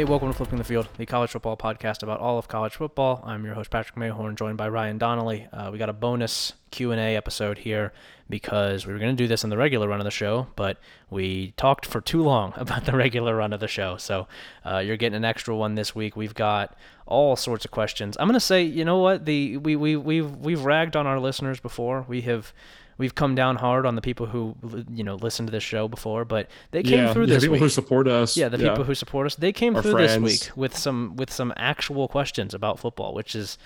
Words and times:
Hey, 0.00 0.04
welcome 0.04 0.28
to 0.28 0.34
Flipping 0.34 0.56
the 0.56 0.64
Field, 0.64 0.88
the 0.96 1.04
college 1.04 1.28
football 1.28 1.58
podcast 1.58 2.02
about 2.02 2.20
all 2.20 2.38
of 2.38 2.48
college 2.48 2.72
football. 2.72 3.22
I'm 3.22 3.44
your 3.44 3.52
host 3.52 3.68
Patrick 3.68 3.98
Mayhorn, 3.98 4.34
joined 4.34 4.56
by 4.56 4.66
Ryan 4.66 4.96
Donnelly. 4.96 5.46
Uh, 5.52 5.68
we 5.70 5.76
got 5.76 5.90
a 5.90 5.92
bonus 5.92 6.54
Q 6.70 6.90
and 6.92 6.98
A 6.98 7.16
episode 7.16 7.58
here 7.58 7.92
because 8.26 8.86
we 8.86 8.94
were 8.94 8.98
going 8.98 9.14
to 9.14 9.22
do 9.22 9.28
this 9.28 9.44
in 9.44 9.50
the 9.50 9.58
regular 9.58 9.86
run 9.86 10.00
of 10.00 10.06
the 10.06 10.10
show, 10.10 10.46
but 10.56 10.78
we 11.10 11.50
talked 11.58 11.84
for 11.84 12.00
too 12.00 12.22
long 12.22 12.54
about 12.56 12.86
the 12.86 12.96
regular 12.96 13.36
run 13.36 13.52
of 13.52 13.60
the 13.60 13.68
show. 13.68 13.98
So 13.98 14.26
uh, 14.64 14.78
you're 14.78 14.96
getting 14.96 15.18
an 15.18 15.24
extra 15.26 15.54
one 15.54 15.74
this 15.74 15.94
week. 15.94 16.16
We've 16.16 16.32
got 16.32 16.74
all 17.04 17.36
sorts 17.36 17.66
of 17.66 17.70
questions. 17.70 18.16
I'm 18.18 18.26
going 18.26 18.32
to 18.32 18.40
say, 18.40 18.62
you 18.62 18.86
know 18.86 19.00
what? 19.00 19.26
The 19.26 19.58
we 19.58 19.76
we 19.76 19.96
we've 19.96 20.34
we've 20.34 20.64
ragged 20.64 20.96
on 20.96 21.06
our 21.06 21.20
listeners 21.20 21.60
before. 21.60 22.06
We 22.08 22.22
have 22.22 22.54
we've 23.00 23.14
come 23.14 23.34
down 23.34 23.56
hard 23.56 23.86
on 23.86 23.94
the 23.96 24.02
people 24.02 24.26
who 24.26 24.54
you 24.92 25.02
know 25.02 25.14
listened 25.16 25.48
to 25.48 25.52
this 25.52 25.62
show 25.62 25.88
before, 25.88 26.24
but 26.26 26.48
they 26.70 26.82
came 26.82 26.98
yeah, 26.98 27.12
through 27.12 27.24
yeah, 27.24 27.34
this 27.34 27.42
The 27.42 27.46
people 27.46 27.52
week. 27.54 27.62
who 27.62 27.68
support 27.70 28.06
us. 28.06 28.36
Yeah, 28.36 28.48
the 28.50 28.58
people 28.58 28.84
who 28.84 28.94
support 28.94 29.26
us, 29.26 29.34
they 29.34 29.52
came 29.52 29.74
Our 29.74 29.82
through 29.82 29.92
friends. 29.92 30.22
this 30.22 30.46
week 30.48 30.56
with 30.56 30.76
some 30.76 31.16
with 31.16 31.32
some 31.32 31.52
actual 31.56 32.06
questions 32.06 32.52
about 32.54 32.78
football, 32.78 33.14
which 33.14 33.34
is 33.34 33.58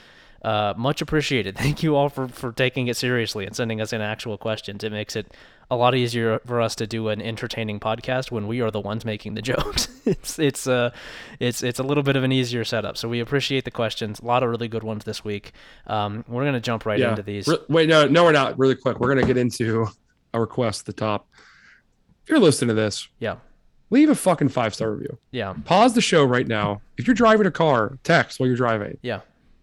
uh, 0.44 0.74
much 0.76 1.00
appreciated. 1.02 1.56
Thank 1.58 1.82
you 1.82 1.96
all 1.96 2.08
for, 2.08 2.28
for 2.28 2.52
taking 2.52 2.86
it 2.88 2.96
seriously 2.96 3.46
and 3.46 3.56
sending 3.56 3.80
us 3.80 3.92
in 3.92 4.00
actual 4.00 4.36
questions. 4.38 4.84
It 4.84 4.92
makes 4.92 5.16
it 5.16 5.32
a 5.70 5.76
lot 5.76 5.94
easier 5.94 6.38
for 6.46 6.60
us 6.60 6.74
to 6.76 6.86
do 6.86 7.08
an 7.08 7.22
entertaining 7.22 7.80
podcast 7.80 8.30
when 8.30 8.46
we 8.46 8.60
are 8.60 8.70
the 8.70 8.80
ones 8.80 9.04
making 9.04 9.34
the 9.34 9.42
jokes. 9.52 9.88
it's 10.04 10.38
it's 10.38 10.66
uh 10.66 10.90
it's 11.40 11.62
it's 11.62 11.78
a 11.78 11.82
little 11.82 12.02
bit 12.02 12.16
of 12.16 12.22
an 12.22 12.30
easier 12.32 12.64
setup. 12.64 12.96
So 12.98 13.08
we 13.08 13.20
appreciate 13.20 13.64
the 13.64 13.70
questions. 13.70 14.20
A 14.20 14.24
lot 14.26 14.42
of 14.42 14.50
really 14.50 14.68
good 14.68 14.82
ones 14.84 15.04
this 15.04 15.24
week. 15.24 15.52
Um, 15.86 16.24
we're 16.28 16.44
gonna 16.44 16.60
jump 16.60 16.84
right 16.84 16.98
yeah. 17.00 17.10
into 17.10 17.22
these. 17.22 17.48
Re- 17.48 17.56
wait, 17.68 17.88
no, 17.88 18.06
no, 18.06 18.24
we're 18.24 18.32
not. 18.32 18.58
Really 18.58 18.76
quick, 18.76 19.00
we're 19.00 19.08
gonna 19.08 19.26
get 19.26 19.38
into 19.38 19.86
a 20.34 20.40
request 20.40 20.80
at 20.82 20.86
the 20.94 21.00
top. 21.00 21.26
If 22.24 22.28
you're 22.30 22.38
listening 22.38 22.68
to 22.68 22.74
this, 22.74 23.08
Yeah, 23.18 23.36
leave 23.90 24.10
a 24.10 24.14
fucking 24.14 24.50
five 24.50 24.74
star 24.74 24.92
review. 24.92 25.18
yeah, 25.30 25.54
Pause 25.64 25.94
the 25.94 26.00
show 26.02 26.24
right 26.24 26.46
now. 26.46 26.82
If 26.98 27.06
you're 27.06 27.14
driving 27.14 27.46
a 27.46 27.50
car, 27.50 27.98
text 28.04 28.38
while 28.38 28.46
you're 28.48 28.56
driving. 28.56 28.98
yeah. 29.02 29.20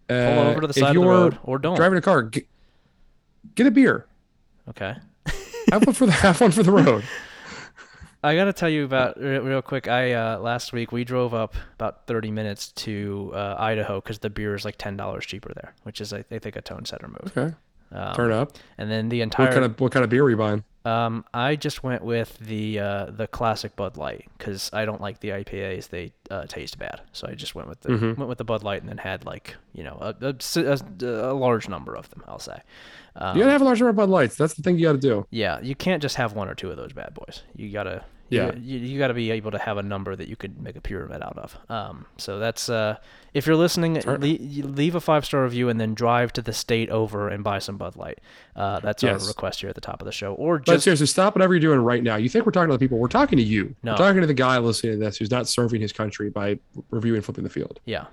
Uh, 0.09 0.35
Pull 0.35 0.44
over 0.47 0.61
to 0.61 0.67
the 0.67 0.71
if 0.71 0.75
side 0.77 0.95
of 0.95 1.02
the 1.02 1.07
road 1.07 1.38
or 1.44 1.57
don't. 1.57 1.75
Driving 1.75 1.97
a 1.97 2.02
car, 2.02 2.23
get, 2.23 2.47
get 3.55 3.67
a 3.67 3.71
beer. 3.71 4.07
Okay. 4.69 4.95
Have 5.71 5.85
one 5.85 5.94
for 5.94 6.05
the 6.05 6.11
have 6.11 6.41
one 6.41 6.52
for 6.52 6.63
the 6.63 6.71
road. 6.71 7.03
I 8.23 8.35
gotta 8.35 8.53
tell 8.53 8.69
you 8.69 8.85
about 8.85 9.19
real 9.19 9.61
quick. 9.61 9.88
I 9.88 10.13
uh, 10.13 10.39
last 10.39 10.73
week 10.73 10.91
we 10.91 11.03
drove 11.03 11.33
up 11.33 11.55
about 11.75 12.05
thirty 12.07 12.29
minutes 12.29 12.72
to 12.73 13.31
uh, 13.33 13.55
Idaho 13.57 13.99
because 13.99 14.19
the 14.19 14.29
beer 14.29 14.53
is 14.53 14.63
like 14.66 14.77
ten 14.77 14.95
dollars 14.95 15.25
cheaper 15.25 15.52
there, 15.55 15.73
which 15.83 16.02
is 16.02 16.13
I, 16.13 16.23
I 16.29 16.39
think 16.39 16.55
a 16.55 16.61
tone 16.61 16.85
setter 16.85 17.07
move. 17.07 17.35
Okay, 17.35 17.55
Um, 17.92 18.14
turn 18.16 18.31
up. 18.31 18.53
And 18.78 18.89
then 18.89 19.09
the 19.09 19.22
entire 19.22 19.47
What 19.47 19.53
kind 19.53 19.66
of 19.66 19.80
what 19.80 19.92
kind 19.92 20.03
of 20.03 20.09
beer 20.09 20.23
are 20.23 20.30
you 20.30 20.38
buying? 20.38 20.64
um, 20.84 21.25
I 21.34 21.56
just 21.58 21.84
went 21.84 22.03
with 22.03 22.38
the 22.39 22.80
uh, 22.80 23.06
the 23.11 23.28
classic 23.28 23.75
Bud 23.75 23.97
Light 23.97 24.28
because 24.38 24.70
I 24.73 24.86
don't 24.86 25.00
like 25.02 25.20
the 25.20 25.30
IPAs; 25.30 25.89
they 25.89 26.12
uh, 26.31 26.45
taste 26.47 26.80
bad. 26.80 27.02
So 27.12 27.28
I 27.28 27.36
just 27.36 27.53
went 27.53 27.67
with 27.69 27.81
the 27.81 27.89
Mhm. 27.89 28.17
went 28.17 28.30
with 28.30 28.38
the 28.39 28.44
Bud 28.44 28.64
Light 28.64 28.81
and 28.81 28.89
then 28.89 28.97
had 28.97 29.25
like 29.25 29.56
you 29.73 29.84
know 29.84 29.97
a 30.02 30.16
a 30.23 31.34
large 31.34 31.69
number 31.69 31.95
of 31.95 32.09
them. 32.09 32.23
I'll 32.28 32.39
say. 32.39 32.59
Um, 33.16 33.36
You 33.38 33.44
gotta 33.44 33.52
have 33.52 33.62
a 33.62 33.66
large 33.66 33.80
number 33.80 33.89
of 33.89 33.95
Bud 33.97 34.09
Lights. 34.09 34.36
That's 34.38 34.53
the 34.53 34.64
thing 34.64 34.78
you 34.80 34.84
gotta 34.88 34.97
do. 34.97 35.28
yeah, 35.30 35.59
you 35.62 35.75
can't 35.75 36.02
just 36.02 36.16
have 36.16 36.34
one 36.34 36.47
or 36.50 36.56
two 36.56 36.72
of 36.72 36.78
those 36.78 36.94
bad 36.94 37.14
boys. 37.14 37.44
You 37.56 37.69
gotta, 37.72 38.03
Yeah. 38.31 38.51
you, 38.55 38.79
you, 38.79 38.97
gotta 38.99 39.13
be 39.13 39.29
able 39.31 39.51
to 39.51 39.57
have 39.59 39.77
a 39.77 39.83
number 39.83 40.15
that 40.15 40.27
you 40.27 40.35
could 40.35 40.61
make 40.61 40.75
a 40.75 40.81
pyramid 40.81 41.21
out 41.21 41.37
of. 41.37 41.57
Um, 41.69 42.06
so 42.17 42.39
that's 42.39 42.69
uh, 42.69 42.97
if 43.33 43.45
you're 43.45 43.56
listening, 43.56 43.95
le- 44.06 44.17
leave 44.17 44.95
a 44.95 45.01
five 45.01 45.25
star 45.25 45.44
review 45.44 45.69
and 45.69 45.79
then 45.79 45.94
drive 45.94 46.31
to 46.33 46.41
the 46.41 46.53
state 46.53 46.89
over 46.89 47.28
and 47.29 47.44
buy 47.44 47.59
some 47.59 47.78
Bud 47.78 47.95
Light. 47.95 48.19
Uh, 48.56 48.79
that's 48.79 49.03
Yes. 49.03 49.22
our 49.22 49.28
request 49.28 49.59
here 49.61 49.69
at 49.69 49.75
the 49.75 49.81
top 49.81 50.01
of 50.01 50.06
the 50.06 50.11
show. 50.11 50.33
Or 50.35 50.59
But 50.59 50.66
just 50.67 50.83
seriously, 50.85 51.07
stop 51.07 51.35
whatever 51.35 51.53
you're 51.53 51.59
doing 51.61 51.79
right 51.81 52.01
now. 52.01 52.16
You 52.16 52.29
think 52.29 52.45
we're 52.45 52.51
talking 52.51 52.69
to 52.69 52.75
the 52.75 52.79
people? 52.79 52.97
We're 52.97 53.07
talking 53.09 53.38
to 53.38 53.44
you. 53.44 53.75
No. 53.83 53.91
We're 53.91 53.97
talking 53.97 54.22
to 54.22 54.28
the 54.28 54.33
guy 54.33 54.57
listening 54.59 54.94
to 54.94 54.97
this 55.06 55.17
who's 55.17 55.31
not 55.31 55.47
serving 55.47 55.81
his 55.81 55.91
country 55.94 56.29
by 56.29 56.57
reviewing 56.89 57.22
flipping 57.22 57.44
the 57.44 57.50
field. 57.50 57.79
yeah, 57.85 58.06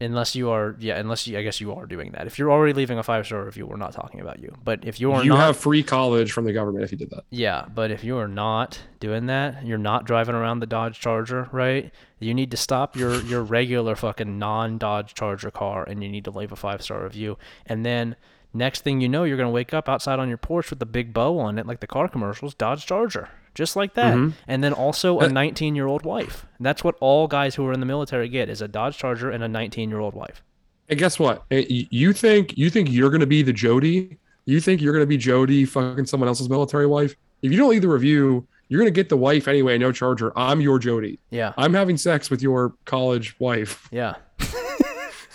unless 0.00 0.34
you 0.36 0.50
are, 0.50 0.76
yeah, 0.78 0.98
unless 0.98 1.26
you, 1.26 1.38
I 1.38 1.42
guess 1.42 1.60
you 1.60 1.72
are 1.74 1.86
doing 1.86 2.12
that. 2.12 2.26
If 2.26 2.38
you're 2.38 2.50
already 2.50 2.72
leaving 2.72 2.98
a 2.98 3.02
five 3.02 3.26
star 3.26 3.44
review, 3.44 3.66
we're 3.66 3.76
not 3.76 3.92
talking 3.92 4.20
about 4.20 4.40
you. 4.40 4.54
But 4.62 4.84
if 4.84 5.00
you 5.00 5.12
are 5.12 5.24
you 5.24 5.30
not, 5.30 5.38
have 5.38 5.56
free 5.56 5.82
college 5.82 6.32
from 6.32 6.44
the 6.44 6.52
government 6.52 6.84
if 6.84 6.92
you 6.92 6.98
did 6.98 7.10
that. 7.10 7.24
Yeah, 7.30 7.66
but 7.74 7.90
if 7.90 8.04
you 8.04 8.18
are 8.18 8.28
not 8.28 8.80
doing 9.00 9.26
that, 9.26 9.64
you're 9.64 9.78
not 9.78 10.04
driving 10.04 10.34
around 10.34 10.60
the 10.60 10.66
Dodge 10.66 10.98
Charger, 11.00 11.48
right? 11.52 11.92
You 12.18 12.34
need 12.34 12.50
to 12.50 12.56
stop 12.56 12.96
your 12.96 13.20
your 13.22 13.42
regular 13.42 13.96
fucking 13.96 14.38
non-Dodge 14.38 15.14
Charger 15.14 15.50
car 15.50 15.84
and 15.84 16.02
you 16.02 16.08
need 16.08 16.24
to 16.24 16.30
leave 16.30 16.52
a 16.52 16.56
five-star 16.56 17.02
review. 17.02 17.38
And 17.64 17.84
then 17.84 18.16
next 18.52 18.82
thing 18.82 19.00
you 19.00 19.08
know, 19.08 19.24
you're 19.24 19.36
going 19.36 19.48
to 19.48 19.52
wake 19.52 19.72
up 19.72 19.88
outside 19.88 20.18
on 20.18 20.28
your 20.28 20.38
porch 20.38 20.70
with 20.70 20.78
the 20.78 20.86
big 20.86 21.12
bow 21.12 21.38
on 21.38 21.58
it 21.58 21.66
like 21.66 21.80
the 21.80 21.86
car 21.86 22.08
commercials, 22.08 22.54
Dodge 22.54 22.86
Charger. 22.86 23.28
Just 23.56 23.74
like 23.74 23.94
that. 23.94 24.14
Mhm. 24.14 24.34
And 24.46 24.62
then 24.62 24.72
also 24.72 25.18
a 25.18 25.24
Uh, 25.24 25.28
19-year-old 25.28 26.04
wife. 26.04 26.46
That's 26.60 26.84
what 26.84 26.94
all 27.00 27.26
guys 27.26 27.54
who 27.56 27.66
are 27.66 27.72
in 27.72 27.80
the 27.80 27.86
military 27.86 28.28
get 28.28 28.48
is 28.48 28.60
a 28.62 28.68
Dodge 28.68 28.96
Charger 28.98 29.30
and 29.30 29.42
a 29.42 29.48
19-year-old 29.48 30.14
wife. 30.14 30.44
And 30.88 30.98
guess 30.98 31.18
what? 31.18 31.42
Eh, 31.50 31.64
You 31.90 32.12
think 32.12 32.56
you 32.56 32.70
think 32.70 32.92
you're 32.92 33.10
gonna 33.10 33.26
be 33.26 33.42
the 33.42 33.52
Jody? 33.52 34.18
You 34.44 34.60
think 34.60 34.80
you're 34.80 34.92
gonna 34.92 35.06
be 35.06 35.16
Jody 35.16 35.64
fucking 35.64 36.06
someone 36.06 36.28
else's 36.28 36.48
military 36.48 36.86
wife? 36.86 37.16
If 37.42 37.50
you 37.50 37.58
don't 37.58 37.70
leave 37.70 37.82
the 37.82 37.88
review, 37.88 38.46
you're 38.68 38.78
gonna 38.78 38.90
get 38.90 39.08
the 39.08 39.16
wife 39.16 39.48
anyway. 39.48 39.78
No 39.78 39.90
charger. 39.90 40.32
I'm 40.38 40.60
your 40.60 40.78
Jody. 40.78 41.18
Yeah. 41.30 41.52
I'm 41.56 41.72
having 41.74 41.96
sex 41.96 42.30
with 42.30 42.42
your 42.42 42.74
college 42.84 43.34
wife. 43.40 43.88
Yeah. 43.90 44.14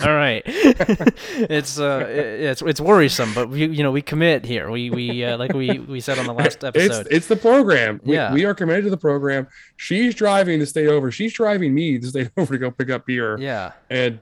All 0.06 0.14
right. 0.16 0.42
it's 0.46 1.80
uh 1.80 2.06
it's 2.10 2.62
it's 2.62 2.82
worrisome, 2.82 3.34
but 3.34 3.50
we 3.50 3.66
you 3.68 3.84
know 3.84 3.92
we 3.92 4.02
commit 4.02 4.46
here. 4.46 4.70
We 4.72 4.90
we 4.90 5.24
uh, 5.24 5.38
like 5.38 5.54
we 5.54 5.80
we 5.80 6.00
said 6.00 6.18
on 6.20 6.26
the 6.26 6.34
last 6.34 6.64
episode. 6.64 7.08
it's 7.12 7.28
the 7.28 7.36
program. 7.36 8.00
We, 8.04 8.16
Yeah. 8.16 8.34
we 8.34 8.46
are 8.46 8.54
committed 8.54 8.84
to 8.86 8.90
the 8.90 8.98
program. 8.98 9.48
She's 9.78 10.16
driving 10.16 10.60
to 10.60 10.66
stay 10.66 10.88
over. 10.88 11.12
She's 11.12 11.34
driving 11.34 11.74
me 11.74 12.00
to 12.00 12.08
stay 12.08 12.30
over 12.38 12.54
to 12.54 12.58
go 12.60 12.72
pick 12.72 12.90
up 12.90 13.06
beer. 13.06 13.38
yeah. 13.40 13.74
And 13.90 14.20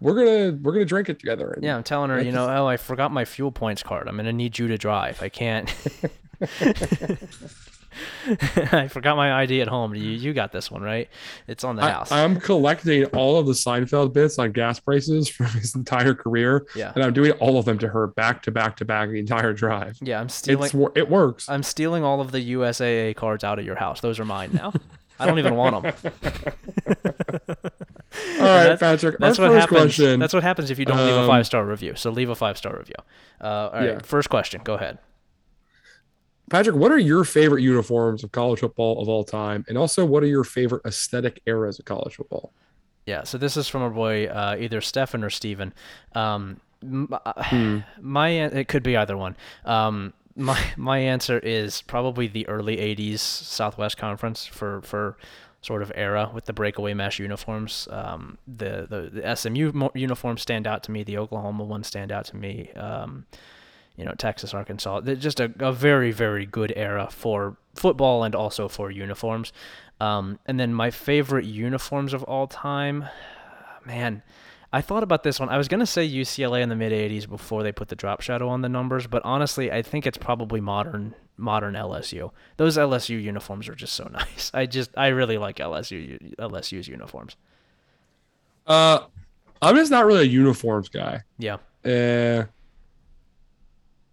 we're 0.00 0.14
gonna 0.14 0.58
we're 0.62 0.72
gonna 0.72 0.84
drink 0.86 1.08
it 1.10 1.18
together. 1.18 1.58
Yeah, 1.60 1.76
I'm 1.76 1.82
telling 1.82 2.08
her, 2.10 2.22
you 2.22 2.32
know, 2.32 2.48
oh, 2.48 2.66
I 2.66 2.78
forgot 2.78 3.12
my 3.12 3.26
fuel 3.26 3.52
points 3.52 3.82
card. 3.82 4.08
I'm 4.08 4.16
gonna 4.16 4.32
need 4.32 4.58
you 4.58 4.66
to 4.68 4.78
drive. 4.78 5.22
I 5.22 5.28
can't. 5.28 5.68
I 8.72 8.88
forgot 8.88 9.16
my 9.16 9.42
ID 9.42 9.60
at 9.60 9.68
home. 9.68 9.94
You 9.94 10.02
you 10.10 10.32
got 10.32 10.52
this 10.52 10.70
one 10.70 10.82
right? 10.82 11.08
It's 11.46 11.64
on 11.64 11.76
the 11.76 11.82
I, 11.82 11.90
house. 11.90 12.12
I'm 12.12 12.38
collecting 12.40 13.04
all 13.06 13.38
of 13.38 13.46
the 13.46 13.52
Seinfeld 13.52 14.12
bits 14.12 14.38
on 14.38 14.52
gas 14.52 14.78
prices 14.80 15.28
from 15.36 15.46
his 15.46 15.74
entire 15.74 16.14
career, 16.14 16.66
yeah, 16.76 16.92
and 16.94 17.02
I'm 17.04 17.12
doing 17.12 17.32
all 17.32 17.58
of 17.58 17.64
them 17.64 17.78
to 17.78 17.88
her 17.88 18.06
back 18.06 18.42
to 18.44 18.50
back 18.50 18.76
to 18.78 18.84
back 18.84 19.08
the 19.10 19.18
entire 19.18 19.52
drive. 19.52 19.98
yeah. 20.00 20.20
I'm 20.20 20.28
stealing. 20.28 20.70
It's 20.72 20.96
it 20.96 21.08
works. 21.08 21.48
I'm 21.48 21.62
stealing 21.62 22.04
all 22.04 22.20
of 22.20 22.32
the 22.32 22.52
USAA 22.54 23.16
cards 23.16 23.44
out 23.44 23.58
of 23.58 23.64
your 23.64 23.76
house. 23.76 24.00
Those 24.00 24.18
are 24.20 24.24
mine 24.24 24.50
now. 24.52 24.72
I 25.18 25.26
don't 25.26 25.38
even 25.38 25.54
want 25.54 25.82
them. 25.82 26.12
all 26.86 28.46
right, 28.46 28.64
that's- 28.64 28.78
Patrick. 28.80 29.18
That's 29.18 29.38
what 29.38 29.50
happens. 29.50 29.68
question. 29.68 30.18
That's 30.20 30.32
what 30.32 30.42
happens 30.42 30.70
if 30.70 30.78
you 30.78 30.84
don't 30.86 30.96
leave 30.98 31.14
a 31.14 31.20
Um, 31.20 31.26
five 31.28 31.46
star 31.46 31.64
review. 31.64 31.94
So 31.94 32.10
leave 32.10 32.30
a 32.30 32.34
five 32.34 32.56
star 32.56 32.76
review. 32.76 32.94
Uh, 33.40 33.44
all 33.46 33.70
right. 33.72 33.84
Yeah. 33.84 33.98
First 34.02 34.30
question. 34.30 34.62
Go 34.64 34.74
ahead. 34.74 34.98
Patrick, 36.50 36.76
what 36.76 36.92
are 36.92 36.98
your 36.98 37.24
favorite 37.24 37.62
uniforms 37.62 38.22
of 38.24 38.32
college 38.32 38.60
football 38.60 39.00
of 39.00 39.08
all 39.08 39.24
time, 39.24 39.64
and 39.68 39.78
also 39.78 40.04
what 40.04 40.22
are 40.22 40.26
your 40.26 40.44
favorite 40.44 40.82
aesthetic 40.84 41.40
eras 41.46 41.78
of 41.78 41.86
college 41.86 42.16
football? 42.16 42.52
Yeah. 43.06 43.24
So 43.24 43.38
this 43.38 43.56
is 43.56 43.68
from 43.68 43.82
our 43.82 43.90
boy, 43.90 44.26
uh, 44.26 44.56
either 44.58 44.80
Stefan 44.80 45.24
or 45.24 45.30
Steven. 45.30 45.72
Um, 46.14 46.60
uh, 47.12 47.42
Hmm. 47.44 47.78
my 48.00 48.28
it 48.30 48.68
could 48.68 48.82
be 48.82 48.96
either 48.96 49.16
one. 49.16 49.36
Um, 49.64 50.12
my 50.36 50.60
my 50.76 50.98
answer 50.98 51.38
is 51.38 51.82
probably 51.82 52.26
the 52.26 52.46
early 52.48 52.76
'80s 52.78 53.20
Southwest 53.20 53.96
Conference 53.96 54.46
for 54.46 54.80
for 54.82 55.16
sort 55.62 55.82
of 55.82 55.92
era 55.94 56.30
with 56.32 56.46
the 56.46 56.52
breakaway 56.54 56.94
mesh 56.94 57.18
uniforms. 57.18 57.86
Um, 57.90 58.38
the, 58.48 58.86
the 58.88 59.10
the 59.12 59.36
SMU 59.36 59.90
uniforms 59.94 60.40
stand 60.42 60.66
out 60.66 60.82
to 60.84 60.90
me. 60.90 61.02
The 61.02 61.18
Oklahoma 61.18 61.64
ones 61.64 61.86
stand 61.86 62.10
out 62.10 62.24
to 62.26 62.36
me. 62.36 62.70
Um, 62.72 63.26
you 64.00 64.06
know, 64.06 64.14
Texas, 64.16 64.54
Arkansas. 64.54 65.02
Just 65.02 65.40
a, 65.40 65.52
a 65.58 65.72
very, 65.72 66.10
very 66.10 66.46
good 66.46 66.72
era 66.74 67.08
for 67.10 67.58
football 67.74 68.24
and 68.24 68.34
also 68.34 68.66
for 68.66 68.90
uniforms. 68.90 69.52
Um, 70.00 70.38
and 70.46 70.58
then 70.58 70.72
my 70.72 70.90
favorite 70.90 71.44
uniforms 71.44 72.14
of 72.14 72.22
all 72.24 72.46
time, 72.46 73.04
man, 73.84 74.22
I 74.72 74.80
thought 74.80 75.02
about 75.02 75.22
this 75.22 75.38
one. 75.38 75.50
I 75.50 75.58
was 75.58 75.68
gonna 75.68 75.84
say 75.84 76.08
UCLA 76.08 76.62
in 76.62 76.70
the 76.70 76.76
mid 76.76 76.92
'80s 76.92 77.28
before 77.28 77.62
they 77.62 77.72
put 77.72 77.88
the 77.88 77.96
drop 77.96 78.22
shadow 78.22 78.48
on 78.48 78.62
the 78.62 78.70
numbers, 78.70 79.06
but 79.06 79.20
honestly, 79.22 79.70
I 79.70 79.82
think 79.82 80.06
it's 80.06 80.16
probably 80.16 80.62
modern 80.62 81.14
modern 81.36 81.74
LSU. 81.74 82.30
Those 82.56 82.78
LSU 82.78 83.22
uniforms 83.22 83.68
are 83.68 83.74
just 83.74 83.92
so 83.92 84.08
nice. 84.12 84.50
I 84.54 84.64
just 84.64 84.96
I 84.96 85.08
really 85.08 85.36
like 85.36 85.56
LSU 85.56 86.36
LSU's 86.36 86.88
uniforms. 86.88 87.36
Uh, 88.66 89.00
I'm 89.60 89.76
just 89.76 89.90
not 89.90 90.06
really 90.06 90.22
a 90.22 90.30
uniforms 90.30 90.88
guy. 90.88 91.24
Yeah. 91.36 91.58
Uh, 91.84 92.44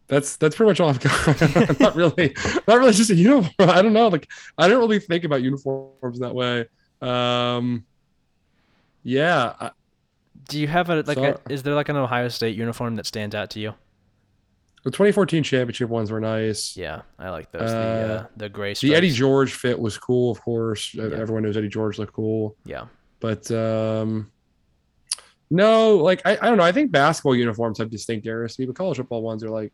that's 0.08 0.38
that's 0.38 0.56
pretty 0.56 0.70
much 0.70 0.80
all 0.80 0.90
I've 0.90 1.00
got. 1.00 1.80
Not 1.80 1.96
really, 1.96 2.34
not 2.68 2.78
really 2.80 2.94
just 2.94 3.10
a 3.10 3.16
uniform. 3.16 3.54
I 3.60 3.82
don't 3.82 3.94
know. 3.94 4.08
Like 4.08 4.30
I 4.58 4.68
don't 4.68 4.80
really 4.80 5.00
think 5.00 5.24
about 5.26 5.42
uniforms 5.42 6.20
that 6.20 6.34
way. 6.34 6.66
Um, 7.02 7.86
yeah, 9.04 9.54
I, 9.60 9.72
Do 10.50 10.60
you 10.60 10.68
have 10.68 10.90
a 10.90 11.02
like? 11.04 11.18
So- 11.18 11.40
a, 11.46 11.52
is 11.52 11.64
there 11.64 11.76
like 11.76 11.90
an 11.90 11.96
Ohio 11.98 12.28
State 12.30 12.56
uniform 12.56 12.96
that 12.96 13.06
stands 13.06 13.36
out 13.36 13.50
to 13.52 13.60
you? 13.60 13.74
the 14.84 14.92
2014 14.92 15.44
championship 15.44 15.90
ones 15.90 16.12
were 16.12 16.22
nice. 16.22 16.78
Yeah, 16.78 17.02
I 17.20 17.30
like 17.30 17.52
those. 17.52 17.70
the 17.72 17.78
Uh, 17.78 17.80
uh, 18.24 18.26
the 18.38 18.48
gray. 18.48 18.74
The 18.74 18.96
Eddie. 18.96 19.12
George 19.12 19.54
fit 19.54 19.78
was 19.78 19.98
cool, 19.98 20.32
of 20.32 20.40
course. 20.42 20.96
Uh, 20.98 21.10
Yeah. 21.10 21.18
Everyone 21.18 21.44
knows 21.44 21.58
Eddie 21.58 21.68
George 21.68 22.00
looked 22.00 22.14
cool. 22.14 22.56
Yeah. 22.64 22.86
But 23.20 23.52
um, 23.52 24.32
no, 25.50 25.98
like 25.98 26.22
I, 26.26 26.38
I 26.42 26.48
don't 26.48 26.58
know. 26.58 26.64
I 26.64 26.72
think 26.72 26.92
basketball 26.92 27.36
uniforms 27.36 27.80
have 27.80 27.90
distinct 27.90 28.26
eras 28.28 28.56
but 28.58 28.76
college 28.76 28.98
football 28.98 29.22
ones 29.24 29.44
are 29.44 29.50
like, 29.50 29.74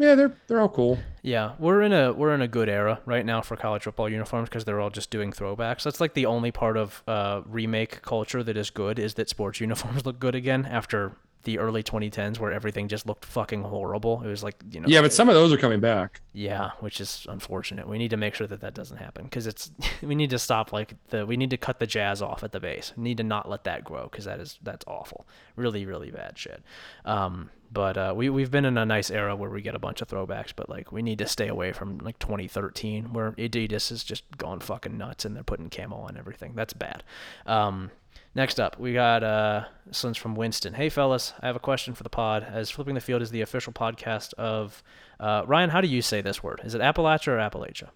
yeah, 0.00 0.14
they're 0.14 0.32
they're 0.46 0.60
all 0.60 0.68
cool. 0.70 0.98
Yeah, 1.22 1.52
we're 1.58 1.82
in 1.82 1.92
a 1.92 2.10
we're 2.12 2.34
in 2.34 2.40
a 2.40 2.48
good 2.48 2.70
era 2.70 3.00
right 3.04 3.24
now 3.24 3.42
for 3.42 3.54
college 3.54 3.82
football 3.82 4.08
uniforms 4.08 4.48
because 4.48 4.64
they're 4.64 4.80
all 4.80 4.88
just 4.88 5.10
doing 5.10 5.30
throwbacks. 5.30 5.82
That's 5.82 6.00
like 6.00 6.14
the 6.14 6.24
only 6.24 6.50
part 6.50 6.78
of 6.78 7.02
uh, 7.06 7.42
remake 7.44 8.00
culture 8.00 8.42
that 8.42 8.56
is 8.56 8.70
good 8.70 8.98
is 8.98 9.14
that 9.14 9.28
sports 9.28 9.60
uniforms 9.60 10.06
look 10.06 10.18
good 10.18 10.34
again 10.34 10.64
after 10.64 11.12
the 11.44 11.58
early 11.58 11.82
2010s 11.82 12.38
where 12.38 12.52
everything 12.52 12.86
just 12.88 13.06
looked 13.06 13.24
fucking 13.24 13.62
horrible. 13.62 14.22
It 14.22 14.28
was 14.28 14.42
like 14.42 14.56
you 14.70 14.80
know. 14.80 14.88
Yeah, 14.88 15.02
but 15.02 15.12
some 15.12 15.28
of 15.28 15.34
those 15.34 15.52
are 15.52 15.58
coming 15.58 15.80
back. 15.80 16.22
Yeah, 16.32 16.70
which 16.80 16.98
is 16.98 17.26
unfortunate. 17.28 17.86
We 17.86 17.98
need 17.98 18.10
to 18.10 18.16
make 18.16 18.34
sure 18.34 18.46
that 18.46 18.62
that 18.62 18.72
doesn't 18.72 18.96
happen 18.96 19.24
because 19.24 19.46
it's 19.46 19.70
we 20.02 20.14
need 20.14 20.30
to 20.30 20.38
stop 20.38 20.72
like 20.72 20.94
the 21.10 21.26
we 21.26 21.36
need 21.36 21.50
to 21.50 21.58
cut 21.58 21.78
the 21.78 21.86
jazz 21.86 22.22
off 22.22 22.42
at 22.42 22.52
the 22.52 22.60
base. 22.60 22.94
We 22.96 23.02
need 23.02 23.18
to 23.18 23.24
not 23.24 23.50
let 23.50 23.64
that 23.64 23.84
grow 23.84 24.04
because 24.04 24.24
that 24.24 24.40
is 24.40 24.58
that's 24.62 24.86
awful. 24.86 25.26
Really, 25.56 25.84
really 25.84 26.10
bad 26.10 26.38
shit. 26.38 26.62
Um, 27.04 27.50
but 27.70 27.96
uh, 27.96 28.12
we 28.16 28.28
we've 28.28 28.50
been 28.50 28.64
in 28.64 28.76
a 28.76 28.84
nice 28.84 29.10
era 29.10 29.36
where 29.36 29.50
we 29.50 29.62
get 29.62 29.74
a 29.74 29.78
bunch 29.78 30.00
of 30.02 30.08
throwbacks, 30.08 30.52
but 30.54 30.68
like 30.68 30.92
we 30.92 31.02
need 31.02 31.18
to 31.18 31.26
stay 31.26 31.48
away 31.48 31.72
from 31.72 31.98
like 31.98 32.18
2013 32.18 33.12
where 33.12 33.32
Adidas 33.32 33.90
has 33.90 34.02
just 34.02 34.24
gone 34.36 34.60
fucking 34.60 34.96
nuts 34.96 35.24
and 35.24 35.36
they're 35.36 35.42
putting 35.42 35.70
camo 35.70 35.96
on 35.96 36.16
everything. 36.16 36.52
That's 36.54 36.72
bad. 36.72 37.04
Um, 37.46 37.90
Next 38.32 38.60
up, 38.60 38.78
we 38.78 38.92
got 38.92 39.24
uh, 39.24 39.64
this 39.86 40.04
one's 40.04 40.16
from 40.16 40.36
Winston. 40.36 40.74
Hey, 40.74 40.88
fellas, 40.88 41.32
I 41.40 41.46
have 41.48 41.56
a 41.56 41.60
question 41.60 41.94
for 41.94 42.04
the 42.04 42.10
pod. 42.10 42.46
As 42.48 42.70
Flipping 42.70 42.94
the 42.94 43.00
Field 43.00 43.22
is 43.22 43.32
the 43.32 43.40
official 43.40 43.72
podcast 43.72 44.34
of 44.34 44.84
uh, 45.18 45.42
Ryan, 45.46 45.70
how 45.70 45.80
do 45.80 45.88
you 45.88 46.00
say 46.00 46.20
this 46.20 46.40
word? 46.40 46.60
Is 46.62 46.76
it 46.76 46.80
Appalachia 46.80 47.28
or 47.28 47.38
Appalachia? 47.38 47.88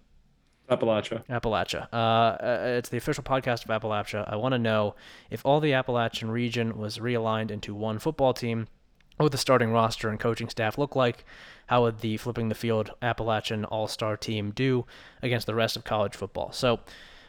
Appalachia. 0.69 1.25
Appalachia. 1.27 1.87
Uh, 1.93 1.95
uh, 1.95 2.63
it's 2.77 2.89
the 2.89 2.97
official 2.97 3.23
podcast 3.23 3.63
of 3.63 3.81
Appalachia. 3.81 4.29
I 4.29 4.35
want 4.35 4.51
to 4.51 4.59
know 4.59 4.95
if 5.29 5.45
all 5.45 5.61
the 5.61 5.73
Appalachian 5.73 6.29
region 6.29 6.77
was 6.77 6.97
realigned 6.97 7.49
into 7.49 7.73
one 7.73 7.97
football 7.97 8.33
team, 8.33 8.67
what 9.17 9.25
would 9.25 9.33
the 9.33 9.37
starting 9.37 9.71
roster 9.71 10.09
and 10.09 10.19
coaching 10.19 10.49
staff 10.49 10.77
look 10.77 10.95
like? 10.95 11.25
How 11.67 11.83
would 11.83 11.99
the 11.99 12.17
Flipping 12.17 12.49
the 12.49 12.55
Field 12.55 12.91
Appalachian 13.01 13.65
All 13.65 13.87
Star 13.87 14.17
team 14.17 14.51
do 14.51 14.85
against 15.21 15.47
the 15.47 15.55
rest 15.55 15.75
of 15.75 15.83
college 15.83 16.15
football? 16.15 16.51
So, 16.51 16.79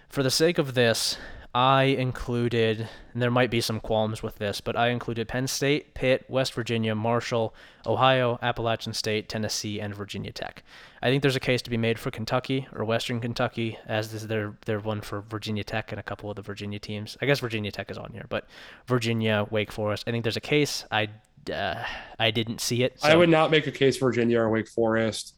for 0.09 0.23
the 0.23 0.31
sake 0.31 0.59
of 0.59 0.75
this, 0.75 1.17
I 1.57 1.85
included, 1.85 2.87
and 3.15 3.23
there 3.23 3.31
might 3.31 3.51
be 3.51 3.63
some 3.63 3.81
qualms 3.81 4.23
with 4.23 4.37
this, 4.37 4.61
but 4.61 4.77
I 4.77 4.89
included 4.89 5.27
Penn 5.27 5.47
State, 5.47 5.95
Pitt, 5.95 6.27
West 6.29 6.53
Virginia, 6.53 6.95
Marshall, 6.95 7.55
Ohio, 7.87 8.39
Appalachian 8.43 8.93
State, 8.93 9.31
Tennessee, 9.31 9.81
and 9.81 9.95
Virginia 9.95 10.33
Tech. 10.33 10.63
I 11.03 11.09
think 11.09 11.23
there's 11.23 11.35
a 11.35 11.41
case 11.41 11.63
to 11.63 11.71
be 11.71 11.79
made 11.79 11.99
for 11.99 12.11
Kentucky 12.11 12.69
or 12.75 12.85
Western 12.85 13.21
Kentucky, 13.21 13.79
as 13.87 14.13
is 14.13 14.27
there 14.27 14.59
there 14.67 14.81
one 14.81 15.01
for 15.01 15.23
Virginia 15.23 15.65
Tech 15.65 15.93
and 15.93 15.99
a 15.99 16.03
couple 16.03 16.29
of 16.29 16.37
the 16.37 16.43
Virginia 16.43 16.79
teams. 16.79 17.17
I 17.23 17.27
guess 17.27 17.41
Virginia 17.41 17.73
Tech 17.73 17.91
is 17.91 17.97
on 17.97 18.13
here, 18.13 18.27
but 18.29 18.47
Virginia, 18.87 19.47
Wake 19.51 19.73
Forest. 19.73 20.05
I 20.07 20.11
think 20.11 20.25
there's 20.25 20.37
a 20.37 20.43
case. 20.43 20.85
I 20.91 21.09
uh, 21.51 21.83
I 22.19 22.31
didn't 22.31 22.61
see 22.61 22.83
it. 22.83 23.01
So. 23.01 23.09
I 23.09 23.17
would 23.17 23.29
not 23.29 23.51
make 23.51 23.67
a 23.67 23.73
case 23.73 23.97
for 23.97 24.07
Virginia 24.07 24.41
or 24.41 24.51
Wake 24.51 24.69
Forest. 24.69 25.35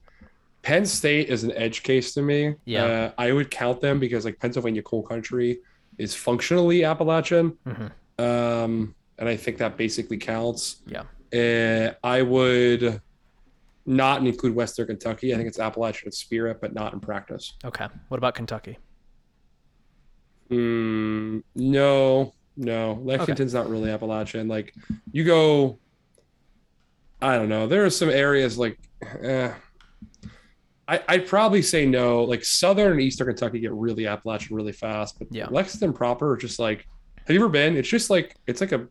Penn 0.62 0.84
State 0.84 1.28
is 1.28 1.44
an 1.44 1.52
edge 1.52 1.82
case 1.82 2.14
to 2.14 2.22
me. 2.22 2.55
Yeah, 2.64 2.84
uh, 2.84 3.12
I 3.19 3.32
would 3.32 3.50
count 3.50 3.81
them 3.81 3.99
because 3.99 4.25
like 4.25 4.38
Pennsylvania 4.38 4.82
coal 4.82 5.02
country 5.02 5.60
is 5.99 6.14
functionally 6.14 6.84
Appalachian. 6.84 7.56
Mm-hmm. 7.66 8.25
Um, 8.25 8.94
and 9.19 9.28
I 9.28 9.37
think 9.37 9.58
that 9.58 9.76
basically 9.76 10.16
counts. 10.16 10.82
Yeah. 10.87 11.05
Uh, 11.32 11.94
I 12.02 12.22
would 12.22 13.00
not 13.84 14.25
include 14.25 14.55
Western 14.55 14.87
Kentucky. 14.87 15.32
I 15.32 15.37
think 15.37 15.49
it's 15.49 15.58
Appalachian 15.58 16.08
in 16.08 16.12
spirit, 16.12 16.60
but 16.60 16.75
not 16.75 16.93
in 16.93 17.00
practice. 17.00 17.55
Okay. 17.64 17.87
What 18.08 18.19
about 18.19 18.34
Kentucky? 18.34 18.78
Mm, 20.50 21.43
no, 21.55 22.34
no. 22.56 23.00
Lexington's 23.02 23.55
okay. 23.55 23.64
not 23.64 23.70
really 23.70 23.90
Appalachian. 23.90 24.49
Like 24.49 24.75
you 25.12 25.25
go, 25.25 25.78
I 27.20 27.37
don't 27.37 27.49
know. 27.49 27.67
There 27.67 27.85
are 27.85 27.91
some 27.91 28.11
areas 28.11 28.59
like, 28.59 28.79
eh, 29.23 29.53
I, 30.87 31.03
I'd 31.09 31.26
probably 31.26 31.62
say 31.62 31.85
no. 31.85 32.25
Like 32.25 32.44
Southern 32.44 32.93
and 32.93 33.00
Eastern 33.00 33.26
Kentucky 33.26 33.61
get 33.61 33.73
really 33.73 34.06
Appalachian 34.06 34.56
really 34.56 34.73
fast, 34.73 35.19
but 35.19 35.29
yeah. 35.31 35.47
Lexington 35.50 35.93
proper, 35.93 36.37
just 36.37 36.59
like, 36.59 36.87
have 37.26 37.35
you 37.35 37.41
ever 37.41 37.49
been? 37.49 37.76
It's 37.76 37.88
just 37.88 38.09
like 38.09 38.37
it's 38.47 38.61
like 38.61 38.73
a 38.73 38.87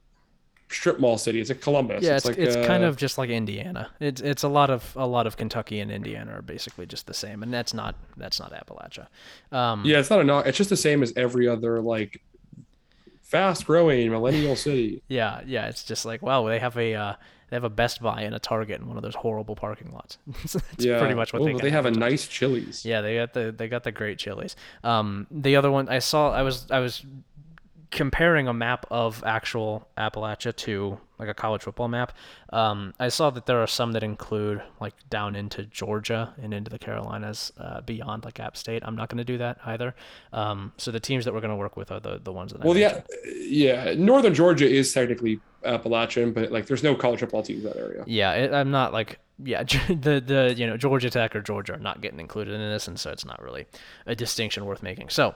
strip 0.69 0.99
mall 0.99 1.17
city. 1.17 1.39
It's 1.39 1.49
like 1.49 1.61
Columbus. 1.61 2.03
Yeah, 2.03 2.17
it's, 2.17 2.25
it's, 2.27 2.37
like 2.37 2.47
it's 2.47 2.67
kind 2.67 2.83
of 2.83 2.97
just 2.97 3.17
like 3.17 3.29
Indiana. 3.29 3.89
It's 3.99 4.21
it's 4.21 4.43
a 4.43 4.47
lot 4.47 4.69
of 4.69 4.93
a 4.95 5.07
lot 5.07 5.25
of 5.25 5.37
Kentucky 5.37 5.79
and 5.79 5.91
Indiana 5.91 6.37
are 6.37 6.41
basically 6.41 6.85
just 6.85 7.07
the 7.07 7.13
same, 7.13 7.41
and 7.41 7.53
that's 7.53 7.73
not 7.73 7.95
that's 8.15 8.39
not 8.39 8.51
Appalachia. 8.51 9.07
Um, 9.55 9.83
yeah, 9.85 9.99
it's 9.99 10.09
not 10.09 10.19
a 10.19 10.23
knock. 10.23 10.45
It's 10.45 10.57
just 10.57 10.69
the 10.69 10.77
same 10.77 11.01
as 11.01 11.13
every 11.15 11.47
other 11.47 11.81
like 11.81 12.21
fast 13.27 13.65
growing 13.65 14.09
millennial 14.09 14.55
city. 14.55 15.03
Yeah, 15.07 15.41
yeah. 15.45 15.67
It's 15.67 15.83
just 15.83 16.05
like 16.05 16.21
wow, 16.21 16.47
they 16.47 16.59
have 16.59 16.77
a 16.77 16.93
uh, 16.93 17.13
they 17.49 17.55
have 17.55 17.63
a 17.63 17.69
Best 17.69 18.01
Buy 18.01 18.21
and 18.21 18.33
a 18.33 18.39
Target 18.39 18.81
in 18.81 18.87
one 18.87 18.97
of 18.97 19.03
those 19.03 19.15
horrible 19.15 19.55
parking 19.55 19.91
lots. 19.93 20.17
That's 20.27 20.57
yeah. 20.79 20.99
pretty 20.99 21.13
much 21.13 21.33
what 21.33 21.43
they. 21.43 21.53
They 21.53 21.69
have 21.69 21.85
a 21.85 21.91
nice 21.91 22.27
Chili's. 22.27 22.85
Yeah, 22.85 23.01
they 23.01 23.15
got 23.15 23.33
the 23.33 23.53
they 23.55 23.67
got 23.67 23.83
the 23.83 23.91
great 23.91 24.17
Chili's. 24.17 24.55
Um, 24.83 25.27
the 25.31 25.55
other 25.55 25.71
one 25.71 25.89
I 25.89 25.99
saw, 25.99 26.31
I 26.31 26.41
was 26.41 26.69
I 26.71 26.79
was 26.79 27.05
comparing 27.91 28.47
a 28.47 28.53
map 28.53 28.85
of 28.91 29.23
actual 29.25 29.87
Appalachia 29.97 30.55
to 30.55 30.99
like 31.19 31.29
a 31.29 31.33
college 31.33 31.63
football 31.63 31.87
map, 31.87 32.13
um, 32.53 32.93
I 32.99 33.07
saw 33.09 33.29
that 33.31 33.45
there 33.45 33.61
are 33.61 33.67
some 33.67 33.93
that 33.93 34.03
include 34.03 34.61
like 34.79 34.93
down 35.09 35.35
into 35.35 35.63
Georgia 35.63 36.33
and 36.41 36.53
into 36.53 36.69
the 36.69 36.79
Carolinas 36.79 37.51
uh, 37.57 37.81
beyond 37.81 38.25
like 38.25 38.39
App 38.39 38.57
State. 38.57 38.83
I'm 38.85 38.95
not 38.95 39.09
going 39.09 39.17
to 39.17 39.23
do 39.23 39.37
that 39.39 39.57
either. 39.65 39.95
Um, 40.33 40.73
so 40.77 40.91
the 40.91 40.99
teams 40.99 41.25
that 41.25 41.33
we're 41.33 41.41
going 41.41 41.51
to 41.51 41.57
work 41.57 41.77
with 41.77 41.91
are 41.91 41.99
the, 41.99 42.19
the 42.23 42.31
ones 42.31 42.51
that. 42.51 42.63
Well, 42.63 42.77
yeah, 42.77 43.01
yeah. 43.25 43.93
Northern 43.97 44.33
Georgia 44.33 44.69
is 44.69 44.93
technically 44.93 45.39
Appalachian, 45.65 46.33
but 46.33 46.51
like 46.51 46.67
there's 46.67 46.83
no 46.83 46.95
college 46.95 47.21
football 47.21 47.43
teams 47.43 47.63
in 47.63 47.69
that 47.69 47.77
area. 47.77 48.03
Yeah, 48.05 48.33
it, 48.33 48.53
I'm 48.53 48.71
not 48.71 48.93
like 48.93 49.19
yeah 49.43 49.63
the 49.87 50.21
the 50.25 50.55
you 50.57 50.65
know 50.65 50.77
Georgia 50.77 51.09
Tech 51.09 51.35
or 51.35 51.41
Georgia 51.41 51.75
are 51.75 51.79
not 51.79 52.01
getting 52.01 52.19
included 52.19 52.53
in 52.53 52.59
this, 52.59 52.87
and 52.87 52.99
so 52.99 53.11
it's 53.11 53.25
not 53.25 53.41
really 53.41 53.65
a 54.05 54.15
distinction 54.15 54.65
worth 54.65 54.83
making. 54.83 55.09
So 55.09 55.35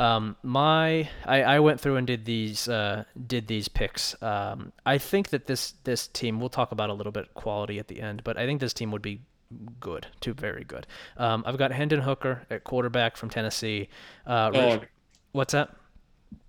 um, 0.00 0.36
my 0.42 1.08
I, 1.26 1.42
I 1.42 1.60
went 1.60 1.78
through 1.78 1.96
and 1.96 2.06
did 2.06 2.24
these 2.24 2.68
uh, 2.68 3.04
did 3.26 3.46
these 3.46 3.68
picks. 3.68 4.20
Um, 4.22 4.72
I 4.86 4.96
think 4.96 5.28
that 5.28 5.46
this 5.46 5.74
this 5.84 6.08
team 6.08 6.40
we'll 6.40 6.48
talk 6.48 6.72
about 6.72 6.88
a 6.88 6.94
little 6.94 7.12
bit 7.12 7.34
quality 7.34 7.78
at 7.78 7.88
the 7.88 8.00
end, 8.00 8.24
but 8.24 8.38
I 8.38 8.46
think 8.46 8.60
this 8.60 8.72
team 8.72 8.90
would 8.92 9.02
be 9.02 9.20
good 9.78 10.06
to 10.20 10.32
very 10.32 10.64
good. 10.64 10.86
Um, 11.18 11.44
I've 11.46 11.58
got 11.58 11.70
Hendon 11.72 12.00
Hooker 12.00 12.46
at 12.50 12.64
quarterback 12.64 13.16
from 13.16 13.28
Tennessee. 13.28 13.88
Uh, 14.26 14.50
dog. 14.50 14.86
what's 15.32 15.52
that? 15.52 15.76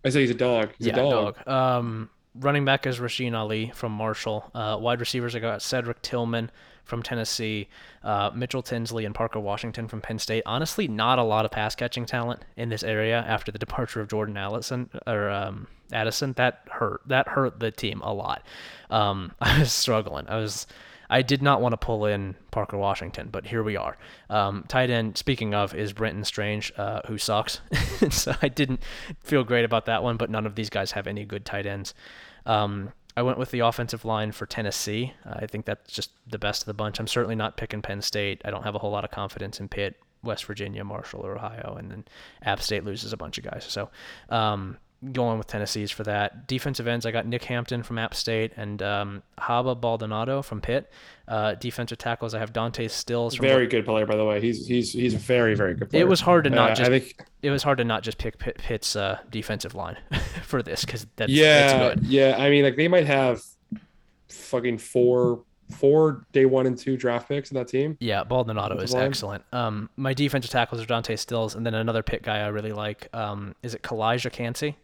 I 0.06 0.10
say 0.10 0.22
he's 0.22 0.32
a 0.32 0.36
dog. 0.36 0.70
He's 0.78 0.88
yeah, 0.88 0.94
a 0.94 0.96
dog. 0.98 1.36
dog. 1.46 1.48
Um, 1.48 2.10
running 2.36 2.64
back 2.64 2.88
is 2.88 3.00
Rasheen 3.00 3.36
Ali 3.36 3.72
from 3.76 3.92
Marshall. 3.92 4.50
Uh, 4.56 4.78
wide 4.80 5.00
receivers 5.02 5.36
I 5.36 5.40
got 5.40 5.62
Cedric 5.62 6.02
Tillman 6.02 6.52
from 6.84 7.04
Tennessee, 7.04 7.68
uh, 8.04 8.32
Mitchell 8.34 8.62
Tinsley 8.62 9.06
and 9.06 9.16
Parker 9.16 9.40
Washington 9.40 9.88
from 9.88 10.02
Penn 10.02 10.20
State. 10.20 10.44
Honestly, 10.46 10.88
not 10.88 11.20
a 11.20 11.24
lot 11.24 11.46
of 11.46 11.52
pass 11.52 11.76
catching 11.76 12.06
talent 12.06 12.44
in 12.58 12.70
this 12.70 12.84
area 12.84 13.24
after 13.28 13.52
the 13.52 13.60
departure 13.60 14.02
of 14.02 14.10
Jordan 14.10 14.38
Allison 14.38 14.90
or 15.08 15.30
um, 15.30 15.68
Addison. 15.92 16.34
That 16.34 16.62
hurt. 16.70 17.02
That 17.08 17.28
hurt 17.28 17.60
the 17.60 17.72
team 17.72 18.02
a 18.02 18.14
lot. 18.14 18.46
Um, 18.90 19.34
I 19.42 19.60
was 19.60 19.72
struggling. 19.72 20.28
I 20.28 20.38
was. 20.38 20.68
I 21.10 21.24
did 21.24 21.42
not 21.42 21.60
want 21.62 21.74
to 21.74 21.78
pull 21.78 22.06
in 22.06 22.36
Parker 22.52 22.78
Washington, 22.78 23.28
but 23.30 23.46
here 23.46 23.64
we 23.64 23.76
are. 23.76 23.98
Um, 24.30 24.64
tight 24.70 24.90
end, 24.90 25.18
speaking 25.18 25.54
of, 25.54 25.76
is 25.76 25.92
Brenton 25.92 26.24
Strange, 26.24 26.72
uh, 26.78 27.02
who 27.06 27.18
sucks. 27.18 27.60
so 28.10 28.34
I 28.42 28.48
didn't 28.48 28.82
feel 29.20 29.44
great 29.44 29.66
about 29.66 29.88
that 29.88 30.04
one, 30.04 30.16
but 30.16 30.30
none 30.30 30.46
of 30.46 30.56
these 30.56 30.70
guys 30.70 30.94
have 30.94 31.08
any 31.08 31.26
good 31.26 31.44
tight 31.44 31.66
ends. 31.66 31.94
Um, 32.46 32.94
I 33.16 33.22
went 33.22 33.38
with 33.38 33.52
the 33.52 33.60
offensive 33.60 34.06
line 34.06 34.32
for 34.32 34.46
Tennessee. 34.46 35.14
I 35.26 35.46
think 35.46 35.66
that's 35.66 35.92
just 35.92 36.12
the 36.28 36.40
best 36.40 36.62
of 36.62 36.66
the 36.66 36.74
bunch. 36.74 37.00
I'm 37.00 37.08
certainly 37.08 37.36
not 37.36 37.58
picking 37.58 37.82
Penn 37.82 38.02
State. 38.02 38.42
I 38.46 38.52
don't 38.52 38.64
have 38.64 38.76
a 38.76 38.80
whole 38.80 38.92
lot 38.92 39.04
of 39.04 39.12
confidence 39.12 39.60
in 39.60 39.68
Pitt, 39.68 39.98
West 40.24 40.46
Virginia, 40.46 40.84
Marshall, 40.84 41.26
or 41.26 41.36
Ohio, 41.36 41.76
and 41.78 41.92
then 41.92 42.06
App 42.44 42.62
State 42.62 42.86
loses 42.86 43.12
a 43.12 43.18
bunch 43.18 43.38
of 43.38 43.44
guys. 43.44 43.66
So 43.68 43.90
um, 44.30 44.78
going 45.12 45.38
with 45.38 45.48
Tennessee's 45.48 45.90
for 45.90 46.04
that. 46.04 46.48
Defensive 46.48 46.88
ends, 46.88 47.06
I 47.06 47.12
got 47.12 47.26
Nick 47.26 47.44
Hampton 47.46 47.82
from 47.82 47.98
App 47.98 48.14
State 48.14 48.52
and 48.56 48.82
um, 48.82 49.24
Haba 49.40 49.80
Baldonado 49.80 50.42
from 50.42 50.62
Pitt. 50.62 50.92
Uh, 51.28 51.56
defensive 51.56 51.98
tackles, 51.98 52.34
I 52.34 52.40
have 52.40 52.54
Dante 52.54 52.88
Stills. 52.88 53.36
very 53.36 53.66
good 53.66 53.86
player, 53.86 54.06
by 54.06 54.16
the 54.16 54.26
way. 54.26 54.42
He's 54.42 54.68
he's 54.68 54.92
he's 54.92 55.14
very 55.14 55.56
very 55.56 55.74
good. 55.74 55.90
Player. 55.90 56.02
It 56.04 56.08
was 56.08 56.22
hard 56.22 56.44
to 56.44 56.50
not 56.50 56.72
uh, 56.72 56.76
just. 56.76 56.92
Think, 56.92 57.26
it 57.42 57.50
was 57.50 57.64
hard 57.64 57.78
to 57.80 57.84
not 57.84 58.04
just 58.04 58.18
pick 58.18 58.38
Pitt, 58.38 58.58
Pitt's 58.58 58.96
uh, 58.96 59.20
defensive 59.30 59.74
line 59.74 59.98
for 60.44 60.62
this 60.62 60.86
because 60.86 61.08
that's 61.16 61.32
yeah 61.32 61.78
that's 61.78 62.02
yeah. 62.04 62.36
I 62.38 62.50
mean, 62.50 62.64
like 62.64 62.76
they 62.76 62.88
might 62.88 63.08
have 63.08 63.42
fucking 64.30 64.78
four 64.78 65.44
four 65.72 66.26
day 66.34 66.46
one 66.46 66.68
and 66.68 66.78
two 66.78 66.98
draft 66.98 67.28
picks 67.28 67.50
in 67.50 67.56
that 67.56 67.68
team. 67.68 67.98
Yeah, 68.00 68.24
Baldonado 68.24 68.78
is 68.78 68.94
line. 68.94 69.04
excellent. 69.04 69.44
Um, 69.52 69.90
my 69.96 70.14
defensive 70.14 70.52
tackles 70.52 70.82
are 70.82 70.86
Dante 70.86 71.16
Stills, 71.16 71.56
and 71.56 71.66
then 71.66 71.74
another 71.74 72.04
pick 72.04 72.24
guy 72.24 72.40
I 72.40 72.48
really 72.48 72.74
like. 72.74 73.08
Um, 73.14 73.56
is 73.64 73.74
it 73.74 73.82
Calijah 73.82 74.32
Kancey? 74.32 74.78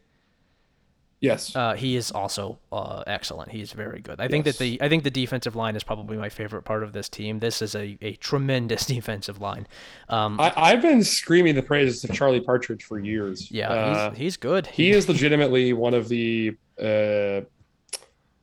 Yes. 1.20 1.56
Uh, 1.56 1.74
he 1.74 1.96
is 1.96 2.12
also 2.12 2.60
uh, 2.72 3.04
excellent. 3.08 3.50
He's 3.52 3.72
very 3.72 4.02
good. 4.02 4.22
I 4.22 4.28
think 4.28 4.46
that 4.46 4.60
the 4.60 4.80
I 4.82 4.88
think 4.88 5.04
the 5.04 5.10
defensive 5.10 5.56
line 5.56 5.76
is 5.76 5.84
probably 5.84 6.16
my 6.16 6.30
favorite 6.30 6.62
part 6.64 6.84
of 6.84 6.94
this 6.94 7.10
team. 7.10 7.40
This 7.40 7.62
is 7.62 7.74
a, 7.76 7.98
a 8.02 8.14
tremendous 8.18 8.86
defensive 8.96 9.42
line. 9.42 9.68
Um, 10.10 10.40
I, 10.40 10.54
I've 10.56 10.82
been 10.84 11.04
screaming 11.04 11.56
the 11.56 11.64
praises 11.64 12.04
of 12.04 12.14
Charlie 12.14 12.40
Partridge 12.42 12.84
for 12.84 13.00
years. 13.00 13.50
yeah, 13.52 13.70
Uh, 13.70 14.10
he's, 14.12 14.18
he's 14.20 14.38
good. 14.38 14.68
he 14.68 14.92
is 14.92 15.08
legitimately 15.10 15.74
one 15.74 15.96
of 15.96 16.08
the 16.08 16.56
uh, 16.80 17.42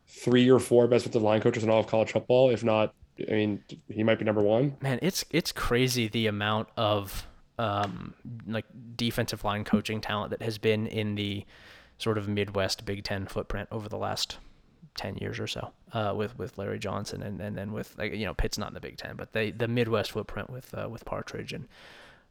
three 0.09 0.51
or 0.51 0.59
four 0.59 0.87
best 0.89 1.05
defensive 1.05 1.23
line 1.23 1.41
coaches 1.41 1.63
in 1.65 1.71
all 1.71 1.81
of 1.81 1.87
college 1.87 2.13
football. 2.13 2.51
If 2.51 2.65
not, 2.65 2.95
I 3.29 3.33
mean, 3.33 3.63
he 3.89 4.03
might 4.03 4.19
be 4.19 4.25
number 4.25 4.43
one. 4.43 4.77
man, 4.81 4.99
it's 5.03 5.25
it's 5.31 5.53
crazy 5.53 6.09
the 6.09 6.27
amount 6.27 6.69
of 6.77 7.27
um, 7.59 8.15
like 8.49 8.65
defensive 8.97 9.45
line 9.45 9.63
coaching 9.65 10.01
talent 10.01 10.31
that 10.31 10.43
has 10.43 10.59
been 10.59 10.87
in 10.89 11.15
the 11.15 11.45
sort 11.99 12.19
of 12.19 12.29
Midwest 12.29 12.85
Big 12.85 13.05
Ten 13.05 13.27
footprint 13.27 13.69
over 13.71 13.89
the 13.89 13.99
last 13.99 14.39
ten 14.95 15.17
years 15.17 15.39
or 15.41 15.47
so. 15.47 15.73
Uh, 15.93 16.13
with 16.17 16.39
with 16.39 16.59
Larry 16.59 16.79
Johnson 16.79 17.23
and, 17.23 17.41
and 17.41 17.57
then 17.57 17.73
with 17.73 17.97
like 17.99 18.13
you 18.15 18.25
know 18.25 18.35
Pitt's 18.35 18.59
not 18.59 18.69
in 18.69 18.75
the 18.75 18.81
Big 18.81 18.97
Ten, 18.97 19.17
but 19.17 19.33
they 19.33 19.51
the 19.51 19.69
Midwest 19.69 20.13
footprint 20.13 20.51
with 20.51 20.75
uh, 20.75 20.89
with 20.89 21.05
Partridge 21.05 21.53
and 21.53 21.67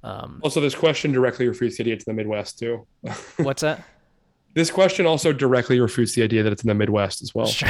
um, 0.03 0.39
Also, 0.43 0.60
this 0.60 0.75
question 0.75 1.12
directly 1.12 1.48
refutes 1.48 1.79
it's 1.79 2.03
in 2.03 2.03
the 2.05 2.13
Midwest 2.13 2.60
too. 2.60 2.86
what's 3.38 3.62
that? 3.62 3.84
This 4.56 4.70
question 4.70 5.06
also 5.08 5.34
directly 5.34 5.80
refutes 5.80 6.14
the 6.14 6.22
idea 6.24 6.44
that 6.44 6.54
it's 6.54 6.64
in 6.64 6.68
the 6.68 6.76
Midwest 6.76 7.22
as 7.24 7.34
well. 7.34 7.48
Sure. 7.48 7.68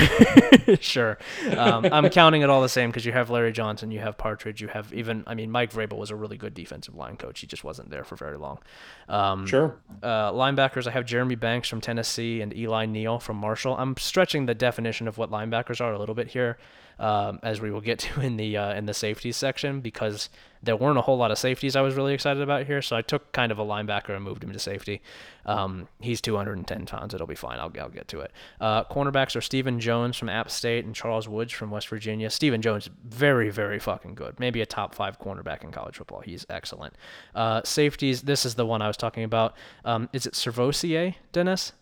sure. 0.82 1.18
Um, 1.56 1.86
I'm 1.92 2.10
counting 2.10 2.42
it 2.42 2.50
all 2.50 2.62
the 2.62 2.68
same 2.68 2.90
because 2.90 3.06
you 3.06 3.14
have 3.14 3.30
Larry 3.30 3.54
Johnson, 3.54 3.90
you 3.92 4.00
have 4.00 4.18
Partridge, 4.18 4.62
you 4.62 4.68
have 4.68 4.94
even, 4.94 5.24
I 5.26 5.34
mean, 5.34 5.50
Mike 5.50 5.72
Vrabel 5.72 5.98
was 5.98 6.12
a 6.12 6.16
really 6.16 6.36
good 6.36 6.54
defensive 6.54 6.96
line 6.96 7.16
coach. 7.16 7.40
He 7.40 7.48
just 7.48 7.64
wasn't 7.64 7.90
there 7.90 8.04
for 8.04 8.16
very 8.18 8.38
long. 8.38 8.60
Um, 9.08 9.46
Sure. 9.48 9.76
uh, 10.02 10.32
linebackers, 10.34 10.86
I 10.86 10.92
have 10.92 11.06
Jeremy 11.06 11.36
Banks 11.36 11.70
from 11.70 11.80
Tennessee 11.80 12.42
and 12.42 12.54
Eli 12.56 12.86
Neal 12.86 13.18
from 13.20 13.38
Marshall. 13.38 13.78
I'm 13.78 13.96
stretching 13.98 14.46
the 14.46 14.56
definition 14.56 15.08
of 15.08 15.18
what 15.18 15.32
linebackers 15.32 15.80
are 15.80 15.94
a 15.94 16.00
little 16.00 16.16
bit 16.16 16.28
here, 16.30 16.58
um, 17.00 17.40
as 17.44 17.62
we 17.62 17.72
will 17.72 17.82
get 17.82 18.00
to 18.00 18.22
in 18.22 18.38
the 18.38 18.58
uh, 18.58 18.74
in 18.74 18.86
the 18.86 18.94
safeties 18.94 19.38
section 19.38 19.82
because 19.82 20.30
there 20.64 20.78
weren't 20.78 20.98
a 20.98 21.02
whole 21.02 21.18
lot 21.18 21.30
of 21.30 21.38
safeties 21.38 21.76
I 21.76 21.82
was 21.82 21.96
really 21.96 22.14
excited 22.14 22.42
about 22.42 22.66
here. 22.66 22.82
So 22.82 22.96
I 22.96 23.02
took 23.02 23.34
kind 23.34 23.52
of 23.52 23.60
a 23.60 23.66
linebacker 23.66 24.16
and 24.16 24.24
moved 24.24 24.44
him 24.44 24.54
to 24.54 24.60
safety. 24.60 25.02
Um, 25.46 25.90
he's 26.00 26.22
210 26.22 26.86
pounds. 26.86 27.14
It'll 27.14 27.28
be 27.28 27.36
fine. 27.36 27.60
I'll, 27.60 27.72
I'll 27.80 27.90
get 27.90 28.08
to 28.10 28.22
it. 28.22 28.32
Uh, 28.62 28.86
cornerbacks 28.86 29.36
are 29.36 29.42
Stephen 29.42 29.82
Jones 29.82 30.18
from 30.18 30.30
App 30.30 30.50
State 30.50 30.86
and 30.86 30.96
Charles 30.96 31.28
Woods 31.28 31.52
from 31.52 31.70
West 31.70 31.90
Virginia. 31.90 32.30
Stephen 32.30 32.62
Jones, 32.62 32.90
very, 33.04 33.50
very 33.50 33.78
fucking 33.78 34.16
good. 34.16 34.40
Maybe 34.40 34.62
a 34.62 34.66
top 34.66 34.96
five 34.96 35.20
cornerback 35.20 35.64
in 35.66 35.72
college 35.72 35.98
football. 35.98 36.22
He's 36.22 36.46
excellent. 36.50 36.94
Uh, 37.36 37.62
safeties, 37.66 38.22
this 38.22 38.46
is 38.46 38.56
the 38.56 38.66
one 38.66 38.82
I 38.82 38.88
was 38.88 38.98
talking 38.98 39.26
about. 39.26 39.56
Um, 39.84 40.08
is 40.14 40.26
it 40.26 40.34
SirVocea, 40.34 41.16
Dennis? 41.34 41.74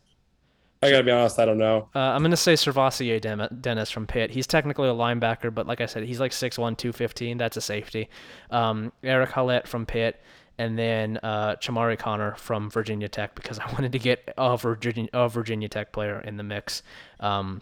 I 0.83 0.89
gotta 0.89 1.03
be 1.03 1.11
honest, 1.11 1.37
I 1.37 1.45
don't 1.45 1.59
know. 1.59 1.89
Uh, 1.93 1.99
I'm 1.99 2.21
going 2.21 2.31
to 2.31 2.37
say 2.37 2.53
SirVocea 2.53 3.21
Dem- 3.21 3.47
Dennis 3.61 3.91
from 3.91 4.07
Pitt. 4.07 4.31
He's 4.31 4.47
technically 4.47 4.89
a 4.89 4.93
linebacker, 4.93 5.53
but 5.53 5.67
like 5.67 5.79
I 5.79 5.85
said, 5.85 6.03
he's 6.03 6.19
like 6.19 6.31
6'1", 6.31 6.55
215. 6.77 7.37
That's 7.37 7.55
a 7.55 7.61
safety. 7.61 8.09
Um, 8.49 8.91
Erick 9.03 9.31
Hallett 9.31 9.67
from 9.67 9.85
Pitt, 9.85 10.21
and 10.57 10.77
then 10.77 11.19
uh, 11.21 11.55
Chamarri 11.57 11.99
Conner 11.99 12.33
from 12.35 12.71
Virginia 12.71 13.07
Tech 13.07 13.35
because 13.35 13.59
I 13.59 13.65
wanted 13.73 13.91
to 13.91 13.99
get 13.99 14.33
a 14.37 14.57
Virginia, 14.57 15.09
a 15.13 15.29
Virginia 15.29 15.69
Tech 15.69 15.91
player 15.91 16.19
in 16.21 16.37
the 16.37 16.43
mix. 16.43 16.81
Um, 17.19 17.61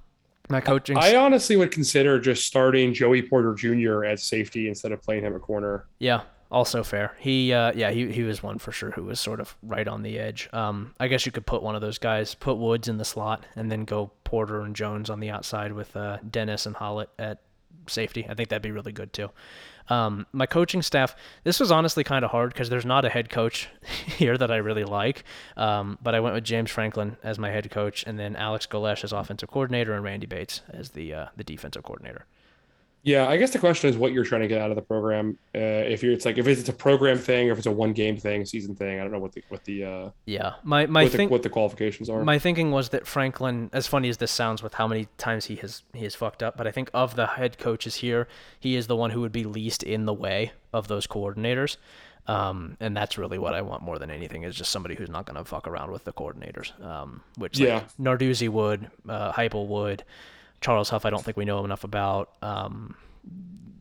my 0.49 0.61
coaching. 0.61 0.97
I 0.97 1.15
honestly 1.15 1.57
would 1.57 1.71
consider 1.71 2.19
just 2.19 2.47
starting 2.47 2.93
Joey 2.93 3.21
Porter 3.21 3.53
Jr. 3.53 4.05
as 4.05 4.23
safety 4.23 4.67
instead 4.67 4.91
of 4.91 5.01
playing 5.01 5.23
him 5.23 5.35
at 5.35 5.41
corner. 5.41 5.85
Yeah, 5.99 6.21
also 6.51 6.83
fair. 6.83 7.15
He, 7.19 7.53
uh, 7.53 7.71
yeah, 7.75 7.91
he, 7.91 8.11
he 8.11 8.23
was 8.23 8.41
one 8.41 8.57
for 8.57 8.71
sure 8.71 8.91
who 8.91 9.03
was 9.03 9.19
sort 9.19 9.39
of 9.39 9.55
right 9.61 9.87
on 9.87 10.01
the 10.01 10.17
edge. 10.17 10.49
Um, 10.51 10.93
I 10.99 11.07
guess 11.07 11.25
you 11.25 11.31
could 11.31 11.45
put 11.45 11.61
one 11.61 11.75
of 11.75 11.81
those 11.81 11.97
guys, 11.97 12.35
put 12.35 12.57
Woods 12.57 12.87
in 12.87 12.97
the 12.97 13.05
slot, 13.05 13.45
and 13.55 13.71
then 13.71 13.85
go 13.85 14.11
Porter 14.23 14.61
and 14.61 14.75
Jones 14.75 15.09
on 15.09 15.19
the 15.19 15.29
outside 15.29 15.73
with 15.73 15.95
uh, 15.95 16.17
Dennis 16.29 16.65
and 16.65 16.75
Hallett 16.75 17.09
at 17.19 17.41
safety. 17.87 18.25
I 18.29 18.33
think 18.33 18.49
that'd 18.49 18.61
be 18.61 18.71
really 18.71 18.91
good 18.91 19.13
too. 19.13 19.29
Um, 19.89 20.27
my 20.31 20.45
coaching 20.45 20.81
staff, 20.83 21.15
this 21.43 21.59
was 21.59 21.71
honestly 21.71 22.03
kind 22.03 22.23
of 22.23 22.31
hard 22.31 22.53
because 22.53 22.69
there's 22.69 22.85
not 22.85 23.05
a 23.05 23.09
head 23.09 23.29
coach 23.29 23.69
here 24.05 24.37
that 24.37 24.51
I 24.51 24.57
really 24.57 24.83
like. 24.83 25.23
Um, 25.57 25.97
but 26.01 26.13
I 26.13 26.19
went 26.19 26.35
with 26.35 26.43
James 26.43 26.69
Franklin 26.69 27.17
as 27.23 27.39
my 27.39 27.49
head 27.49 27.69
coach, 27.71 28.03
and 28.05 28.19
then 28.19 28.35
Alex 28.35 28.67
Golesh 28.67 29.03
as 29.03 29.11
offensive 29.11 29.49
coordinator, 29.49 29.93
and 29.93 30.03
Randy 30.03 30.27
Bates 30.27 30.61
as 30.69 30.91
the 30.91 31.13
uh, 31.13 31.25
the 31.35 31.43
defensive 31.43 31.83
coordinator. 31.83 32.25
Yeah, 33.03 33.27
I 33.27 33.37
guess 33.37 33.51
the 33.51 33.59
question 33.59 33.89
is 33.89 33.97
what 33.97 34.11
you're 34.11 34.25
trying 34.25 34.41
to 34.41 34.47
get 34.47 34.59
out 34.59 34.71
of 34.71 34.75
the 34.75 34.81
program. 34.81 35.37
Uh, 35.55 35.59
if 35.59 36.03
you're, 36.03 36.11
it's 36.11 36.25
like 36.25 36.37
if 36.37 36.47
it's 36.47 36.67
a 36.67 36.73
program 36.73 37.17
thing, 37.17 37.49
or 37.49 37.53
if 37.53 37.57
it's 37.57 37.67
a 37.67 37.71
one 37.71 37.93
game 37.93 38.17
thing, 38.17 38.45
season 38.45 38.75
thing. 38.75 38.99
I 38.99 39.03
don't 39.03 39.11
know 39.11 39.19
what 39.19 39.31
the 39.31 39.43
what 39.47 39.63
the 39.63 39.83
uh, 39.85 40.09
Yeah, 40.25 40.55
my 40.63 40.85
my 40.85 41.03
what, 41.03 41.11
the, 41.13 41.27
what 41.27 41.43
the 41.43 41.49
qualifications 41.49 42.09
are. 42.09 42.23
my 42.23 42.39
thinking 42.39 42.71
was 42.71 42.89
that 42.89 43.07
Franklin, 43.07 43.69
as 43.71 43.87
funny 43.87 44.09
as 44.09 44.17
this 44.17 44.31
sounds, 44.31 44.61
with 44.61 44.73
how 44.73 44.87
many 44.87 45.07
times 45.17 45.45
he 45.45 45.55
has 45.57 45.83
he 45.93 46.03
has 46.03 46.13
fucked 46.13 46.43
up, 46.43 46.57
but 46.57 46.67
I 46.67 46.71
think 46.71 46.89
of 46.93 47.15
the 47.15 47.27
head 47.27 47.57
coaches 47.57 47.95
here, 47.95 48.27
he 48.59 48.75
is 48.75 48.87
the 48.87 48.95
one 48.97 49.11
who 49.11 49.21
would 49.21 49.31
be 49.31 49.45
least 49.45 49.81
in 49.81 50.05
the 50.05 50.13
way 50.13 50.51
of 50.73 50.87
those 50.89 51.07
coordinators. 51.07 51.77
Um, 52.27 52.77
and 52.79 52.95
that's 52.95 53.17
really 53.17 53.39
what 53.39 53.55
I 53.55 53.61
want 53.63 53.81
more 53.81 53.97
than 53.97 54.11
anything 54.11 54.43
is 54.43 54.55
just 54.55 54.71
somebody 54.71 54.93
who's 54.93 55.09
not 55.09 55.25
going 55.25 55.37
to 55.37 55.43
fuck 55.43 55.67
around 55.67 55.89
with 55.91 56.03
the 56.03 56.13
coordinators. 56.13 56.79
Um, 56.85 57.23
which 57.37 57.59
like, 57.59 57.67
Yeah. 57.67 57.83
Narduzzi 57.99 58.47
would, 58.49 58.91
uh, 59.07 59.31
Heupel 59.31 59.65
would, 59.67 60.03
Charles 60.61 60.89
Huff. 60.89 61.05
I 61.05 61.09
don't 61.09 61.23
think 61.23 61.37
we 61.37 61.45
know 61.45 61.63
enough 61.65 61.83
about. 61.83 62.33
Um, 62.41 62.95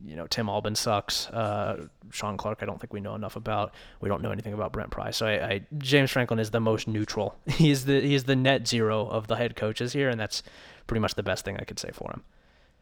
you 0.05 0.15
know, 0.15 0.25
Tim 0.27 0.49
Albin 0.49 0.75
sucks. 0.75 1.27
Uh, 1.27 1.87
Shawn 2.11 2.35
Clark, 2.35 2.59
I 2.61 2.65
don't 2.65 2.79
think 2.79 2.91
we 2.93 2.99
know 2.99 3.13
enough 3.13 3.35
about. 3.35 3.73
We 4.01 4.09
don't 4.09 4.23
know 4.23 4.31
anything 4.31 4.53
about 4.53 4.71
Brent 4.71 4.89
Pry. 4.89 5.11
So 5.11 5.27
I, 5.27 5.31
I 5.45 5.61
James 5.77 6.09
Franklin 6.09 6.39
is 6.39 6.49
the 6.49 6.59
most 6.59 6.87
neutral. 6.87 7.35
He's 7.47 7.85
the 7.85 8.01
he's 8.01 8.23
the 8.23 8.35
net 8.35 8.67
zero 8.67 9.07
of 9.07 9.27
the 9.27 9.35
head 9.35 9.55
coaches 9.55 9.93
here, 9.93 10.09
and 10.09 10.19
that's 10.19 10.41
pretty 10.87 10.99
much 11.01 11.13
the 11.13 11.23
best 11.23 11.45
thing 11.45 11.57
I 11.57 11.63
could 11.63 11.77
say 11.77 11.91
for 11.93 12.09
him. 12.11 12.23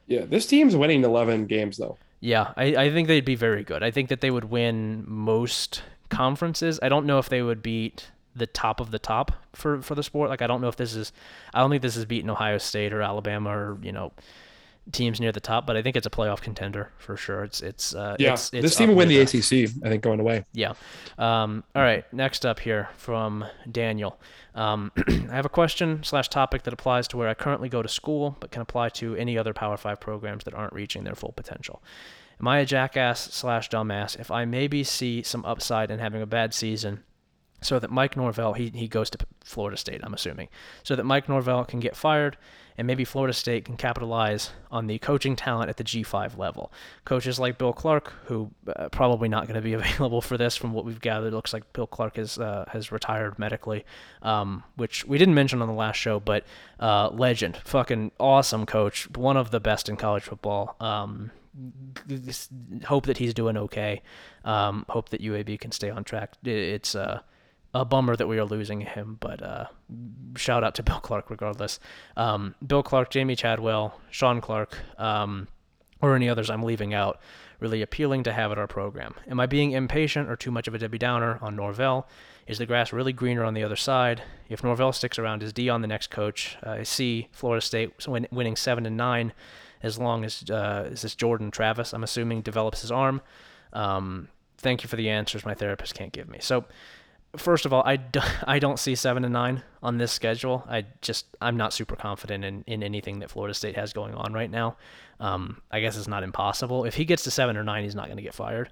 yeah, 0.08 0.24
this 0.26 0.46
team's 0.46 0.76
winning 0.78 1.04
11 1.04 1.48
games 1.48 1.76
though. 1.76 1.98
Yeah, 2.22 2.54
I, 2.56 2.76
I 2.76 2.90
think 2.92 3.10
they'd 3.10 3.26
be 3.26 3.36
very 3.36 3.64
good. 3.64 3.84
I 3.84 3.92
think 3.92 4.08
that 4.10 4.22
they 4.22 4.32
would 4.32 4.46
win 4.46 5.04
most 5.06 5.84
conferences. 6.10 6.80
I 6.82 6.88
don't 6.90 7.06
know 7.06 7.20
if 7.20 7.28
they 7.28 7.42
would 7.42 7.62
beat 7.62 8.08
the 8.38 8.48
top 8.48 8.80
of 8.80 8.92
the 8.92 9.00
top 9.00 9.32
for, 9.54 9.82
for 9.82 9.96
the 9.96 10.04
sport. 10.04 10.30
Like 10.30 10.42
I 10.42 10.48
don't 10.48 10.62
know 10.62 10.68
if 10.68 10.76
this 10.76 10.96
is 10.96 11.12
I 11.54 11.60
don't 11.60 11.70
think 11.70 11.82
this 11.82 11.96
is 11.96 12.06
beating 12.06 12.30
Ohio 12.30 12.58
State 12.58 12.94
or 12.94 13.02
Alabama 13.02 13.50
or, 13.50 13.78
you 13.82 13.92
know, 13.92 14.12
teams 14.92 15.20
near 15.20 15.32
the 15.32 15.40
top, 15.40 15.68
but 15.68 15.76
I 15.76 15.82
think 15.82 15.96
it's 15.96 16.08
a 16.08 16.10
playoff 16.10 16.42
contender 16.42 16.92
for 16.98 17.18
sure. 17.18 17.44
It's 17.44 17.62
it's 17.62 17.94
uh 17.94 18.16
Yeah, 18.20 18.34
it's, 18.34 18.54
it's 18.54 18.62
this 18.62 18.76
team 18.76 18.90
will 18.90 18.96
win 18.96 19.10
the 19.10 19.20
ACC. 19.20 19.70
I 19.84 19.90
think 19.90 20.04
going 20.04 20.20
away. 20.20 20.46
yeah. 20.54 20.74
Um, 21.18 21.64
all 21.76 21.82
right. 21.82 22.06
Next 22.14 22.46
up 22.46 22.60
here 22.60 22.90
from 22.98 23.46
Daniel. 23.70 24.20
Um, 24.56 24.92
I 25.08 25.36
have 25.36 25.46
a 25.46 25.50
question 25.50 26.04
slash 26.04 26.30
topic 26.30 26.64
that 26.64 26.74
applies 26.74 27.08
to 27.10 27.18
where 27.18 27.28
I 27.28 27.34
currently 27.34 27.70
go 27.70 27.82
to 27.82 27.90
school, 27.90 28.38
but 28.40 28.52
can 28.52 28.62
apply 28.62 28.90
to 28.90 29.16
any 29.16 29.38
other 29.38 29.54
Power 29.54 29.78
Five 29.78 30.00
programs 30.00 30.44
that 30.46 30.54
aren't 30.54 30.74
reaching 30.74 31.04
their 31.04 31.16
full 31.16 31.34
potential. 31.34 31.82
Am 32.40 32.48
I 32.48 32.60
a 32.60 32.66
jackass 32.66 33.34
slash 33.34 33.70
dumbass 33.70 34.20
if 34.20 34.30
I 34.30 34.46
maybe 34.46 34.84
see 34.84 35.24
some 35.24 35.44
upside 35.44 35.90
in 35.90 36.00
having 36.00 36.22
a 36.22 36.28
bad 36.28 36.54
season 36.54 37.04
so 37.62 37.80
that 37.80 37.90
Mike 37.90 38.16
Norvell, 38.16 38.54
he, 38.54 38.72
he 38.74 38.88
goes 38.88 39.10
to 39.10 39.18
Florida 39.44 39.78
State, 39.78 40.02
I'm 40.04 40.14
assuming, 40.14 40.50
so 40.84 40.96
that 40.96 41.04
Mike 41.04 41.28
Norvell 41.28 41.66
can 41.66 41.80
get 41.80 41.96
fired 41.96 42.38
and 42.78 42.86
maybe 42.86 43.04
Florida 43.04 43.34
State 43.34 43.66
can 43.66 43.76
capitalize 43.76 44.52
on 44.70 44.86
the 44.86 45.00
coaching 45.00 45.36
talent 45.36 45.70
at 45.70 45.78
the 45.78 45.84
G5 45.84 46.38
level. 46.38 46.72
Coaches 47.06 47.40
like 47.40 47.58
Bill 47.58 47.74
Clark, 47.74 48.14
who 48.26 48.52
uh, 48.76 48.90
probably 48.90 49.28
not 49.28 49.48
going 49.48 49.56
to 49.56 49.62
be 49.62 49.74
available 49.74 50.22
for 50.22 50.38
this 50.38 50.56
from 50.56 50.74
what 50.74 50.86
we've 50.86 51.02
gathered, 51.02 51.34
looks 51.34 51.54
like 51.54 51.74
Bill 51.74 51.88
Clark 51.88 52.20
is, 52.20 52.38
uh, 52.38 52.66
has 52.68 52.92
retired 52.92 53.40
medically, 53.40 53.84
um, 54.22 54.64
which 54.76 55.06
we 55.06 55.18
didn't 55.18 55.34
mention 55.34 55.62
on 55.62 55.68
the 55.68 55.74
last 55.74 55.98
show, 55.98 56.20
but 56.20 56.44
uh, 56.80 57.10
legend, 57.10 57.58
fucking 57.58 58.12
awesome 58.20 58.66
coach, 58.68 59.10
one 59.12 59.38
of 59.38 59.50
the 59.50 59.60
best 59.60 59.90
in 59.90 59.98
college 59.98 60.24
football. 60.24 60.76
Um, 60.80 61.32
hope 62.86 63.08
that 63.08 63.18
he's 63.18 63.34
doing 63.34 63.58
okay. 63.58 64.04
Um, 64.46 64.86
hope 64.90 65.10
that 65.10 65.22
UAB 65.22 65.60
can 65.60 65.72
stay 65.72 65.90
on 65.90 66.04
track. 66.04 66.34
It's 66.44 66.94
uh, 66.94 67.22
a 67.82 67.86
bummer 67.86 68.16
that 68.16 68.28
we 68.28 68.40
are 68.40 68.46
losing 68.46 68.82
him, 68.82 69.18
but 69.20 69.42
uh, 69.42 69.66
shout 70.36 70.64
out 70.64 70.76
to 70.76 70.84
Bill 70.90 71.00
Clark 71.00 71.30
regardless. 71.30 71.80
Um, 72.16 72.56
Bill 72.66 72.84
Clark, 72.84 73.10
Jamie 73.10 73.36
Chadwell, 73.36 74.00
Shawn 74.10 74.42
Clark, 74.42 74.78
um, 74.98 75.48
or 76.02 76.16
any 76.16 76.30
others 76.30 76.50
I'm 76.50 76.64
leaving 76.64 76.94
out. 76.94 77.20
Really 77.60 77.82
appealing 77.82 78.24
to 78.24 78.34
have 78.34 78.52
at 78.52 78.60
our 78.60 78.68
program. 78.68 79.16
Am 79.28 79.40
I 79.40 79.48
being 79.48 79.72
impatient 79.72 80.30
or 80.30 80.36
too 80.36 80.52
much 80.52 80.68
of 80.68 80.76
a 80.76 80.78
Debbie 80.78 81.00
Downer 81.00 81.40
on 81.42 81.56
Norvell? 81.56 82.08
Is 82.46 82.60
the 82.60 82.68
grass 82.68 82.94
really 82.94 83.14
greener 83.14 83.44
on 83.44 83.56
the 83.56 83.64
other 83.64 83.76
side? 83.76 84.22
If 84.48 84.64
Norvell 84.64 84.94
sticks 84.94 85.18
around, 85.18 85.42
is 85.42 85.54
Deion 85.54 85.82
the 85.82 85.88
next 85.88 86.12
coach? 86.12 86.56
Uh, 86.66 86.72
I 86.72 86.84
see 86.84 87.30
Florida 87.32 87.62
State 87.66 88.08
win- 88.08 88.28
winning 88.32 88.56
seven 88.56 88.86
and 88.86 88.96
nine, 88.96 89.34
as 89.82 89.98
long 89.98 90.24
as 90.24 90.50
uh, 90.50 90.88
is 90.92 91.02
this 91.02 91.16
Jordan 91.16 91.50
Travis? 91.50 91.94
I'm 91.94 92.04
assuming 92.04 92.42
develops 92.42 92.82
his 92.82 92.92
arm. 92.92 93.22
Um, 93.74 94.30
thank 94.58 94.84
you 94.84 94.90
for 94.90 94.96
the 94.96 95.10
answers 95.10 95.46
my 95.46 95.54
therapist 95.54 95.96
can't 95.96 96.12
give 96.14 96.30
me. 96.30 96.40
So 96.42 96.66
first 97.38 97.66
of 97.66 97.74
all, 97.74 97.84
I, 97.86 97.98
don't 98.60 98.80
see 98.80 98.96
seven 98.96 99.24
and 99.24 99.34
nine 99.34 99.64
on 99.82 99.98
this 99.98 100.12
schedule. 100.12 100.66
I 100.68 100.86
just 101.02 101.26
I'm 101.42 101.58
not 101.58 101.74
super 101.74 101.96
confident 101.96 102.44
in, 102.44 102.64
in 102.68 102.84
anything 102.84 103.20
that 103.20 103.30
Florida 103.30 103.54
State 103.54 103.76
has 103.76 103.94
going 103.94 104.14
on 104.16 104.34
right 104.34 104.50
now. 104.50 104.78
Um, 105.20 105.62
I 105.72 105.80
guess 105.80 105.98
it's 105.98 106.08
not 106.08 106.24
impossible. 106.24 106.86
If 106.86 106.96
he 106.96 107.06
gets 107.06 107.24
to 107.24 107.32
seven 107.32 107.58
or 107.58 107.64
nine, 107.64 107.84
he's 107.84 107.96
not 107.96 108.06
going 108.06 108.18
to 108.18 108.24
get 108.24 108.34
fired. 108.34 108.70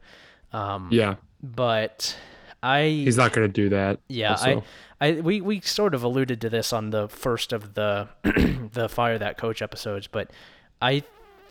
Um, 0.51 0.89
Yeah, 0.91 1.15
but 1.41 2.15
I 2.61 2.87
he's 2.87 3.17
not 3.17 3.33
going 3.33 3.47
to 3.47 3.53
do 3.53 3.69
that. 3.69 3.99
Yeah, 4.07 4.31
also. 4.31 4.63
I, 5.01 5.07
I 5.07 5.21
we 5.21 5.41
we 5.41 5.61
sort 5.61 5.93
of 5.93 6.03
alluded 6.03 6.41
to 6.41 6.49
this 6.49 6.73
on 6.73 6.89
the 6.89 7.07
first 7.07 7.53
of 7.53 7.73
the 7.73 8.07
the 8.73 8.89
fire 8.89 9.17
that 9.17 9.37
coach 9.37 9.61
episodes, 9.61 10.07
but 10.07 10.31
I 10.81 11.03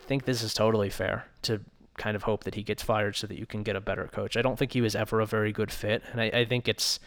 think 0.07 0.25
this 0.25 0.43
is 0.43 0.53
totally 0.53 0.89
fair 0.89 1.25
to 1.43 1.61
kind 1.97 2.15
of 2.15 2.23
hope 2.23 2.43
that 2.43 2.55
he 2.55 2.63
gets 2.63 2.83
fired 2.83 3.15
so 3.15 3.27
that 3.27 3.37
you 3.37 3.45
can 3.45 3.63
get 3.63 3.75
a 3.75 3.81
better 3.81 4.07
coach. 4.07 4.37
I 4.37 4.41
don't 4.41 4.57
think 4.57 4.73
he 4.73 4.81
was 4.81 4.95
ever 4.95 5.19
a 5.19 5.25
very 5.25 5.51
good 5.51 5.71
fit, 5.71 6.03
and 6.11 6.21
I, 6.21 6.25
I 6.25 6.45
think 6.45 6.67
it's 6.67 6.99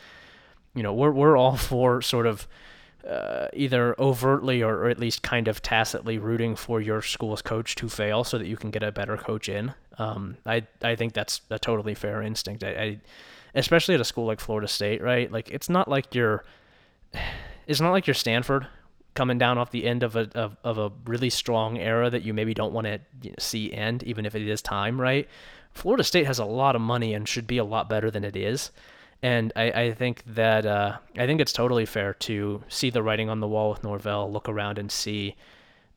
you 0.74 0.82
know 0.82 0.92
we're 0.92 1.10
we're 1.10 1.36
all 1.36 1.56
for 1.56 2.02
sort 2.02 2.26
of 2.26 2.46
uh, 3.08 3.48
either 3.52 3.94
overtly 3.98 4.62
or, 4.62 4.78
or, 4.78 4.88
at 4.88 4.98
least 4.98 5.22
kind 5.22 5.48
of 5.48 5.62
tacitly 5.62 6.18
rooting 6.18 6.56
for 6.56 6.80
your 6.80 7.00
school's 7.00 7.40
coach 7.40 7.74
to 7.76 7.88
fail 7.88 8.24
so 8.24 8.36
that 8.36 8.46
you 8.46 8.56
can 8.56 8.70
get 8.70 8.82
a 8.82 8.90
better 8.90 9.16
coach 9.16 9.48
in. 9.48 9.72
Um, 9.98 10.36
I 10.44 10.66
I 10.82 10.96
think 10.96 11.12
that's 11.12 11.40
a 11.50 11.58
totally 11.58 11.94
fair 11.94 12.22
instinct. 12.22 12.64
I, 12.64 12.68
I, 12.68 13.00
especially 13.54 13.94
at 13.94 14.00
a 14.00 14.04
school 14.04 14.26
like 14.26 14.40
Florida 14.40 14.68
State, 14.68 15.02
right? 15.02 15.30
Like 15.30 15.50
it's 15.50 15.68
not 15.68 15.88
like 15.88 16.14
you're 16.14 16.44
it's 17.66 17.80
not 17.80 17.92
like 17.92 18.06
you're 18.06 18.14
Stanford 18.14 18.66
coming 19.14 19.38
down 19.38 19.58
off 19.58 19.70
the 19.70 19.84
end 19.84 20.02
of 20.02 20.16
a 20.16 20.30
of, 20.34 20.56
of 20.64 20.78
a 20.78 20.92
really 21.04 21.30
strong 21.30 21.78
era 21.78 22.10
that 22.10 22.22
you 22.22 22.32
maybe 22.32 22.54
don't 22.54 22.72
want 22.72 22.86
to 22.86 23.00
you 23.22 23.30
know, 23.30 23.36
see 23.38 23.72
end, 23.72 24.02
even 24.04 24.24
if 24.26 24.34
it 24.34 24.46
is 24.46 24.62
time, 24.62 25.00
right? 25.00 25.28
Florida 25.72 26.04
State 26.04 26.26
has 26.26 26.38
a 26.38 26.44
lot 26.44 26.74
of 26.74 26.82
money 26.82 27.14
and 27.14 27.28
should 27.28 27.46
be 27.46 27.58
a 27.58 27.64
lot 27.64 27.88
better 27.88 28.10
than 28.10 28.24
it 28.24 28.36
is. 28.36 28.70
And 29.22 29.52
I, 29.56 29.70
I 29.70 29.92
think 29.94 30.22
that 30.26 30.64
uh, 30.64 30.98
I 31.16 31.26
think 31.26 31.40
it's 31.40 31.52
totally 31.52 31.86
fair 31.86 32.14
to 32.14 32.62
see 32.68 32.90
the 32.90 33.02
writing 33.02 33.28
on 33.28 33.40
the 33.40 33.48
wall 33.48 33.70
with 33.70 33.82
Norvell, 33.82 34.30
look 34.30 34.48
around 34.48 34.78
and 34.78 34.90
see. 34.90 35.34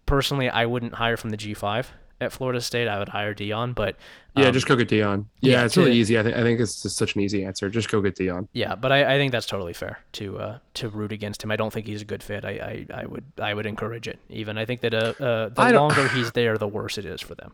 Personally, 0.05 0.49
I 0.49 0.65
wouldn't 0.65 0.95
hire 0.95 1.17
from 1.17 1.29
the 1.29 1.37
G5 1.37 1.85
at 2.21 2.31
Florida 2.31 2.61
State. 2.61 2.87
I 2.87 2.99
would 2.99 3.09
hire 3.09 3.33
Deion. 3.33 3.75
but 3.75 3.95
um, 4.35 4.43
yeah, 4.43 4.51
just 4.51 4.67
go 4.67 4.75
get 4.75 4.87
Deion. 4.87 5.25
Yeah, 5.41 5.53
yeah 5.53 5.65
it's 5.65 5.73
to, 5.73 5.81
really 5.81 5.97
easy. 5.97 6.17
I 6.17 6.23
think 6.23 6.37
I 6.37 6.43
think 6.43 6.59
it's 6.59 6.81
just 6.81 6.95
such 6.95 7.15
an 7.15 7.21
easy 7.21 7.43
answer. 7.43 7.69
Just 7.69 7.89
go 7.89 7.99
get 7.99 8.15
Deion. 8.15 8.47
Yeah, 8.53 8.75
but 8.75 8.91
I, 8.91 9.15
I 9.15 9.17
think 9.17 9.31
that's 9.31 9.47
totally 9.47 9.73
fair 9.73 9.99
to 10.13 10.39
uh, 10.39 10.57
to 10.75 10.89
root 10.89 11.11
against 11.11 11.43
him. 11.43 11.51
I 11.51 11.55
don't 11.55 11.73
think 11.73 11.87
he's 11.87 12.01
a 12.01 12.05
good 12.05 12.23
fit. 12.23 12.45
I, 12.45 12.85
I, 12.93 13.01
I 13.01 13.05
would 13.05 13.23
I 13.41 13.53
would 13.53 13.65
encourage 13.65 14.07
it. 14.07 14.19
Even 14.29 14.57
I 14.57 14.65
think 14.65 14.81
that 14.81 14.93
uh, 14.93 15.13
uh 15.19 15.49
the 15.49 15.73
longer 15.73 16.07
he's 16.09 16.31
there, 16.31 16.57
the 16.57 16.67
worse 16.67 16.97
it 16.97 17.05
is 17.05 17.19
for 17.19 17.35
them. 17.35 17.53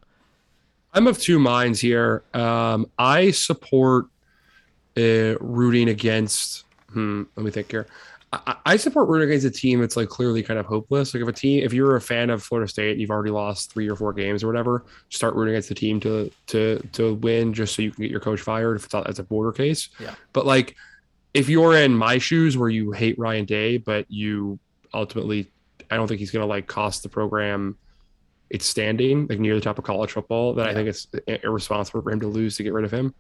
I'm 0.94 1.08
of 1.08 1.18
two 1.20 1.40
minds 1.40 1.80
here. 1.80 2.24
Um, 2.34 2.90
I 2.98 3.32
support 3.32 4.08
uh, 4.98 5.38
rooting 5.40 5.90
against. 5.90 6.66
Hmm, 6.92 7.24
let 7.36 7.46
me 7.46 7.52
think 7.52 7.72
here. 7.72 7.88
I, 8.34 8.56
I, 8.66 8.78
support 8.78 9.08
rooting 9.08 9.30
against 9.30 9.46
a 9.46 9.52
team 9.52 9.80
that's 9.80 9.96
like 9.96 10.10
clearly 10.10 10.44
kind 10.44 10.60
of 10.60 10.66
hopeless. 10.66 11.14
Like 11.14 11.24
if 11.24 11.30
a 11.30 11.32
team, 11.32 11.64
if 11.64 11.72
you're 11.72 11.96
a 11.96 12.02
fan 12.02 12.30
of 12.30 12.44
Florida 12.44 12.68
State, 12.68 12.92
and 12.92 13.02
you've 13.02 13.10
already 13.10 13.32
lost 13.32 13.72
three 13.72 13.88
or 13.88 13.96
four 13.96 14.12
games 14.12 14.44
or 14.44 14.48
whatever, 14.48 14.86
start 15.10 15.34
rooting 15.36 15.54
against 15.54 15.70
the 15.70 15.76
team 15.76 16.00
to 16.02 16.30
to 16.48 16.80
to 16.94 17.16
win 17.16 17.54
just 17.54 17.76
so 17.76 17.82
you 17.82 17.92
can 17.92 18.02
get 18.02 18.12
your 18.12 18.20
coach 18.20 18.42
fired 18.42 18.76
if 18.76 18.86
it's 18.86 18.94
not 18.94 19.08
as 19.08 19.20
a 19.20 19.24
border 19.24 19.54
case. 19.54 19.90
Yeah. 20.00 20.14
But 20.34 20.46
like 20.46 20.76
if 21.34 21.48
you're 21.48 21.78
in 21.78 21.94
my 21.94 22.18
shoes 22.18 22.58
where 22.58 22.70
you 22.70 22.92
hate 22.92 23.18
Ryan 23.18 23.46
Day, 23.46 23.78
but 23.78 24.10
you 24.10 24.60
ultimately, 24.94 25.52
I 25.90 25.96
don't 25.96 26.08
think 26.08 26.20
he's 26.20 26.32
going 26.32 26.44
to 26.44 26.48
like 26.48 26.68
cost 26.68 27.04
the 27.04 27.10
program 27.10 27.78
its 28.50 28.66
standing 28.66 29.28
like 29.28 29.40
near 29.40 29.56
the 29.56 29.62
top 29.62 29.78
of 29.78 29.84
college 29.84 30.12
football. 30.12 30.54
That 30.54 30.66
yeah. 30.66 30.72
I 30.72 30.74
think 30.74 30.90
it's 30.90 31.08
irresponsible 31.44 32.02
for 32.02 32.12
him 32.12 32.20
to 32.22 32.28
lose 32.28 32.58
to 32.58 32.64
get 32.64 32.74
rid 32.74 32.86
of 32.86 32.92
him. 32.92 33.14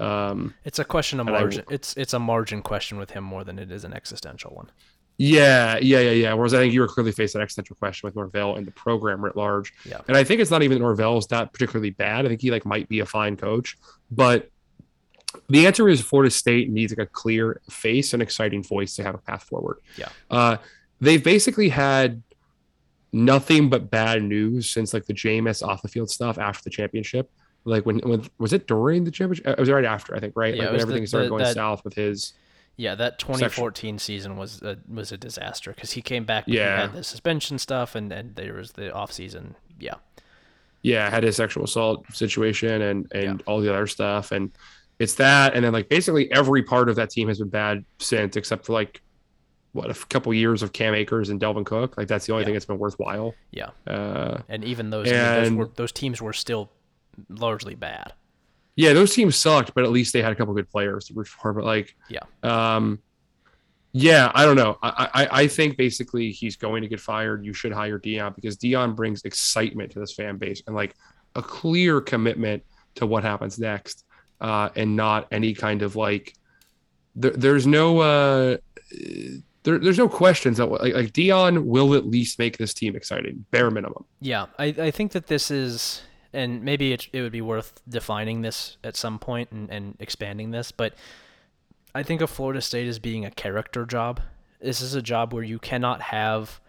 Um, 0.00 0.54
it's 0.64 0.78
a 0.78 0.84
question 0.84 1.20
of 1.20 1.26
margin. 1.26 1.64
I, 1.70 1.74
it's 1.74 1.94
it's 1.96 2.14
a 2.14 2.18
margin 2.18 2.62
question 2.62 2.98
with 2.98 3.10
him 3.10 3.24
more 3.24 3.44
than 3.44 3.58
it 3.58 3.70
is 3.70 3.84
an 3.84 3.92
existential 3.92 4.52
one. 4.54 4.70
Yeah, 5.16 5.78
yeah, 5.80 6.00
yeah, 6.00 6.10
yeah. 6.10 6.32
Whereas 6.34 6.54
I 6.54 6.58
think 6.58 6.74
you 6.74 6.80
were 6.80 6.88
clearly 6.88 7.12
faced 7.12 7.36
an 7.36 7.40
existential 7.40 7.76
question 7.76 8.06
with 8.06 8.16
Norvell 8.16 8.56
and 8.56 8.66
the 8.66 8.72
program 8.72 9.24
writ 9.24 9.36
large. 9.36 9.72
Yeah. 9.84 10.00
And 10.08 10.16
I 10.16 10.24
think 10.24 10.40
it's 10.40 10.50
not 10.50 10.64
even 10.64 10.80
Norvell's 10.80 11.28
that 11.28 11.52
particularly 11.52 11.90
bad. 11.90 12.24
I 12.24 12.28
think 12.28 12.40
he 12.40 12.50
like 12.50 12.66
might 12.66 12.88
be 12.88 12.98
a 12.98 13.06
fine 13.06 13.36
coach, 13.36 13.76
but 14.10 14.50
the 15.48 15.66
answer 15.66 15.88
is 15.88 16.00
Florida 16.00 16.30
State 16.30 16.68
needs 16.68 16.92
like 16.92 17.06
a 17.06 17.10
clear 17.10 17.60
face 17.70 18.12
and 18.12 18.22
exciting 18.22 18.62
voice 18.62 18.96
to 18.96 19.04
have 19.04 19.14
a 19.14 19.18
path 19.18 19.44
forward. 19.44 19.78
Yeah. 19.96 20.08
Uh, 20.30 20.56
they've 21.00 21.22
basically 21.22 21.68
had 21.68 22.22
nothing 23.12 23.70
but 23.70 23.90
bad 23.90 24.22
news 24.22 24.68
since 24.68 24.92
like 24.92 25.06
the 25.06 25.14
Jameis 25.14 25.66
off 25.66 25.82
the 25.82 25.88
field 25.88 26.10
stuff 26.10 26.38
after 26.38 26.64
the 26.64 26.70
championship 26.70 27.30
like 27.64 27.86
when 27.86 27.98
when 28.00 28.26
was 28.38 28.52
it 28.52 28.66
during 28.66 29.04
the 29.04 29.10
championship? 29.10 29.46
It 29.46 29.58
was 29.58 29.70
right 29.70 29.84
after, 29.84 30.14
I 30.14 30.20
think, 30.20 30.34
right? 30.36 30.54
Yeah, 30.54 30.64
like 30.64 30.72
when 30.72 30.80
everything 30.80 31.02
the, 31.02 31.08
started 31.08 31.26
the, 31.26 31.30
going 31.30 31.44
that, 31.44 31.54
south 31.54 31.84
with 31.84 31.94
his. 31.94 32.34
Yeah, 32.76 32.96
that 32.96 33.20
2014 33.20 33.72
section. 33.72 33.98
season 33.98 34.36
was 34.36 34.60
a, 34.62 34.76
was 34.92 35.12
a 35.12 35.16
disaster 35.16 35.72
because 35.72 35.92
he 35.92 36.02
came 36.02 36.24
back. 36.24 36.44
Yeah, 36.46 36.82
had 36.82 36.92
the 36.92 37.04
suspension 37.04 37.58
stuff, 37.58 37.94
and 37.94 38.12
and 38.12 38.34
there 38.34 38.54
was 38.54 38.72
the 38.72 38.92
off 38.92 39.12
season. 39.12 39.54
Yeah. 39.78 39.94
Yeah, 40.82 41.08
had 41.08 41.22
his 41.22 41.36
sexual 41.36 41.64
assault 41.64 42.04
situation 42.12 42.82
and 42.82 43.10
and 43.12 43.40
yeah. 43.40 43.44
all 43.46 43.60
the 43.60 43.72
other 43.72 43.86
stuff, 43.86 44.32
and 44.32 44.50
it's 44.98 45.14
that, 45.14 45.54
and 45.54 45.64
then 45.64 45.72
like 45.72 45.88
basically 45.88 46.30
every 46.32 46.62
part 46.62 46.88
of 46.88 46.96
that 46.96 47.10
team 47.10 47.28
has 47.28 47.38
been 47.38 47.48
bad 47.48 47.84
since, 47.98 48.36
except 48.36 48.66
for 48.66 48.74
like 48.74 49.00
what 49.74 49.90
a 49.90 50.06
couple 50.06 50.32
years 50.32 50.62
of 50.62 50.72
Cam 50.72 50.94
Akers 50.94 51.30
and 51.30 51.40
Dalvin 51.40 51.66
Cook. 51.66 51.96
Like 51.98 52.06
that's 52.06 52.26
the 52.26 52.32
only 52.32 52.42
yeah. 52.42 52.46
thing 52.46 52.54
that's 52.54 52.64
been 52.64 52.78
worthwhile. 52.78 53.34
Yeah. 53.50 53.70
Uh, 53.86 54.40
and 54.48 54.64
even 54.64 54.90
those, 54.90 55.10
and, 55.10 55.46
those, 55.46 55.52
were, 55.52 55.70
those 55.74 55.92
teams 55.92 56.22
were 56.22 56.32
still 56.32 56.70
largely 57.28 57.74
bad. 57.74 58.12
Yeah, 58.76 58.92
those 58.92 59.14
teams 59.14 59.36
sucked, 59.36 59.74
but 59.74 59.84
at 59.84 59.90
least 59.90 60.12
they 60.12 60.22
had 60.22 60.32
a 60.32 60.34
couple 60.34 60.52
good 60.54 60.68
players 60.68 61.06
to. 61.06 61.14
But 61.14 61.64
like, 61.64 61.94
yeah, 62.08 62.20
um, 62.42 63.00
yeah, 63.92 64.32
I 64.34 64.44
don't 64.44 64.56
know. 64.56 64.78
I, 64.82 65.08
I 65.14 65.28
I 65.42 65.46
think 65.46 65.76
basically 65.76 66.32
he's 66.32 66.56
going 66.56 66.82
to 66.82 66.88
get 66.88 67.00
fired. 67.00 67.44
You 67.44 67.52
should 67.52 67.72
hire 67.72 67.98
Deion 67.98 68.34
because 68.34 68.56
Deion 68.56 68.96
brings 68.96 69.22
excitement 69.22 69.92
to 69.92 70.00
this 70.00 70.12
fan 70.12 70.38
base 70.38 70.62
and 70.66 70.74
like 70.74 70.94
a 71.36 71.42
clear 71.42 72.00
commitment 72.00 72.64
to 72.96 73.06
what 73.06 73.22
happens 73.22 73.58
next, 73.58 74.04
uh, 74.40 74.70
and 74.74 74.96
not 74.96 75.28
any 75.30 75.54
kind 75.54 75.82
of 75.82 75.94
like. 75.94 76.34
There, 77.14 77.30
there's 77.30 77.68
no 77.68 78.00
uh, 78.00 78.56
there, 79.64 79.78
there's 79.78 79.98
no 79.98 80.08
questions 80.08 80.58
that 80.58 80.66
like, 80.66 80.94
like 80.94 81.12
Deion 81.12 81.64
will 81.64 81.94
at 81.94 82.06
least 82.06 82.40
make 82.40 82.58
this 82.58 82.74
team 82.74 82.96
exciting, 82.96 83.44
bare 83.50 83.70
minimum. 83.70 84.04
Yeah, 84.20 84.46
I 84.58 84.66
I 84.66 84.90
think 84.90 85.12
that 85.12 85.28
this 85.28 85.50
is 85.50 86.02
and 86.34 86.62
maybe 86.62 86.92
it, 86.92 87.08
it 87.12 87.22
would 87.22 87.32
be 87.32 87.40
worth 87.40 87.80
defining 87.88 88.42
this 88.42 88.76
at 88.84 88.96
some 88.96 89.18
point 89.18 89.50
and, 89.52 89.70
and 89.70 89.96
expanding 90.00 90.50
this, 90.50 90.72
but 90.72 90.94
I 91.94 92.02
think 92.02 92.20
of 92.20 92.28
Florida 92.28 92.60
State 92.60 92.88
as 92.88 92.98
being 92.98 93.24
a 93.24 93.30
character 93.30 93.86
job. 93.86 94.20
This 94.60 94.80
is 94.80 94.94
a 94.94 95.02
job 95.02 95.32
where 95.32 95.44
you 95.44 95.58
cannot 95.58 96.00
have. 96.02 96.60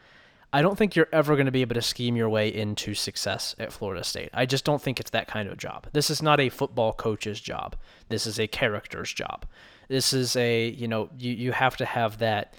I 0.53 0.61
don't 0.61 0.77
think 0.77 0.95
you're 0.95 1.09
ever 1.11 1.35
going 1.35 1.47
to 1.47 1.51
be 1.51 1.61
able 1.61 1.73
to 1.73 1.81
scheme 1.81 2.15
your 2.15 2.29
way 2.29 2.53
into 2.53 2.93
success 2.93 3.55
at 3.57 3.73
Florida 3.73 4.03
State. 4.03 4.29
I 4.33 4.45
just 4.45 4.63
don't 4.63 4.81
think 4.81 4.99
it's 4.99 5.09
that 5.11 5.27
kind 5.27 5.49
of 5.49 5.57
job. 5.57 5.87
This 5.93 6.09
is 6.09 6.21
not 6.21 6.39
a 6.39 6.49
football 6.49 6.93
coach's 6.93 7.41
job. 7.41 7.75
This 8.09 8.27
is 8.27 8.39
a 8.39 8.47
character's 8.47 9.11
job. 9.11 9.45
This 9.87 10.13
is 10.13 10.35
a, 10.35 10.69
you 10.69 10.87
know, 10.87 11.09
you, 11.17 11.33
you 11.33 11.51
have 11.51 11.75
to 11.77 11.85
have 11.85 12.19
that 12.19 12.53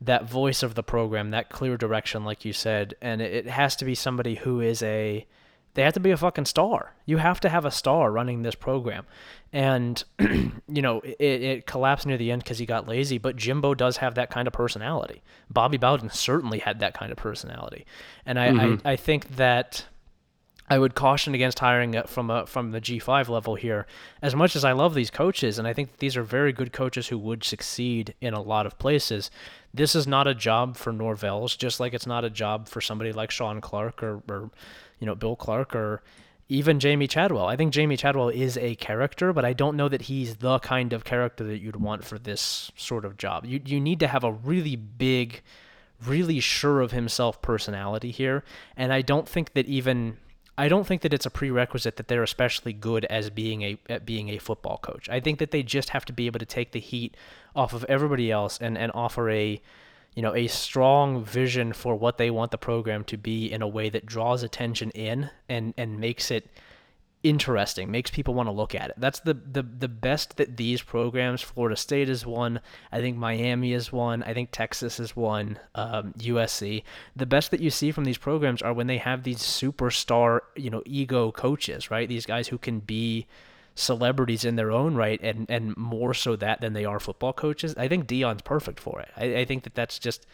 that 0.00 0.28
voice 0.28 0.64
of 0.64 0.74
the 0.74 0.82
program, 0.82 1.30
that 1.30 1.48
clear 1.48 1.76
direction 1.76 2.24
like 2.24 2.44
you 2.44 2.52
said, 2.52 2.94
and 3.00 3.22
it, 3.22 3.32
it 3.32 3.46
has 3.46 3.76
to 3.76 3.84
be 3.84 3.94
somebody 3.94 4.34
who 4.34 4.60
is 4.60 4.82
a 4.82 5.24
they 5.74 5.82
have 5.82 5.94
to 5.94 6.00
be 6.00 6.10
a 6.10 6.16
fucking 6.16 6.44
star. 6.44 6.94
You 7.06 7.16
have 7.18 7.40
to 7.40 7.48
have 7.48 7.64
a 7.64 7.70
star 7.70 8.12
running 8.12 8.42
this 8.42 8.54
program. 8.54 9.06
And, 9.52 10.02
you 10.18 10.82
know, 10.82 11.00
it, 11.00 11.42
it 11.42 11.66
collapsed 11.66 12.06
near 12.06 12.18
the 12.18 12.30
end 12.30 12.42
because 12.42 12.58
he 12.58 12.66
got 12.66 12.88
lazy, 12.88 13.18
but 13.18 13.36
Jimbo 13.36 13.74
does 13.74 13.98
have 13.98 14.14
that 14.14 14.30
kind 14.30 14.46
of 14.46 14.52
personality. 14.52 15.22
Bobby 15.50 15.78
Bowden 15.78 16.10
certainly 16.10 16.58
had 16.58 16.80
that 16.80 16.94
kind 16.94 17.10
of 17.10 17.18
personality. 17.18 17.86
And 18.26 18.38
I, 18.38 18.48
mm-hmm. 18.48 18.86
I, 18.86 18.92
I 18.92 18.96
think 18.96 19.36
that 19.36 19.86
I 20.72 20.78
would 20.78 20.94
caution 20.94 21.34
against 21.34 21.58
hiring 21.58 22.00
from 22.06 22.30
a, 22.30 22.46
from 22.46 22.70
the 22.70 22.80
G5 22.80 23.28
level 23.28 23.56
here. 23.56 23.86
As 24.22 24.34
much 24.34 24.56
as 24.56 24.64
I 24.64 24.72
love 24.72 24.94
these 24.94 25.10
coaches, 25.10 25.58
and 25.58 25.68
I 25.68 25.74
think 25.74 25.98
these 25.98 26.16
are 26.16 26.22
very 26.22 26.52
good 26.52 26.72
coaches 26.72 27.08
who 27.08 27.18
would 27.18 27.44
succeed 27.44 28.14
in 28.22 28.32
a 28.32 28.40
lot 28.40 28.64
of 28.64 28.78
places, 28.78 29.30
this 29.74 29.94
is 29.94 30.06
not 30.06 30.26
a 30.26 30.34
job 30.34 30.78
for 30.78 30.92
Norvell's, 30.92 31.56
just 31.56 31.78
like 31.78 31.92
it's 31.92 32.06
not 32.06 32.24
a 32.24 32.30
job 32.30 32.68
for 32.68 32.80
somebody 32.80 33.12
like 33.12 33.30
Shawn 33.30 33.60
Clark 33.60 34.02
or, 34.02 34.22
or 34.30 34.50
you 35.02 35.06
know, 35.06 35.16
Bill 35.16 35.34
Clark 35.34 35.74
or 35.74 36.00
even 36.48 36.78
Jamie 36.78 37.08
Chadwell. 37.08 37.46
I 37.46 37.56
think 37.56 37.72
Jamie 37.72 37.96
Chadwell 37.96 38.28
is 38.28 38.56
a 38.56 38.76
character, 38.76 39.32
but 39.32 39.44
I 39.44 39.52
don't 39.52 39.76
know 39.76 39.88
that 39.88 40.02
he's 40.02 40.36
the 40.36 40.60
kind 40.60 40.92
of 40.92 41.02
character 41.02 41.42
that 41.42 41.58
you'd 41.58 41.74
want 41.74 42.04
for 42.04 42.20
this 42.20 42.70
sort 42.76 43.04
of 43.04 43.16
job. 43.16 43.44
You 43.44 43.60
you 43.64 43.80
need 43.80 43.98
to 43.98 44.06
have 44.06 44.22
a 44.22 44.30
really 44.30 44.76
big, 44.76 45.42
really 46.06 46.38
sure 46.38 46.80
of 46.80 46.92
himself 46.92 47.42
personality 47.42 48.12
here, 48.12 48.44
and 48.76 48.92
I 48.92 49.02
don't 49.02 49.28
think 49.28 49.54
that 49.54 49.66
even 49.66 50.18
I 50.56 50.68
don't 50.68 50.86
think 50.86 51.02
that 51.02 51.12
it's 51.12 51.26
a 51.26 51.30
prerequisite 51.30 51.96
that 51.96 52.06
they're 52.06 52.22
especially 52.22 52.72
good 52.72 53.06
as 53.06 53.28
being 53.28 53.62
a 53.62 53.78
at 53.88 54.06
being 54.06 54.28
a 54.28 54.38
football 54.38 54.78
coach. 54.78 55.08
I 55.08 55.18
think 55.18 55.40
that 55.40 55.50
they 55.50 55.64
just 55.64 55.88
have 55.88 56.04
to 56.04 56.12
be 56.12 56.26
able 56.26 56.38
to 56.38 56.46
take 56.46 56.70
the 56.70 56.80
heat 56.80 57.16
off 57.56 57.72
of 57.72 57.84
everybody 57.88 58.30
else 58.30 58.58
and 58.60 58.78
and 58.78 58.92
offer 58.94 59.28
a 59.30 59.60
you 60.14 60.22
know, 60.22 60.34
a 60.34 60.46
strong 60.46 61.24
vision 61.24 61.72
for 61.72 61.94
what 61.96 62.18
they 62.18 62.30
want 62.30 62.50
the 62.50 62.58
program 62.58 63.04
to 63.04 63.16
be 63.16 63.50
in 63.50 63.62
a 63.62 63.68
way 63.68 63.88
that 63.88 64.06
draws 64.06 64.42
attention 64.42 64.90
in 64.90 65.30
and 65.48 65.74
and 65.76 65.98
makes 65.98 66.30
it 66.30 66.48
interesting, 67.22 67.90
makes 67.90 68.10
people 68.10 68.34
want 68.34 68.48
to 68.48 68.52
look 68.52 68.74
at 68.74 68.90
it. 68.90 68.96
That's 68.98 69.20
the 69.20 69.34
the 69.34 69.62
the 69.62 69.88
best 69.88 70.36
that 70.36 70.56
these 70.56 70.82
programs, 70.82 71.40
Florida 71.40 71.76
State 71.76 72.08
is 72.08 72.26
one, 72.26 72.60
I 72.90 73.00
think 73.00 73.16
Miami 73.16 73.72
is 73.72 73.92
one, 73.92 74.22
I 74.22 74.34
think 74.34 74.50
Texas 74.50 74.98
is 75.00 75.16
one, 75.16 75.58
um, 75.74 76.12
USC. 76.18 76.82
The 77.16 77.26
best 77.26 77.50
that 77.50 77.60
you 77.60 77.70
see 77.70 77.92
from 77.92 78.04
these 78.04 78.18
programs 78.18 78.60
are 78.60 78.72
when 78.72 78.88
they 78.88 78.98
have 78.98 79.22
these 79.22 79.38
superstar, 79.38 80.40
you 80.56 80.70
know, 80.70 80.82
ego 80.84 81.30
coaches, 81.32 81.90
right? 81.90 82.08
These 82.08 82.26
guys 82.26 82.48
who 82.48 82.58
can 82.58 82.80
be 82.80 83.26
celebrities 83.74 84.44
in 84.44 84.56
their 84.56 84.70
own 84.70 84.94
right, 84.94 85.20
and 85.22 85.46
and 85.50 85.76
more 85.76 86.14
so 86.14 86.36
that 86.36 86.60
than 86.60 86.72
they 86.72 86.84
are 86.84 87.00
football 87.00 87.32
coaches. 87.32 87.74
I 87.76 87.88
think 87.88 88.06
Deion's 88.06 88.42
perfect 88.42 88.80
for 88.80 89.00
it. 89.00 89.10
I, 89.16 89.36
I 89.36 89.44
think 89.44 89.64
that 89.64 89.74
that's 89.74 89.98
just 89.98 90.26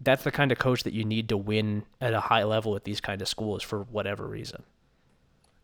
that's 0.00 0.24
the 0.24 0.30
kind 0.30 0.52
of 0.52 0.58
coach 0.58 0.82
that 0.82 0.92
you 0.92 1.04
need 1.04 1.28
to 1.30 1.36
win 1.36 1.84
at 2.00 2.14
a 2.14 2.20
high 2.20 2.44
level 2.44 2.76
at 2.76 2.84
these 2.84 3.00
kind 3.00 3.22
of 3.22 3.28
schools 3.28 3.62
for 3.62 3.82
whatever 3.84 4.26
reason. 4.26 4.62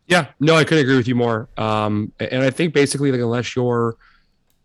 Yeah, 0.07 0.27
no, 0.39 0.55
I 0.55 0.63
couldn't 0.63 0.83
agree 0.83 0.97
with 0.97 1.07
you 1.07 1.15
more. 1.15 1.47
Um, 1.57 2.11
and 2.19 2.43
I 2.43 2.49
think 2.49 2.73
basically, 2.73 3.11
like, 3.11 3.21
unless 3.21 3.55
you're 3.55 3.95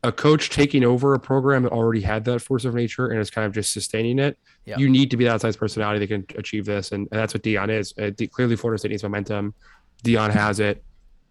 a 0.02 0.10
coach 0.10 0.50
taking 0.50 0.84
over 0.84 1.14
a 1.14 1.20
program 1.20 1.64
that 1.64 1.72
already 1.72 2.00
had 2.00 2.24
that 2.24 2.40
force 2.40 2.64
of 2.64 2.74
nature 2.74 3.08
and 3.08 3.20
is 3.20 3.30
kind 3.30 3.46
of 3.46 3.52
just 3.52 3.72
sustaining 3.72 4.18
it, 4.18 4.38
yeah. 4.64 4.78
you 4.78 4.88
need 4.88 5.10
to 5.10 5.16
be 5.16 5.24
that 5.24 5.40
size 5.40 5.56
personality 5.56 5.98
that 6.04 6.08
can 6.08 6.38
achieve 6.38 6.64
this, 6.64 6.92
and, 6.92 7.06
and 7.12 7.20
that's 7.20 7.34
what 7.34 7.42
Deion 7.42 7.68
is. 7.68 7.94
Uh, 7.98 8.10
clearly, 8.32 8.56
Florida 8.56 8.78
State 8.78 8.90
needs 8.90 9.02
momentum. 9.02 9.54
Deion 10.02 10.30
has 10.30 10.60
it. 10.60 10.82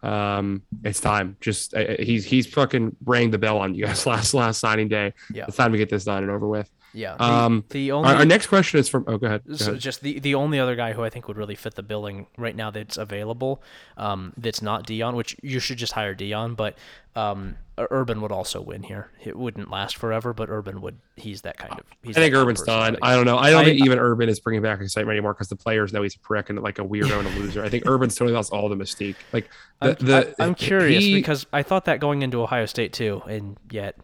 Um, 0.02 0.62
it's 0.84 1.00
time. 1.00 1.36
Just 1.40 1.74
uh, 1.74 1.96
he's 1.98 2.24
he's 2.24 2.46
fucking 2.46 2.96
rang 3.04 3.30
the 3.30 3.38
bell 3.38 3.58
on 3.58 3.74
you 3.74 3.86
guys 3.86 4.06
last 4.06 4.34
last 4.34 4.60
signing 4.60 4.88
day. 4.88 5.12
Yeah, 5.32 5.46
it's 5.48 5.56
time 5.56 5.72
to 5.72 5.78
get 5.78 5.88
this 5.90 6.04
done 6.04 6.22
and 6.22 6.30
over 6.30 6.46
with. 6.46 6.70
Yeah. 6.94 7.16
The, 7.16 7.24
um, 7.24 7.64
the 7.70 7.92
only 7.92 8.08
our, 8.08 8.16
our, 8.16 8.24
next 8.24 8.46
question 8.46 8.80
is 8.80 8.88
from. 8.88 9.04
Oh, 9.06 9.18
go 9.18 9.26
ahead. 9.26 9.42
Go 9.46 9.54
so 9.56 9.70
ahead. 9.72 9.80
just 9.80 10.00
the 10.00 10.18
the 10.18 10.34
only 10.34 10.58
other 10.58 10.76
guy 10.76 10.92
who 10.92 11.04
I 11.04 11.10
think 11.10 11.28
would 11.28 11.36
really 11.36 11.54
fit 11.54 11.74
the 11.74 11.82
billing 11.82 12.26
right 12.36 12.56
now 12.56 12.70
that's 12.70 12.96
available, 12.96 13.62
um, 13.96 14.32
that's 14.36 14.62
not 14.62 14.86
Deion, 14.86 15.14
which 15.14 15.36
you 15.42 15.60
should 15.60 15.78
just 15.78 15.92
hire 15.92 16.14
Deion, 16.14 16.56
but 16.56 16.76
um, 17.14 17.56
Urban 17.76 18.20
would 18.20 18.32
also 18.32 18.60
win 18.60 18.82
here. 18.82 19.10
It 19.24 19.36
wouldn't 19.36 19.70
last 19.70 19.96
forever, 19.96 20.32
but 20.32 20.48
Urban 20.48 20.80
would. 20.80 20.98
He's 21.16 21.42
that 21.42 21.58
kind 21.58 21.72
of. 21.72 21.84
I 22.06 22.12
think 22.12 22.34
Urban's 22.34 22.62
done. 22.62 22.96
I 23.02 23.14
don't 23.14 23.26
know. 23.26 23.38
I 23.38 23.50
don't 23.50 23.62
I, 23.62 23.64
think 23.64 23.84
even 23.84 23.98
Urban 23.98 24.28
is 24.28 24.40
bringing 24.40 24.62
back 24.62 24.80
excitement 24.80 25.14
anymore 25.14 25.34
because 25.34 25.48
the 25.48 25.56
players 25.56 25.92
know 25.92 26.02
he's 26.02 26.14
a 26.14 26.20
prick 26.20 26.48
and 26.48 26.60
like 26.60 26.78
a 26.78 26.84
weirdo 26.84 27.18
and 27.18 27.28
a 27.28 27.30
loser. 27.38 27.64
I 27.64 27.68
think 27.68 27.86
Urban's 27.88 28.14
totally 28.14 28.34
lost 28.34 28.52
all 28.52 28.68
the 28.68 28.76
mystique. 28.76 29.16
Like 29.32 29.50
the, 29.80 29.88
I'm, 29.88 30.06
the, 30.06 30.34
I, 30.38 30.44
am 30.46 30.54
curious 30.54 31.04
he, 31.04 31.14
because 31.14 31.46
I 31.52 31.62
thought 31.62 31.84
that 31.86 32.00
going 32.00 32.22
into 32.22 32.40
Ohio 32.40 32.66
State 32.66 32.92
too, 32.92 33.22
and 33.26 33.56
yet 33.70 33.96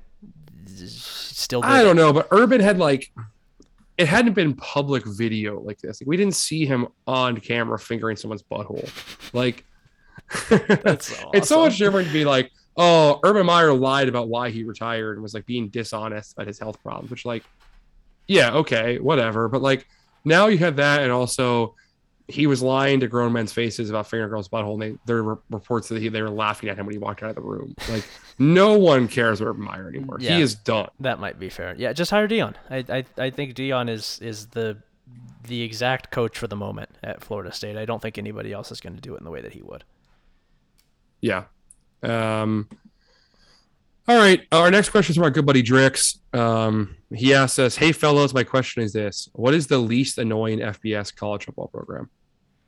still. 0.74 1.60
I 1.64 1.82
don't 1.82 1.96
know, 1.96 2.12
but 2.12 2.28
Urban 2.30 2.60
had 2.60 2.78
like 2.78 3.10
it 3.96 4.08
hadn't 4.08 4.32
been 4.32 4.54
public 4.54 5.04
video 5.06 5.60
like 5.60 5.80
this. 5.80 6.00
Like, 6.00 6.08
we 6.08 6.16
didn't 6.16 6.34
see 6.34 6.66
him 6.66 6.88
on 7.06 7.38
camera 7.38 7.78
fingering 7.78 8.16
someone's 8.16 8.42
butthole. 8.42 8.88
Like, 9.32 9.64
awesome. 10.50 11.28
it's 11.32 11.48
so 11.48 11.60
much 11.60 11.78
different 11.78 12.08
to 12.08 12.12
be 12.12 12.24
like, 12.24 12.50
oh, 12.76 13.20
Urban 13.22 13.46
Meyer 13.46 13.72
lied 13.72 14.08
about 14.08 14.28
why 14.28 14.50
he 14.50 14.64
retired 14.64 15.16
and 15.16 15.22
was 15.22 15.32
like 15.32 15.46
being 15.46 15.68
dishonest 15.68 16.32
about 16.32 16.48
his 16.48 16.58
health 16.58 16.82
problems, 16.82 17.10
which, 17.10 17.24
like, 17.24 17.44
yeah, 18.26 18.52
okay, 18.54 18.98
whatever. 18.98 19.48
But 19.48 19.62
like, 19.62 19.86
now 20.24 20.46
you 20.48 20.58
have 20.58 20.76
that, 20.76 21.02
and 21.02 21.12
also 21.12 21.76
he 22.28 22.46
was 22.46 22.62
lying 22.62 23.00
to 23.00 23.06
grown 23.06 23.32
men's 23.32 23.52
faces 23.52 23.90
about 23.90 24.08
fingering 24.08 24.30
girls' 24.30 24.48
butthole. 24.48 24.74
And 24.74 24.82
they, 24.82 24.98
there 25.06 25.22
were 25.22 25.38
reports 25.50 25.88
that 25.88 26.00
he, 26.00 26.08
they 26.08 26.22
were 26.22 26.30
laughing 26.30 26.70
at 26.70 26.78
him 26.78 26.86
when 26.86 26.94
he 26.94 26.98
walked 26.98 27.22
out 27.22 27.30
of 27.30 27.36
the 27.36 27.42
room. 27.42 27.74
Like 27.90 28.04
no 28.38 28.78
one 28.78 29.08
cares 29.08 29.40
about 29.40 29.58
Meyer 29.58 29.88
anymore. 29.88 30.16
Yeah, 30.20 30.36
he 30.36 30.42
is 30.42 30.54
done. 30.54 30.88
That 31.00 31.20
might 31.20 31.38
be 31.38 31.50
fair. 31.50 31.74
Yeah, 31.76 31.92
just 31.92 32.10
hire 32.10 32.26
Deion. 32.26 32.54
I, 32.70 32.84
I 32.88 33.04
I 33.18 33.30
think 33.30 33.54
Deion 33.54 33.90
is 33.90 34.18
is 34.22 34.46
the 34.48 34.78
the 35.46 35.62
exact 35.62 36.10
coach 36.10 36.38
for 36.38 36.46
the 36.46 36.56
moment 36.56 36.90
at 37.02 37.22
Florida 37.22 37.52
State. 37.52 37.76
I 37.76 37.84
don't 37.84 38.00
think 38.00 38.16
anybody 38.16 38.52
else 38.52 38.72
is 38.72 38.80
going 38.80 38.94
to 38.94 39.02
do 39.02 39.14
it 39.14 39.18
in 39.18 39.24
the 39.24 39.30
way 39.30 39.42
that 39.42 39.52
he 39.52 39.60
would. 39.62 39.84
Yeah. 41.20 41.44
Um. 42.02 42.68
All 44.06 44.18
right. 44.18 44.46
Our 44.52 44.70
next 44.70 44.90
question 44.90 45.12
is 45.12 45.16
from 45.16 45.24
our 45.24 45.30
good 45.30 45.46
buddy 45.46 45.62
Drix. 45.62 46.18
Um, 46.34 46.96
he 47.14 47.32
asks 47.32 47.58
us, 47.58 47.76
"Hey 47.76 47.92
fellows, 47.92 48.34
my 48.34 48.44
question 48.44 48.82
is 48.82 48.92
this: 48.92 49.28
What 49.32 49.54
is 49.54 49.66
the 49.66 49.78
least 49.78 50.18
annoying 50.18 50.58
FBS 50.58 51.14
college 51.14 51.44
football 51.44 51.68
program?" 51.68 52.10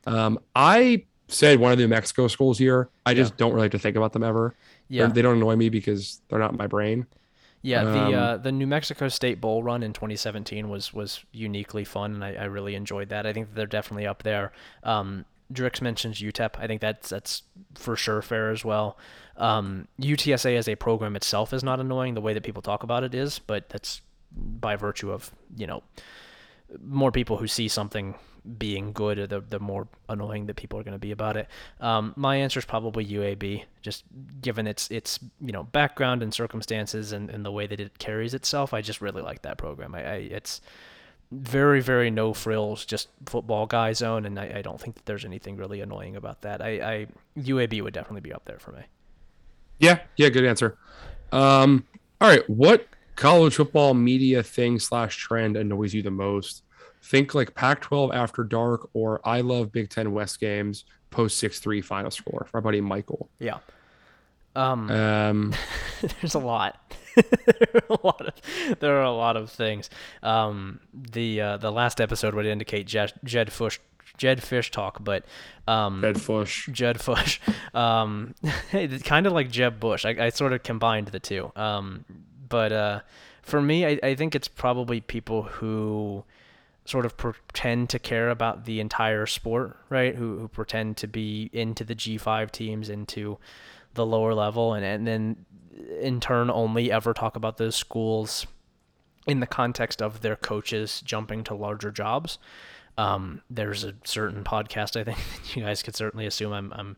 Um, 0.06 0.38
I 0.54 1.04
said 1.28 1.58
one 1.58 1.72
of 1.72 1.78
the 1.78 1.84
New 1.84 1.88
Mexico 1.88 2.28
schools 2.28 2.58
here. 2.58 2.88
I 3.04 3.12
just 3.12 3.32
yeah. 3.32 3.36
don't 3.38 3.52
really 3.52 3.64
have 3.64 3.72
to 3.72 3.78
think 3.78 3.96
about 3.96 4.12
them 4.12 4.22
ever. 4.22 4.54
Yeah, 4.88 5.08
they 5.08 5.20
do 5.20 5.28
not 5.28 5.34
annoy 5.34 5.56
me 5.56 5.68
because 5.68 6.22
they're 6.28 6.38
not 6.38 6.52
in 6.52 6.56
my 6.56 6.68
brain. 6.68 7.06
Yeah, 7.62 7.84
the 7.84 7.98
um, 7.98 8.14
uh, 8.14 8.36
the 8.36 8.52
New 8.52 8.66
Mexico 8.66 9.08
State 9.08 9.40
Bowl 9.40 9.62
run 9.62 9.82
in 9.82 9.92
2017 9.92 10.68
was 10.68 10.94
was 10.94 11.24
uniquely 11.32 11.84
fun, 11.84 12.14
and 12.14 12.24
I, 12.24 12.34
I 12.34 12.44
really 12.44 12.76
enjoyed 12.76 13.08
that. 13.08 13.26
I 13.26 13.32
think 13.32 13.54
they're 13.54 13.66
definitely 13.66 14.06
up 14.06 14.22
there. 14.22 14.52
Um, 14.84 15.24
Drix 15.52 15.80
mentions 15.80 16.20
UTEP. 16.20 16.58
I 16.58 16.66
think 16.66 16.80
that's 16.80 17.08
that's 17.08 17.42
for 17.74 17.96
sure 17.96 18.22
fair 18.22 18.50
as 18.50 18.64
well. 18.64 18.98
Um, 19.36 19.88
UTSA 20.00 20.56
as 20.56 20.68
a 20.68 20.74
program 20.76 21.16
itself 21.16 21.52
is 21.52 21.62
not 21.62 21.80
annoying. 21.80 22.14
The 22.14 22.20
way 22.20 22.34
that 22.34 22.42
people 22.42 22.62
talk 22.62 22.82
about 22.82 23.04
it 23.04 23.14
is, 23.14 23.38
but 23.38 23.68
that's 23.68 24.00
by 24.32 24.76
virtue 24.76 25.12
of 25.12 25.30
you 25.56 25.66
know 25.66 25.82
more 26.82 27.12
people 27.12 27.36
who 27.36 27.46
see 27.46 27.68
something 27.68 28.14
being 28.58 28.92
good, 28.92 29.28
the 29.28 29.40
the 29.40 29.58
more 29.58 29.88
annoying 30.08 30.46
that 30.46 30.54
people 30.54 30.78
are 30.78 30.84
going 30.84 30.92
to 30.92 30.98
be 30.98 31.12
about 31.12 31.36
it. 31.36 31.48
Um, 31.80 32.12
my 32.16 32.36
answer 32.36 32.58
is 32.58 32.64
probably 32.64 33.04
UAB, 33.04 33.64
just 33.82 34.04
given 34.40 34.66
its 34.66 34.90
its 34.90 35.18
you 35.40 35.52
know 35.52 35.64
background 35.64 36.22
and 36.22 36.32
circumstances 36.32 37.12
and, 37.12 37.30
and 37.30 37.44
the 37.44 37.52
way 37.52 37.66
that 37.66 37.80
it 37.80 37.98
carries 37.98 38.34
itself. 38.34 38.72
I 38.72 38.82
just 38.82 39.00
really 39.00 39.22
like 39.22 39.42
that 39.42 39.58
program. 39.58 39.94
I, 39.94 40.04
I 40.04 40.14
it's 40.16 40.60
very 41.32 41.80
very 41.80 42.10
no 42.10 42.32
frills, 42.32 42.84
just 42.84 43.08
football 43.26 43.66
guy 43.66 43.92
zone, 43.92 44.26
and 44.26 44.38
I, 44.38 44.56
I 44.56 44.62
don't 44.62 44.80
think 44.80 44.96
that 44.96 45.06
there's 45.06 45.24
anything 45.24 45.56
really 45.56 45.80
annoying 45.80 46.16
about 46.16 46.42
that. 46.42 46.62
I, 46.62 46.68
I 46.68 47.06
UAB 47.38 47.82
would 47.82 47.94
definitely 47.94 48.20
be 48.20 48.32
up 48.32 48.44
there 48.44 48.58
for 48.58 48.72
me. 48.72 48.82
Yeah, 49.78 50.00
yeah, 50.16 50.28
good 50.28 50.44
answer. 50.44 50.78
Um, 51.32 51.84
all 52.20 52.28
right, 52.28 52.48
what 52.48 52.86
college 53.16 53.56
football 53.56 53.94
media 53.94 54.42
thing 54.42 54.78
slash 54.78 55.16
trend 55.16 55.56
annoys 55.56 55.92
you 55.92 56.02
the 56.02 56.10
most? 56.10 56.62
Think 57.02 57.34
like 57.34 57.54
Pac-12 57.54 58.14
after 58.14 58.42
dark 58.42 58.88
or 58.92 59.20
I 59.24 59.40
love 59.40 59.70
Big 59.70 59.90
Ten 59.90 60.12
West 60.12 60.40
games 60.40 60.84
post 61.10 61.38
six 61.38 61.60
three 61.60 61.80
final 61.80 62.10
score 62.10 62.46
for 62.50 62.60
my 62.60 62.64
buddy 62.64 62.80
Michael. 62.80 63.28
Yeah. 63.38 63.58
Um, 64.56 64.90
um 64.90 65.54
there's 66.20 66.34
a 66.34 66.38
lot. 66.38 66.80
there 67.14 67.24
are 67.74 67.82
a 67.88 68.06
lot 68.06 68.20
of 68.20 68.78
there 68.80 68.96
are 68.98 69.04
a 69.04 69.12
lot 69.12 69.36
of 69.36 69.50
things. 69.50 69.90
Um, 70.22 70.80
the 70.92 71.40
uh, 71.40 71.56
the 71.56 71.72
last 71.72 72.00
episode 72.00 72.34
would 72.34 72.46
indicate 72.46 72.86
Jed, 72.86 73.12
Jedd 73.24 73.48
Fisch 73.48 73.78
Jedd 74.16 74.40
Fisch 74.40 74.70
talk, 74.70 75.02
but 75.02 75.24
um, 75.68 76.00
Jedd 76.00 76.16
Fisch. 76.16 76.72
Jedd 76.72 76.98
Fisch. 76.98 77.38
Um, 77.74 78.34
kind 79.04 79.26
of 79.26 79.32
like 79.32 79.50
Jeb 79.50 79.78
Bush. 79.80 80.04
I, 80.04 80.26
I 80.26 80.28
sort 80.30 80.52
of 80.52 80.62
combined 80.62 81.08
the 81.08 81.20
two. 81.20 81.52
Um, 81.56 82.04
but 82.48 82.72
uh, 82.72 83.00
for 83.42 83.60
me, 83.60 83.84
I, 83.84 83.98
I 84.02 84.14
think 84.14 84.34
it's 84.34 84.48
probably 84.48 85.00
people 85.00 85.42
who 85.42 86.24
sort 86.84 87.04
of 87.04 87.16
pretend 87.16 87.90
to 87.90 87.98
care 87.98 88.30
about 88.30 88.64
the 88.64 88.80
entire 88.80 89.26
sport, 89.26 89.76
right? 89.88 90.14
Who 90.14 90.38
who 90.38 90.48
pretend 90.48 90.96
to 90.98 91.06
be 91.06 91.50
into 91.52 91.84
the 91.84 91.94
G5 91.94 92.50
teams, 92.50 92.88
into 92.88 93.38
the 93.96 94.06
lower 94.06 94.34
level, 94.34 94.74
and 94.74 94.84
and 94.84 95.06
then 95.06 95.44
in 96.00 96.20
turn 96.20 96.50
only 96.50 96.90
ever 96.90 97.12
talk 97.12 97.36
about 97.36 97.56
those 97.56 97.76
schools 97.76 98.46
in 99.26 99.40
the 99.40 99.46
context 99.46 100.00
of 100.00 100.20
their 100.20 100.36
coaches 100.36 101.02
jumping 101.04 101.44
to 101.44 101.54
larger 101.54 101.90
jobs. 101.90 102.38
Um, 102.98 103.42
there's 103.50 103.84
a 103.84 103.94
certain 104.04 104.44
podcast 104.44 104.98
I 104.98 105.04
think 105.04 105.18
that 105.42 105.56
you 105.56 105.62
guys 105.62 105.82
could 105.82 105.96
certainly 105.96 106.26
assume 106.26 106.52
I'm, 106.52 106.72
I'm 106.72 106.96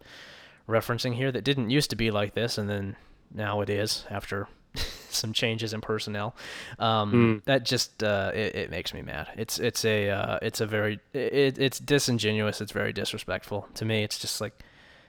referencing 0.68 1.14
here 1.14 1.32
that 1.32 1.42
didn't 1.42 1.70
used 1.70 1.90
to 1.90 1.96
be 1.96 2.10
like 2.10 2.34
this, 2.34 2.58
and 2.58 2.68
then 2.68 2.96
now 3.34 3.60
it 3.60 3.70
is 3.70 4.04
after 4.10 4.48
some 5.08 5.32
changes 5.32 5.72
in 5.72 5.80
personnel. 5.80 6.36
Um, 6.78 7.12
mm. 7.12 7.44
That 7.44 7.64
just 7.64 8.02
uh, 8.02 8.30
it, 8.34 8.54
it, 8.54 8.70
makes 8.70 8.94
me 8.94 9.02
mad. 9.02 9.28
It's 9.36 9.58
it's 9.58 9.84
a 9.84 10.10
uh, 10.10 10.38
it's 10.42 10.60
a 10.60 10.66
very 10.66 11.00
it, 11.12 11.58
it's 11.58 11.80
disingenuous. 11.80 12.60
It's 12.60 12.72
very 12.72 12.92
disrespectful 12.92 13.68
to 13.74 13.84
me. 13.84 14.04
It's 14.04 14.18
just 14.18 14.40
like 14.40 14.62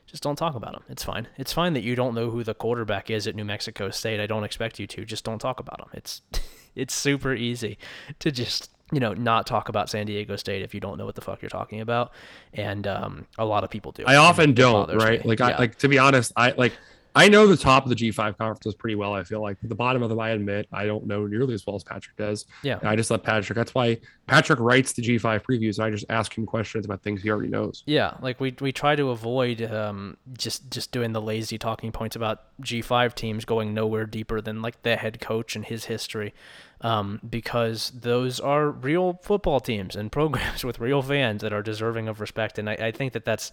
just 0.10 0.24
don't 0.24 0.36
talk 0.36 0.56
about 0.56 0.74
them. 0.74 0.84
It's 0.90 1.04
fine. 1.04 1.28
It's 1.38 1.54
fine 1.54 1.74
that 1.74 1.84
you 1.84 1.96
don't 1.96 2.16
know 2.16 2.30
who 2.30 2.44
the 2.44 2.54
quarterback 2.54 3.10
is 3.10 3.28
at 3.28 3.36
New 3.36 3.46
Mexico 3.46 3.90
State. 3.92 4.20
I 4.20 4.26
don't 4.26 4.44
expect 4.44 4.80
you 4.80 4.88
to. 4.88 5.06
Just 5.06 5.24
don't 5.24 5.40
talk 5.40 5.60
about 5.60 5.78
them. 5.78 5.88
It's 5.94 6.22
it's 6.76 6.94
super 6.94 7.34
easy 7.34 7.78
to 8.20 8.32
just 8.32 8.72
you 8.92 9.00
know, 9.00 9.14
not 9.14 9.46
talk 9.46 9.70
about 9.70 9.88
San 9.88 10.08
Diego 10.08 10.36
State 10.36 10.64
if 10.64 10.74
you 10.74 10.80
don't 10.80 10.98
know 10.98 11.06
what 11.06 11.14
the 11.14 11.22
fuck 11.22 11.44
you're 11.44 11.50
talking 11.50 11.80
about, 11.80 12.12
and 12.56 12.88
um, 12.88 13.28
a 13.38 13.46
lot 13.46 13.64
of 13.64 13.70
people 13.70 13.92
do. 13.92 14.04
I 14.08 14.16
often 14.16 14.54
don't, 14.54 14.92
right? 14.96 15.24
Me. 15.24 15.30
Like, 15.30 15.40
yeah. 15.40 15.50
I 15.50 15.58
like 15.60 15.78
to 15.80 15.88
be 15.88 16.00
honest, 16.00 16.32
I 16.36 16.52
like 16.52 16.74
I 17.16 17.28
know 17.28 17.48
the 17.48 17.58
top 17.58 17.84
of 17.84 17.90
the 17.90 17.96
G5 17.96 18.38
conferences 18.38 18.76
pretty 18.76 18.96
well. 18.96 19.14
I 19.14 19.24
feel 19.24 19.42
like 19.42 19.58
the 19.62 19.76
bottom 19.76 20.04
of 20.04 20.10
them, 20.10 20.20
I 20.20 20.30
admit, 20.30 20.68
I 20.72 20.86
don't 20.86 21.08
know 21.08 21.26
nearly 21.26 21.54
as 21.54 21.66
well 21.66 21.76
as 21.76 21.84
Patrick 21.84 22.16
does. 22.18 22.46
Yeah, 22.62 22.80
and 22.80 22.88
I 22.88 22.96
just 22.96 23.10
let 23.10 23.24
Patrick. 23.24 23.56
That's 23.56 23.74
why 23.74 23.98
Patrick 24.28 24.60
writes 24.60 24.94
the 24.94 25.02
G5 25.02 25.42
previews, 25.42 25.78
and 25.78 25.86
I 25.86 25.90
just 25.90 26.06
ask 26.10 26.38
him 26.38 26.46
questions 26.46 26.86
about 26.86 27.02
things 27.02 27.22
he 27.22 27.30
already 27.30 27.50
knows. 27.50 27.84
Yeah, 27.86 28.16
like 28.22 28.40
we 28.40 28.56
we 28.62 28.72
try 28.72 28.96
to 28.96 29.10
avoid 29.10 29.62
um, 29.62 30.18
just 30.34 30.70
just 30.70 30.92
doing 30.92 31.14
the 31.14 31.22
lazy 31.22 31.58
talking 31.58 31.92
points 31.92 32.16
about 32.16 32.44
G5 32.62 33.16
teams 33.16 33.46
going 33.46 33.74
nowhere 33.74 34.06
deeper 34.06 34.40
than 34.40 34.62
like 34.62 34.82
the 34.84 34.96
head 34.96 35.20
coach 35.20 35.56
and 35.56 35.66
his 35.66 35.86
history, 35.86 36.34
um, 36.82 37.20
because 37.28 37.92
those 37.92 38.40
are 38.40 38.70
real 38.70 39.20
football 39.24 39.60
teams 39.60 39.96
and 39.96 40.12
programs 40.12 40.64
with 40.66 40.80
real 40.80 41.02
fans 41.02 41.42
that 41.42 41.54
are 41.54 41.64
deserving 41.64 42.08
of 42.08 42.22
respect, 42.22 42.60
and 42.60 42.70
I, 42.70 42.74
I 42.74 42.92
think 42.92 43.14
that 43.14 43.26
that's 43.26 43.52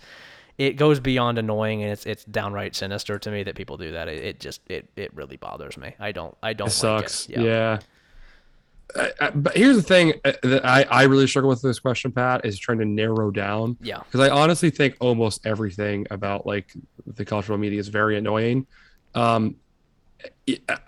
it 0.58 0.76
goes 0.76 1.00
beyond 1.00 1.38
annoying 1.38 1.82
and 1.82 1.92
it's 1.92 2.06
it's 2.06 2.24
downright 2.24 2.74
sinister 2.74 3.18
to 3.18 3.30
me 3.30 3.42
that 3.42 3.54
people 3.54 3.76
do 3.76 3.92
that. 3.92 4.08
It, 4.08 4.24
it 4.24 4.40
just 4.40 4.60
it 4.68 4.88
it 4.96 5.14
really 5.14 5.36
bothers 5.36 5.76
me. 5.76 5.94
I 5.98 6.12
don't 6.12 6.36
I 6.42 6.52
don't. 6.52 6.66
It 6.66 6.70
like 6.70 6.72
sucks. 6.72 7.28
It. 7.28 7.40
Yeah. 7.40 7.80
yeah. 8.94 9.30
but 9.34 9.56
here's 9.56 9.76
the 9.76 9.82
thing 9.82 10.14
uh, 10.24 10.32
that 10.42 10.64
I, 10.64 10.82
I 10.84 11.02
really 11.04 11.26
struggle 11.26 11.50
with 11.50 11.60
this 11.60 11.78
question, 11.78 12.12
Pat, 12.12 12.44
is 12.44 12.58
trying 12.58 12.78
to 12.78 12.86
narrow 12.86 13.30
down. 13.30 13.76
Yeah. 13.82 13.98
Because 13.98 14.20
I 14.20 14.30
honestly 14.30 14.70
think 14.70 14.96
almost 15.00 15.46
everything 15.46 16.06
about 16.10 16.46
like 16.46 16.72
the 17.06 17.24
cultural 17.24 17.58
media 17.58 17.78
is 17.78 17.88
very 17.88 18.16
annoying. 18.16 18.66
Um, 19.14 19.56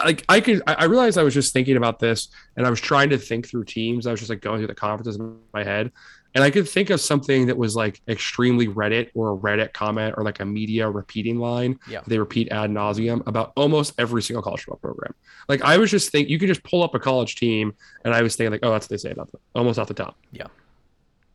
like 0.05 0.25
I 0.29 0.41
could, 0.41 0.63
I 0.67 0.85
realized 0.85 1.19
I 1.19 1.23
was 1.23 1.35
just 1.35 1.53
thinking 1.53 1.77
about 1.77 1.99
this 1.99 2.29
and 2.57 2.67
I 2.67 2.71
was 2.71 2.81
trying 2.81 3.11
to 3.11 3.19
think 3.19 3.47
through 3.47 3.65
teams. 3.65 4.07
I 4.07 4.11
was 4.11 4.21
just 4.21 4.31
like 4.31 4.41
going 4.41 4.59
through 4.59 4.69
the 4.69 4.75
conferences 4.75 5.17
in 5.17 5.37
my 5.53 5.63
head. 5.63 5.93
And 6.35 6.45
I 6.45 6.51
could 6.51 6.69
think 6.69 6.91
of 6.91 7.01
something 7.01 7.47
that 7.47 7.57
was 7.57 7.75
like 7.75 8.01
extremely 8.07 8.69
Reddit 8.69 9.11
or 9.15 9.33
a 9.33 9.37
Reddit 9.37 9.73
comment 9.73 10.15
or 10.17 10.25
like 10.25 10.41
a 10.41 10.45
media 10.45 10.89
repeating 10.89 11.39
line. 11.39 11.79
Yeah. 11.89 12.03
They 12.07 12.19
repeat 12.19 12.53
ad 12.53 12.71
nauseum 12.71 13.27
about 13.27 13.53
almost 13.57 13.95
every 13.99 14.23
single 14.23 14.43
college 14.43 14.61
football 14.61 14.79
program. 14.79 15.15
Like 15.49 15.63
I 15.63 15.79
was 15.79 15.91
just 15.91 16.13
thinking, 16.13 16.31
you 16.31 16.39
could 16.39 16.49
just 16.49 16.63
pull 16.63 16.83
up 16.83 16.95
a 16.95 16.99
college 16.99 17.37
team, 17.37 17.75
and 18.05 18.15
I 18.15 18.23
was 18.23 18.37
thinking 18.37 18.53
like, 18.53 18.61
oh, 18.63 18.71
that's 18.71 18.85
what 18.85 18.91
they 18.91 18.97
say 18.99 19.11
about 19.11 19.33
them, 19.33 19.41
almost 19.55 19.79
off 19.79 19.89
the 19.89 19.95
top. 19.95 20.17
Yeah. 20.31 20.47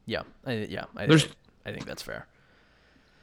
Yeah. 0.06 0.22
I, 0.46 0.54
yeah. 0.70 0.86
I, 0.96 1.08
There's, 1.08 1.28
I 1.66 1.72
think 1.72 1.86
that's 1.86 2.04
fair. 2.04 2.28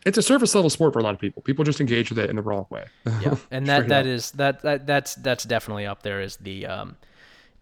It's 0.06 0.16
a 0.16 0.22
surface 0.22 0.54
level 0.54 0.70
sport 0.70 0.94
for 0.94 0.98
a 0.98 1.02
lot 1.02 1.14
of 1.14 1.20
people. 1.20 1.42
People 1.42 1.64
just 1.64 1.80
engage 1.80 2.08
with 2.08 2.18
it 2.18 2.30
in 2.30 2.36
the 2.36 2.42
wrong 2.42 2.66
way. 2.70 2.86
Yeah, 3.20 3.36
and 3.50 3.66
that 3.66 3.88
that 3.88 4.06
is 4.06 4.30
that 4.32 4.62
that 4.62 4.86
that's 4.86 5.14
that's 5.16 5.44
definitely 5.44 5.84
up 5.84 6.02
there. 6.02 6.22
Is 6.22 6.38
the 6.38 6.64
um, 6.64 6.96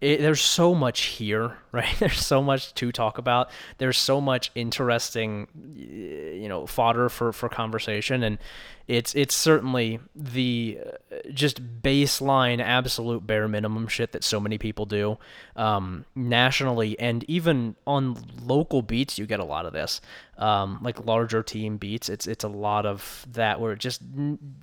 it, 0.01 0.21
there's 0.21 0.41
so 0.41 0.75
much 0.75 1.03
here, 1.03 1.59
right? 1.73 1.95
There's 1.99 2.25
so 2.25 2.43
much 2.43 2.75
to 2.75 2.93
talk 2.93 3.19
about. 3.19 3.51
There's 3.79 3.99
so 3.99 4.21
much 4.21 4.51
interesting, 4.55 5.49
you 5.75 6.49
know, 6.49 6.67
fodder 6.67 7.09
for, 7.09 7.33
for 7.33 7.49
conversation, 7.49 8.23
and 8.23 8.39
it's 8.87 9.15
it's 9.15 9.35
certainly 9.35 10.01
the 10.17 10.79
uh, 11.13 11.17
just 11.35 11.83
baseline, 11.83 12.59
absolute 12.59 13.27
bare 13.27 13.47
minimum 13.47 13.87
shit 13.87 14.13
that 14.13 14.25
so 14.25 14.41
many 14.41 14.57
people 14.57 14.87
do 14.87 15.19
um, 15.57 16.07
nationally, 16.15 16.99
and 16.99 17.23
even 17.29 17.77
on 17.87 18.17
local 18.43 18.81
beats, 18.81 19.19
you 19.19 19.27
get 19.27 19.41
a 19.41 19.45
lot 19.45 19.67
of 19.67 19.75
this, 19.75 20.01
um, 20.39 20.79
like 20.81 21.05
larger 21.05 21.43
team 21.43 21.77
beats. 21.77 22.09
It's 22.09 22.27
it's 22.27 22.45
a 22.45 22.49
lot 22.49 22.87
of 22.87 23.27
that 23.33 23.61
where 23.61 23.73
it 23.73 23.79
just 23.79 24.01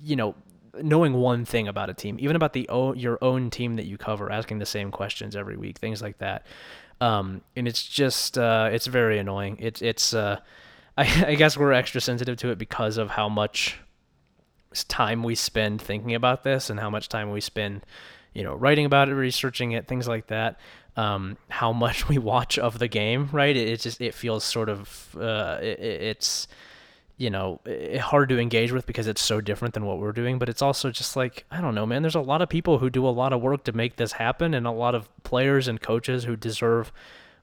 you 0.01 0.15
know 0.15 0.33
knowing 0.81 1.13
one 1.13 1.45
thing 1.45 1.67
about 1.67 1.89
a 1.89 1.93
team, 1.93 2.17
even 2.19 2.35
about 2.35 2.53
the 2.53 2.67
your 2.95 3.17
own 3.21 3.49
team 3.49 3.75
that 3.75 3.85
you 3.85 3.97
cover, 3.97 4.31
asking 4.31 4.59
the 4.59 4.65
same 4.65 4.91
questions 4.91 5.35
every 5.35 5.57
week, 5.57 5.77
things 5.77 6.01
like 6.01 6.17
that. 6.19 6.45
Um, 7.01 7.41
and 7.55 7.67
it's 7.67 7.83
just 7.83 8.37
uh, 8.37 8.69
it's 8.71 8.87
very 8.87 9.19
annoying. 9.19 9.57
It's 9.59 9.81
it's 9.81 10.13
uh, 10.13 10.39
I, 10.97 11.25
I 11.27 11.35
guess 11.35 11.57
we're 11.57 11.73
extra 11.73 12.01
sensitive 12.01 12.37
to 12.37 12.49
it 12.49 12.57
because 12.57 12.97
of 12.97 13.09
how 13.09 13.29
much 13.29 13.79
time 14.83 15.23
we 15.23 15.35
spend 15.35 15.81
thinking 15.81 16.15
about 16.15 16.43
this 16.43 16.69
and 16.69 16.79
how 16.79 16.89
much 16.89 17.07
time 17.07 17.31
we 17.31 17.41
spend, 17.41 17.85
you 18.33 18.43
know, 18.43 18.55
writing 18.55 18.85
about 18.85 19.09
it, 19.09 19.13
researching 19.13 19.71
it, 19.71 19.87
things 19.87 20.07
like 20.07 20.27
that. 20.27 20.59
Um, 20.97 21.37
how 21.49 21.73
much 21.85 22.07
we 22.07 22.17
watch 22.17 22.57
of 22.57 22.79
the 22.79 22.87
game, 22.87 23.29
right? 23.31 23.55
It, 23.55 23.67
it 23.69 23.79
just 23.81 24.01
it 24.01 24.13
feels 24.13 24.43
sort 24.43 24.69
of 24.69 25.15
uh, 25.19 25.59
it, 25.61 25.79
it's 25.79 26.47
you 27.17 27.29
know 27.29 27.61
hard 27.99 28.29
to 28.29 28.37
engage 28.37 28.71
with 28.71 28.85
because 28.85 29.07
it's 29.07 29.21
so 29.21 29.39
different 29.39 29.73
than 29.73 29.85
what 29.85 29.99
we're 29.99 30.11
doing 30.11 30.37
but 30.37 30.49
it's 30.49 30.61
also 30.61 30.91
just 30.91 31.15
like 31.15 31.45
i 31.49 31.61
don't 31.61 31.73
know 31.73 31.85
man 31.85 32.01
there's 32.01 32.15
a 32.15 32.19
lot 32.19 32.41
of 32.41 32.49
people 32.49 32.79
who 32.79 32.89
do 32.89 33.07
a 33.07 33.09
lot 33.09 33.31
of 33.31 33.41
work 33.41 33.63
to 33.63 33.71
make 33.71 33.95
this 33.95 34.13
happen 34.13 34.53
and 34.53 34.67
a 34.67 34.71
lot 34.71 34.93
of 34.93 35.07
players 35.23 35.67
and 35.67 35.81
coaches 35.81 36.25
who 36.25 36.35
deserve 36.35 36.91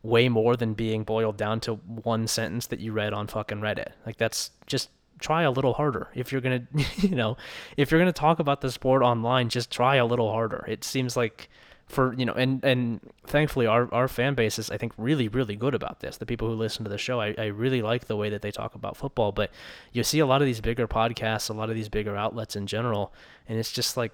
way 0.03 0.29
more 0.29 0.57
than 0.57 0.75
being 0.75 1.05
boiled 1.05 1.37
down 1.37 1.61
to 1.61 1.75
one 1.75 2.27
sentence 2.27 2.67
that 2.67 2.81
you 2.81 2.93
read 2.93 3.13
on 3.13 3.27
fucking 3.27 3.61
reddit. 3.61 3.93
Like 4.05 4.17
that's 4.17 4.51
just 4.67 4.91
try 5.21 5.43
a 5.43 5.51
little 5.51 5.75
harder. 5.75 6.09
If 6.15 6.33
you're 6.33 6.41
gonna 6.41 6.67
you 6.97 7.15
know 7.15 7.37
if 7.77 7.91
you're 7.91 8.01
gonna 8.01 8.13
talk 8.13 8.39
about 8.39 8.61
the 8.61 8.71
sport 8.71 9.03
online 9.03 9.49
just 9.49 9.71
try 9.71 9.97
a 9.97 10.07
little 10.07 10.31
harder. 10.31 10.65
It 10.69 10.85
seems 10.85 11.17
like 11.17 11.49
for 11.87 12.15
you 12.15 12.25
know 12.25 12.33
and 12.33 12.65
and 12.65 13.01
thankfully 13.27 13.67
our, 13.67 13.93
our 13.93 14.09
fan 14.09 14.35
base 14.35 14.59
is 14.59 14.71
i 14.71 14.79
think 14.79 14.93
really 14.97 15.29
really 15.29 15.57
good 15.57 15.75
about 15.75 16.01
this. 16.01 16.17
The 16.17 16.27
people 16.27 16.49
who 16.49 16.55
listen 16.55 16.85
to 16.85 16.91
the 16.91 16.99
show 16.99 17.21
I, 17.21 17.35
I 17.37 17.47
really 17.47 17.83
like 17.83 18.07
the 18.07 18.17
way 18.17 18.31
that 18.31 18.43
they 18.43 18.51
talk 18.51 18.75
about 18.75 18.97
football 18.97 19.33
but 19.33 19.51
you 19.93 20.03
see 20.03 20.21
a 20.21 20.27
lot 20.27 20.41
of 20.41 20.47
these 20.47 20.61
bigger 20.61 20.89
podcasts 20.89 21.51
a 21.51 21.53
lot 21.53 21.69
of 21.69 21.77
these 21.77 21.89
bigger 21.89 22.17
outlets 22.17 22.57
in 22.57 22.67
general 22.67 23.13
and 23.47 23.59
it's 23.59 23.73
just 23.73 23.97
like 23.97 24.13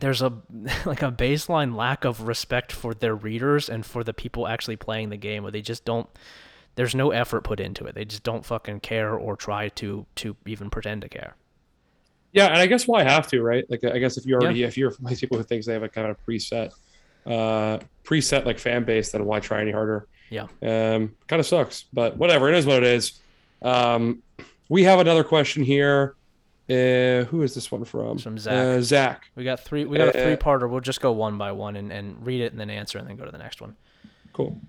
there's 0.00 0.22
a 0.22 0.32
like 0.86 1.02
a 1.02 1.10
baseline 1.10 1.74
lack 1.74 2.04
of 2.04 2.22
respect 2.22 2.72
for 2.72 2.94
their 2.94 3.14
readers 3.14 3.68
and 3.68 3.84
for 3.84 4.04
the 4.04 4.14
people 4.14 4.46
actually 4.46 4.76
playing 4.76 5.08
the 5.08 5.16
game 5.16 5.42
where 5.42 5.52
they 5.52 5.62
just 5.62 5.84
don't 5.84 6.08
there's 6.76 6.94
no 6.94 7.10
effort 7.10 7.42
put 7.42 7.58
into 7.58 7.86
it. 7.86 7.94
They 7.94 8.04
just 8.04 8.22
don't 8.22 8.44
fucking 8.44 8.80
care 8.80 9.14
or 9.14 9.34
try 9.34 9.70
to 9.70 10.06
to 10.16 10.36
even 10.46 10.70
pretend 10.70 11.02
to 11.02 11.08
care 11.08 11.34
yeah, 12.36 12.48
and 12.48 12.58
I 12.58 12.66
guess 12.66 12.86
why 12.86 13.02
have 13.02 13.26
to, 13.28 13.42
right? 13.42 13.64
Like, 13.70 13.82
I 13.82 13.98
guess 13.98 14.18
if 14.18 14.26
you 14.26 14.34
already, 14.34 14.60
yeah. 14.60 14.66
if 14.66 14.76
you're 14.76 14.90
of 15.04 15.18
people 15.18 15.38
who 15.38 15.42
thinks 15.42 15.64
they 15.64 15.72
have 15.72 15.82
a 15.82 15.88
kind 15.88 16.08
of 16.08 16.18
preset, 16.26 16.70
uh, 17.24 17.78
preset 18.04 18.44
like 18.44 18.58
fan 18.58 18.84
base, 18.84 19.10
then 19.10 19.24
why 19.24 19.40
try 19.40 19.62
any 19.62 19.72
harder? 19.72 20.06
Yeah. 20.28 20.42
Um, 20.62 21.14
kind 21.28 21.40
of 21.40 21.46
sucks, 21.46 21.86
but 21.94 22.18
whatever. 22.18 22.50
It 22.50 22.56
is 22.56 22.66
what 22.66 22.76
it 22.76 22.84
is. 22.84 23.20
Um, 23.62 24.22
we 24.68 24.84
have 24.84 25.00
another 25.00 25.24
question 25.24 25.64
here. 25.64 26.14
Uh, 26.68 27.24
who 27.30 27.42
is 27.42 27.54
this 27.54 27.72
one 27.72 27.84
from? 27.84 28.18
From 28.18 28.38
Zach. 28.38 28.52
Uh, 28.52 28.82
Zach. 28.82 29.30
We 29.34 29.44
got 29.44 29.60
three. 29.60 29.86
We 29.86 29.96
got 29.96 30.14
a 30.14 30.20
uh, 30.20 30.24
three-parter. 30.24 30.68
We'll 30.68 30.80
just 30.80 31.00
go 31.00 31.12
one 31.12 31.38
by 31.38 31.52
one 31.52 31.76
and, 31.76 31.90
and 31.90 32.26
read 32.26 32.42
it 32.42 32.52
and 32.52 32.60
then 32.60 32.68
answer 32.68 32.98
and 32.98 33.08
then 33.08 33.16
go 33.16 33.24
to 33.24 33.30
the 33.30 33.38
next 33.38 33.62
one. 33.62 33.76
Cool. 34.34 34.60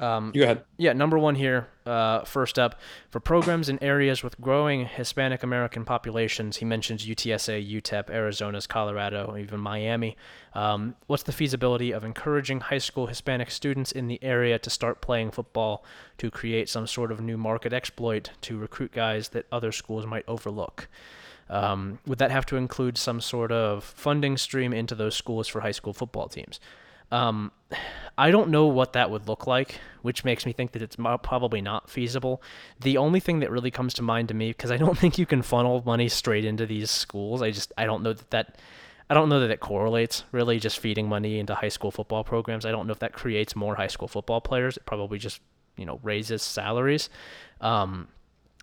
Um, 0.00 0.32
you 0.34 0.40
go 0.40 0.44
ahead. 0.44 0.64
Yeah, 0.78 0.94
number 0.94 1.18
one 1.18 1.34
here. 1.34 1.68
Uh, 1.84 2.24
first 2.24 2.58
up, 2.58 2.80
for 3.10 3.20
programs 3.20 3.68
in 3.68 3.82
areas 3.82 4.22
with 4.22 4.40
growing 4.40 4.86
Hispanic 4.86 5.42
American 5.42 5.84
populations, 5.84 6.56
he 6.56 6.64
mentions 6.64 7.06
UTSA, 7.06 7.70
UTEP, 7.70 8.08
Arizona's, 8.08 8.66
Colorado, 8.66 9.36
even 9.36 9.60
Miami. 9.60 10.16
Um, 10.54 10.96
what's 11.06 11.24
the 11.24 11.32
feasibility 11.32 11.92
of 11.92 12.02
encouraging 12.02 12.60
high 12.60 12.78
school 12.78 13.08
Hispanic 13.08 13.50
students 13.50 13.92
in 13.92 14.08
the 14.08 14.22
area 14.22 14.58
to 14.58 14.70
start 14.70 15.02
playing 15.02 15.32
football 15.32 15.84
to 16.16 16.30
create 16.30 16.70
some 16.70 16.86
sort 16.86 17.12
of 17.12 17.20
new 17.20 17.36
market 17.36 17.74
exploit 17.74 18.30
to 18.40 18.56
recruit 18.56 18.92
guys 18.92 19.28
that 19.30 19.46
other 19.52 19.70
schools 19.70 20.06
might 20.06 20.24
overlook? 20.26 20.88
Um, 21.50 21.98
would 22.06 22.18
that 22.18 22.30
have 22.30 22.46
to 22.46 22.56
include 22.56 22.96
some 22.96 23.20
sort 23.20 23.52
of 23.52 23.84
funding 23.84 24.36
stream 24.36 24.72
into 24.72 24.94
those 24.94 25.16
schools 25.16 25.48
for 25.48 25.60
high 25.60 25.72
school 25.72 25.92
football 25.92 26.28
teams? 26.28 26.60
Um, 27.10 27.52
I 28.18 28.30
don't 28.30 28.50
know 28.50 28.66
what 28.66 28.92
that 28.92 29.10
would 29.10 29.28
look 29.28 29.46
like, 29.46 29.80
which 30.02 30.24
makes 30.26 30.44
me 30.44 30.52
think 30.52 30.72
that 30.72 30.82
it's 30.82 30.96
probably 31.22 31.62
not 31.62 31.88
feasible. 31.88 32.42
The 32.78 32.98
only 32.98 33.18
thing 33.18 33.40
that 33.40 33.50
really 33.50 33.70
comes 33.70 33.94
to 33.94 34.02
mind 34.02 34.28
to 34.28 34.34
me, 34.34 34.50
because 34.50 34.70
I 34.70 34.76
don't 34.76 34.98
think 34.98 35.16
you 35.16 35.24
can 35.24 35.40
funnel 35.40 35.82
money 35.86 36.08
straight 36.08 36.44
into 36.44 36.66
these 36.66 36.90
schools. 36.90 37.40
I 37.40 37.50
just 37.50 37.72
I 37.78 37.86
don't 37.86 38.02
know 38.02 38.12
that 38.12 38.30
that 38.30 38.58
I 39.08 39.14
don't 39.14 39.30
know 39.30 39.40
that 39.40 39.50
it 39.50 39.60
correlates 39.60 40.24
really. 40.32 40.58
Just 40.58 40.80
feeding 40.80 41.08
money 41.08 41.38
into 41.38 41.54
high 41.54 41.68
school 41.68 41.90
football 41.90 42.22
programs. 42.22 42.66
I 42.66 42.72
don't 42.72 42.86
know 42.86 42.92
if 42.92 42.98
that 42.98 43.12
creates 43.14 43.56
more 43.56 43.74
high 43.76 43.86
school 43.86 44.08
football 44.08 44.42
players. 44.42 44.76
It 44.76 44.84
probably 44.84 45.18
just 45.18 45.40
you 45.76 45.86
know 45.86 45.98
raises 46.02 46.42
salaries. 46.42 47.08
Um, 47.62 48.08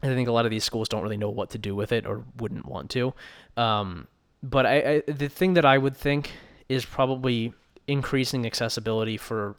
I 0.03 0.07
think 0.07 0.27
a 0.27 0.31
lot 0.31 0.45
of 0.45 0.51
these 0.51 0.63
schools 0.63 0.88
don't 0.88 1.01
really 1.01 1.17
know 1.17 1.29
what 1.29 1.49
to 1.51 1.57
do 1.57 1.75
with 1.75 1.91
it 1.91 2.05
or 2.05 2.23
wouldn't 2.38 2.67
want 2.67 2.91
to. 2.91 3.13
Um, 3.55 4.07
but 4.43 4.67
I, 4.67 5.01
I 5.07 5.12
the 5.12 5.29
thing 5.29 5.55
that 5.55 5.65
I 5.65 5.79
would 5.79 5.97
think 5.97 6.31
is 6.69 6.86
probably 6.86 7.53
increasing 7.88 8.45
accessibility 8.45 9.17
for 9.17 9.56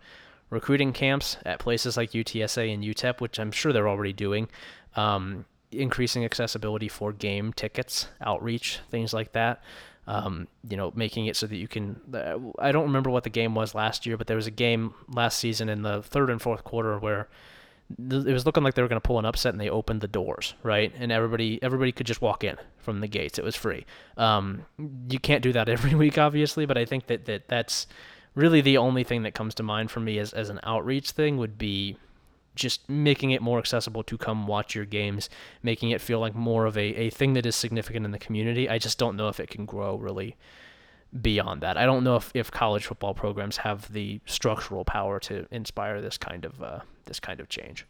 recruiting 0.51 0.93
camps 0.93 1.37
at 1.45 1.59
places 1.59 1.97
like 1.97 2.13
UTSA 2.13 2.73
and 2.73 2.83
UTEP, 2.83 3.21
which 3.21 3.39
I'm 3.39 3.53
sure 3.53 3.73
they're 3.73 3.89
already 3.89 4.13
doing. 4.13 4.49
Um, 4.97 5.45
increasing 5.71 6.25
accessibility 6.25 6.89
for 6.89 7.13
game 7.13 7.53
tickets, 7.53 8.09
outreach, 8.21 8.81
things 8.91 9.13
like 9.13 9.33
that. 9.33 9.63
Um, 10.07 10.49
you 10.67 10.79
know, 10.79 10.91
making 10.95 11.27
it 11.27 11.37
so 11.37 11.47
that 11.47 11.57
you 11.57 11.69
can. 11.69 12.01
Uh, 12.13 12.39
I 12.59 12.73
don't 12.73 12.85
remember 12.85 13.11
what 13.11 13.25
the 13.25 13.31
game 13.31 13.55
was 13.55 13.75
last 13.75 14.07
year, 14.07 14.17
but 14.17 14.27
there 14.27 14.37
was 14.37 14.47
a 14.47 14.51
game 14.51 14.95
last 15.09 15.39
season 15.39 15.69
in 15.69 15.83
the 15.83 16.03
third 16.03 16.31
and 16.31 16.41
fourth 16.41 16.65
quarter 16.65 16.99
where 16.99 17.29
it 17.99 18.33
was 18.33 18.45
looking 18.45 18.63
like 18.63 18.75
they 18.75 18.83
were 18.83 18.89
going 18.89 19.01
to 19.01 19.07
pull 19.07 19.19
an 19.19 19.25
upset 19.25 19.53
and 19.53 19.61
they 19.61 19.71
opened 19.71 20.03
the 20.03 20.09
doors 20.09 20.55
right 20.63 20.93
and 20.99 21.11
everybody 21.11 21.59
everybody 21.63 21.91
could 21.91 22.07
just 22.07 22.21
walk 22.21 22.45
in 22.45 22.55
from 22.77 23.01
the 23.01 23.09
gates 23.09 23.39
it 23.39 23.45
was 23.45 23.57
free 23.57 23.87
um, 24.19 24.65
you 25.09 25.19
can't 25.19 25.43
do 25.43 25.53
that 25.53 25.69
every 25.71 25.95
week 25.95 26.19
obviously 26.19 26.67
but 26.67 26.77
i 26.77 26.85
think 26.85 27.07
that, 27.07 27.25
that 27.25 27.49
that's 27.49 27.87
really 28.39 28.61
the 28.61 28.79
only 28.79 29.03
thing 29.03 29.25
that 29.25 29.35
comes 29.35 29.53
to 29.57 29.65
mind 29.65 29.91
for 29.91 29.99
me 29.99 30.17
as, 30.19 30.33
as 30.33 30.49
an 30.49 30.61
outreach 30.63 31.11
thing 31.11 31.39
would 31.39 31.59
be 31.59 31.97
just 32.55 32.89
making 32.89 33.33
it 33.33 33.43
more 33.43 33.59
accessible 33.59 34.05
to 34.05 34.17
come 34.17 34.47
watch 34.47 34.77
your 34.77 34.85
games, 34.85 35.29
making 35.63 35.91
it 35.91 36.01
feel 36.01 36.21
like 36.21 36.37
more 36.37 36.65
of 36.65 36.79
a, 36.79 36.95
a 36.95 37.11
thing 37.11 37.35
that 37.35 37.45
is 37.45 37.57
significant 37.57 38.05
in 38.05 38.13
the 38.13 38.19
community. 38.19 38.69
I 38.69 38.79
just 38.79 38.97
don't 38.97 39.17
know 39.17 39.29
if 39.29 39.41
it 39.41 39.51
can 39.51 39.67
grow 39.67 39.97
really 39.97 40.37
beyond 41.21 41.63
that. 41.63 41.77
I 41.77 41.85
don't 41.85 42.05
know 42.05 42.15
if, 42.15 42.31
if 42.33 42.51
college 42.51 42.87
football 42.87 43.13
programs 43.13 43.57
have 43.59 43.93
the 43.93 44.21
structural 44.25 44.85
power 44.85 45.19
to 45.21 45.47
inspire 45.51 46.01
this 46.01 46.17
kind 46.17 46.45
of 46.45 46.63
uh, 46.63 46.81
this 47.07 47.19
kind 47.19 47.41
of 47.41 47.49
change. 47.49 47.87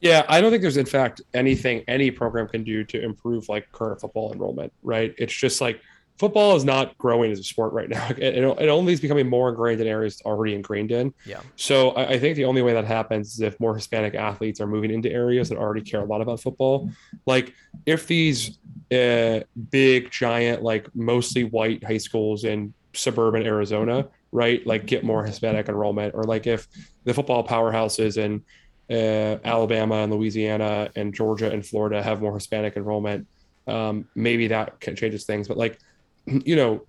Yeah, 0.00 0.24
I 0.28 0.40
don't 0.40 0.50
think 0.50 0.62
there's 0.62 0.76
in 0.78 0.86
fact 0.86 1.20
anything 1.34 1.84
any 1.88 2.10
program 2.10 2.48
can 2.48 2.64
do 2.64 2.84
to 2.84 3.02
improve 3.02 3.48
like 3.50 3.70
current 3.72 4.00
football 4.00 4.32
enrollment, 4.32 4.72
right? 4.82 5.14
It's 5.18 5.34
just 5.34 5.60
like 5.60 5.80
football 6.18 6.56
is 6.56 6.64
not 6.64 6.96
growing 6.98 7.32
as 7.32 7.38
a 7.38 7.44
sport 7.44 7.72
right 7.72 7.88
now. 7.88 8.06
It, 8.10 8.18
it, 8.18 8.44
it, 8.44 8.68
only 8.68 8.92
is 8.92 9.00
becoming 9.00 9.28
more 9.28 9.48
ingrained 9.48 9.80
in 9.80 9.86
areas 9.86 10.14
it's 10.14 10.22
already 10.22 10.54
ingrained 10.54 10.92
in. 10.92 11.12
Yeah. 11.26 11.40
So 11.56 11.90
I, 11.90 12.10
I, 12.10 12.18
think 12.18 12.36
the 12.36 12.44
only 12.44 12.62
way 12.62 12.72
that 12.72 12.84
happens 12.84 13.34
is 13.34 13.40
if 13.40 13.58
more 13.58 13.74
Hispanic 13.74 14.14
athletes 14.14 14.60
are 14.60 14.66
moving 14.66 14.90
into 14.90 15.10
areas 15.10 15.48
that 15.48 15.58
already 15.58 15.82
care 15.82 16.00
a 16.00 16.04
lot 16.04 16.20
about 16.20 16.40
football. 16.40 16.90
Like 17.26 17.52
if 17.86 18.06
these 18.06 18.58
uh, 18.92 19.40
big, 19.70 20.10
giant, 20.10 20.62
like 20.62 20.88
mostly 20.94 21.44
white 21.44 21.82
high 21.82 21.98
schools 21.98 22.44
in 22.44 22.72
suburban 22.92 23.44
Arizona 23.44 24.08
right? 24.34 24.66
Like 24.66 24.84
get 24.84 25.04
more 25.04 25.24
Hispanic 25.24 25.68
enrollment, 25.68 26.12
or 26.14 26.24
like 26.24 26.46
if 26.48 26.66
the 27.04 27.14
football 27.14 27.46
powerhouses 27.46 28.18
in 28.18 28.42
uh, 28.90 29.38
Alabama 29.44 30.02
and 30.02 30.12
Louisiana 30.12 30.90
and 30.96 31.14
Georgia 31.14 31.50
and 31.50 31.64
Florida 31.64 32.02
have 32.02 32.20
more 32.20 32.34
Hispanic 32.34 32.76
enrollment, 32.76 33.28
um, 33.68 34.06
maybe 34.16 34.48
that 34.48 34.80
changes 34.96 35.24
things. 35.24 35.46
But 35.46 35.56
like, 35.56 35.78
you 36.44 36.56
know, 36.56 36.86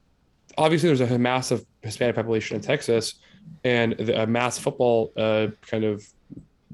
obviously 0.57 0.89
there's 0.89 1.01
a 1.01 1.19
massive 1.19 1.65
Hispanic 1.81 2.15
population 2.15 2.55
in 2.55 2.61
Texas 2.61 3.15
and 3.63 3.99
a 3.99 4.25
mass 4.25 4.57
football 4.57 5.11
uh, 5.17 5.47
kind 5.61 5.83
of 5.83 6.05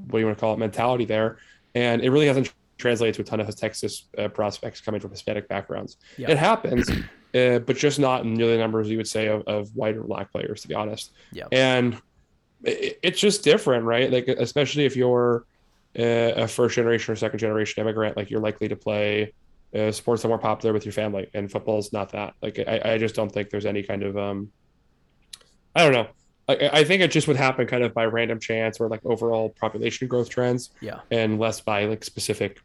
what 0.07 0.13
do 0.13 0.19
you 0.19 0.25
want 0.25 0.37
to 0.37 0.41
call 0.41 0.53
it 0.53 0.57
mentality 0.57 1.05
there, 1.05 1.37
and 1.75 2.01
it 2.01 2.09
really 2.09 2.27
hasn't 2.27 2.51
translated 2.77 3.15
to 3.15 3.21
a 3.21 3.25
ton 3.25 3.39
of 3.39 3.55
Texas 3.55 4.07
uh, 4.17 4.27
prospects 4.27 4.81
coming 4.81 4.99
from 4.99 5.11
Hispanic 5.11 5.47
backgrounds. 5.47 5.97
Yep. 6.17 6.29
It 6.29 6.37
happens, 6.37 6.89
uh, 7.35 7.59
but 7.59 7.75
just 7.77 7.99
not 7.99 8.23
in 8.23 8.33
nearly 8.33 8.53
the 8.53 8.59
numbers 8.59 8.89
you 8.89 8.97
would 8.97 9.07
say 9.07 9.27
of, 9.27 9.43
of 9.47 9.75
white 9.75 9.95
or 9.95 10.03
black 10.03 10.31
players, 10.31 10.61
to 10.61 10.67
be 10.67 10.75
honest. 10.75 11.11
Yeah, 11.31 11.45
and 11.51 12.01
it, 12.63 12.99
it's 13.03 13.19
just 13.19 13.43
different, 13.43 13.85
right? 13.85 14.11
Like 14.11 14.27
especially 14.27 14.85
if 14.85 14.95
you're 14.95 15.45
uh, 15.97 16.33
a 16.43 16.47
first 16.47 16.75
generation 16.75 17.11
or 17.11 17.15
second 17.15 17.39
generation 17.39 17.81
immigrant, 17.81 18.17
like 18.17 18.29
you're 18.29 18.41
likely 18.41 18.67
to 18.69 18.75
play 18.75 19.33
uh, 19.75 19.91
sports 19.91 20.21
that 20.21 20.27
are 20.27 20.29
more 20.29 20.37
popular 20.39 20.73
with 20.73 20.85
your 20.85 20.93
family, 20.93 21.29
and 21.33 21.51
football's 21.51 21.93
not 21.93 22.11
that. 22.11 22.33
Like 22.41 22.59
I, 22.59 22.81
I 22.93 22.97
just 22.97 23.15
don't 23.15 23.31
think 23.31 23.49
there's 23.49 23.65
any 23.65 23.83
kind 23.83 24.03
of 24.03 24.17
um, 24.17 24.51
I 25.75 25.83
don't 25.83 25.93
know. 25.93 26.07
I, 26.47 26.69
I 26.73 26.83
think 26.83 27.01
it 27.01 27.11
just 27.11 27.27
would 27.27 27.37
happen 27.37 27.67
kind 27.67 27.83
of 27.83 27.93
by 27.93 28.05
random 28.05 28.39
chance 28.39 28.79
or 28.79 28.89
like 28.89 29.01
overall 29.05 29.49
population 29.59 30.07
growth 30.07 30.29
trends. 30.29 30.71
Yeah. 30.81 30.99
And 31.09 31.39
less 31.39 31.61
by 31.61 31.85
like 31.85 32.03
specific. 32.03 32.59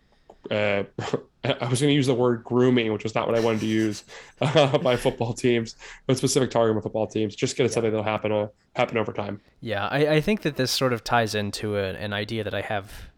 Uh, 0.50 0.84
I 1.44 1.68
was 1.68 1.80
going 1.80 1.90
to 1.90 1.94
use 1.94 2.08
the 2.08 2.14
word 2.14 2.42
grooming, 2.42 2.92
which 2.92 3.04
was 3.04 3.14
not 3.14 3.28
what 3.28 3.36
I 3.36 3.40
wanted 3.40 3.60
to 3.60 3.66
use 3.66 4.04
uh, 4.40 4.78
by 4.78 4.96
football 4.96 5.32
teams, 5.32 5.76
but 6.06 6.16
specific 6.16 6.50
targeting 6.50 6.74
with 6.76 6.82
football 6.82 7.06
teams. 7.06 7.36
Just 7.36 7.56
get 7.56 7.64
yeah. 7.64 7.70
something 7.70 7.92
that'll 7.92 8.04
happen 8.04 8.32
uh, 8.32 8.48
happen 8.74 8.98
over 8.98 9.12
time. 9.12 9.40
Yeah, 9.60 9.86
I, 9.86 10.06
I 10.14 10.20
think 10.20 10.42
that 10.42 10.56
this 10.56 10.72
sort 10.72 10.92
of 10.92 11.04
ties 11.04 11.34
into 11.34 11.76
a, 11.76 11.94
an 11.94 12.12
idea 12.12 12.42
that 12.42 12.54
I 12.54 12.62
have 12.62 13.10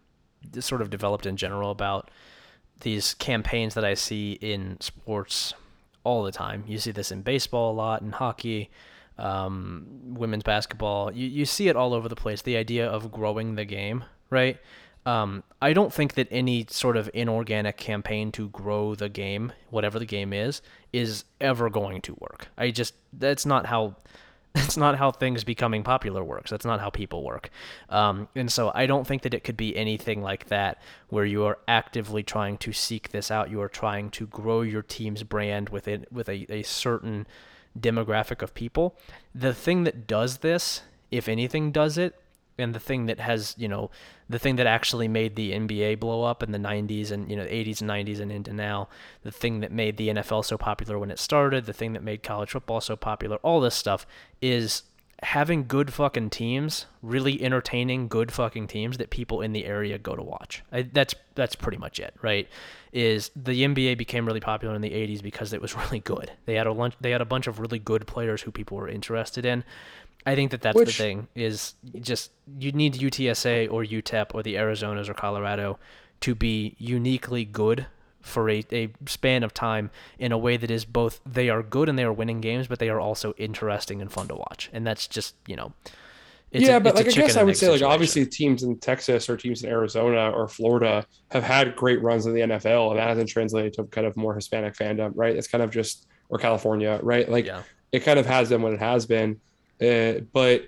sort 0.61 0.83
of 0.83 0.91
developed 0.91 1.25
in 1.27 1.37
general 1.37 1.71
about 1.71 2.11
these 2.81 3.15
campaigns 3.15 3.75
that 3.75 3.85
I 3.85 3.95
see 3.95 4.33
in 4.33 4.81
sports 4.81 5.55
all 6.05 6.23
the 6.23 6.33
time. 6.33 6.65
You 6.67 6.79
see 6.79 6.91
this 6.93 7.11
in 7.13 7.23
baseball 7.23 7.73
a 7.73 7.77
lot, 7.77 8.03
in 8.03 8.13
hockey, 8.13 8.71
um, 9.19 9.87
women's 10.05 10.45
basketball. 10.45 11.13
You, 11.13 11.27
you 11.27 11.45
see 11.45 11.69
it 11.69 11.77
all 11.77 11.93
over 11.93 12.09
the 12.09 12.17
place. 12.17 12.43
The 12.43 12.57
idea 12.57 12.89
of 12.89 13.11
growing 13.11 13.57
the 13.57 13.65
game, 13.65 14.05
right? 14.31 14.59
Um, 15.07 15.43
I 15.63 15.73
don't 15.73 15.93
think 15.93 16.15
that 16.15 16.29
any 16.31 16.67
sort 16.69 16.97
of 16.97 17.11
inorganic 17.15 17.79
campaign 17.79 18.31
to 18.33 18.49
grow 18.51 18.95
the 18.95 19.09
game, 19.09 19.53
whatever 19.71 19.99
the 19.99 20.05
game 20.05 20.33
is, 20.33 20.61
is 20.93 21.25
ever 21.41 21.71
going 21.71 22.03
to 22.03 22.17
work. 22.21 22.49
I 22.59 22.71
just 22.71 22.95
that's 23.13 23.47
not 23.47 23.67
how 23.67 23.97
that's 24.55 24.77
not 24.77 24.97
how 24.97 25.11
things 25.11 25.45
becoming 25.45 25.83
popular 25.83 26.25
works. 26.25 26.51
That's 26.51 26.65
not 26.65 26.81
how 26.81 26.91
people 26.91 27.25
work. 27.25 27.51
Um, 27.89 28.29
and 28.35 28.51
so 28.51 28.73
I 28.75 28.87
don't 28.87 29.07
think 29.07 29.23
that 29.23 29.35
it 29.35 29.45
could 29.45 29.57
be 29.57 29.77
anything 29.77 30.23
like 30.23 30.49
that 30.49 30.81
where 31.09 31.25
you 31.25 31.45
are 31.45 31.59
actively 31.69 32.23
trying 32.23 32.59
to 32.59 32.73
seek 32.73 33.11
this 33.11 33.31
out. 33.31 33.51
You 33.51 33.61
are 33.61 33.69
trying 33.69 34.11
to 34.11 34.27
grow 34.27 34.63
your 34.63 34.83
team's 34.83 35.23
brand 35.23 35.69
with 35.69 35.87
it 35.87 36.11
with 36.13 36.29
a, 36.29 36.47
a 36.53 36.63
certain 36.63 37.27
demographic 37.79 38.43
of 38.43 38.55
people. 38.55 38.97
The 39.35 39.55
thing 39.55 39.85
that 39.85 40.07
does 40.07 40.39
this, 40.39 40.83
if 41.11 41.29
anything 41.29 41.71
does 41.71 41.99
it, 41.99 42.21
and 42.59 42.75
the 42.75 42.81
thing 42.81 43.07
that 43.07 43.21
has, 43.21 43.55
you 43.57 43.69
know, 43.69 43.91
the 44.29 44.39
thing 44.39 44.57
that 44.57 44.67
actually 44.67 45.09
made 45.09 45.37
the 45.37 45.53
NBA 45.53 46.01
blow 46.01 46.25
up 46.25 46.43
in 46.43 46.53
the 46.53 46.59
90s 46.59 47.11
and, 47.11 47.31
you 47.31 47.37
know, 47.37 47.45
80s 47.45 47.81
and 47.81 47.91
90s 47.91 48.21
and 48.21 48.33
into 48.33 48.53
now, 48.53 48.89
the 49.23 49.31
thing 49.31 49.61
that 49.61 49.73
made 49.73 49.97
the 49.97 50.09
NFL 50.09 50.45
so 50.45 50.59
popular 50.59 50.99
when 50.99 51.11
it 51.11 51.19
started, 51.19 51.67
the 51.67 51.73
thing 51.73 51.93
that 51.93 52.03
made 52.03 52.23
college 52.23 52.51
football 52.51 52.81
so 52.81 52.97
popular, 52.97 53.37
all 53.37 53.61
this 53.61 53.75
stuff 53.75 54.07
is 54.43 54.83
having 55.23 55.67
good 55.67 55.93
fucking 55.93 56.31
teams, 56.31 56.87
really 57.03 57.43
entertaining 57.43 58.09
good 58.09 58.31
fucking 58.31 58.69
teams 58.69 58.99
that 58.99 59.11
people 59.11 59.41
in 59.41 59.53
the 59.53 59.65
area 59.65 59.99
go 59.99 60.15
to 60.15 60.23
watch. 60.23 60.63
I, 60.71 60.83
that's 60.83 61.15
that's 61.35 61.55
pretty 61.55 61.79
much 61.79 61.99
it, 61.99 62.15
right? 62.23 62.49
Is 62.93 63.31
the 63.35 63.65
NBA 63.65 63.99
became 63.99 64.27
really 64.27 64.41
popular 64.41 64.75
in 64.75 64.81
the 64.81 64.91
80s 64.91 65.23
because 65.23 65.53
it 65.53 65.61
was 65.61 65.75
really 65.85 66.01
good. 66.01 66.31
They 66.47 66.55
had 66.55 66.67
a 66.67 66.73
lunch, 66.73 66.95
they 67.01 67.11
had 67.11 67.21
a 67.21 67.27
bunch 67.27 67.47
of 67.47 67.59
really 67.59 67.79
good 67.79 68.07
players 68.07 68.43
who 68.43 68.51
people 68.51 68.77
were 68.77 68.89
interested 68.89 69.45
in. 69.45 69.65
I 70.27 70.35
think 70.35 70.51
that 70.51 70.63
that's 70.63 70.77
Which, 70.77 70.97
the 70.97 71.03
thing 71.03 71.29
is 71.35 71.75
just 72.01 72.31
you 72.59 72.73
need 72.73 72.95
UTSA 72.95 73.71
or 73.71 73.85
UTEP 73.85 74.35
or 74.35 74.43
the 74.43 74.57
Arizonas 74.57 75.09
or 75.09 75.15
Colorado 75.15 75.79
to 76.21 76.35
be 76.35 76.77
uniquely 76.79 77.45
good 77.45 77.87
for 78.21 78.51
a, 78.51 78.65
a 78.73 78.91
span 79.07 79.43
of 79.43 79.55
time 79.55 79.91
in 80.19 80.33
a 80.33 80.39
way 80.39 80.57
that 80.57 80.71
is 80.71 80.85
both 80.85 81.21
they 81.25 81.49
are 81.49 81.63
good 81.63 81.89
and 81.89 81.99
they 81.99 82.05
are 82.05 82.13
winning 82.13 82.41
games, 82.41 82.67
but 82.67 82.79
they 82.79 82.89
are 82.89 83.01
also 83.01 83.35
interesting 83.37 84.01
and 84.01 84.13
fun 84.13 84.29
to 84.29 84.35
watch. 84.35 84.69
And 84.73 84.87
that's 84.87 85.07
just 85.07 85.35
you 85.47 85.57
know. 85.57 85.73
yeah, 86.51 86.77
a, 86.77 86.81
but 86.81 86.95
like 86.95 87.07
I 87.07 87.11
guess 87.11 87.37
I 87.37 87.43
would 87.43 87.57
say 87.57 87.67
situation. 87.67 87.87
like 87.87 87.95
obviously 87.95 88.27
teams 88.27 88.63
in 88.63 88.79
Texas 88.79 89.29
or 89.29 89.37
teams 89.37 89.63
in 89.63 89.71
Arizona 89.71 90.31
or 90.31 90.49
Florida 90.49 91.07
have 91.31 91.43
had 91.43 91.77
great 91.77 92.03
runs 92.03 92.27
in 92.27 92.35
the 92.35 92.41
NFL, 92.41 92.91
and 92.91 92.99
that 92.99 93.09
hasn't 93.09 93.29
translated 93.29 93.73
to 93.75 93.85
kind 93.85 94.07
of 94.07 94.17
more 94.17 94.35
Hispanic 94.35 94.75
fandom, 94.75 95.13
right? 95.15 95.35
It's 95.35 95.49
kind 95.49 95.63
of 95.63 95.71
just 95.71 96.07
or 96.29 96.39
California, 96.39 97.01
right? 97.03 97.29
Like 97.29 97.47
yeah. 97.47 97.63
it 97.93 98.01
kind 98.01 98.19
of 98.19 98.27
has 98.27 98.51
been 98.51 98.63
what 98.63 98.73
it 98.73 98.81
has 98.81 99.07
been, 99.07 99.41
uh, 99.81 100.21
but 100.33 100.67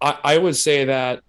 I, 0.00 0.18
I 0.24 0.38
would 0.38 0.56
say 0.56 0.86
that 0.86 1.22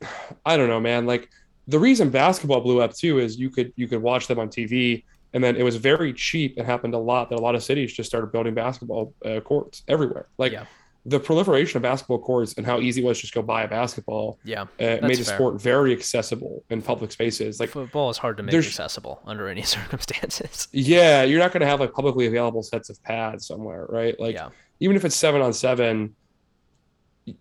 I 0.46 0.56
don't 0.56 0.68
know, 0.68 0.80
man. 0.80 1.06
Like 1.06 1.28
the 1.68 1.78
reason 1.78 2.10
basketball 2.10 2.60
blew 2.60 2.80
up 2.80 2.94
too 2.94 3.18
is 3.18 3.38
you 3.38 3.50
could 3.50 3.72
you 3.76 3.88
could 3.88 4.02
watch 4.02 4.26
them 4.26 4.38
on 4.38 4.48
TV, 4.48 5.04
and 5.32 5.42
then 5.42 5.56
it 5.56 5.62
was 5.62 5.76
very 5.76 6.12
cheap. 6.12 6.54
It 6.56 6.64
happened 6.64 6.94
a 6.94 6.98
lot 6.98 7.30
that 7.30 7.38
a 7.38 7.42
lot 7.42 7.54
of 7.54 7.62
cities 7.62 7.92
just 7.92 8.08
started 8.08 8.32
building 8.32 8.54
basketball 8.54 9.14
uh, 9.24 9.40
courts 9.40 9.82
everywhere. 9.88 10.28
Like 10.38 10.52
yeah. 10.52 10.66
the 11.04 11.18
proliferation 11.18 11.78
of 11.78 11.82
basketball 11.82 12.20
courts 12.20 12.54
and 12.56 12.64
how 12.64 12.78
easy 12.80 13.02
it 13.02 13.04
was 13.04 13.20
just 13.20 13.34
go 13.34 13.42
buy 13.42 13.64
a 13.64 13.68
basketball. 13.68 14.38
Yeah, 14.44 14.62
uh, 14.62 14.66
made 14.78 15.18
the 15.18 15.24
fair. 15.24 15.34
sport 15.34 15.60
very 15.60 15.92
accessible 15.92 16.62
in 16.70 16.82
public 16.82 17.10
spaces. 17.10 17.58
Like 17.58 17.70
football 17.70 18.10
is 18.10 18.18
hard 18.18 18.36
to 18.36 18.44
make 18.44 18.54
accessible 18.54 19.20
under 19.24 19.48
any 19.48 19.62
circumstances. 19.76 20.68
Yeah, 20.72 21.24
you're 21.24 21.40
not 21.40 21.52
going 21.52 21.62
to 21.62 21.66
have 21.66 21.80
like 21.80 21.92
publicly 21.92 22.26
available 22.26 22.62
sets 22.62 22.90
of 22.90 23.02
pads 23.02 23.46
somewhere, 23.46 23.86
right? 23.88 24.18
Like 24.20 24.34
yeah. 24.34 24.50
even 24.78 24.94
if 24.94 25.04
it's 25.04 25.16
seven 25.16 25.42
on 25.42 25.52
seven 25.52 26.14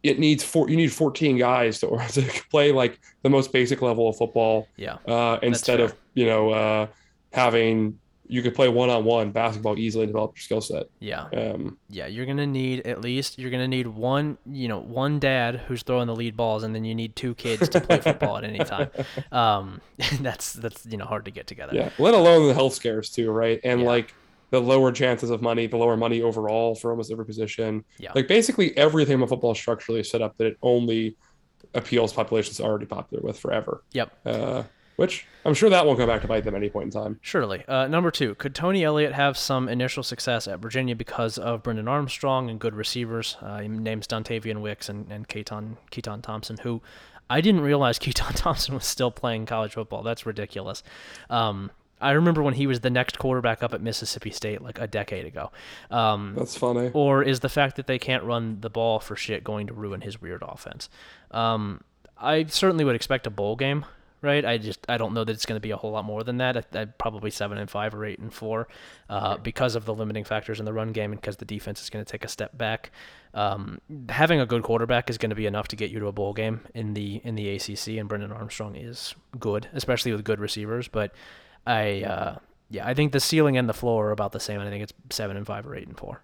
it 0.03 0.19
needs 0.19 0.43
four 0.43 0.69
you 0.69 0.75
need 0.75 0.91
14 0.91 1.37
guys 1.37 1.79
to, 1.79 1.87
to 2.09 2.43
play 2.49 2.71
like 2.71 2.99
the 3.21 3.29
most 3.29 3.51
basic 3.51 3.81
level 3.81 4.09
of 4.09 4.17
football 4.17 4.67
yeah. 4.77 4.97
uh, 5.07 5.39
instead 5.41 5.79
of 5.79 5.95
you 6.13 6.25
know 6.25 6.49
uh, 6.51 6.87
having 7.31 7.99
you 8.27 8.41
could 8.41 8.55
play 8.55 8.67
one-on-one 8.67 9.31
basketball 9.31 9.77
easily 9.77 10.03
and 10.03 10.11
develop 10.11 10.35
your 10.35 10.41
skill 10.41 10.61
set. 10.61 10.87
Yeah. 10.99 11.25
Um, 11.25 11.77
yeah 11.89 12.07
you're 12.07 12.25
gonna 12.25 12.47
need 12.47 12.87
at 12.87 13.01
least 13.01 13.37
you're 13.37 13.51
gonna 13.51 13.67
need 13.67 13.87
one 13.87 14.37
you 14.49 14.67
know 14.67 14.79
one 14.79 15.19
dad 15.19 15.61
who's 15.67 15.83
throwing 15.83 16.07
the 16.07 16.15
lead 16.15 16.35
balls 16.35 16.63
and 16.63 16.73
then 16.73 16.83
you 16.85 16.95
need 16.95 17.15
two 17.15 17.35
kids 17.35 17.69
to 17.69 17.81
play 17.81 17.99
football 17.99 18.37
at 18.37 18.43
any 18.43 18.59
time. 18.59 18.89
Um, 19.31 19.81
that's 20.21 20.53
that's 20.53 20.85
you 20.85 20.97
know 20.97 21.05
hard 21.05 21.25
to 21.25 21.31
get 21.31 21.47
together. 21.47 21.73
Yeah 21.75 21.89
let 21.99 22.13
alone 22.13 22.47
the 22.47 22.53
health 22.53 22.73
scares 22.73 23.09
too 23.09 23.31
right? 23.31 23.59
And 23.63 23.81
yeah. 23.81 23.87
like 23.87 24.13
the 24.55 24.61
lower 24.61 24.91
chances 24.91 25.29
of 25.29 25.41
money, 25.41 25.67
the 25.67 25.75
lower 25.75 25.97
money 25.97 26.21
overall 26.21 26.75
for 26.75 26.91
almost 26.91 27.11
every 27.11 27.25
position. 27.25 27.83
Yeah. 27.99 28.13
Like 28.15 28.27
basically 28.27 28.75
everything 28.77 29.19
in 29.19 29.27
football 29.27 29.51
is 29.51 29.57
structurally 29.57 30.01
set 30.03 30.21
up 30.21 30.37
that 30.37 30.47
it 30.47 30.57
only 30.61 31.17
appeals 31.73 32.13
populations 32.13 32.61
already 32.61 32.85
popular 32.85 33.21
with 33.21 33.37
forever. 33.37 33.83
Yep. 33.91 34.17
Uh, 34.25 34.63
which 34.95 35.27
I'm 35.43 35.53
sure 35.53 35.69
that 35.69 35.85
won't 35.85 35.97
go 35.97 36.07
back 36.07 36.21
to 36.21 36.27
bite 36.27 36.45
them 36.45 36.55
at 36.55 36.59
any 36.59 36.69
point 36.69 36.85
in 36.85 36.91
time. 36.91 37.19
Surely. 37.21 37.65
Uh, 37.67 37.87
number 37.87 38.11
two, 38.11 38.33
could 38.35 38.55
Tony 38.55 38.85
Elliott 38.85 39.11
have 39.11 39.37
some 39.37 39.67
initial 39.67 40.03
success 40.03 40.47
at 40.47 40.59
Virginia 40.59 40.95
because 40.95 41.37
of 41.37 41.63
Brennan 41.63 41.89
Armstrong 41.89 42.49
and 42.49 42.61
good 42.61 42.73
receivers? 42.73 43.35
Uh, 43.41 43.59
he 43.59 43.67
names 43.67 44.07
Dontayvion 44.07 44.61
Wicks 44.61 44.87
and, 44.87 45.11
and 45.11 45.27
Keytaon, 45.27 45.75
Keytaon 45.91 46.21
Thompson, 46.21 46.55
who 46.61 46.81
I 47.29 47.41
didn't 47.41 47.59
realize 47.59 47.99
Keytaon 47.99 48.35
Thompson 48.35 48.73
was 48.73 48.85
still 48.85 49.11
playing 49.11 49.47
college 49.47 49.73
football. 49.73 50.01
That's 50.01 50.25
ridiculous. 50.25 50.81
Um, 51.29 51.71
I 52.01 52.11
remember 52.11 52.43
when 52.43 52.53
he 52.53 52.67
was 52.67 52.81
the 52.81 52.89
next 52.89 53.17
quarterback 53.17 53.63
up 53.63 53.73
at 53.73 53.81
Mississippi 53.81 54.31
State 54.31 54.61
like 54.61 54.79
a 54.79 54.87
decade 54.87 55.25
ago. 55.25 55.51
Um, 55.89 56.35
That's 56.37 56.57
funny. 56.57 56.91
Or 56.93 57.23
is 57.23 57.39
the 57.39 57.49
fact 57.49 57.77
that 57.77 57.87
they 57.87 57.97
can't 57.97 58.23
run 58.23 58.59
the 58.61 58.69
ball 58.69 58.99
for 58.99 59.15
shit 59.15 59.43
going 59.43 59.67
to 59.67 59.73
ruin 59.73 60.01
his 60.01 60.21
weird 60.21 60.43
offense? 60.45 60.89
Um, 61.31 61.81
I 62.17 62.45
certainly 62.45 62.83
would 62.83 62.95
expect 62.95 63.27
a 63.27 63.29
bowl 63.29 63.55
game, 63.55 63.85
right? 64.21 64.43
I 64.43 64.57
just 64.57 64.85
I 64.89 64.97
don't 64.97 65.13
know 65.13 65.23
that 65.23 65.31
it's 65.31 65.45
going 65.45 65.57
to 65.57 65.61
be 65.61 65.71
a 65.71 65.77
whole 65.77 65.91
lot 65.91 66.05
more 66.05 66.23
than 66.23 66.37
that. 66.37 66.57
I, 66.57 66.81
I, 66.81 66.85
probably 66.85 67.31
seven 67.31 67.57
and 67.57 67.69
five 67.69 67.93
or 67.93 68.05
eight 68.05 68.19
and 68.19 68.33
four, 68.33 68.67
uh, 69.09 69.37
because 69.37 69.75
of 69.75 69.85
the 69.85 69.93
limiting 69.93 70.23
factors 70.23 70.59
in 70.59 70.65
the 70.65 70.73
run 70.73 70.91
game 70.91 71.11
and 71.11 71.21
because 71.21 71.37
the 71.37 71.45
defense 71.45 71.81
is 71.81 71.89
going 71.89 72.03
to 72.03 72.11
take 72.11 72.25
a 72.25 72.29
step 72.29 72.57
back. 72.57 72.91
Um, 73.33 73.79
having 74.09 74.39
a 74.39 74.45
good 74.45 74.63
quarterback 74.63 75.09
is 75.09 75.17
going 75.17 75.29
to 75.29 75.35
be 75.35 75.45
enough 75.45 75.67
to 75.69 75.75
get 75.75 75.91
you 75.91 75.99
to 75.99 76.07
a 76.07 76.11
bowl 76.11 76.33
game 76.33 76.61
in 76.73 76.93
the 76.93 77.21
in 77.23 77.35
the 77.35 77.55
ACC, 77.55 77.99
and 77.99 78.09
Brennan 78.09 78.31
Armstrong 78.31 78.75
is 78.75 79.15
good, 79.39 79.69
especially 79.73 80.11
with 80.11 80.25
good 80.25 80.39
receivers, 80.39 80.89
but. 80.89 81.13
I 81.65 82.03
uh, 82.03 82.37
yeah, 82.69 82.87
I 82.87 82.93
think 82.93 83.11
the 83.11 83.19
ceiling 83.19 83.57
and 83.57 83.69
the 83.69 83.73
floor 83.73 84.07
are 84.07 84.11
about 84.11 84.31
the 84.31 84.39
same. 84.39 84.59
I 84.59 84.69
think 84.69 84.83
it's 84.83 84.93
seven 85.09 85.37
and 85.37 85.45
five 85.45 85.67
or 85.67 85.75
eight 85.75 85.87
and 85.87 85.97
four. 85.97 86.21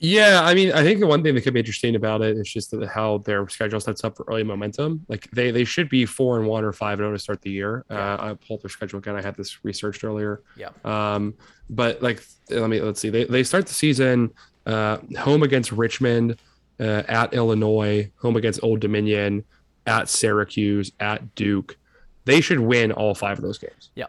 Yeah, 0.00 0.42
I 0.42 0.54
mean, 0.54 0.72
I 0.72 0.82
think 0.82 1.00
the 1.00 1.06
one 1.06 1.22
thing 1.22 1.34
that 1.34 1.42
could 1.42 1.54
be 1.54 1.60
interesting 1.60 1.94
about 1.94 2.20
it 2.20 2.36
is 2.36 2.52
just 2.52 2.74
how 2.92 3.18
their 3.18 3.48
schedule 3.48 3.80
sets 3.80 4.04
up 4.04 4.16
for 4.16 4.26
early 4.28 4.42
momentum. 4.42 5.06
Like 5.08 5.30
they 5.30 5.50
they 5.50 5.64
should 5.64 5.88
be 5.88 6.04
four 6.04 6.38
and 6.38 6.46
one 6.46 6.64
or 6.64 6.72
five 6.72 6.98
and 6.98 7.06
zero 7.06 7.12
to 7.12 7.18
start 7.18 7.40
the 7.40 7.50
year. 7.50 7.84
Uh, 7.88 8.16
I 8.18 8.34
pulled 8.46 8.62
their 8.62 8.70
schedule 8.70 8.98
again. 8.98 9.16
I 9.16 9.22
had 9.22 9.36
this 9.36 9.64
researched 9.64 10.04
earlier. 10.04 10.42
Yeah. 10.56 10.70
Um, 10.84 11.34
but 11.70 12.02
like, 12.02 12.22
let 12.50 12.68
me 12.68 12.80
let's 12.80 13.00
see. 13.00 13.10
They 13.10 13.24
they 13.24 13.44
start 13.44 13.66
the 13.66 13.74
season 13.74 14.32
uh, 14.66 14.98
home 15.18 15.42
against 15.42 15.72
Richmond, 15.72 16.38
uh, 16.80 17.02
at 17.08 17.32
Illinois, 17.32 18.10
home 18.16 18.36
against 18.36 18.60
Old 18.62 18.80
Dominion, 18.80 19.44
at 19.86 20.08
Syracuse, 20.08 20.92
at 21.00 21.34
Duke. 21.34 21.78
They 22.24 22.40
should 22.40 22.60
win 22.60 22.92
all 22.92 23.14
five 23.14 23.38
of 23.38 23.44
those 23.44 23.58
games. 23.58 23.90
Yeah. 23.94 24.06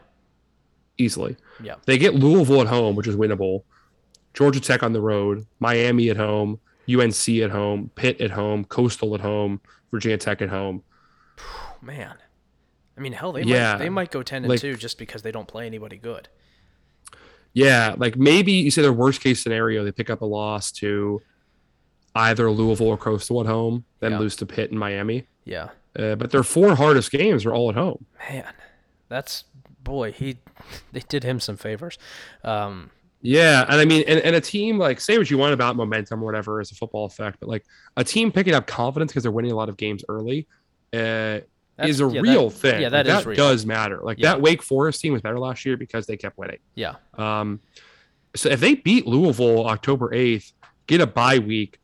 Easily. 0.97 1.35
Yeah. 1.61 1.75
They 1.85 1.97
get 1.97 2.15
Louisville 2.15 2.61
at 2.61 2.67
home, 2.67 2.95
which 2.95 3.07
is 3.07 3.15
winnable. 3.15 3.63
Georgia 4.33 4.59
Tech 4.59 4.83
on 4.83 4.93
the 4.93 5.01
road, 5.01 5.45
Miami 5.59 6.09
at 6.09 6.17
home, 6.17 6.59
UNC 6.89 7.27
at 7.41 7.51
home, 7.51 7.89
Pitt 7.95 8.19
at 8.21 8.31
home, 8.31 8.65
Coastal 8.65 9.13
at 9.15 9.21
home, 9.21 9.61
Virginia 9.91 10.17
Tech 10.17 10.41
at 10.41 10.49
home. 10.49 10.83
Man, 11.81 12.15
I 12.97 13.01
mean, 13.01 13.13
hell, 13.13 13.31
they 13.33 13.43
Yeah. 13.43 13.73
might 13.73 13.79
they 13.79 13.89
might 13.89 14.11
go 14.11 14.23
ten 14.23 14.43
and 14.43 14.49
Like- 14.49 14.59
two 14.61 14.75
just 14.75 14.97
because 14.97 15.21
they 15.21 15.31
don't 15.31 15.47
play 15.47 15.65
anybody 15.65 15.97
good. 15.97 16.27
Yeah, 17.53 17.95
like 17.97 18.17
maybe 18.17 18.51
you 18.51 18.71
say 18.71 18.81
their 18.81 18.91
worst 18.93 19.21
case 19.21 19.41
scenario, 19.41 19.83
they 19.83 19.91
pick 19.91 20.09
up 20.09 20.21
a 20.21 20.25
loss 20.25 20.71
to 20.73 21.21
either 22.13 22.49
Louisville 22.51 22.87
or 22.87 22.97
Coastal 22.97 23.39
at 23.41 23.47
home, 23.47 23.85
then 23.99 24.13
Yeah. 24.13 24.19
lose 24.19 24.35
to 24.37 24.45
Pitt 24.45 24.71
and 24.71 24.79
Miami. 24.79 25.27
Yeah, 25.45 25.69
Uh, 25.97 26.15
but 26.15 26.31
their 26.31 26.43
four 26.43 26.75
hardest 26.75 27.11
games 27.11 27.45
are 27.45 27.53
all 27.53 27.69
at 27.69 27.75
home. 27.75 28.05
man, 28.29 28.53
that's 29.07 29.45
boy, 29.86 30.11
he 30.11 30.38
they 30.91 30.99
did 31.07 31.23
him 31.23 31.39
some 31.39 31.55
favors. 31.55 31.97
Um, 32.43 32.91
Yeah, 33.21 33.63
and 33.69 33.79
I 33.79 33.86
mean, 33.86 34.03
and, 34.07 34.19
and 34.19 34.36
a 34.36 34.41
team 34.41 34.77
like 34.77 34.99
say 34.99 35.17
what 35.17 35.31
you 35.31 35.38
want 35.38 35.53
about 35.53 35.77
momentum 35.77 36.21
or 36.21 36.25
whatever 36.25 36.59
as 36.59 36.71
a 36.71 36.75
football 36.75 37.05
effect, 37.05 37.38
but 37.39 37.47
like 37.47 37.63
a 37.95 38.03
team 38.03 38.31
picking 38.31 38.53
up 38.53 38.67
confidence 38.67 39.11
because 39.13 39.23
they're 39.23 39.31
winning 39.31 39.51
a 39.53 39.55
lot 39.55 39.69
of 39.69 39.77
games 39.77 40.03
early 40.09 40.47
uh, 40.93 41.39
is 41.79 42.01
a 42.01 42.07
yeah, 42.07 42.21
real 42.21 42.49
that, 42.49 42.55
thing. 42.57 42.81
Yeah, 42.81 42.89
Like, 42.89 43.05
that 43.05 43.07
is 43.07 43.25
real. 43.25 43.36
That 43.36 43.41
does 43.51 43.65
matter. 43.65 43.99
Like 44.03 44.19
Yeah. 44.19 44.33
that 44.33 44.41
Wake 44.41 44.61
Forest 44.61 45.01
team 45.01 45.13
was 45.13 45.21
better 45.21 45.39
last 45.39 45.65
year 45.65 45.77
because 45.77 46.05
they 46.05 46.17
kept 46.17 46.38
winning. 46.38 46.59
Yeah, 46.75 46.95
Um, 47.17 47.61
so 48.36 48.49
if 48.49 48.59
they 48.59 48.75
beat 48.75 49.07
Louisville 49.07 49.65
October 49.67 50.13
eighth, 50.13 50.51
get 50.88 51.01
a 51.01 51.07
bye 51.07 51.39
week, 51.39 51.79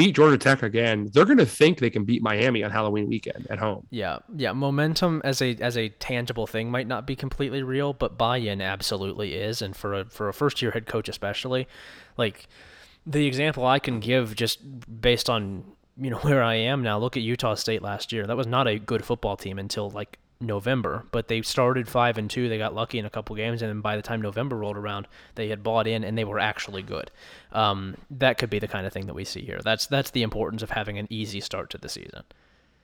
beat 0.00 0.16
Georgia 0.16 0.38
Tech 0.38 0.62
again, 0.62 1.10
they're 1.12 1.26
going 1.26 1.36
to 1.36 1.44
think 1.44 1.78
they 1.78 1.90
can 1.90 2.04
beat 2.04 2.22
Miami 2.22 2.64
on 2.64 2.70
Halloween 2.70 3.06
weekend 3.06 3.46
at 3.50 3.58
home. 3.58 3.86
yeah, 3.90 4.20
yeah. 4.34 4.52
Momentum 4.52 5.20
as 5.24 5.42
a 5.42 5.54
as 5.56 5.76
a 5.76 5.90
tangible 5.90 6.46
thing 6.46 6.70
might 6.70 6.86
not 6.86 7.06
be 7.06 7.14
completely 7.14 7.62
real, 7.62 7.92
but 7.92 8.16
buy-in 8.16 8.62
absolutely 8.62 9.34
is, 9.34 9.60
and 9.60 9.76
for 9.76 9.92
a 9.94 10.04
for 10.06 10.28
a 10.28 10.32
first 10.32 10.62
year 10.62 10.70
head 10.70 10.86
coach 10.86 11.08
especially, 11.08 11.68
like 12.16 12.48
the 13.06 13.26
example 13.26 13.66
I 13.66 13.78
can 13.78 14.00
give 14.00 14.34
just 14.34 14.60
based 15.00 15.28
on 15.28 15.64
you 15.98 16.08
know 16.08 16.18
where 16.22 16.42
I 16.42 16.54
am 16.54 16.82
now. 16.82 16.98
Look 16.98 17.18
at 17.18 17.22
Utah 17.22 17.54
State 17.54 17.82
last 17.82 18.10
year. 18.10 18.26
That 18.26 18.36
was 18.38 18.46
not 18.46 18.66
a 18.66 18.78
good 18.78 19.04
football 19.04 19.36
team 19.36 19.58
until 19.58 19.90
like 19.90 20.18
November, 20.40 21.04
but 21.12 21.28
they 21.28 21.42
started 21.42 21.86
five 21.86 22.16
and 22.16 22.30
two. 22.30 22.48
They 22.48 22.58
got 22.58 22.74
lucky 22.74 22.98
in 22.98 23.04
a 23.04 23.10
couple 23.10 23.36
games, 23.36 23.60
and 23.62 23.68
then 23.68 23.80
by 23.80 23.96
the 23.96 24.02
time 24.02 24.22
November 24.22 24.56
rolled 24.56 24.76
around, 24.76 25.06
they 25.34 25.48
had 25.48 25.62
bought 25.62 25.86
in 25.86 26.02
and 26.02 26.16
they 26.16 26.24
were 26.24 26.38
actually 26.38 26.82
good. 26.82 27.10
Um, 27.52 27.96
that 28.10 28.38
could 28.38 28.50
be 28.50 28.58
the 28.58 28.68
kind 28.68 28.86
of 28.86 28.92
thing 28.92 29.06
that 29.06 29.14
we 29.14 29.24
see 29.24 29.42
here. 29.42 29.60
That's 29.62 29.86
that's 29.86 30.10
the 30.10 30.22
importance 30.22 30.62
of 30.62 30.70
having 30.70 30.98
an 30.98 31.06
easy 31.10 31.40
start 31.40 31.70
to 31.70 31.78
the 31.78 31.88
season. 31.88 32.22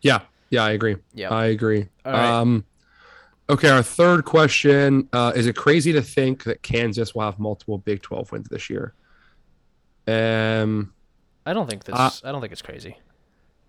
Yeah, 0.03 0.21
yeah, 0.51 0.65
I 0.65 0.73
agree. 0.73 0.97
Yeah. 1.15 1.31
I 1.31 1.47
agree. 1.47 1.89
Right. 2.05 2.15
Um, 2.15 2.65
okay, 3.49 3.71
our 3.71 3.83
third 3.83 4.25
question: 4.25 5.09
uh, 5.13 5.33
Is 5.35 5.47
it 5.47 5.57
crazy 5.57 5.93
to 5.93 6.03
think 6.03 6.45
that 6.45 6.63
Kansas 6.63 7.15
will 7.15 7.23
have 7.23 7.39
multiple 7.39 7.79
Big 7.79 8.03
Twelve 8.03 8.31
wins 8.33 8.49
this 8.49 8.69
year? 8.69 8.93
Um, 10.07 10.93
I 11.47 11.53
don't 11.53 11.69
think 11.69 11.85
this. 11.85 11.95
Uh, 11.95 12.11
I 12.25 12.33
don't 12.33 12.41
think 12.41 12.53
it's 12.53 12.63
crazy. 12.63 12.99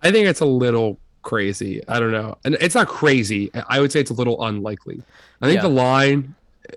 I 0.03 0.11
think 0.11 0.27
it's 0.27 0.41
a 0.41 0.45
little 0.45 0.99
crazy. 1.28 1.82
I 1.88 1.99
don't 1.99 2.11
know, 2.11 2.38
and 2.45 2.55
it's 2.59 2.73
not 2.75 2.88
crazy. 2.88 3.51
I 3.69 3.80
would 3.82 3.91
say 3.91 3.99
it's 3.99 4.09
a 4.11 4.15
little 4.15 4.43
unlikely. 4.43 5.01
I 5.41 5.45
think 5.47 5.57
Yeah. 5.57 5.61
the 5.63 5.69
line, 5.69 6.36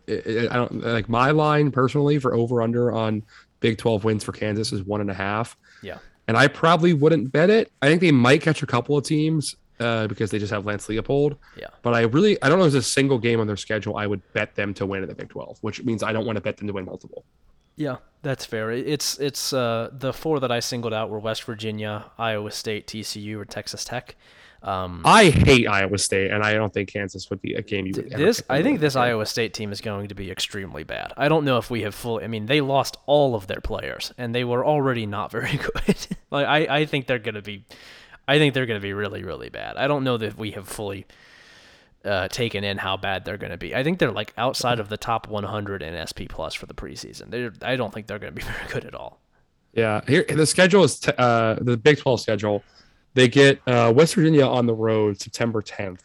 I 0.08 0.54
don't 0.54 0.82
like 0.84 1.08
my 1.08 1.30
line 1.30 1.70
personally 1.70 2.18
for 2.18 2.34
over 2.34 2.60
under 2.60 2.92
on 2.92 3.22
Big 3.60 3.78
Twelve 3.78 4.04
wins 4.04 4.24
for 4.24 4.32
Kansas 4.32 4.72
is 4.72 4.82
one 4.82 5.00
and 5.00 5.10
a 5.10 5.14
half. 5.14 5.56
Yeah. 5.82 5.98
and 6.28 6.36
I 6.36 6.46
probably 6.46 6.92
wouldn't 6.92 7.32
bet 7.32 7.50
it. 7.50 7.72
I 7.82 7.88
think 7.88 8.00
they 8.00 8.12
might 8.12 8.40
catch 8.42 8.62
a 8.62 8.66
couple 8.66 8.96
of 8.96 9.04
teams 9.04 9.56
uh, 9.80 10.06
because 10.06 10.30
they 10.30 10.38
just 10.38 10.52
have 10.52 10.64
Lance 10.66 10.86
Leipold. 10.86 11.36
Yeah. 11.56 11.66
But 11.82 11.94
I 11.94 12.02
really, 12.02 12.40
I 12.42 12.48
don't 12.48 12.58
know 12.60 12.66
if 12.66 12.72
there's 12.72 12.84
a 12.86 12.88
single 12.88 13.18
game 13.18 13.40
on 13.40 13.46
their 13.48 13.56
schedule 13.56 13.96
I 13.96 14.06
would 14.06 14.20
bet 14.32 14.54
them 14.54 14.72
to 14.74 14.86
win 14.86 15.02
in 15.02 15.08
the 15.08 15.14
Big 15.14 15.28
12, 15.30 15.58
which 15.62 15.82
means 15.82 16.02
I 16.04 16.12
don't 16.12 16.26
want 16.26 16.36
to 16.36 16.40
bet 16.42 16.56
them 16.58 16.68
to 16.68 16.72
win 16.72 16.84
multiple. 16.84 17.24
Yeah, 17.80 17.96
that's 18.20 18.44
fair. 18.44 18.70
It's 18.70 19.18
it's 19.18 19.54
uh, 19.54 19.88
the 19.90 20.12
four 20.12 20.38
that 20.40 20.52
I 20.52 20.60
singled 20.60 20.92
out 20.92 21.08
were 21.08 21.18
West 21.18 21.44
Virginia, 21.44 22.10
Iowa 22.18 22.50
State, 22.50 22.86
TCU, 22.86 23.38
or 23.38 23.46
Texas 23.46 23.86
Tech. 23.86 24.16
Um, 24.62 25.00
I 25.06 25.30
hate 25.30 25.66
Iowa 25.66 25.96
State, 25.96 26.30
and 26.30 26.42
I 26.42 26.52
don't 26.52 26.70
think 26.74 26.92
Kansas 26.92 27.30
would 27.30 27.40
be 27.40 27.54
a 27.54 27.62
game 27.62 27.86
you 27.86 27.94
would. 27.96 28.10
this 28.10 28.42
pick 28.42 28.50
I 28.50 28.62
think 28.62 28.80
this 28.80 28.96
Iowa 28.96 29.24
State 29.24 29.54
team 29.54 29.72
is 29.72 29.80
going 29.80 30.08
to 30.08 30.14
be 30.14 30.30
extremely 30.30 30.84
bad. 30.84 31.14
I 31.16 31.28
don't 31.28 31.46
know 31.46 31.56
if 31.56 31.70
we 31.70 31.80
have 31.80 31.94
full. 31.94 32.20
I 32.22 32.26
mean, 32.26 32.44
they 32.44 32.60
lost 32.60 32.98
all 33.06 33.34
of 33.34 33.46
their 33.46 33.62
players, 33.62 34.12
and 34.18 34.34
they 34.34 34.44
were 34.44 34.62
already 34.62 35.06
not 35.06 35.30
very 35.38 35.56
good. 35.56 36.06
like 36.30 36.46
I, 36.46 36.80
I 36.80 36.84
think 36.84 37.06
they're 37.06 37.18
going 37.18 37.36
to 37.36 37.42
be, 37.42 37.64
I 38.28 38.36
think 38.36 38.52
they're 38.52 38.66
going 38.66 38.78
to 38.78 38.86
be 38.86 38.92
really 38.92 39.24
really 39.24 39.48
bad. 39.48 39.78
I 39.78 39.88
don't 39.88 40.04
know 40.04 40.18
that 40.18 40.36
we 40.36 40.50
have 40.50 40.68
fully 40.68 41.06
uh, 42.04 42.28
taken 42.28 42.64
in 42.64 42.78
how 42.78 42.96
bad 42.96 43.24
they're 43.24 43.36
going 43.36 43.50
to 43.52 43.58
be. 43.58 43.74
I 43.74 43.82
think 43.82 43.98
they're 43.98 44.10
like 44.12 44.32
outside 44.38 44.80
of 44.80 44.88
the 44.88 44.96
top 44.96 45.28
100 45.28 45.82
in 45.82 46.06
SP 46.06 46.24
plus 46.28 46.54
for 46.54 46.66
the 46.66 46.74
preseason. 46.74 47.30
They're, 47.30 47.52
I 47.62 47.76
don't 47.76 47.92
think 47.92 48.06
they're 48.06 48.18
going 48.18 48.34
to 48.34 48.40
be 48.40 48.42
very 48.52 48.68
good 48.72 48.84
at 48.84 48.94
all. 48.94 49.20
Yeah, 49.72 50.00
here 50.08 50.24
the 50.28 50.46
schedule 50.46 50.82
is 50.84 50.98
t- 50.98 51.12
uh, 51.16 51.54
the 51.60 51.76
Big 51.76 51.98
12 51.98 52.20
schedule. 52.22 52.62
They 53.14 53.28
get 53.28 53.60
uh, 53.66 53.92
West 53.94 54.14
Virginia 54.14 54.46
on 54.46 54.66
the 54.66 54.74
road 54.74 55.20
September 55.20 55.62
10th. 55.62 56.00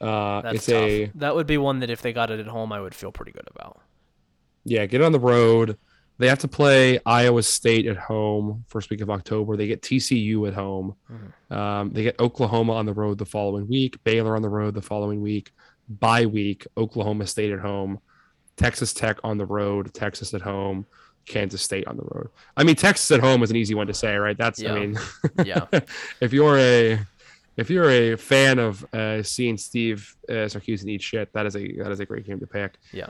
Uh, 0.00 0.40
That's 0.42 0.56
it's 0.56 0.66
tough. 0.66 0.74
a 0.74 1.10
That 1.16 1.34
would 1.34 1.46
be 1.46 1.58
one 1.58 1.80
that 1.80 1.90
if 1.90 2.02
they 2.02 2.12
got 2.12 2.30
it 2.30 2.40
at 2.40 2.46
home, 2.46 2.72
I 2.72 2.80
would 2.80 2.94
feel 2.94 3.12
pretty 3.12 3.32
good 3.32 3.48
about. 3.54 3.80
yeah, 4.64 4.86
get 4.86 5.02
on 5.02 5.12
the 5.12 5.18
road. 5.20 5.76
They 6.20 6.28
have 6.28 6.38
to 6.40 6.48
play 6.48 7.00
Iowa 7.06 7.42
State 7.42 7.86
at 7.86 7.96
home 7.96 8.64
first 8.68 8.90
week 8.90 9.00
of 9.00 9.08
October. 9.10 9.56
They 9.56 9.66
get 9.66 9.80
TCU 9.82 10.46
at 10.46 10.54
home. 10.54 10.94
Mhm. 11.10 11.56
Um, 11.56 11.90
they 11.92 12.02
get 12.02 12.20
Oklahoma 12.20 12.74
on 12.74 12.84
the 12.84 12.92
road 12.92 13.16
the 13.18 13.24
following 13.26 13.66
week. 13.66 13.96
Baylor 14.04 14.36
on 14.36 14.42
the 14.42 14.48
road 14.50 14.74
the 14.74 14.82
following 14.82 15.22
week. 15.22 15.50
Bye 15.88 16.26
week. 16.26 16.66
Oklahoma 16.76 17.26
State 17.26 17.52
at 17.52 17.60
home. 17.60 17.98
Texas 18.56 18.92
Tech 18.92 19.18
on 19.24 19.38
the 19.38 19.46
road. 19.46 19.92
Texas 19.94 20.34
at 20.34 20.42
home. 20.42 20.84
Kansas 21.26 21.62
State 21.62 21.86
on 21.86 21.96
the 21.96 22.02
road. 22.04 22.28
I 22.56 22.64
mean, 22.64 22.76
Texas 22.76 23.10
at 23.10 23.20
home 23.20 23.42
is 23.42 23.50
an 23.50 23.56
easy 23.56 23.74
one 23.74 23.86
to 23.86 23.94
say, 23.94 24.14
right? 24.16 24.36
That's 24.36 24.60
Yeah. 24.60 24.74
I 24.74 24.78
mean, 24.78 24.98
Yeah. 25.44 25.66
if 26.20 26.32
you're 26.34 26.58
a 26.58 26.98
if 27.56 27.70
you're 27.70 27.90
a 27.90 28.16
fan 28.16 28.58
of 28.58 28.84
uh, 28.94 29.22
seeing 29.22 29.56
Steve 29.56 30.14
uh, 30.28 30.48
Sarkisian 30.48 30.88
eat 30.88 31.02
shit, 31.02 31.32
that 31.32 31.46
is 31.46 31.56
a 31.56 31.72
that 31.78 31.90
is 31.92 32.00
a 32.00 32.06
great 32.06 32.26
game 32.26 32.40
to 32.40 32.46
pick. 32.46 32.74
Yeah. 32.92 33.08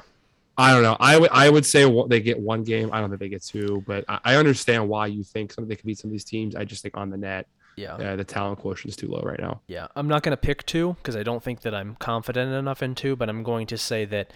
I 0.60 0.72
don't 0.72 0.82
know. 0.82 0.96
I 1.00 1.18
would 1.18 1.30
I 1.32 1.48
would 1.48 1.64
say 1.66 1.90
they 2.08 2.20
get 2.20 2.38
one 2.38 2.62
game. 2.64 2.90
I 2.92 3.00
don't 3.00 3.08
think 3.10 3.20
they 3.20 3.28
get 3.28 3.42
two, 3.42 3.82
but 3.86 4.04
I, 4.08 4.20
I 4.24 4.36
understand 4.36 4.88
why 4.88 5.06
you 5.06 5.22
think 5.24 5.52
some 5.52 5.66
they 5.68 5.76
could 5.76 5.86
beat 5.86 5.98
some 5.98 6.08
of 6.10 6.12
these 6.12 6.24
teams. 6.24 6.54
I 6.54 6.64
just 6.64 6.82
think 6.82 6.96
on 6.96 7.10
the 7.10 7.16
net, 7.16 7.46
Yeah. 7.76 7.94
uh, 7.94 8.16
the 8.16 8.24
talent 8.24 8.58
quotient 8.60 8.90
is 8.90 8.96
too 8.96 9.08
low 9.08 9.22
right 9.22 9.40
now. 9.40 9.60
Yeah, 9.66 9.86
I'm 9.96 10.08
not 10.08 10.22
going 10.22 10.32
to 10.32 10.36
pick 10.36 10.66
two 10.66 10.94
because 10.94 11.16
I 11.16 11.22
don't 11.22 11.42
think 11.42 11.62
that 11.62 11.74
I'm 11.74 11.96
confident 11.96 12.52
enough 12.52 12.82
in 12.82 12.94
two, 12.94 13.16
but 13.16 13.28
I'm 13.28 13.42
going 13.42 13.66
to 13.68 13.78
say 13.78 14.04
that 14.06 14.32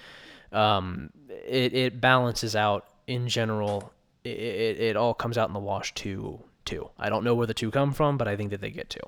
um, 0.52 1.10
it, 1.28 1.74
it 1.74 2.00
balances 2.00 2.54
out 2.56 2.86
in 3.06 3.28
general. 3.28 3.92
It, 4.24 4.38
it, 4.38 4.80
it 4.80 4.96
all 4.96 5.14
comes 5.14 5.36
out 5.36 5.48
in 5.48 5.54
the 5.54 5.60
wash 5.60 5.92
to 5.94 6.40
two. 6.64 6.88
I 6.98 7.10
don't 7.10 7.24
know 7.24 7.34
where 7.34 7.46
the 7.46 7.54
two 7.54 7.70
come 7.70 7.92
from, 7.92 8.16
but 8.16 8.26
I 8.28 8.36
think 8.36 8.50
that 8.50 8.60
they 8.62 8.70
get 8.70 8.88
two. 8.88 9.00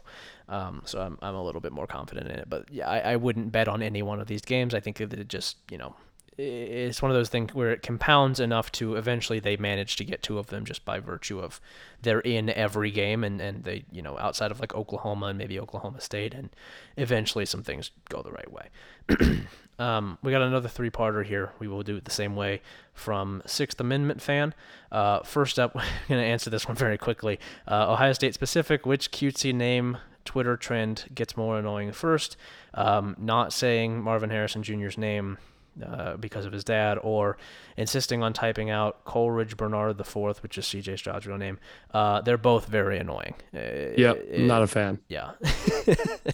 Um, 0.49 0.83
so 0.85 1.01
I'm, 1.01 1.19
I'm 1.23 1.35
a 1.35 1.43
little 1.43 1.61
bit 1.61 1.73
more 1.73 1.87
confident 1.87 2.29
in 2.29 2.37
it. 2.39 2.51
But 2.51 2.71
yeah, 2.71 2.89
I, 2.89 3.13
I 3.13 3.17
wouldn't 3.17 3.53
bet 3.53 3.69
on 3.69 3.83
any 3.83 4.03
one 4.03 4.21
of 4.21 4.27
these 4.27 4.43
games. 4.43 4.75
I 4.75 4.81
think 4.81 4.99
that 4.99 5.15
it 5.15 5.29
just, 5.29 5.57
you 5.71 5.79
know, 5.79 5.97
it's 6.39 7.01
one 7.01 7.11
of 7.11 7.17
those 7.17 7.31
things 7.31 7.55
where 7.55 7.71
it 7.71 7.83
compounds 7.83 8.41
enough 8.41 8.71
to 8.73 8.97
eventually 8.97 9.41
they 9.41 9.57
manage 9.57 9.97
to 9.97 10.05
get 10.05 10.23
two 10.23 10.39
of 10.39 10.49
them 10.49 10.67
just 10.67 10.85
by 10.85 11.01
virtue 11.01 11.41
of 11.41 11.61
they're 12.03 12.21
in 12.21 12.51
every 12.51 12.91
game 12.91 13.25
and, 13.25 13.41
and 13.41 13.65
they, 13.65 13.85
you 13.91 14.03
know, 14.03 14.19
outside 14.19 14.51
of 14.51 14.61
like 14.61 14.75
Oklahoma 14.75 15.27
and 15.27 15.39
maybe 15.39 15.59
Oklahoma 15.59 16.01
State, 16.01 16.35
and 16.35 16.51
eventually 16.99 17.47
some 17.47 17.63
things 17.63 17.91
go 18.11 18.23
the 18.23 18.33
right 18.33 18.53
way. 18.53 18.69
um, 19.79 20.19
we 20.23 20.31
got 20.31 20.43
another 20.43 20.69
three 20.69 20.91
parter 20.91 21.25
here. 21.25 21.53
We 21.59 21.69
will 21.69 21.83
do 21.83 21.97
it 21.97 22.05
the 22.05 22.11
same 22.11 22.37
way 22.37 22.61
from 22.93 23.43
Sixth 23.47 23.81
Amendment 23.81 24.21
fan. 24.21 24.53
Uh, 24.93 25.21
first 25.21 25.59
up, 25.59 25.73
I'm 25.75 25.85
going 26.09 26.21
to 26.21 26.27
answer 26.27 26.51
this 26.51 26.69
one 26.69 26.77
very 26.77 26.99
quickly. 26.99 27.41
Uh, 27.67 27.93
Ohio 27.93 28.13
State 28.13 28.35
specific, 28.35 28.85
which 28.85 29.11
cutesy 29.11 29.55
name 29.55 29.97
Twitter 30.27 30.59
trend 30.59 31.07
gets 31.15 31.35
more 31.35 31.59
annoying 31.59 31.93
first? 31.93 32.37
Um, 32.75 33.17
not 33.19 33.55
saying 33.55 34.03
Marvin 34.03 34.29
Harrison 34.29 34.63
Jr.'s 34.63 34.99
name 34.99 35.39
uh, 35.85 36.17
because 36.17 36.45
of 36.47 36.53
his 36.53 36.65
dad, 36.65 36.99
or 37.03 37.37
insisting 37.77 38.23
on 38.23 38.33
typing 38.33 38.71
out 38.71 39.05
Coleridge 39.05 39.57
Bernard 39.57 39.99
IV, 40.01 40.17
which 40.43 40.57
is 40.59 40.65
CJ 40.67 40.99
Stroud's 40.99 41.27
real 41.27 41.39
name. 41.39 41.59
Uh, 41.93 42.21
they're 42.21 42.39
both 42.39 42.67
very 42.67 42.99
annoying. 42.99 43.35
Uh, 43.55 43.61
Yeah, 43.97 44.15
not 44.39 44.63
a 44.63 44.67
fan. 44.67 44.99
yeah. 45.09 45.33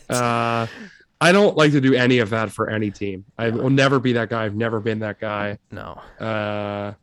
Uh, 0.08 0.66
I 1.20 1.30
don't 1.32 1.56
like 1.56 1.72
to 1.72 1.80
do 1.80 1.94
any 1.94 2.18
of 2.18 2.30
that 2.30 2.50
for 2.50 2.68
any 2.68 2.90
team. 2.90 3.24
I 3.38 3.46
Yeah. 3.46 3.52
will 3.54 3.70
never 3.70 3.98
be 4.00 4.12
that 4.14 4.28
guy. 4.28 4.44
I've 4.44 4.56
never 4.56 4.80
been 4.80 4.98
that 5.00 5.20
guy. 5.20 5.58
no. 5.70 6.00
Uh, 6.18 6.94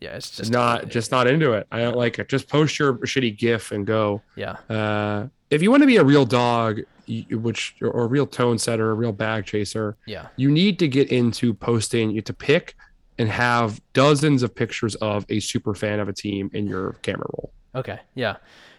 Yeah, 0.00 0.10
it's 0.16 0.36
just 0.36 0.50
not 0.52 0.88
just 0.88 1.10
not 1.10 1.26
into 1.26 1.52
it. 1.52 1.66
I 1.72 1.78
don't 1.80 1.96
like 1.96 2.18
it. 2.18 2.28
Just 2.28 2.48
post 2.48 2.78
your 2.78 2.94
shitty 2.98 3.36
GIF 3.36 3.72
and 3.72 3.86
go. 3.86 4.22
Yeah, 4.36 4.56
Uh, 4.68 5.28
if 5.50 5.62
you 5.62 5.70
want 5.70 5.82
to 5.82 5.86
be 5.86 5.96
a 5.96 6.04
real 6.04 6.24
dog, 6.26 6.80
which 7.30 7.74
or 7.80 8.04
a 8.04 8.06
real 8.06 8.26
tone 8.26 8.58
setter, 8.58 8.90
a 8.90 8.94
real 8.94 9.12
bag 9.12 9.46
chaser, 9.46 9.96
yeah, 10.06 10.28
you 10.36 10.50
need 10.50 10.78
to 10.80 10.88
get 10.88 11.10
into 11.10 11.54
posting. 11.54 12.10
You 12.10 12.16
have 12.16 12.24
to 12.26 12.32
pick 12.34 12.76
and 13.18 13.28
have 13.28 13.80
dozens 13.94 14.42
of 14.42 14.54
pictures 14.54 14.94
of 14.96 15.24
a 15.28 15.40
super 15.40 15.74
fan 15.74 15.98
of 16.00 16.08
a 16.08 16.12
team 16.12 16.50
in 16.54 16.66
your 16.66 16.92
camera 17.02 17.26
roll. 17.34 17.52
Okay. 17.74 17.98
Yeah. 18.14 18.36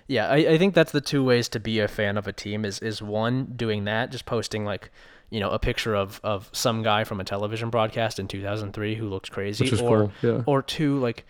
Yeah. 0.08 0.28
I, 0.30 0.36
I 0.38 0.58
think 0.58 0.74
that's 0.74 0.92
the 0.94 1.02
two 1.02 1.24
ways 1.24 1.50
to 1.50 1.60
be 1.60 1.80
a 1.80 1.88
fan 1.88 2.18
of 2.18 2.26
a 2.28 2.32
team 2.34 2.64
is 2.64 2.80
is 2.80 3.02
one 3.02 3.46
doing 3.56 3.84
that, 3.86 4.12
just 4.12 4.26
posting 4.26 4.64
like 4.64 4.92
you 5.30 5.40
know 5.40 5.50
a 5.52 5.60
picture 5.60 5.96
of 5.96 6.20
of 6.24 6.50
some 6.52 6.84
guy 6.84 7.04
from 7.04 7.20
a 7.20 7.24
television 7.24 7.70
broadcast 7.70 8.20
in 8.20 8.28
2003 8.28 8.96
who 8.96 9.08
looks 9.08 9.30
crazy, 9.30 9.70
or 9.84 10.10
cool, 10.10 10.12
yeah. 10.22 10.44
or 10.46 10.62
two 10.62 11.00
like 11.00 11.26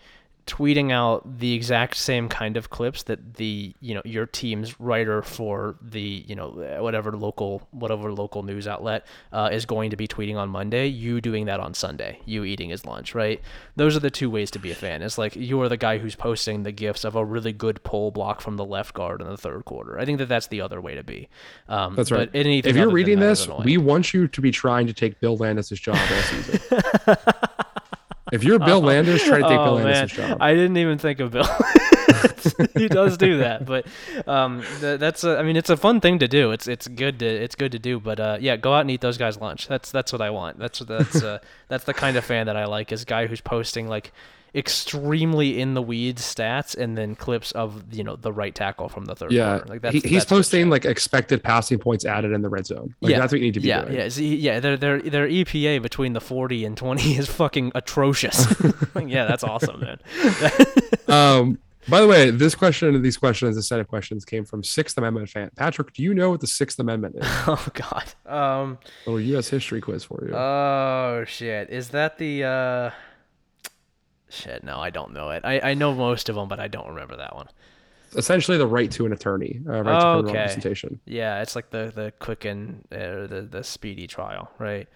tweeting 0.50 0.90
out 0.90 1.38
the 1.38 1.52
exact 1.54 1.96
same 1.96 2.28
kind 2.28 2.56
of 2.56 2.70
clips 2.70 3.04
that 3.04 3.34
the 3.34 3.72
you 3.80 3.94
know 3.94 4.02
your 4.04 4.26
team's 4.26 4.80
writer 4.80 5.22
for 5.22 5.76
the 5.80 6.24
you 6.26 6.34
know 6.34 6.48
whatever 6.80 7.12
local 7.12 7.62
whatever 7.70 8.12
local 8.12 8.42
news 8.42 8.66
outlet 8.66 9.06
uh, 9.32 9.48
is 9.52 9.64
going 9.64 9.90
to 9.90 9.96
be 9.96 10.08
tweeting 10.08 10.36
on 10.36 10.48
Monday. 10.48 10.88
You 10.88 11.20
doing 11.20 11.44
that 11.44 11.60
on 11.60 11.72
Sunday. 11.72 12.18
You 12.24 12.42
eating 12.42 12.70
his 12.70 12.84
lunch, 12.84 13.14
right? 13.14 13.40
Those 13.76 13.96
are 13.96 14.00
the 14.00 14.10
two 14.10 14.28
ways 14.28 14.50
to 14.50 14.58
be 14.58 14.72
a 14.72 14.74
fan. 14.74 15.02
It's 15.02 15.18
like 15.18 15.36
you 15.36 15.60
are 15.62 15.68
the 15.68 15.76
guy 15.76 15.98
who's 15.98 16.16
posting 16.16 16.64
the 16.64 16.72
gifs 16.72 17.04
of 17.04 17.14
a 17.14 17.24
really 17.24 17.52
good 17.52 17.84
pull 17.84 18.10
block 18.10 18.40
from 18.40 18.56
the 18.56 18.64
left 18.64 18.92
guard 18.92 19.20
in 19.20 19.28
the 19.28 19.36
third 19.36 19.64
quarter. 19.66 20.00
I 20.00 20.04
think 20.04 20.18
that 20.18 20.28
that's 20.28 20.48
the 20.48 20.62
other 20.62 20.80
way 20.80 20.96
to 20.96 21.04
be. 21.04 21.28
Um, 21.68 21.94
That's 21.94 22.10
right. 22.10 22.28
If 22.32 22.74
you're 22.74 22.90
reading 22.90 23.20
this, 23.20 23.46
we 23.46 23.78
want 23.78 24.12
you 24.12 24.26
to 24.26 24.40
be 24.40 24.50
trying 24.50 24.88
to 24.88 24.92
take 24.92 25.20
Bill 25.20 25.36
Landis' 25.36 25.78
job 25.78 25.96
all 25.96 26.22
season. 26.22 26.60
if 28.32 28.44
you're 28.44 28.58
Bill 28.58 28.80
Landis, 28.80 29.22
try 29.24 29.38
to 29.38 29.42
take 29.42 29.50
Bill 29.50 29.60
oh 29.60 29.78
man, 29.78 29.84
Landis' 29.84 30.16
job. 30.16 30.38
I 30.40 30.54
didn't 30.54 30.76
even 30.76 30.98
think 30.98 31.20
of 31.20 31.30
Bill. 31.30 31.48
he 32.76 32.88
does 32.88 33.16
do 33.16 33.38
that, 33.38 33.64
but 33.64 33.86
um, 34.26 34.62
th- 34.80 35.00
that's 35.00 35.24
a, 35.24 35.38
I 35.38 35.42
mean, 35.42 35.56
it's 35.56 35.70
a 35.70 35.76
fun 35.76 36.00
thing 36.00 36.18
to 36.18 36.28
do. 36.28 36.52
It's 36.52 36.66
it's 36.66 36.88
good 36.88 37.18
to 37.20 37.26
it's 37.26 37.54
good 37.54 37.72
to 37.72 37.78
do, 37.78 38.00
but 38.00 38.20
uh, 38.20 38.38
yeah, 38.40 38.56
go 38.56 38.74
out 38.74 38.82
and 38.82 38.90
eat 38.90 39.00
those 39.00 39.18
guys 39.18 39.38
lunch. 39.38 39.68
That's 39.68 39.90
that's 39.90 40.12
what 40.12 40.20
I 40.20 40.30
want. 40.30 40.58
That's 40.58 40.80
that's 40.80 41.22
uh, 41.22 41.38
that's 41.68 41.84
the 41.84 41.94
kind 41.94 42.16
of 42.16 42.24
fan 42.24 42.46
that 42.46 42.56
I 42.56 42.66
like. 42.66 42.92
Is 42.92 43.02
a 43.02 43.06
guy 43.06 43.26
who's 43.26 43.40
posting 43.40 43.88
like 43.88 44.12
extremely 44.54 45.60
in 45.60 45.74
the 45.74 45.82
weeds 45.82 46.22
stats 46.22 46.76
and 46.76 46.96
then 46.96 47.14
clips 47.14 47.52
of 47.52 47.84
you 47.92 48.02
know 48.02 48.16
the 48.16 48.32
right 48.32 48.54
tackle 48.54 48.88
from 48.88 49.04
the 49.04 49.14
third 49.14 49.32
yeah, 49.32 49.58
quarter. 49.58 49.66
Like 49.66 49.82
that's 49.82 49.94
he, 49.94 50.00
he's 50.00 50.22
that's 50.22 50.24
posting 50.28 50.70
like 50.70 50.84
expected 50.84 51.42
passing 51.42 51.78
points 51.78 52.04
added 52.04 52.32
in 52.32 52.42
the 52.42 52.48
red 52.48 52.66
zone. 52.66 52.94
Like 53.00 53.16
that's 53.16 53.32
what 53.32 53.40
you 53.40 53.46
need 53.46 53.54
to 53.54 53.60
be 53.60 53.68
yeah, 53.68 53.82
doing. 53.82 53.96
Yeah, 53.96 54.08
see, 54.08 54.36
yeah, 54.36 54.60
their 54.60 54.76
their 54.76 55.00
their 55.00 55.28
EPA 55.28 55.82
between 55.82 56.12
the 56.12 56.20
40 56.20 56.64
and 56.64 56.76
20 56.76 57.16
is 57.16 57.28
fucking 57.28 57.72
atrocious. 57.74 58.46
Yeah, 59.10 59.24
that's 59.24 59.42
awesome, 59.42 59.80
man. 59.80 59.98
Um, 61.08 61.58
by 61.88 62.00
the 62.00 62.06
way, 62.06 62.30
this 62.30 62.54
question 62.54 62.94
and 62.94 63.04
these 63.04 63.16
questions, 63.16 63.56
this 63.56 63.66
set 63.66 63.80
of 63.80 63.88
questions 63.88 64.24
came 64.24 64.44
from 64.44 64.62
Sixth 64.62 64.96
Amendment 64.96 65.28
fan. 65.28 65.50
Patrick, 65.56 65.92
do 65.92 66.04
you 66.04 66.14
know 66.14 66.30
what 66.30 66.40
the 66.40 66.46
Sixth 66.46 66.78
Amendment 66.78 67.16
is? 67.16 67.22
oh 67.24 67.66
god. 67.74 68.04
Um 68.26 68.78
A 69.06 69.10
little 69.10 69.20
U.S. 69.20 69.48
history 69.48 69.80
quiz 69.80 70.04
for 70.04 70.24
you. 70.24 70.34
oh 70.34 71.24
shit. 71.26 71.70
Is 71.70 71.88
that 71.88 72.18
the 72.18 72.44
uh 72.44 72.90
Shit, 74.30 74.64
no, 74.64 74.78
I 74.78 74.90
don't 74.90 75.12
know 75.12 75.30
it. 75.30 75.44
I, 75.44 75.60
I 75.60 75.74
know 75.74 75.94
most 75.94 76.28
of 76.28 76.36
them, 76.36 76.48
but 76.48 76.60
I 76.60 76.68
don't 76.68 76.88
remember 76.88 77.16
that 77.16 77.34
one. 77.34 77.48
Essentially, 78.16 78.56
the 78.58 78.66
right 78.66 78.90
to 78.92 79.06
an 79.06 79.12
attorney, 79.12 79.60
uh, 79.68 79.82
right 79.82 79.84
to 80.00 80.06
Oh, 80.06 80.10
criminal 80.12 80.30
okay. 80.30 80.38
representation. 80.38 81.00
Yeah, 81.04 81.42
it's 81.42 81.54
like 81.54 81.70
the 81.70 81.92
the 81.94 82.12
quick 82.18 82.44
and 82.44 82.84
uh, 82.92 83.26
the 83.26 83.46
the 83.50 83.62
speedy 83.62 84.06
trial, 84.06 84.50
right? 84.58 84.88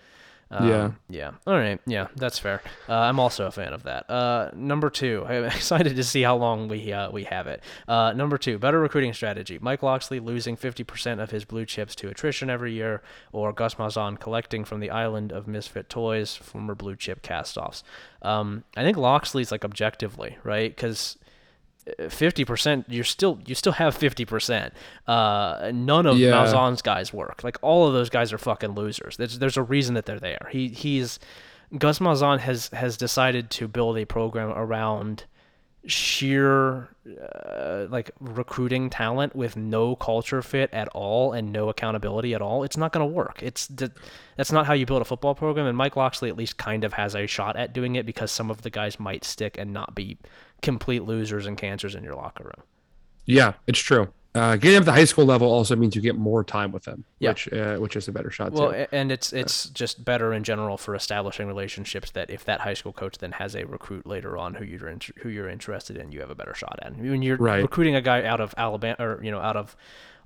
Yeah. 0.51 0.85
Um, 0.85 0.97
Yeah. 1.09 1.31
All 1.47 1.55
right. 1.55 1.81
Yeah, 1.87 2.09
that's 2.17 2.39
fair. 2.39 2.63
Uh, 2.89 2.95
I'm 2.95 3.19
also 3.19 3.47
a 3.47 3.51
fan 3.51 3.73
of 3.73 3.83
that. 3.85 4.09
Uh, 4.09 4.51
number 4.55 4.91
two, 4.91 5.25
I'm 5.29 5.45
excited 5.45 5.97
to 5.97 6.05
see 6.05 6.23
how 6.23 6.37
long 6.37 6.69
we 6.69 6.93
uh, 6.93 7.11
we 7.11 7.25
have 7.25 7.47
it. 7.47 7.63
Uh, 7.89 8.13
number 8.13 8.39
two, 8.39 8.59
better 8.59 8.79
recruiting 8.79 9.13
strategy. 9.13 9.59
Mike 9.61 9.83
Locksley 9.83 10.21
losing 10.21 10.57
50% 10.57 11.23
of 11.23 11.31
his 11.31 11.45
blue 11.45 11.65
chips 11.65 11.95
to 11.97 12.09
attrition 12.09 12.51
every 12.51 12.73
year, 12.73 13.03
or 13.33 13.53
Gus 13.53 13.75
Malzahn 13.77 14.19
collecting 14.19 14.65
from 14.65 14.81
the 14.81 14.91
island 14.91 15.33
of 15.33 15.49
misfit 15.49 15.89
toys, 15.89 16.37
former 16.37 16.75
blue 16.75 16.97
chip 16.97 17.23
castoffs. 17.23 17.83
Um, 18.23 18.65
I 18.77 18.83
think 18.83 18.97
Locksley's 18.97 19.51
like 19.53 19.65
objectively 19.65 20.39
right 20.45 20.75
because 20.75 21.19
fifty 22.09 22.45
percent, 22.45 22.87
you're 22.89 23.05
still 23.05 23.39
you 23.47 23.55
still 23.55 23.73
have 23.73 23.95
fifty 23.97 24.25
percent. 24.25 24.73
Uh, 25.07 25.71
none 25.75 26.07
of 26.07 26.19
Yeah. 26.19 26.33
Malzahn's 26.33 26.83
guys 26.83 27.13
work. 27.13 27.43
Like 27.45 27.59
all 27.63 27.87
of 27.87 27.93
those 27.95 28.11
guys 28.11 28.33
are 28.33 28.39
fucking 28.39 28.73
losers. 28.75 29.17
There's 29.17 29.39
there's 29.39 29.57
a 29.57 29.63
reason 29.63 29.95
that 29.95 30.07
they're 30.07 30.21
there. 30.21 30.49
He 30.51 30.69
he's 30.69 31.19
Gus 31.79 31.99
Malzahn 31.99 32.39
has 32.41 32.69
has 32.69 32.97
decided 32.97 33.51
to 33.51 33.69
build 33.69 33.99
a 33.99 34.05
program 34.05 34.51
around 34.51 35.25
sheer 35.87 36.89
uh, 37.07 37.87
like 37.91 38.11
recruiting 38.19 38.89
talent 38.89 39.37
with 39.37 39.55
no 39.55 39.95
culture 39.95 40.41
fit 40.41 40.71
at 40.73 40.89
all 40.89 41.33
and 41.33 41.53
no 41.53 41.69
accountability 41.69 42.33
at 42.35 42.41
all 42.41 42.65
it's 42.65 42.79
not 42.79 42.91
going 42.91 43.07
to 43.07 43.13
work 43.15 43.43
it's 43.43 43.67
that's 44.37 44.51
not 44.51 44.65
how 44.65 44.73
you 44.73 44.87
build 44.87 45.03
a 45.03 45.05
football 45.05 45.35
program 45.35 45.67
and 45.67 45.77
Mike 45.77 45.95
Locksley 45.95 46.31
at 46.31 46.39
least 46.39 46.57
kind 46.57 46.85
of 46.85 46.95
has 46.95 47.15
a 47.15 47.27
shot 47.27 47.57
at 47.57 47.75
doing 47.75 47.97
it 47.97 48.07
because 48.07 48.31
some 48.33 48.51
of 48.51 48.63
the 48.63 48.71
guys 48.71 48.99
might 48.99 49.25
stick 49.25 49.59
and 49.59 49.75
not 49.75 49.95
be 49.95 50.17
complete 50.65 51.05
losers 51.05 51.47
and 51.47 51.57
cancers 51.57 51.95
in 51.95 52.03
your 52.03 52.15
locker 52.15 52.45
room 52.45 52.67
Yeah, 53.27 53.53
it's 53.67 53.79
true. 53.79 54.09
Uh, 54.35 54.57
getting 54.57 54.77
up 54.77 54.81
to 54.83 54.87
the 54.87 54.93
high 54.93 55.05
school 55.05 55.25
level 55.25 55.49
also 55.49 55.77
means 55.77 55.95
you 55.95 56.03
get 56.03 56.17
more 56.17 56.43
time 56.43 56.73
with 56.73 56.83
them, 56.83 57.05
Yeah. 57.21 57.31
which 57.31 57.53
uh, 57.53 57.77
which 57.77 57.95
is 57.95 58.09
a 58.09 58.13
better 58.13 58.31
shot 58.33 58.51
Well, 58.53 58.73
too. 58.73 58.87
and 58.91 59.13
it's 59.13 59.33
it's 59.33 59.69
just 59.69 60.05
better 60.05 60.33
in 60.33 60.43
general 60.43 60.77
for 60.77 60.97
establishing 60.97 61.47
relationships 61.47 62.11
that 62.13 62.31
if 62.31 62.45
that 62.47 62.61
high 62.63 62.75
school 62.75 62.93
coach 62.93 63.19
then 63.19 63.33
has 63.33 63.55
a 63.55 63.65
recruit 63.65 64.07
later 64.07 64.37
on 64.37 64.55
who 64.55 64.65
you're 64.65 64.89
in, 64.89 65.01
who 65.21 65.29
you're 65.29 65.49
interested 65.49 65.97
in, 65.97 66.11
you 66.11 66.21
have 66.21 66.31
a 66.31 66.35
better 66.35 66.55
shot 66.55 66.79
at. 66.83 66.97
When 66.97 67.23
you're 67.23 67.37
Right. 67.37 67.63
recruiting 67.63 67.95
a 67.95 68.01
guy 68.03 68.25
out 68.25 68.41
of 68.41 68.55
Alabama 68.57 68.97
or 68.99 69.21
you 69.23 69.31
know 69.31 69.39
out 69.41 69.57
of 69.57 69.77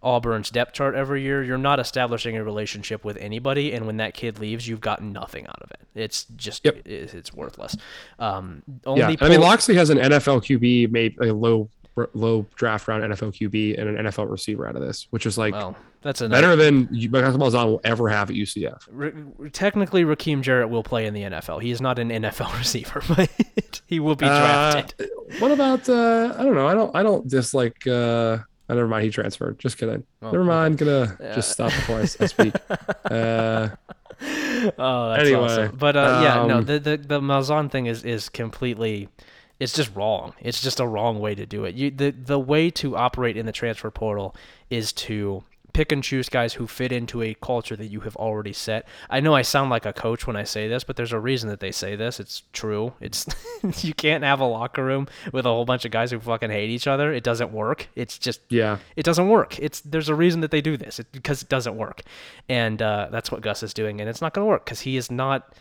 Auburn's 0.02 0.48
depth 0.50 0.74
chart 0.74 0.94
every 0.94 1.22
year, 1.22 1.42
you're 1.42 1.58
not 1.58 1.80
establishing 1.80 2.36
a 2.36 2.44
relationship 2.44 3.04
with 3.04 3.16
anybody, 3.16 3.72
and 3.74 3.84
when 3.84 3.96
that 3.96 4.14
kid 4.14 4.38
leaves, 4.38 4.68
you've 4.68 4.80
gotten 4.80 5.12
nothing 5.12 5.44
out 5.48 5.60
of 5.60 5.70
it. 5.72 5.80
It's 5.94 6.24
just 6.36 6.64
Yep. 6.64 6.76
it, 6.86 7.12
it's 7.14 7.34
worthless. 7.34 7.76
Um, 8.20 8.62
only 8.86 9.00
yeah, 9.00 9.16
I 9.20 9.28
mean 9.28 9.40
Locksley 9.40 9.74
has 9.74 9.90
an 9.90 9.98
NFL 9.98 10.40
QB, 10.40 10.90
made 10.92 11.18
a 11.20 11.32
low 11.34 11.68
low 12.14 12.46
draft 12.54 12.86
round 12.88 13.02
NFL 13.02 13.34
QB 13.34 13.78
and 13.78 13.96
an 13.96 14.06
NFL 14.06 14.30
receiver 14.30 14.66
out 14.66 14.76
of 14.76 14.82
this, 14.82 15.06
which 15.10 15.26
is 15.26 15.36
like 15.36 15.52
well, 15.54 15.76
that's 16.02 16.20
a 16.20 16.28
better 16.28 16.54
than 16.56 16.84
Gus 16.84 17.34
Malzahn 17.36 17.66
will 17.66 17.80
ever 17.84 18.08
have 18.08 18.30
at 18.30 18.36
UCF. 18.36 18.82
Ra- 18.90 19.48
technically, 19.52 20.04
Rakim 20.04 20.42
Jarrett 20.42 20.68
will 20.70 20.82
play 20.82 21.06
in 21.06 21.14
the 21.14 21.22
NFL. 21.22 21.62
He 21.62 21.70
is 21.70 21.80
not 21.80 21.98
an 21.98 22.10
NFL 22.10 22.56
receiver, 22.58 23.02
but 23.08 23.80
he 23.86 24.00
will 24.00 24.16
be 24.16 24.26
drafted. 24.26 25.00
Uh, 25.00 25.34
what 25.40 25.50
about 25.50 25.88
uh, 25.88 26.34
I 26.38 26.44
don't 26.44 26.54
know. 26.54 26.68
I 26.68 26.74
don't 26.74 26.94
I 26.96 27.02
don't 27.02 27.26
dislike. 27.26 27.86
Uh, 27.86 27.90
oh, 27.90 28.44
never 28.68 28.88
mind. 28.88 29.04
He 29.04 29.10
transferred. 29.10 29.58
Just 29.58 29.78
kidding. 29.78 30.04
Oh, 30.22 30.30
never 30.30 30.44
mind. 30.44 30.78
Gonna 30.78 31.16
just 31.34 31.50
stop 31.52 31.72
before 31.72 31.98
I, 31.98 32.02
I 32.02 32.26
speak. 32.26 32.54
Uh, 33.10 33.68
Oh, 34.20 35.10
that's 35.10 35.22
Anyway, 35.22 35.40
awesome. 35.40 35.76
But 35.76 35.96
uh, 35.96 36.20
yeah, 36.22 36.46
no, 36.46 36.58
um, 36.58 36.64
the 36.64 36.78
the 36.80 36.96
the 36.96 37.20
Malzahn 37.20 37.70
thing 37.70 37.86
is 37.86 38.04
is 38.04 38.28
completely. 38.28 39.08
It's 39.58 39.72
just 39.72 39.94
wrong. 39.94 40.34
It's 40.40 40.60
just 40.60 40.80
a 40.80 40.86
wrong 40.86 41.18
way 41.18 41.34
to 41.34 41.46
do 41.46 41.64
it. 41.64 41.74
You 41.74 41.90
the 41.90 42.10
the 42.10 42.38
way 42.38 42.70
to 42.70 42.96
operate 42.96 43.36
in 43.36 43.46
the 43.46 43.52
transfer 43.52 43.90
portal 43.90 44.34
is 44.70 44.92
to 44.92 45.42
pick 45.78 45.92
and 45.92 46.02
choose 46.02 46.28
guys 46.28 46.54
who 46.54 46.66
fit 46.66 46.90
into 46.90 47.22
a 47.22 47.34
culture 47.34 47.76
that 47.76 47.86
you 47.86 48.00
have 48.00 48.16
already 48.16 48.52
set. 48.52 48.86
I 49.08 49.20
know 49.20 49.34
I 49.34 49.42
sound 49.42 49.70
like 49.70 49.86
a 49.86 49.92
coach 49.92 50.26
when 50.26 50.34
I 50.34 50.42
say 50.42 50.66
this, 50.66 50.82
but 50.82 50.96
there's 50.96 51.12
a 51.12 51.20
reason 51.20 51.48
that 51.50 51.60
they 51.60 51.70
say 51.70 51.94
this. 51.94 52.18
It's 52.18 52.42
true. 52.52 52.94
It's 53.00 53.26
you 53.84 53.94
can't 53.94 54.24
have 54.24 54.40
a 54.40 54.44
locker 54.44 54.84
room 54.84 55.06
with 55.32 55.46
a 55.46 55.50
whole 55.50 55.64
bunch 55.64 55.84
of 55.84 55.92
guys 55.92 56.10
who 56.10 56.18
fucking 56.18 56.50
hate 56.50 56.70
each 56.70 56.88
other. 56.88 57.12
It 57.12 57.22
doesn't 57.22 57.52
work. 57.52 57.88
It's 57.94 58.18
just 58.18 58.40
yeah. 58.48 58.78
it 58.96 59.04
doesn't 59.04 59.28
work. 59.28 59.58
It's 59.60 59.80
there's 59.82 60.08
a 60.08 60.16
reason 60.16 60.40
that 60.40 60.50
they 60.50 60.60
do 60.60 60.76
this 60.76 60.98
it, 60.98 61.12
because 61.12 61.42
it 61.42 61.48
doesn't 61.48 61.76
work, 61.76 62.02
and 62.48 62.82
uh, 62.82 63.08
that's 63.12 63.30
what 63.30 63.40
Gus 63.40 63.62
is 63.62 63.72
doing, 63.72 64.00
and 64.00 64.10
it's 64.10 64.20
not 64.20 64.34
going 64.34 64.44
to 64.44 64.48
work 64.48 64.64
because 64.64 64.80
he 64.80 64.96
is 64.96 65.10
not. 65.10 65.54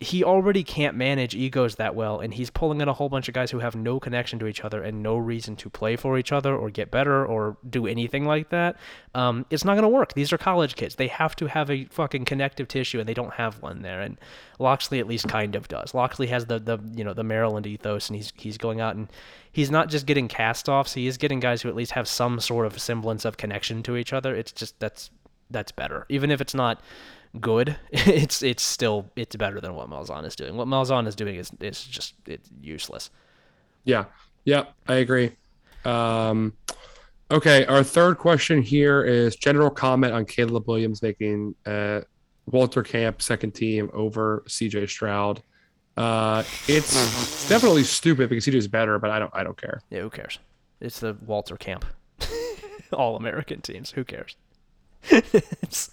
He 0.00 0.22
already 0.22 0.62
can't 0.62 0.96
manage 0.96 1.34
egos 1.34 1.74
that 1.76 1.94
well, 1.94 2.20
and 2.20 2.32
he's 2.32 2.50
pulling 2.50 2.80
in 2.80 2.88
a 2.88 2.92
whole 2.92 3.08
bunch 3.08 3.26
of 3.26 3.34
guys 3.34 3.50
who 3.50 3.58
have 3.58 3.74
no 3.74 3.98
connection 3.98 4.38
to 4.38 4.46
each 4.46 4.64
other 4.64 4.82
and 4.82 5.02
no 5.02 5.16
reason 5.16 5.56
to 5.56 5.68
play 5.68 5.96
for 5.96 6.16
each 6.16 6.30
other 6.30 6.54
or 6.54 6.70
get 6.70 6.90
better 6.90 7.26
or 7.26 7.56
do 7.68 7.86
anything 7.86 8.24
like 8.24 8.50
that. 8.50 8.76
Um, 9.14 9.44
it's 9.50 9.64
not 9.64 9.74
going 9.74 9.82
to 9.82 9.88
work. 9.88 10.14
These 10.14 10.32
are 10.32 10.38
college 10.38 10.76
kids. 10.76 10.94
They 10.94 11.08
have 11.08 11.34
to 11.36 11.46
have 11.46 11.68
a 11.68 11.86
fucking 11.86 12.26
connective 12.26 12.68
tissue, 12.68 13.00
and 13.00 13.08
they 13.08 13.14
don't 13.14 13.34
have 13.34 13.60
one 13.60 13.82
there. 13.82 14.00
And 14.00 14.18
Locksley 14.60 15.00
at 15.00 15.08
least 15.08 15.26
kind 15.28 15.56
of 15.56 15.66
does. 15.66 15.94
Locksley 15.94 16.28
has 16.28 16.46
the 16.46 16.60
the 16.60 16.78
you 16.94 17.02
know 17.02 17.14
the 17.14 17.24
Maryland 17.24 17.66
ethos, 17.66 18.08
and 18.08 18.16
he's 18.16 18.32
he's 18.36 18.58
going 18.58 18.80
out 18.80 18.94
and 18.94 19.08
he's 19.50 19.70
not 19.70 19.88
just 19.88 20.06
getting 20.06 20.28
cast 20.28 20.68
offs. 20.68 20.94
He 20.94 21.08
is 21.08 21.16
getting 21.16 21.40
guys 21.40 21.62
who 21.62 21.68
at 21.68 21.74
least 21.74 21.92
have 21.92 22.06
some 22.06 22.38
sort 22.38 22.66
of 22.66 22.78
semblance 22.80 23.24
of 23.24 23.36
connection 23.36 23.82
to 23.82 23.96
each 23.96 24.12
other. 24.12 24.34
It's 24.34 24.52
just 24.52 24.78
that's 24.78 25.10
that's 25.50 25.72
better, 25.72 26.06
even 26.08 26.30
if 26.30 26.40
it's 26.40 26.54
not 26.54 26.80
good. 27.40 27.76
It's 27.92 28.42
it's 28.42 28.62
still 28.62 29.10
it's 29.16 29.36
better 29.36 29.60
than 29.60 29.74
what 29.74 29.88
Malzahn 29.90 30.24
is 30.24 30.36
doing. 30.36 30.56
What 30.56 30.68
Malzahn 30.68 31.06
is 31.06 31.14
doing 31.14 31.36
is 31.36 31.50
is 31.60 31.82
just 31.84 32.14
it's 32.26 32.48
useless. 32.60 33.10
Yeah. 33.84 34.04
Yeah. 34.44 34.64
I 34.86 34.96
agree. 34.96 35.32
Um, 35.84 36.54
okay. 37.30 37.64
Our 37.66 37.82
third 37.82 38.18
question 38.18 38.62
here 38.62 39.04
is 39.04 39.36
general 39.36 39.70
comment 39.70 40.12
on 40.12 40.24
Caleb 40.24 40.66
Williams 40.66 41.02
making 41.02 41.54
uh, 41.66 42.00
Walter 42.46 42.82
Camp 42.82 43.22
second 43.22 43.52
team 43.52 43.90
over 43.92 44.42
CJ 44.48 44.88
Stroud. 44.88 45.42
Uh, 45.96 46.44
it's 46.68 47.48
definitely 47.48 47.82
stupid 47.82 48.28
because 48.28 48.46
CJ 48.46 48.54
is 48.54 48.68
better, 48.68 48.98
but 48.98 49.10
I 49.10 49.18
don't. 49.18 49.34
I 49.34 49.42
don't 49.42 49.60
care. 49.60 49.82
Yeah, 49.90 50.02
who 50.02 50.10
cares? 50.10 50.38
It's 50.80 51.00
the 51.00 51.16
Walter 51.26 51.56
Camp, 51.56 51.84
all 52.92 53.16
American 53.16 53.60
teams. 53.60 53.90
Who 53.90 54.04
cares? 54.04 54.36
it's, 55.10 55.90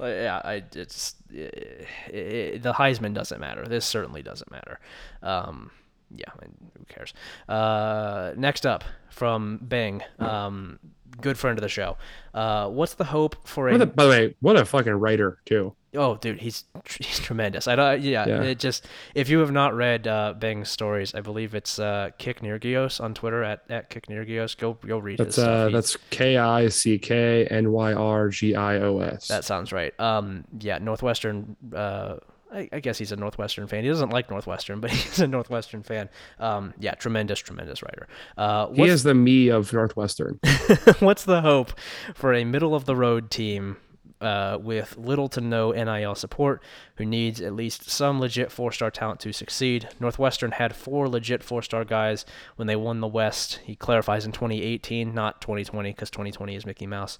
yeah, 0.00 0.40
I 0.44 0.62
it's 0.74 1.14
it, 1.30 1.86
it, 2.08 2.62
the 2.62 2.72
Heisman 2.72 3.14
doesn't 3.14 3.40
matter. 3.40 3.66
This 3.66 3.84
certainly 3.84 4.22
doesn't 4.22 4.50
matter. 4.50 4.80
Um, 5.22 5.70
yeah, 6.14 6.30
who 6.40 6.84
cares? 6.88 7.12
Uh, 7.48 8.32
next 8.36 8.64
up 8.66 8.84
from 9.10 9.58
Bing, 9.58 10.02
um, 10.18 10.78
good 11.20 11.38
friend 11.38 11.58
of 11.58 11.62
the 11.62 11.68
show. 11.68 11.96
Uh, 12.34 12.68
what's 12.68 12.94
the 12.94 13.04
hope 13.04 13.36
for 13.46 13.68
a? 13.68 13.74
A- 13.74 13.86
by 13.86 14.04
the 14.04 14.10
way, 14.10 14.34
what 14.40 14.56
a 14.56 14.64
fucking 14.64 14.92
writer 14.94 15.38
too. 15.44 15.74
Oh, 15.96 16.16
dude, 16.16 16.40
he's 16.40 16.64
he's 16.98 17.18
tremendous. 17.18 17.66
I 17.66 17.76
don't. 17.76 18.00
Yeah, 18.02 18.26
Yeah. 18.26 18.42
it 18.42 18.58
just 18.58 18.86
if 19.14 19.28
you 19.28 19.38
have 19.40 19.50
not 19.52 19.74
read 19.74 20.06
uh, 20.06 20.34
Bang's 20.38 20.68
stories, 20.70 21.14
I 21.14 21.20
believe 21.20 21.54
it's 21.54 21.78
uh, 21.78 22.10
Kick 22.18 22.40
Nyrgios 22.40 23.00
on 23.00 23.14
Twitter 23.14 23.42
at 23.42 23.62
at 23.70 23.90
Kick 23.90 24.06
Nyrgios. 24.06 24.56
Go 24.56 24.74
go 24.74 24.98
read 24.98 25.18
That's 25.18 25.36
his 25.36 25.44
uh, 25.44 25.68
that's 25.70 25.96
K 26.10 26.36
I 26.36 26.68
C 26.68 26.98
K 26.98 27.46
N 27.46 27.72
Y 27.72 27.92
R 27.92 28.28
G 28.28 28.54
I 28.54 28.76
O 28.78 28.98
S. 29.00 29.28
that 29.28 29.44
sounds 29.44 29.72
right. 29.72 29.98
Um, 30.00 30.44
yeah, 30.60 30.78
Northwestern. 30.78 31.56
Uh, 31.74 32.16
I, 32.52 32.68
I 32.72 32.78
guess 32.78 32.96
he's 32.96 33.10
a 33.10 33.16
Northwestern 33.16 33.66
fan. 33.66 33.82
He 33.82 33.88
doesn't 33.90 34.10
like 34.10 34.30
Northwestern, 34.30 34.78
but 34.82 34.90
he's 34.92 35.18
a 35.18 35.26
Northwestern 35.26 35.82
fan. 35.82 36.08
Um, 36.38 36.74
yeah, 36.78 36.92
tremendous, 36.94 37.40
tremendous 37.40 37.82
writer. 37.82 38.06
Uh, 38.38 38.68
He 38.72 38.84
is 38.84 39.02
the 39.02 39.14
me 39.14 39.48
of 39.48 39.72
Northwestern. 39.72 40.38
What's 41.00 41.24
the 41.24 41.40
hope 41.40 41.72
for 42.14 42.32
a 42.32 42.44
middle 42.44 42.74
of 42.76 42.84
the 42.84 42.94
road 42.94 43.32
team 43.32 43.78
uh, 44.20 44.58
with 44.60 44.96
little 44.96 45.28
to 45.28 45.40
no 45.40 45.72
NIL 45.72 46.14
support 46.14 46.62
who 46.96 47.04
needs 47.04 47.40
at 47.40 47.54
least 47.54 47.90
some 47.90 48.20
legit 48.20 48.50
four 48.50 48.72
star 48.72 48.90
talent 48.90 49.20
to 49.20 49.32
succeed? 49.32 49.88
Northwestern 50.00 50.52
had 50.52 50.74
four 50.74 51.08
legit 51.08 51.42
four 51.42 51.62
star 51.62 51.84
guys 51.84 52.24
when 52.56 52.66
they 52.66 52.76
won 52.76 53.00
the 53.00 53.06
West. 53.06 53.60
He 53.64 53.76
clarifies 53.76 54.24
in 54.24 54.32
2018, 54.32 55.14
not 55.14 55.40
2020, 55.40 55.90
because 55.90 56.10
2020 56.10 56.56
is 56.56 56.66
Mickey 56.66 56.86
Mouse. 56.86 57.18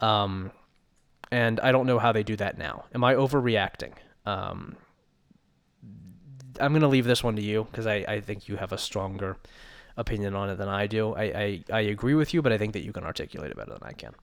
Um, 0.00 0.52
and 1.30 1.60
I 1.60 1.72
don't 1.72 1.86
know 1.86 1.98
how 1.98 2.12
they 2.12 2.22
do 2.22 2.36
that 2.36 2.58
now. 2.58 2.84
Am 2.94 3.02
I 3.04 3.14
overreacting? 3.14 3.92
Um, 4.26 4.76
I'm 6.60 6.72
going 6.72 6.82
to 6.82 6.88
leave 6.88 7.06
this 7.06 7.24
one 7.24 7.36
to 7.36 7.42
you 7.42 7.66
because 7.70 7.86
I, 7.86 8.04
I 8.06 8.20
think 8.20 8.48
you 8.48 8.56
have 8.56 8.72
a 8.72 8.78
stronger 8.78 9.36
opinion 9.96 10.34
on 10.34 10.50
it 10.50 10.56
than 10.56 10.68
I 10.68 10.86
do. 10.86 11.14
I, 11.14 11.22
I, 11.22 11.64
I 11.72 11.80
agree 11.80 12.14
with 12.14 12.34
you, 12.34 12.42
but 12.42 12.52
I 12.52 12.58
think 12.58 12.72
that 12.74 12.84
you 12.84 12.92
can 12.92 13.04
articulate 13.04 13.50
it 13.50 13.56
better 13.56 13.72
than 13.72 13.82
I 13.82 13.92
can. 13.92 14.14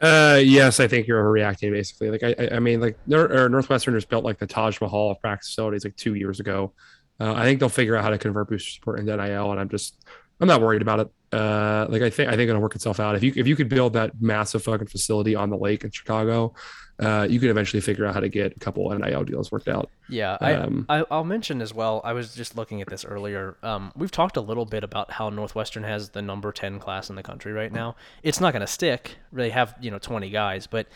Uh, 0.00 0.40
yes, 0.42 0.80
I 0.80 0.88
think 0.88 1.06
you're 1.06 1.22
overreacting. 1.22 1.72
Basically, 1.72 2.10
like 2.10 2.22
I, 2.22 2.56
I- 2.56 2.58
mean, 2.58 2.80
like 2.80 2.98
Nor- 3.06 3.30
or 3.32 3.48
Northwestern 3.48 3.94
just 3.94 4.08
built 4.08 4.24
like 4.24 4.38
the 4.38 4.46
Taj 4.46 4.80
Mahal 4.80 5.10
of 5.10 5.20
practice 5.20 5.48
facilities 5.48 5.84
like 5.84 5.96
two 5.96 6.14
years 6.14 6.40
ago. 6.40 6.72
Uh, 7.20 7.34
I 7.34 7.44
think 7.44 7.60
they'll 7.60 7.68
figure 7.68 7.96
out 7.96 8.02
how 8.04 8.10
to 8.10 8.16
convert 8.18 8.48
booster 8.48 8.70
support 8.70 8.98
into 8.98 9.14
NIL, 9.14 9.50
and 9.50 9.60
I'm 9.60 9.68
just, 9.68 10.02
I'm 10.40 10.48
not 10.48 10.62
worried 10.62 10.80
about 10.80 11.00
it. 11.00 11.08
Uh, 11.32 11.86
like 11.90 12.00
I 12.00 12.08
think, 12.08 12.30
I 12.30 12.36
think 12.36 12.48
it'll 12.48 12.62
work 12.62 12.74
itself 12.74 12.98
out. 12.98 13.14
If 13.14 13.22
you, 13.22 13.32
if 13.36 13.46
you 13.46 13.54
could 13.56 13.68
build 13.68 13.92
that 13.92 14.12
massive 14.20 14.62
fucking 14.64 14.86
facility 14.86 15.34
on 15.34 15.50
the 15.50 15.56
lake 15.58 15.84
in 15.84 15.90
Chicago, 15.90 16.54
uh, 17.00 17.26
you 17.28 17.40
can 17.40 17.48
eventually 17.48 17.80
figure 17.80 18.04
out 18.04 18.12
how 18.14 18.20
to 18.20 18.28
get 18.28 18.56
a 18.56 18.60
couple 18.60 18.88
NIL 18.90 19.24
deals 19.24 19.50
worked 19.50 19.68
out. 19.68 19.88
Yeah, 20.08 20.36
I, 20.40 20.52
Um, 20.54 20.84
I 20.88 21.04
I'll 21.10 21.24
mention 21.24 21.62
as 21.62 21.72
well. 21.72 22.00
I 22.04 22.12
was 22.12 22.34
just 22.34 22.56
looking 22.56 22.82
at 22.82 22.88
this 22.88 23.04
earlier. 23.04 23.56
Um, 23.62 23.90
we've 23.96 24.10
talked 24.10 24.36
a 24.36 24.40
little 24.40 24.66
bit 24.66 24.84
about 24.84 25.10
how 25.12 25.30
Northwestern 25.30 25.82
has 25.84 26.10
the 26.10 26.20
number 26.22 26.52
ten 26.52 26.78
class 26.78 27.08
in 27.08 27.16
the 27.16 27.22
country 27.22 27.52
right 27.52 27.72
now. 27.72 27.96
It's 28.22 28.40
not 28.40 28.52
going 28.52 28.60
to 28.60 28.66
stick. 28.66 29.16
They 29.32 29.50
have 29.50 29.74
you 29.80 29.90
know 29.90 29.98
twenty 29.98 30.30
guys, 30.30 30.66
but 30.66 30.86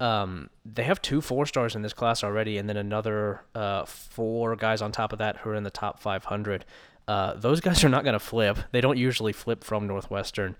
um, 0.00 0.48
they 0.64 0.84
have 0.84 1.02
two 1.02 1.20
four 1.20 1.44
stars 1.44 1.76
in 1.76 1.82
this 1.82 1.92
class 1.92 2.24
already, 2.24 2.56
and 2.56 2.68
then 2.68 2.78
another 2.78 3.42
uh, 3.54 3.84
four 3.84 4.56
guys 4.56 4.80
on 4.80 4.92
top 4.92 5.12
of 5.12 5.18
that 5.18 5.36
who 5.38 5.50
are 5.50 5.54
in 5.54 5.64
the 5.64 5.70
top 5.70 6.00
five 6.00 6.24
hundred. 6.24 6.64
Uh, 7.06 7.34
those 7.34 7.60
guys 7.60 7.82
are 7.84 7.88
not 7.88 8.04
going 8.04 8.14
to 8.14 8.20
flip. 8.20 8.56
They 8.72 8.80
don't 8.80 8.96
usually 8.96 9.32
flip 9.32 9.64
from 9.64 9.86
Northwestern. 9.86 10.56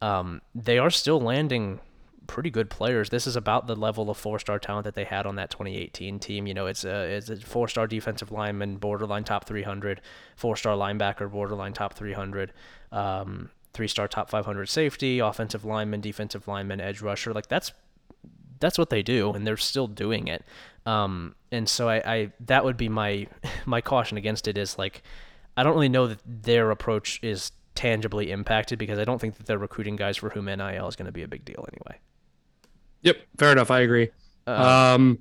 Um, 0.00 0.40
they 0.54 0.78
are 0.78 0.90
still 0.90 1.20
landing 1.20 1.80
pretty 2.28 2.50
good 2.50 2.70
players. 2.70 3.10
This 3.10 3.26
is 3.26 3.34
about 3.34 3.66
the 3.66 3.74
level 3.74 4.08
of 4.08 4.16
four-star 4.16 4.60
talent 4.60 4.84
that 4.84 4.94
they 4.94 5.02
had 5.02 5.26
on 5.26 5.34
that 5.36 5.50
2018 5.50 6.20
team. 6.20 6.46
You 6.46 6.54
know, 6.54 6.66
it's 6.66 6.84
a 6.84 7.16
it's 7.16 7.28
a 7.28 7.36
four-star 7.36 7.88
defensive 7.88 8.30
lineman, 8.30 8.76
borderline 8.76 9.24
top 9.24 9.46
300, 9.46 10.00
four-star 10.36 10.76
linebacker, 10.76 11.28
borderline 11.28 11.72
top 11.72 11.94
300, 11.94 12.52
um, 12.92 13.50
three-star 13.72 14.06
top 14.06 14.30
500 14.30 14.68
safety, 14.68 15.18
offensive 15.18 15.64
lineman, 15.64 16.00
defensive 16.00 16.46
lineman, 16.46 16.80
edge 16.80 17.02
rusher. 17.02 17.32
Like 17.32 17.48
that's 17.48 17.72
that's 18.60 18.78
what 18.78 18.90
they 18.90 19.02
do, 19.02 19.32
and 19.32 19.44
they're 19.44 19.56
still 19.56 19.88
doing 19.88 20.28
it. 20.28 20.44
Um, 20.86 21.34
and 21.50 21.68
so 21.68 21.88
I, 21.88 21.96
I 22.04 22.32
that 22.46 22.64
would 22.64 22.76
be 22.76 22.88
my 22.88 23.26
my 23.66 23.80
caution 23.80 24.16
against 24.16 24.46
it 24.46 24.56
is 24.56 24.78
like 24.78 25.02
I 25.56 25.64
don't 25.64 25.74
really 25.74 25.88
know 25.88 26.06
that 26.06 26.20
their 26.24 26.70
approach 26.70 27.18
is 27.22 27.50
tangibly 27.74 28.30
impacted 28.30 28.78
because 28.78 28.98
I 28.98 29.04
don't 29.04 29.20
think 29.20 29.36
that 29.36 29.46
they're 29.46 29.58
recruiting 29.58 29.96
guys 29.96 30.16
for 30.16 30.30
whom 30.30 30.46
NIL 30.46 30.88
is 30.88 30.96
going 30.96 31.06
to 31.06 31.12
be 31.12 31.22
a 31.22 31.28
big 31.28 31.44
deal 31.44 31.64
anyway. 31.72 32.00
Yep, 33.02 33.16
fair 33.38 33.52
enough. 33.52 33.70
I 33.70 33.80
agree. 33.80 34.10
Uh, 34.46 34.94
Um, 34.96 35.18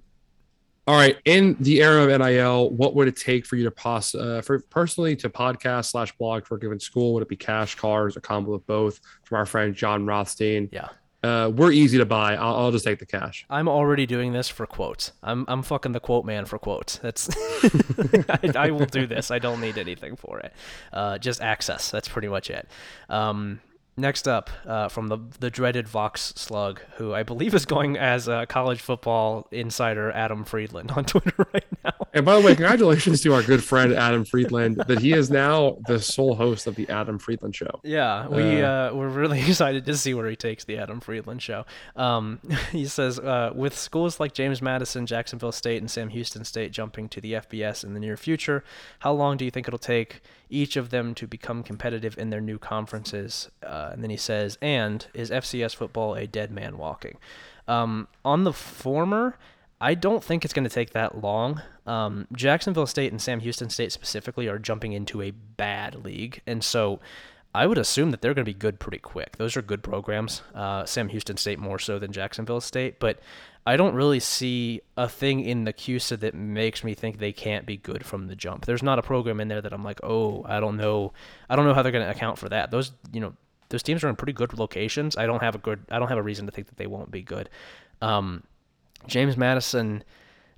all 0.88 0.96
right. 0.96 1.18
In 1.26 1.58
the 1.60 1.82
era 1.82 2.04
of 2.06 2.22
NIL, 2.22 2.70
what 2.72 2.96
would 2.96 3.08
it 3.10 3.18
take 3.18 3.46
for 3.46 3.58
you 3.58 3.66
to 3.66 3.72
pos 3.72 4.16
uh, 4.16 4.42
for 4.42 4.60
personally 4.70 5.16
to 5.18 5.30
podcast 5.30 5.86
slash 5.92 6.16
blog 6.18 6.46
for 6.46 6.56
a 6.56 6.60
given 6.60 6.80
school? 6.80 7.14
Would 7.16 7.24
it 7.24 7.30
be 7.30 7.36
cash, 7.36 7.76
cars, 7.76 8.16
a 8.16 8.22
combo 8.22 8.54
of 8.54 8.66
both? 8.68 9.00
From 9.26 9.38
our 9.38 9.46
friend 9.46 9.76
John 9.76 10.06
Rothstein. 10.06 10.70
yeah. 10.72 10.88
Uh, 11.24 11.50
we're 11.50 11.72
easy 11.72 11.98
to 11.98 12.06
buy. 12.06 12.36
I'll, 12.36 12.56
I'll 12.56 12.72
just 12.72 12.86
take 12.86 13.00
the 13.00 13.06
cash. 13.06 13.44
I'm 13.50 13.68
already 13.68 14.06
doing 14.06 14.32
this 14.34 14.48
for 14.48 14.68
quotes. 14.68 15.12
I'm 15.24 15.46
I'm 15.48 15.64
fucking 15.64 15.92
the 15.92 16.00
quote 16.00 16.26
man 16.26 16.46
for 16.46 16.60
quotes. 16.60 17.00
That's 17.00 17.28
I, 18.30 18.52
I 18.56 18.70
will 18.72 18.86
do 18.86 19.08
this. 19.08 19.32
I 19.32 19.40
don't 19.40 19.60
need 19.60 19.80
anything 19.80 20.16
for 20.16 20.40
it. 20.40 20.54
Uh, 20.94 21.18
just 21.18 21.42
access. 21.42 21.90
That's 21.90 22.08
pretty 22.08 22.28
much 22.28 22.52
it. 22.52 22.70
Um, 23.10 23.60
next 23.98 24.28
up, 24.28 24.50
uh, 24.66 24.88
from 24.88 25.08
the 25.08 25.18
the 25.40 25.50
dreaded 25.50 25.88
Vox 25.88 26.34
Slug, 26.36 26.80
who 26.96 27.14
I 27.14 27.24
believe 27.24 27.54
is 27.54 27.66
going 27.66 27.98
as 27.98 28.28
a 28.28 28.46
college 28.48 28.80
football 28.80 29.48
insider 29.52 30.12
Adam 30.12 30.46
Friedland 30.46 30.92
on 30.92 31.06
Twitter 31.06 31.48
right 31.54 31.66
now. 31.84 31.92
And 32.14 32.26
by 32.26 32.40
the 32.40 32.42
way, 32.42 32.56
congratulations 32.56 33.22
to 33.22 33.34
our 33.34 33.44
good 33.44 33.64
friend 33.64 33.94
Adam 33.94 34.24
Friedland 34.24 34.78
that 34.88 35.00
he 35.00 35.14
is 35.14 35.30
now 35.30 35.78
the 35.88 36.00
sole 36.00 36.36
host 36.36 36.68
of 36.68 36.76
the 36.76 36.88
Adam 36.90 37.20
Friedland 37.20 37.56
Show. 37.56 37.80
Yeah, 37.84 38.28
we 38.28 38.62
Uh, 38.62 38.78
uh, 38.78 38.92
we're 38.94 39.10
really 39.10 39.40
excited 39.48 39.86
to 39.86 39.98
see 39.98 40.14
where 40.14 40.30
he 40.30 40.36
takes 40.36 40.64
the 40.64 40.78
Adam 40.78 41.00
Friedland 41.00 41.42
show. 41.42 41.66
Um, 41.96 42.40
he 42.72 42.86
says, 42.86 43.20
uh, 43.20 43.52
with 43.56 43.78
schools 43.78 44.20
like 44.20 44.34
James 44.34 44.62
Madison, 44.62 45.06
Jacksonville 45.06 45.52
State, 45.52 45.82
and 45.82 45.90
Sam 45.90 46.10
Houston 46.10 46.44
State 46.44 46.72
jumping 46.72 47.10
to 47.10 47.22
the 47.22 47.34
FBS 47.34 47.84
in 47.84 47.94
the 47.94 48.00
near 48.00 48.18
future, 48.18 48.64
how 49.00 49.14
long 49.14 49.38
do 49.38 49.46
you 49.46 49.52
think 49.52 49.68
it'll 49.68 49.80
take 49.80 50.22
each 50.50 50.76
of 50.76 50.90
them 50.90 51.14
to 51.16 51.28
become 51.28 51.64
competitive 51.64 52.18
in 52.18 52.30
their 52.30 52.42
new 52.42 52.58
conferences? 52.58 53.50
Uh, 53.64 53.90
and 53.92 54.04
then 54.04 54.10
he 54.10 54.18
says, 54.18 54.58
and 54.62 55.08
is 55.14 55.30
FCS 55.30 55.76
football 55.76 56.16
a 56.16 56.28
dead 56.28 56.52
man 56.52 56.78
walking? 56.78 57.18
Um, 57.68 58.08
on 58.24 58.44
the 58.44 58.54
former, 58.54 59.38
I 59.80 59.94
don't 59.94 60.24
think 60.24 60.44
it's 60.44 60.54
going 60.54 60.64
to 60.64 60.74
take 60.74 60.92
that 60.92 61.22
long. 61.22 61.62
Um, 61.86 62.28
Jacksonville 62.34 62.88
State 62.88 63.12
and 63.12 63.22
Sam 63.22 63.40
Houston 63.42 63.70
State 63.70 63.92
specifically 63.92 64.48
are 64.48 64.58
jumping 64.60 64.94
into 64.94 65.22
a 65.22 65.32
bad 65.32 66.04
league, 66.04 66.42
and 66.48 66.64
so 66.64 67.00
I 67.54 67.66
would 67.68 67.78
assume 67.78 68.12
that 68.12 68.22
they're 68.22 68.34
going 68.34 68.46
to 68.46 68.52
be 68.52 68.58
good 68.58 68.80
pretty 68.80 69.00
quick. 69.00 69.38
Those 69.38 69.56
are 69.58 69.62
good 69.62 69.84
programs. 69.84 70.42
Uh, 70.54 70.86
Sam 70.86 71.10
Houston 71.10 71.38
State 71.38 71.60
more 71.60 71.80
so 71.80 72.00
than 72.00 72.12
Jacksonville 72.12 72.62
State, 72.62 73.00
but 73.00 73.20
I 73.68 73.76
don't 73.76 73.96
really 73.96 74.22
see 74.22 74.80
a 74.96 75.10
thing 75.10 75.42
in 75.42 75.66
the 75.66 75.74
CUSA 75.74 76.22
that 76.22 76.34
makes 76.34 76.86
me 76.86 76.94
think 76.94 77.20
they 77.20 77.34
can't 77.34 77.66
be 77.66 77.76
good 77.76 78.06
from 78.06 78.28
the 78.28 78.36
jump. 78.36 78.66
There's 78.66 78.82
not 78.82 78.98
a 78.98 79.02
program 79.02 79.42
in 79.42 79.50
there 79.50 79.60
that 79.60 79.74
I'm 79.74 79.84
like, 79.84 80.00
oh, 80.04 80.46
I 80.48 80.62
don't 80.62 80.78
know, 80.78 81.12
I 81.50 81.58
don't 81.58 81.66
know 81.66 81.74
how 81.74 81.84
they're 81.84 81.92
going 81.92 82.06
to 82.06 82.10
account 82.10 82.38
for 82.38 82.48
that. 82.48 82.72
Those, 82.72 82.94
you 83.12 83.20
know, 83.20 83.34
those 83.68 83.84
teams 83.84 84.06
are 84.06 84.08
in 84.08 84.16
pretty 84.16 84.32
good 84.32 84.58
locations. 84.58 85.18
I 85.18 85.26
don't 85.26 85.44
have 85.44 85.54
a 85.54 85.58
good, 85.58 85.82
I 85.92 86.00
don't 86.00 86.08
have 86.08 86.18
a 86.18 86.24
reason 86.24 86.46
to 86.46 86.52
think 86.54 86.68
that 86.68 86.78
they 86.78 86.88
won't 86.88 87.12
be 87.12 87.22
good. 87.22 87.50
Um, 88.02 88.44
James 89.06 89.36
Madison, 89.36 90.06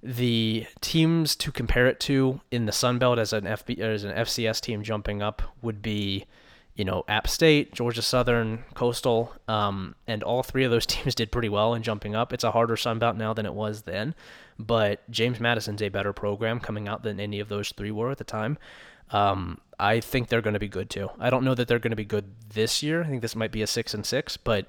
the 0.03 0.67
teams 0.79 1.35
to 1.37 1.51
compare 1.51 1.87
it 1.87 1.99
to 2.01 2.41
in 2.51 2.67
the 2.67 2.71
Sun 2.71 2.99
Belt 2.99 3.17
as 3.17 3.33
an 3.33 3.45
FB 3.45 3.79
as 3.79 4.03
an 4.03 4.15
FCS 4.15 4.61
team 4.61 4.83
jumping 4.83 5.23
up 5.23 5.41
would 5.63 5.81
be, 5.81 6.27
you 6.79 6.85
know, 6.85 7.03
App 7.09 7.27
State, 7.27 7.73
Georgia 7.73 8.01
Southern, 8.01 8.63
Coastal, 8.73 9.33
um, 9.49 9.95
and 10.07 10.23
all 10.23 10.43
three 10.43 10.63
of 10.63 10.71
those 10.71 10.85
teams 10.85 11.13
did 11.13 11.29
pretty 11.29 11.49
well 11.49 11.73
in 11.73 11.83
jumping 11.83 12.15
up. 12.15 12.31
It's 12.31 12.45
a 12.45 12.51
harder 12.51 12.77
Sun 12.77 12.99
Belt 12.99 13.17
now 13.17 13.33
than 13.33 13.45
it 13.45 13.53
was 13.53 13.81
then, 13.81 14.15
but 14.57 15.01
James 15.11 15.41
Madison's 15.41 15.81
a 15.81 15.89
better 15.89 16.13
program 16.13 16.61
coming 16.61 16.87
out 16.87 17.03
than 17.03 17.19
any 17.19 17.41
of 17.41 17.49
those 17.49 17.73
three 17.73 17.91
were 17.91 18.11
at 18.11 18.17
the 18.17 18.23
time. 18.23 18.57
Um, 19.11 19.59
I 19.77 19.99
think 19.99 20.29
they're 20.29 20.41
going 20.41 20.53
to 20.53 20.59
be 20.59 20.69
good 20.69 20.89
too. 20.89 21.09
I 21.19 21.29
don't 21.29 21.43
know 21.43 21.53
that 21.53 21.67
they're 21.67 21.79
going 21.79 21.91
to 21.91 21.97
be 21.97 22.05
good 22.05 22.31
this 22.53 22.81
year. 22.81 23.03
I 23.03 23.07
think 23.07 23.21
this 23.21 23.35
might 23.35 23.51
be 23.51 23.61
a 23.61 23.67
six 23.67 23.93
and 23.93 24.05
six, 24.05 24.37
but 24.37 24.65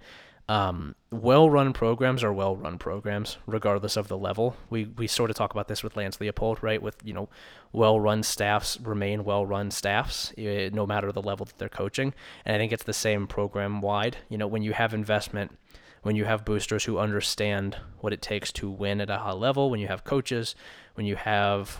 um, 0.51 0.97
well-run 1.13 1.73
programs 1.73 2.25
are 2.25 2.33
well-run 2.33 2.77
programs, 2.77 3.39
regardless 3.47 3.97
of 3.97 4.09
the 4.09 4.19
level. 4.19 4.57
We 4.69 4.87
we 4.87 5.07
sort 5.07 5.31
of 5.31 5.37
talk 5.37 5.53
about 5.53 5.69
this 5.69 5.85
with 5.85 5.97
Lance 5.97 6.17
Leipold, 6.17 6.61
right? 6.61 6.83
With 6.83 6.97
you 7.05 7.15
know, 7.15 7.29
well-run 7.73 8.25
staffs 8.25 8.77
remain 8.81 9.23
well-run 9.23 9.71
staffs, 9.71 10.35
eh, 10.37 10.69
no 10.73 10.89
matter 10.89 11.13
the 11.13 11.23
level 11.23 11.47
that 11.47 11.57
they're 11.59 11.69
coaching. 11.69 12.15
And 12.45 12.57
I 12.57 12.59
think 12.59 12.73
it's 12.73 12.83
the 12.83 12.93
same 12.93 13.29
program-wide. 13.29 14.17
You 14.29 14.39
know, 14.39 14.49
when 14.49 14.63
you 14.63 14.73
have 14.73 14.93
investment, 14.93 15.57
when 16.03 16.17
you 16.17 16.25
have 16.25 16.45
boosters 16.45 16.83
who 16.83 16.99
understand 16.99 17.77
what 18.01 18.13
it 18.13 18.21
takes 18.21 18.51
to 18.55 18.69
win 18.69 19.01
at 19.01 19.09
a 19.09 19.19
high 19.19 19.31
level, 19.31 19.71
when 19.71 19.79
you 19.79 19.87
have 19.87 20.03
coaches, 20.03 20.57
when 20.95 21.07
you 21.07 21.15
have 21.15 21.79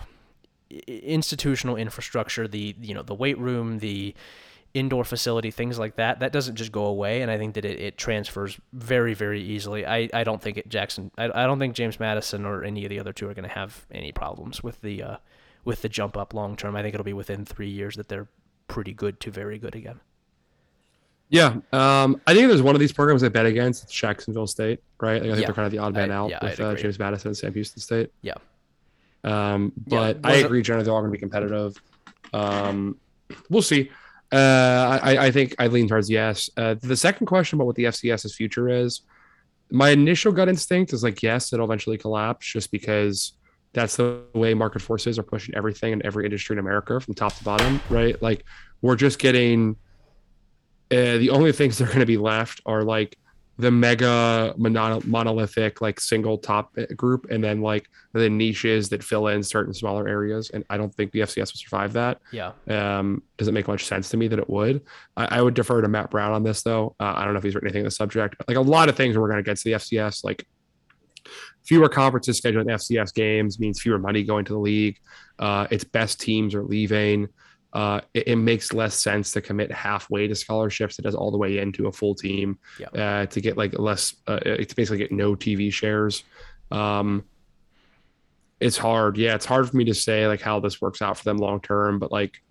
institutional 0.87 1.75
infrastructure, 1.75 2.47
the 2.47 2.73
you 2.79 2.93
know 2.93 3.03
the 3.03 3.15
weight 3.15 3.37
room, 3.37 3.79
the 3.79 4.15
indoor 4.73 5.03
facility, 5.03 5.51
things 5.51 5.77
like 5.77 5.95
that, 5.95 6.19
that 6.19 6.31
doesn't 6.31 6.55
just 6.55 6.71
go 6.71 6.85
away. 6.85 7.21
And 7.21 7.29
I 7.29 7.37
think 7.37 7.55
that 7.55 7.65
it, 7.65 7.79
it 7.79 7.97
transfers 7.97 8.59
very, 8.73 9.13
very 9.13 9.41
easily. 9.41 9.85
I, 9.85 10.09
I 10.13 10.23
don't 10.23 10.41
think 10.41 10.57
it 10.57 10.69
Jackson, 10.69 11.11
I, 11.17 11.25
I 11.25 11.45
don't 11.45 11.59
think 11.59 11.75
James 11.75 11.99
Madison 11.99 12.45
or 12.45 12.63
any 12.63 12.85
of 12.85 12.89
the 12.89 12.99
other 12.99 13.13
two 13.13 13.29
are 13.29 13.33
going 13.33 13.47
to 13.47 13.53
have 13.53 13.85
any 13.91 14.11
problems 14.11 14.63
with 14.63 14.81
the, 14.81 15.03
uh, 15.03 15.17
with 15.65 15.81
the 15.81 15.89
jump 15.89 16.15
up 16.15 16.33
long 16.33 16.55
term. 16.55 16.75
I 16.75 16.81
think 16.81 16.93
it'll 16.93 17.03
be 17.03 17.13
within 17.13 17.45
three 17.45 17.69
years 17.69 17.95
that 17.95 18.07
they're 18.07 18.27
pretty 18.67 18.93
good 18.93 19.19
to 19.21 19.31
very 19.31 19.57
good 19.59 19.75
again. 19.75 19.99
Yeah, 21.29 21.55
um, 21.71 22.19
I 22.27 22.33
think 22.33 22.49
there's 22.49 22.61
one 22.61 22.75
of 22.75 22.81
these 22.81 22.91
programs 22.91 23.23
I 23.23 23.29
bet 23.29 23.45
against. 23.45 23.83
It's 23.83 23.93
Jacksonville 23.93 24.47
State, 24.47 24.81
right? 24.99 25.13
Like, 25.13 25.21
I 25.21 25.25
think 25.27 25.39
Yeah. 25.39 25.45
they're 25.47 25.55
kind 25.55 25.65
of 25.65 25.71
the 25.71 25.77
odd 25.77 25.93
man 25.93 26.11
I- 26.11 26.15
out 26.15 26.29
yeah, 26.29 26.39
with 26.41 26.59
uh. 26.59 26.75
James 26.75 26.99
Madison 26.99 27.29
and 27.29 27.37
Sam 27.37 27.53
Houston 27.53 27.81
State. 27.81 28.11
Yeah. 28.21 28.33
Um, 29.23 29.71
Yeah, 29.87 30.13
but 30.13 30.19
I 30.25 30.35
agree, 30.37 30.61
generally 30.61 30.83
they're 30.83 30.93
all 30.93 30.99
going 30.99 31.11
to 31.11 31.15
be 31.15 31.19
competitive. 31.19 31.81
Um, 32.33 32.97
we'll 33.49 33.61
see. 33.61 33.91
Uh, 34.31 34.99
I, 35.01 35.25
I 35.27 35.31
think 35.31 35.55
I 35.59 35.67
lean 35.67 35.87
towards 35.87 36.09
yes. 36.09 36.49
Uh, 36.55 36.75
the 36.79 36.95
second 36.95 37.27
question 37.27 37.57
about 37.57 37.67
what 37.67 37.75
the 37.75 37.85
FCS's 37.85 38.35
future 38.35 38.69
is, 38.69 39.01
my 39.69 39.89
initial 39.89 40.31
gut 40.31 40.49
instinct 40.49 40.93
is 40.93 41.03
like 41.03 41.21
yes, 41.21 41.51
it'll 41.53 41.65
eventually 41.65 41.97
collapse, 41.97 42.45
just 42.45 42.71
because 42.71 43.33
that's 43.73 43.95
the 43.95 44.21
way 44.33 44.53
market 44.53 44.81
forces 44.81 45.17
are 45.17 45.23
pushing 45.23 45.55
everything 45.55 45.93
in 45.93 46.05
every 46.05 46.25
industry 46.25 46.55
in 46.55 46.59
America 46.59 46.99
from 46.99 47.13
top 47.13 47.33
to 47.35 47.43
bottom, 47.43 47.81
right? 47.89 48.21
Like 48.21 48.45
we're 48.81 48.95
just 48.95 49.19
getting 49.19 49.75
uh, 50.91 51.17
the 51.17 51.29
only 51.29 51.51
things 51.51 51.77
that 51.77 51.85
are 51.85 51.87
going 51.87 51.99
to 51.99 52.05
be 52.05 52.17
left 52.17 52.61
are 52.65 52.83
like 52.83 53.17
the 53.61 53.69
mega 53.69 54.53
mono- 54.57 55.01
monolithic 55.05 55.81
like 55.81 55.99
single 55.99 56.37
top 56.37 56.71
uh, 56.77 56.85
group 56.95 57.27
and 57.29 57.43
then 57.43 57.61
like 57.61 57.87
the 58.13 58.27
niches 58.29 58.89
that 58.89 59.03
fill 59.03 59.27
in 59.27 59.43
certain 59.43 59.73
smaller 59.73 60.07
areas 60.07 60.49
and 60.49 60.65
i 60.71 60.77
don't 60.77 60.93
think 60.95 61.11
the 61.11 61.19
fcs 61.19 61.53
will 61.53 61.59
survive 61.59 61.93
that. 61.93 62.19
Yeah. 62.31 62.53
um 62.67 63.21
doesn't 63.37 63.53
make 63.53 63.67
much 63.67 63.85
sense 63.85 64.09
to 64.09 64.17
me 64.17 64.27
that 64.29 64.39
it 64.39 64.49
would? 64.49 64.81
I, 65.15 65.37
I 65.37 65.41
would 65.41 65.53
defer 65.53 65.79
to 65.81 65.87
matt 65.87 66.09
brown 66.09 66.33
on 66.33 66.43
this 66.43 66.63
though. 66.63 66.95
Uh, 66.99 67.13
i 67.15 67.23
don't 67.23 67.33
know 67.33 67.37
if 67.37 67.43
he's 67.43 67.53
written 67.53 67.67
anything 67.69 67.81
on 67.83 67.85
the 67.85 67.91
subject. 67.91 68.35
But 68.37 68.47
like 68.47 68.57
a 68.57 68.61
lot 68.61 68.89
of 68.89 68.95
things 68.97 69.15
we're 69.17 69.29
going 69.29 69.43
to 69.43 69.49
get 69.49 69.57
to 69.57 69.63
the 69.63 69.73
fcs 69.73 70.23
like 70.23 70.45
fewer 71.63 71.87
conferences 71.87 72.41
scheduling 72.41 72.65
fcs 72.65 73.13
games 73.13 73.59
means 73.59 73.79
fewer 73.79 73.99
money 73.99 74.23
going 74.23 74.45
to 74.45 74.53
the 74.53 74.59
league. 74.59 74.97
Uh 75.37 75.67
its 75.69 75.83
best 75.83 76.19
teams 76.19 76.55
are 76.55 76.63
leaving 76.63 77.27
uh, 77.73 78.01
it, 78.13 78.29
it 78.29 78.35
makes 78.35 78.73
less 78.73 78.95
sense 78.95 79.31
to 79.31 79.41
commit 79.41 79.71
halfway 79.71 80.27
to 80.27 80.35
scholarships. 80.35 80.99
It 80.99 81.03
does 81.03 81.15
all 81.15 81.31
the 81.31 81.37
way 81.37 81.59
into 81.59 81.87
a 81.87 81.91
full 81.91 82.15
team 82.15 82.59
uh, 82.93 83.25
to 83.27 83.41
get 83.41 83.57
like 83.57 83.77
less, 83.79 84.15
uh, 84.27 84.39
to 84.39 84.75
basically 84.75 84.97
get 84.97 85.11
no 85.11 85.35
TV 85.35 85.71
shares. 85.71 86.23
Um, 86.69 87.23
it's 88.59 88.77
hard. 88.77 89.17
Yeah, 89.17 89.35
it's 89.35 89.45
hard 89.45 89.69
for 89.69 89.75
me 89.77 89.85
to 89.85 89.93
say 89.93 90.27
like 90.27 90.41
how 90.41 90.59
this 90.59 90.81
works 90.81 91.01
out 91.01 91.17
for 91.17 91.23
them 91.23 91.37
long 91.37 91.61
term, 91.61 91.97
but 91.99 92.11
like, 92.11 92.41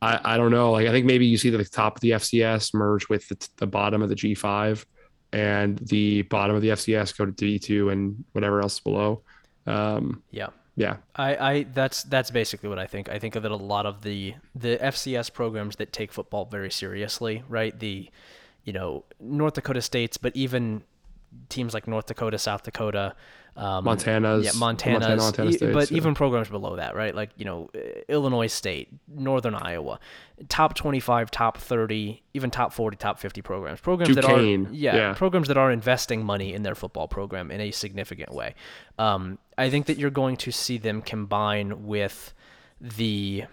I, 0.00 0.20
I 0.34 0.36
don't 0.36 0.52
know. 0.52 0.70
Like, 0.70 0.86
I 0.86 0.92
think 0.92 1.06
maybe 1.06 1.26
you 1.26 1.36
see 1.36 1.50
the 1.50 1.64
top 1.64 1.96
of 1.96 2.00
the 2.00 2.12
FCS 2.12 2.72
merge 2.72 3.08
with 3.08 3.26
the, 3.28 3.48
the 3.56 3.66
bottom 3.66 4.00
of 4.00 4.08
the 4.08 4.14
G5 4.14 4.84
and 5.32 5.76
the 5.78 6.22
bottom 6.22 6.54
of 6.54 6.62
the 6.62 6.68
FCS 6.68 7.16
go 7.16 7.26
to 7.26 7.32
D2 7.32 7.92
and 7.92 8.24
whatever 8.32 8.60
else 8.60 8.78
below. 8.78 9.22
Um, 9.66 10.22
Yeah. 10.30 10.48
Yeah. 10.78 10.96
I, 11.16 11.36
I 11.36 11.62
that's 11.64 12.04
that's 12.04 12.30
basically 12.30 12.68
what 12.68 12.78
I 12.78 12.86
think. 12.86 13.08
I 13.08 13.18
think 13.18 13.34
that 13.34 13.44
a 13.44 13.56
lot 13.56 13.84
of 13.84 14.02
the 14.02 14.34
the 14.54 14.76
FCS 14.78 15.32
programs 15.32 15.76
that 15.76 15.92
take 15.92 16.12
football 16.12 16.44
very 16.44 16.70
seriously, 16.70 17.42
right? 17.48 17.78
The 17.78 18.08
you 18.64 18.72
know 18.72 19.04
North 19.20 19.54
Dakota 19.54 19.82
states, 19.82 20.16
but 20.16 20.34
even 20.36 20.84
teams 21.48 21.74
like 21.74 21.88
North 21.88 22.06
Dakota, 22.06 22.38
South 22.38 22.62
Dakota, 22.62 23.14
um, 23.56 23.84
Montana's, 23.84 24.44
yeah, 24.44 24.52
Montana's, 24.54 25.00
Montana, 25.00 25.16
Montana 25.20 25.52
States, 25.52 25.72
but 25.72 25.90
yeah. 25.90 25.96
even 25.96 26.14
programs 26.14 26.48
below 26.48 26.76
that, 26.76 26.94
right? 26.94 27.12
Like 27.12 27.30
you 27.36 27.44
know 27.44 27.68
Illinois 28.08 28.46
State, 28.46 28.88
Northern 29.08 29.56
Iowa, 29.56 29.98
top 30.48 30.74
twenty-five, 30.74 31.32
top 31.32 31.58
thirty, 31.58 32.22
even 32.34 32.52
top 32.52 32.72
forty, 32.72 32.96
top 32.96 33.18
fifty 33.18 33.42
programs. 33.42 33.80
Programs 33.80 34.14
that 34.14 34.24
are 34.24 34.40
yeah, 34.40 34.96
yeah. 34.96 35.14
programs 35.14 35.48
that 35.48 35.56
are 35.56 35.72
investing 35.72 36.24
money 36.24 36.54
in 36.54 36.62
their 36.62 36.76
football 36.76 37.08
program 37.08 37.50
in 37.50 37.60
a 37.60 37.72
significant 37.72 38.32
way. 38.32 38.54
Um, 38.96 39.38
I 39.58 39.70
think 39.70 39.86
that 39.86 39.98
you're 39.98 40.10
going 40.10 40.36
to 40.38 40.52
see 40.52 40.78
them 40.78 41.02
combine 41.02 41.86
with 41.86 42.32
the 42.80 43.44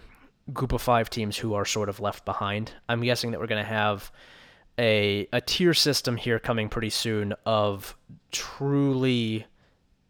group 0.52 0.72
of 0.72 0.80
five 0.80 1.10
teams 1.10 1.36
who 1.36 1.54
are 1.54 1.64
sort 1.64 1.88
of 1.88 1.98
left 1.98 2.24
behind. 2.24 2.72
I'm 2.88 3.02
guessing 3.02 3.32
that 3.32 3.40
we're 3.40 3.48
going 3.48 3.62
to 3.62 3.68
have 3.68 4.12
a 4.78 5.28
a 5.32 5.40
tier 5.40 5.74
system 5.74 6.16
here 6.16 6.38
coming 6.38 6.68
pretty 6.68 6.90
soon 6.90 7.34
of 7.44 7.96
truly 8.30 9.46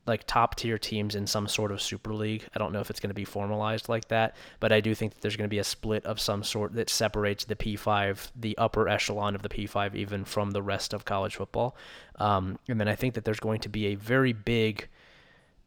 like 0.06 0.24
top 0.26 0.54
tier 0.54 0.78
teams 0.78 1.14
in 1.14 1.26
some 1.26 1.48
sort 1.48 1.72
of 1.72 1.80
super 1.82 2.14
league. 2.14 2.46
I 2.54 2.58
don't 2.58 2.72
know 2.72 2.80
if 2.80 2.90
it's 2.90 3.00
going 3.00 3.10
to 3.10 3.14
be 3.14 3.24
formalized 3.24 3.88
like 3.88 4.08
that, 4.08 4.36
but 4.60 4.72
I 4.72 4.80
do 4.80 4.94
think 4.94 5.14
that 5.14 5.20
there's 5.20 5.36
going 5.36 5.48
to 5.48 5.54
be 5.54 5.58
a 5.58 5.64
split 5.64 6.04
of 6.06 6.20
some 6.20 6.44
sort 6.44 6.74
that 6.74 6.88
separates 6.90 7.44
the 7.44 7.56
P5, 7.56 8.30
the 8.36 8.56
upper 8.56 8.88
echelon 8.88 9.34
of 9.34 9.42
the 9.42 9.48
P5, 9.48 9.96
even 9.96 10.24
from 10.24 10.52
the 10.52 10.62
rest 10.62 10.92
of 10.92 11.04
college 11.04 11.36
football. 11.36 11.76
Um, 12.16 12.58
and 12.68 12.78
then 12.78 12.86
I 12.86 12.94
think 12.94 13.14
that 13.14 13.24
there's 13.24 13.40
going 13.40 13.60
to 13.60 13.68
be 13.68 13.86
a 13.86 13.94
very 13.96 14.32
big 14.32 14.88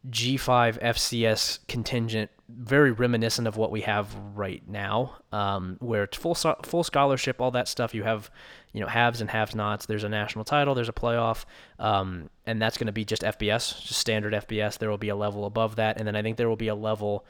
G5 0.08 0.82
FCS 0.82 1.60
contingent, 1.68 2.32
very 2.47 2.91
reminiscent 2.91 3.47
of 3.47 3.58
what 3.58 3.70
we 3.70 3.82
have 3.82 4.16
right 4.34 4.64
now, 4.68 5.18
um, 5.32 5.78
where 5.80 6.04
it's 6.04 6.18
full 6.18 6.36
full 6.36 6.84
scholarship, 6.84 7.41
all 7.41 7.52
that 7.52 7.68
stuff. 7.68 7.93
You 7.93 8.04
have, 8.04 8.32
you 8.72 8.80
know, 8.80 8.88
haves 8.88 9.20
and 9.20 9.30
have-nots. 9.30 9.86
There's 9.86 10.06
a 10.06 10.10
national 10.10 10.45
title. 10.45 10.74
There's 10.74 10.89
a 10.89 10.93
playoff, 10.93 11.43
um, 11.80 12.30
and 12.45 12.62
that's 12.62 12.78
going 12.78 12.88
to 12.88 12.93
be 12.93 13.04
just 13.04 13.24
FBS, 13.24 13.82
just 13.82 14.00
standard 14.00 14.34
FBS. 14.34 14.78
There 14.78 14.89
will 14.89 14.97
be 14.97 15.10
a 15.10 15.16
level 15.16 15.45
above 15.45 15.76
that, 15.76 15.97
and 15.97 16.08
then 16.08 16.16
I 16.16 16.22
think 16.22 16.38
there 16.38 16.50
will 16.50 16.56
be 16.56 16.70
a 16.70 16.76
level 16.76 17.26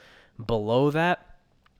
below 0.46 0.90
that 0.90 1.26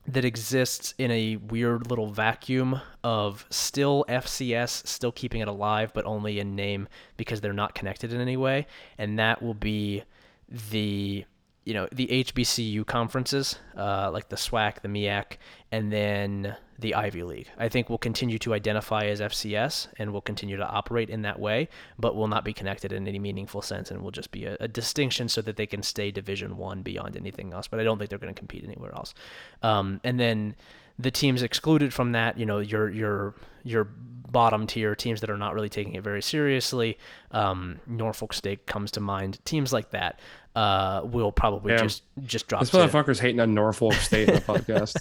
that 0.07 0.25
exists 0.25 0.93
in 0.97 1.11
a 1.11 1.35
weird 1.35 1.87
little 1.87 2.07
vacuum 2.07 2.81
of 3.03 3.45
still 3.49 4.03
FCS, 4.09 4.87
still 4.87 5.11
keeping 5.11 5.41
it 5.41 5.47
alive, 5.47 5.91
but 5.93 6.05
only 6.05 6.39
in 6.39 6.55
name 6.55 6.87
because 7.17 7.39
they're 7.39 7.53
not 7.53 7.75
connected 7.75 8.11
in 8.11 8.19
any 8.19 8.35
way, 8.35 8.65
and 8.97 9.19
that 9.19 9.41
will 9.41 9.53
be 9.53 10.03
the 10.51 11.25
you 11.63 11.73
know 11.75 11.87
the 11.91 12.07
HBCU 12.07 12.85
conferences, 12.85 13.57
uh, 13.77 14.09
like 14.11 14.29
the 14.29 14.35
SWAC, 14.35 14.81
the 14.81 14.87
MEAC, 14.87 15.37
and 15.71 15.91
then 15.91 16.55
the 16.79 16.95
Ivy 16.95 17.21
League. 17.21 17.49
I 17.57 17.69
think 17.69 17.87
we'll 17.87 17.99
continue 17.99 18.39
to 18.39 18.55
identify 18.55 19.05
as 19.05 19.21
FCS 19.21 19.87
and 19.97 20.11
we'll 20.11 20.21
continue 20.21 20.57
to 20.57 20.67
operate 20.67 21.11
in 21.11 21.21
that 21.21 21.39
way, 21.39 21.69
but 21.99 22.15
will 22.15 22.27
not 22.27 22.43
be 22.43 22.53
connected 22.53 22.91
in 22.91 23.07
any 23.07 23.19
meaningful 23.19 23.61
sense, 23.61 23.91
and 23.91 24.01
will 24.01 24.11
just 24.11 24.31
be 24.31 24.45
a, 24.45 24.57
a 24.59 24.67
distinction 24.67 25.29
so 25.29 25.41
that 25.43 25.55
they 25.55 25.67
can 25.67 25.83
stay 25.83 26.09
Division 26.09 26.57
One 26.57 26.81
beyond 26.81 27.15
anything 27.15 27.53
else. 27.53 27.67
But 27.67 27.79
I 27.79 27.83
don't 27.83 27.99
think 27.99 28.09
they're 28.09 28.19
going 28.19 28.33
to 28.33 28.39
compete 28.39 28.63
anywhere 28.63 28.93
else. 28.95 29.13
Um, 29.61 30.01
and 30.03 30.19
then 30.19 30.55
the 30.97 31.11
teams 31.11 31.43
excluded 31.43 31.93
from 31.93 32.13
that, 32.13 32.39
you 32.39 32.45
know, 32.45 32.59
your 32.59 32.89
your 32.89 33.35
your 33.63 33.87
bottom 34.31 34.65
tier 34.65 34.95
teams 34.95 35.21
that 35.21 35.29
are 35.29 35.37
not 35.37 35.53
really 35.53 35.69
taking 35.69 35.93
it 35.93 36.03
very 36.03 36.21
seriously. 36.21 36.97
Um, 37.31 37.79
Norfolk 37.85 38.33
State 38.33 38.65
comes 38.65 38.91
to 38.91 38.99
mind. 38.99 39.43
Teams 39.45 39.73
like 39.73 39.91
that 39.91 40.19
uh, 40.55 41.01
will 41.05 41.31
probably 41.31 41.71
Yeah. 41.73 41.81
just 41.83 42.03
just 42.25 42.47
drop. 42.47 42.59
This 42.61 42.71
motherfucker's 42.71 43.19
hating 43.19 43.39
on 43.39 43.53
Norfolk 43.53 43.93
State 43.93 44.27
in 44.27 44.35
the 44.35 44.41
podcast. 44.41 44.97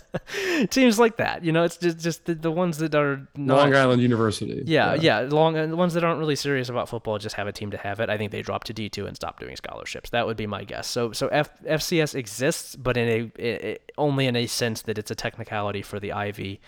teams 0.70 0.98
like 0.98 1.16
that. 1.16 1.44
You 1.44 1.50
know, 1.52 1.64
it's 1.64 1.76
just 1.76 1.98
just 1.98 2.24
the, 2.26 2.34
the 2.34 2.50
ones 2.52 2.78
that 2.78 2.94
are 2.94 3.26
not. 3.36 3.56
Long 3.58 3.74
Island 3.74 4.00
University. 4.00 4.62
yeah, 4.66 4.94
yeah, 4.94 5.20
long 5.20 5.56
uh, 5.56 5.66
the 5.66 5.76
ones 5.76 5.94
that 5.94 6.04
aren't 6.04 6.20
really 6.20 6.36
serious 6.36 6.68
about 6.68 6.88
football 6.88 7.18
just 7.18 7.34
have 7.34 7.48
a 7.48 7.52
team 7.52 7.70
to 7.72 7.76
have 7.76 7.98
it. 8.00 8.08
I 8.08 8.16
think 8.16 8.30
they 8.30 8.42
drop 8.42 8.64
to 8.64 8.72
D 8.72 8.88
two 8.88 9.06
and 9.06 9.16
stop 9.16 9.40
doing 9.40 9.56
scholarships. 9.56 10.10
That 10.10 10.26
would 10.26 10.36
be 10.36 10.46
my 10.46 10.62
guess. 10.64 10.86
So 10.86 11.12
so 11.12 11.26
F, 11.28 11.50
FCS 11.64 12.14
exists, 12.14 12.76
but 12.76 12.96
in 12.96 13.08
a 13.08 13.42
i 13.42 13.68
i 13.70 13.78
only 13.98 14.26
in 14.26 14.36
a 14.36 14.46
sense 14.46 14.82
that 14.82 14.98
it's 14.98 15.10
a 15.10 15.14
technicality 15.16 15.82
for 15.82 15.98
the 15.98 16.12
Ivy, 16.12 16.60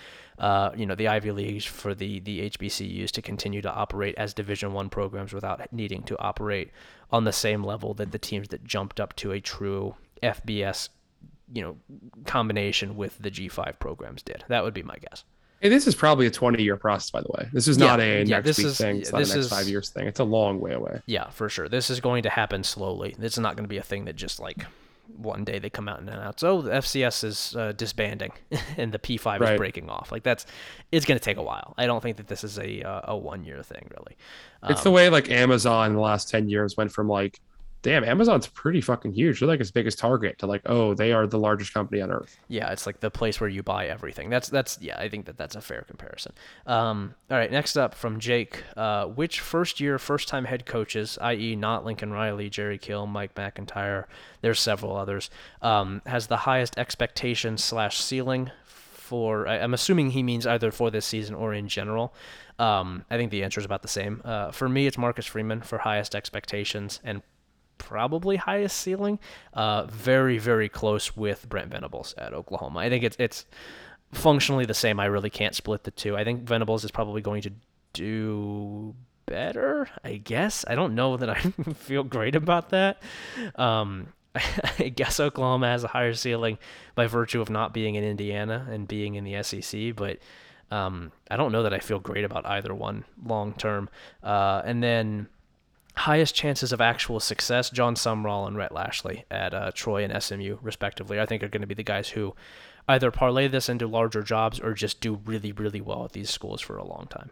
uh, 0.42 0.72
you 0.76 0.84
know, 0.86 0.94
the 0.96 1.08
Ivy 1.08 1.30
leagues 1.30 1.64
for 1.64 1.94
the 1.94 2.20
the 2.20 2.50
HBCUs 2.50 3.10
to 3.12 3.22
continue 3.22 3.62
to 3.62 3.72
operate 3.72 4.14
as 4.18 4.34
Division 4.34 4.72
one 4.74 4.90
programs 4.90 5.32
without 5.32 5.72
needing 5.72 6.02
to 6.02 6.18
operate 6.18 6.70
on 7.10 7.24
the 7.24 7.32
same 7.32 7.62
level 7.64 7.94
that 7.94 8.10
the 8.12 8.18
teams 8.18 8.48
that 8.48 8.64
jumped 8.64 8.98
up 9.00 9.14
to 9.16 9.32
a 9.32 9.40
true 9.40 9.94
FBS, 10.22 10.88
you 11.52 11.62
know, 11.62 11.76
combination 12.26 12.96
with 12.96 13.16
the 13.18 13.30
G5 13.30 13.78
programs 13.78 14.22
did. 14.22 14.44
That 14.48 14.64
would 14.64 14.74
be 14.74 14.82
my 14.82 14.96
guess. 14.96 15.24
Hey, 15.60 15.68
this 15.68 15.86
is 15.86 15.94
probably 15.94 16.26
a 16.26 16.30
20 16.30 16.60
year 16.60 16.76
process, 16.76 17.10
by 17.12 17.20
the 17.20 17.28
way. 17.38 17.48
This 17.52 17.68
is 17.68 17.76
Yeah, 17.78 17.86
not 17.86 18.00
a 18.00 18.24
yeah, 18.24 18.40
next 18.40 18.58
week 18.58 18.66
is- 18.66 18.78
thing. 18.78 18.96
It's 18.96 19.12
not 19.12 19.18
a 19.22 19.24
next 19.24 19.36
is- 19.36 19.48
five 19.48 19.68
years 19.68 19.90
thing. 19.90 20.08
It's 20.08 20.18
a 20.18 20.24
long 20.24 20.58
way 20.60 20.72
away. 20.72 21.00
Yeah, 21.06 21.30
for 21.30 21.48
sure. 21.48 21.68
This 21.68 21.88
is 21.88 22.00
going 22.00 22.24
to 22.24 22.30
happen 22.30 22.64
slowly. 22.64 23.14
This 23.16 23.34
is 23.34 23.38
not 23.38 23.54
going 23.54 23.62
to 23.64 23.68
be 23.68 23.76
a 23.78 23.82
thing 23.82 24.06
that 24.06 24.16
just 24.16 24.40
like 24.40 24.66
one 25.16 25.44
day 25.44 25.58
they 25.58 25.70
come 25.70 25.88
out 25.88 26.00
and 26.00 26.08
announce, 26.08 26.42
"Oh, 26.42 26.62
the 26.62 26.70
FCS 26.70 27.24
is 27.24 27.56
uh, 27.56 27.72
disbanding 27.72 28.32
and 28.76 28.92
the 28.92 28.98
P5 28.98 29.42
is 29.42 29.56
breaking 29.56 29.90
off." 29.90 30.12
Like 30.12 30.22
that's 30.22 30.46
it's 30.90 31.06
going 31.06 31.18
to 31.18 31.24
take 31.24 31.36
a 31.36 31.42
while. 31.42 31.74
I 31.78 31.86
don't 31.86 32.02
think 32.02 32.16
that 32.16 32.28
this 32.28 32.44
is 32.44 32.58
a 32.58 32.82
uh, 32.82 33.00
a 33.04 33.16
one 33.16 33.44
year 33.44 33.62
thing 33.62 33.88
really. 33.96 34.16
It's 34.68 34.82
the 34.82 34.90
way 34.90 35.08
like 35.08 35.30
Amazon 35.30 35.88
in 35.88 35.94
the 35.94 36.00
last 36.00 36.28
10 36.28 36.48
years 36.48 36.76
went 36.76 36.92
from 36.92 37.08
like, 37.08 37.40
damn, 37.82 38.04
Amazon's 38.04 38.46
pretty 38.46 38.80
fucking 38.80 39.12
huge. 39.12 39.40
They're 39.40 39.48
like 39.48 39.60
as 39.60 39.70
big 39.70 39.86
as 39.86 39.94
target 39.94 40.38
to 40.38 40.46
like, 40.46 40.62
oh, 40.66 40.94
they 40.94 41.12
are 41.12 41.26
the 41.26 41.38
largest 41.38 41.74
company 41.74 42.00
on 42.00 42.10
earth. 42.10 42.38
Yeah, 42.48 42.70
it's 42.70 42.86
like 42.86 43.00
the 43.00 43.10
place 43.10 43.40
where 43.40 43.50
you 43.50 43.62
buy 43.62 43.86
everything. 43.86 44.30
That's 44.30 44.48
that's 44.48 44.78
yeah, 44.80 44.98
I 44.98 45.08
think 45.08 45.26
that 45.26 45.36
that's 45.36 45.56
a 45.56 45.60
fair 45.60 45.82
comparison. 45.82 46.32
Um, 46.66 47.14
all 47.30 47.36
right, 47.36 47.50
next 47.50 47.76
up 47.76 47.94
from 47.94 48.20
Jake, 48.20 48.62
uh, 48.76 49.06
which 49.06 49.40
first 49.40 49.80
year, 49.80 49.98
first 49.98 50.28
time 50.28 50.44
head 50.44 50.64
coaches, 50.64 51.18
i.e., 51.20 51.56
not 51.56 51.84
Lincoln 51.84 52.12
Riley, 52.12 52.48
Jerry 52.48 52.78
Kill, 52.78 53.06
Mike 53.06 53.36
MacIntyre, 53.36 54.08
there's 54.40 54.60
several 54.60 54.96
others, 54.96 55.30
um, 55.60 56.02
has 56.06 56.28
the 56.28 56.38
highest 56.38 56.78
expectation 56.78 57.58
slash 57.58 58.00
ceiling 58.00 58.50
for? 59.12 59.46
I'm 59.46 59.74
assuming 59.74 60.10
he 60.10 60.22
means 60.22 60.46
either 60.46 60.70
for 60.70 60.90
this 60.90 61.04
season 61.04 61.34
or 61.34 61.52
in 61.52 61.68
general. 61.68 62.14
Um, 62.58 63.04
I 63.10 63.18
think 63.18 63.30
the 63.30 63.44
answer 63.44 63.60
is 63.60 63.66
about 63.66 63.82
the 63.82 63.88
same. 63.88 64.22
Uh, 64.24 64.52
for 64.52 64.68
me, 64.68 64.86
it's 64.86 64.96
Marcus 64.96 65.26
Freeman 65.26 65.60
for 65.60 65.78
highest 65.78 66.14
expectations 66.14 66.98
and 67.04 67.20
probably 67.82 68.36
highest 68.36 68.78
ceiling. 68.78 69.18
Uh, 69.52 69.86
very 69.86 70.38
very 70.38 70.68
close 70.68 71.16
with 71.16 71.48
Brent 71.48 71.70
Venables 71.70 72.14
at 72.16 72.32
Oklahoma. 72.32 72.78
I 72.78 72.88
think 72.88 73.02
it's 73.02 73.16
it's 73.18 73.44
functionally 74.12 74.64
the 74.64 74.74
same. 74.74 75.00
I 75.00 75.06
really 75.06 75.30
can't 75.30 75.54
split 75.54 75.82
the 75.82 75.90
two. 75.90 76.16
I 76.16 76.24
think 76.24 76.42
Venables 76.42 76.84
is 76.84 76.90
probably 76.90 77.20
going 77.20 77.42
to 77.42 77.50
do 77.92 78.94
better, 79.26 79.88
I 80.04 80.16
guess. 80.16 80.64
I 80.68 80.74
don't 80.74 80.94
know 80.94 81.16
that 81.16 81.28
I 81.28 81.40
feel 81.74 82.04
great 82.04 82.34
about 82.34 82.70
that. 82.70 83.02
Um, 83.56 84.08
I 84.78 84.88
guess 84.94 85.18
Oklahoma 85.18 85.66
has 85.68 85.84
a 85.84 85.88
higher 85.88 86.14
ceiling 86.14 86.58
by 86.94 87.06
virtue 87.06 87.40
of 87.40 87.50
not 87.50 87.74
being 87.74 87.96
in 87.96 88.04
Indiana 88.04 88.66
and 88.70 88.86
being 88.86 89.16
in 89.16 89.24
the 89.24 89.42
SEC, 89.42 89.96
but 89.96 90.18
um, 90.70 91.12
I 91.30 91.36
don't 91.36 91.52
know 91.52 91.64
that 91.64 91.74
I 91.74 91.80
feel 91.80 91.98
great 91.98 92.24
about 92.24 92.46
either 92.46 92.74
one 92.74 93.04
long 93.24 93.54
term. 93.54 93.90
Uh, 94.22 94.62
and 94.64 94.82
then 94.82 95.28
highest 95.94 96.34
chances 96.34 96.72
of 96.72 96.80
actual 96.80 97.20
success, 97.20 97.70
Jon 97.70 97.94
Sumrall 97.94 98.46
and 98.46 98.56
Rhett 98.56 98.72
Lashlee 98.72 99.24
at 99.30 99.54
uh, 99.54 99.70
Troy 99.72 100.04
and 100.04 100.22
SMU, 100.22 100.58
respectively, 100.62 101.20
I 101.20 101.26
think 101.26 101.42
are 101.42 101.48
going 101.48 101.60
to 101.60 101.66
be 101.66 101.74
the 101.74 101.82
guys 101.82 102.10
who 102.10 102.34
either 102.88 103.10
parlay 103.10 103.48
this 103.48 103.68
into 103.68 103.86
larger 103.86 104.22
jobs 104.22 104.58
or 104.58 104.74
just 104.74 105.00
do 105.00 105.20
really, 105.24 105.52
really 105.52 105.80
well 105.80 106.04
at 106.04 106.12
these 106.12 106.30
schools 106.30 106.60
for 106.60 106.76
a 106.76 106.84
long 106.84 107.06
time. 107.08 107.30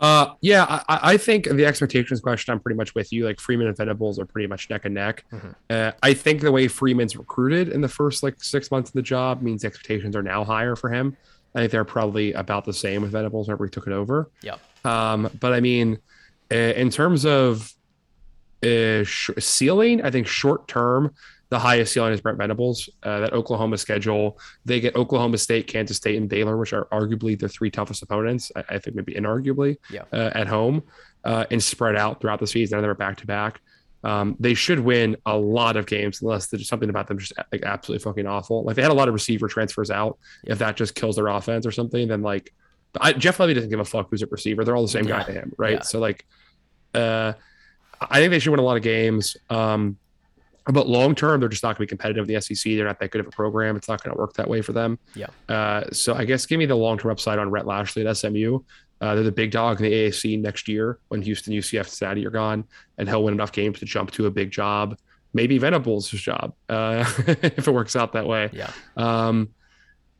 Uh, 0.00 0.34
yeah, 0.40 0.64
I, 0.88 1.00
I, 1.14 1.16
think 1.16 1.48
the 1.48 1.66
expectations 1.66 2.20
question, 2.20 2.52
I'm 2.52 2.60
pretty 2.60 2.76
much 2.76 2.94
with 2.94 3.12
you. 3.12 3.24
Like 3.24 3.40
Freeman 3.40 3.66
and 3.66 3.76
Venables 3.76 4.20
are 4.20 4.26
pretty 4.26 4.46
much 4.46 4.70
neck 4.70 4.84
and 4.84 4.94
neck. 4.94 5.24
Mm-hmm. 5.32 5.50
Uh, 5.70 5.90
I 6.04 6.14
think 6.14 6.40
the 6.40 6.52
way 6.52 6.68
Freeman's 6.68 7.16
recruited 7.16 7.68
in 7.68 7.80
the 7.80 7.88
first 7.88 8.22
like 8.22 8.40
six 8.42 8.70
months 8.70 8.90
of 8.90 8.94
the 8.94 9.02
job 9.02 9.42
means 9.42 9.64
expectations 9.64 10.14
are 10.14 10.22
now 10.22 10.44
higher 10.44 10.76
for 10.76 10.88
him. 10.88 11.16
I 11.54 11.60
think 11.60 11.72
they're 11.72 11.84
probably 11.84 12.32
about 12.34 12.64
the 12.64 12.72
same 12.72 13.02
with 13.02 13.10
Venables 13.10 13.48
whenever 13.48 13.64
he 13.64 13.70
took 13.70 13.88
it 13.88 13.92
over. 13.92 14.30
Yeah. 14.40 14.58
Um, 14.84 15.30
but 15.40 15.52
I 15.52 15.58
mean, 15.58 15.98
uh, 16.52 16.54
in 16.54 16.90
terms 16.90 17.24
of 17.24 17.72
uh, 18.64 19.04
sh- 19.04 19.30
ceiling, 19.38 20.02
I 20.02 20.10
think 20.10 20.26
short 20.26 20.68
term, 20.68 21.14
the 21.50 21.58
highest 21.58 21.92
ceiling 21.92 22.12
is 22.12 22.20
Brent 22.20 22.38
Venables. 22.38 22.90
Uh, 23.02 23.20
that 23.20 23.32
Oklahoma 23.32 23.78
schedule, 23.78 24.38
they 24.64 24.80
get 24.80 24.96
Oklahoma 24.96 25.38
State, 25.38 25.66
Kansas 25.66 25.96
State, 25.96 26.16
and 26.16 26.28
Baylor, 26.28 26.56
which 26.56 26.72
are 26.72 26.86
arguably 26.86 27.38
the 27.38 27.48
three 27.48 27.70
toughest 27.70 28.02
opponents. 28.02 28.52
I, 28.54 28.64
I 28.70 28.78
think 28.78 28.96
maybe 28.96 29.14
inarguably 29.14 29.76
yeah. 29.90 30.02
uh, 30.12 30.30
at 30.34 30.46
home 30.46 30.82
uh, 31.24 31.46
and 31.50 31.62
spread 31.62 31.96
out 31.96 32.20
throughout 32.20 32.40
the 32.40 32.46
season. 32.46 32.78
And 32.78 32.84
they're 32.84 32.94
back 32.94 33.16
to 33.18 33.26
back. 33.26 33.60
Um, 34.04 34.36
they 34.38 34.54
should 34.54 34.78
win 34.78 35.16
a 35.26 35.36
lot 35.36 35.76
of 35.76 35.86
games 35.86 36.22
unless 36.22 36.46
there's 36.46 36.68
something 36.68 36.88
about 36.88 37.08
them 37.08 37.18
just 37.18 37.32
like 37.50 37.62
absolutely 37.64 38.02
fucking 38.04 38.26
awful. 38.26 38.62
Like 38.62 38.76
they 38.76 38.82
had 38.82 38.92
a 38.92 38.94
lot 38.94 39.08
of 39.08 39.14
receiver 39.14 39.48
transfers 39.48 39.90
out. 39.90 40.18
Yeah. 40.44 40.52
If 40.52 40.58
that 40.60 40.76
just 40.76 40.94
kills 40.94 41.16
their 41.16 41.26
offense 41.26 41.66
or 41.66 41.72
something, 41.72 42.06
then 42.06 42.22
like 42.22 42.52
I, 43.00 43.12
Jeff 43.12 43.38
Lebby 43.38 43.54
doesn't 43.54 43.70
give 43.70 43.80
a 43.80 43.84
fuck 43.84 44.08
who's 44.10 44.22
a 44.22 44.26
receiver. 44.26 44.64
They're 44.64 44.76
all 44.76 44.82
the 44.82 44.88
same 44.88 45.06
yeah. 45.06 45.18
guy 45.18 45.24
to 45.24 45.32
him, 45.32 45.52
right? 45.58 45.74
Yeah. 45.74 45.82
So 45.82 45.98
like, 45.98 46.26
uh, 46.94 47.34
I 48.00 48.20
think 48.20 48.30
they 48.30 48.38
should 48.38 48.50
win 48.50 48.60
a 48.60 48.64
lot 48.64 48.76
of 48.76 48.82
games. 48.82 49.36
Um, 49.50 49.98
but 50.66 50.86
long 50.86 51.14
term, 51.14 51.40
they're 51.40 51.48
just 51.48 51.62
not 51.62 51.76
going 51.76 51.76
to 51.76 51.80
be 51.80 51.86
competitive 51.86 52.28
in 52.28 52.34
the 52.34 52.40
SEC. 52.40 52.72
They're 52.74 52.84
not 52.84 53.00
that 53.00 53.10
good 53.10 53.20
of 53.20 53.26
a 53.26 53.30
program. 53.30 53.76
It's 53.76 53.88
not 53.88 54.02
going 54.02 54.14
to 54.14 54.20
work 54.20 54.34
that 54.34 54.48
way 54.48 54.60
for 54.60 54.72
them. 54.72 54.98
Yeah. 55.14 55.28
Uh, 55.48 55.84
so 55.92 56.14
I 56.14 56.24
guess 56.24 56.44
give 56.46 56.58
me 56.58 56.66
the 56.66 56.74
long 56.74 56.98
term 56.98 57.10
upside 57.10 57.38
on 57.38 57.50
Rhett 57.50 57.66
Lashlee 57.66 58.06
at 58.06 58.16
SMU. 58.16 58.60
Uh, 59.00 59.14
they're 59.14 59.24
the 59.24 59.32
big 59.32 59.50
dog 59.50 59.80
in 59.80 59.84
the 59.84 59.92
AAC 59.92 60.40
next 60.40 60.68
year 60.68 60.98
when 61.08 61.22
Houston, 61.22 61.54
UCF, 61.54 61.86
Cincinnati 61.86 62.26
are 62.26 62.30
gone, 62.30 62.64
and 62.98 63.08
he'll 63.08 63.22
win 63.22 63.32
enough 63.32 63.52
games 63.52 63.78
to 63.78 63.84
jump 63.84 64.10
to 64.12 64.26
a 64.26 64.30
big 64.30 64.50
job. 64.50 64.98
Maybe 65.32 65.56
Venables' 65.58 66.10
job 66.10 66.54
uh, 66.68 67.04
if 67.26 67.68
it 67.68 67.70
works 67.70 67.94
out 67.96 68.12
that 68.14 68.26
way. 68.26 68.50
Yeah. 68.52 68.70
Um, 68.96 69.50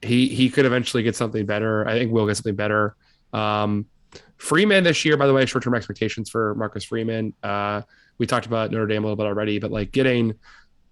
he 0.03 0.29
he 0.29 0.51
could 0.51 0.65
eventually 0.65 1.03
get 1.03 1.17
something 1.17 1.47
better. 1.47 1.87
I 1.87 1.99
think 1.99 2.13
we'll 2.13 2.27
get 2.27 2.37
something 2.37 2.57
better. 2.57 2.97
Um, 3.33 3.87
Freeman 4.37 4.85
this 4.85 5.05
year, 5.05 5.17
by 5.17 5.27
the 5.27 5.35
way, 5.35 5.45
short 5.47 5.65
term 5.65 5.75
expectations 5.75 6.31
for 6.31 6.55
Marcus 6.55 6.85
Freeman. 6.85 7.35
Uh, 7.43 7.83
we 8.19 8.27
talked 8.27 8.47
about 8.47 8.71
Notre 8.71 8.87
Dame 8.87 9.05
a 9.05 9.07
little 9.07 9.17
bit 9.17 9.27
already, 9.27 9.59
but 9.59 9.71
like 9.71 9.93
getting 9.93 10.35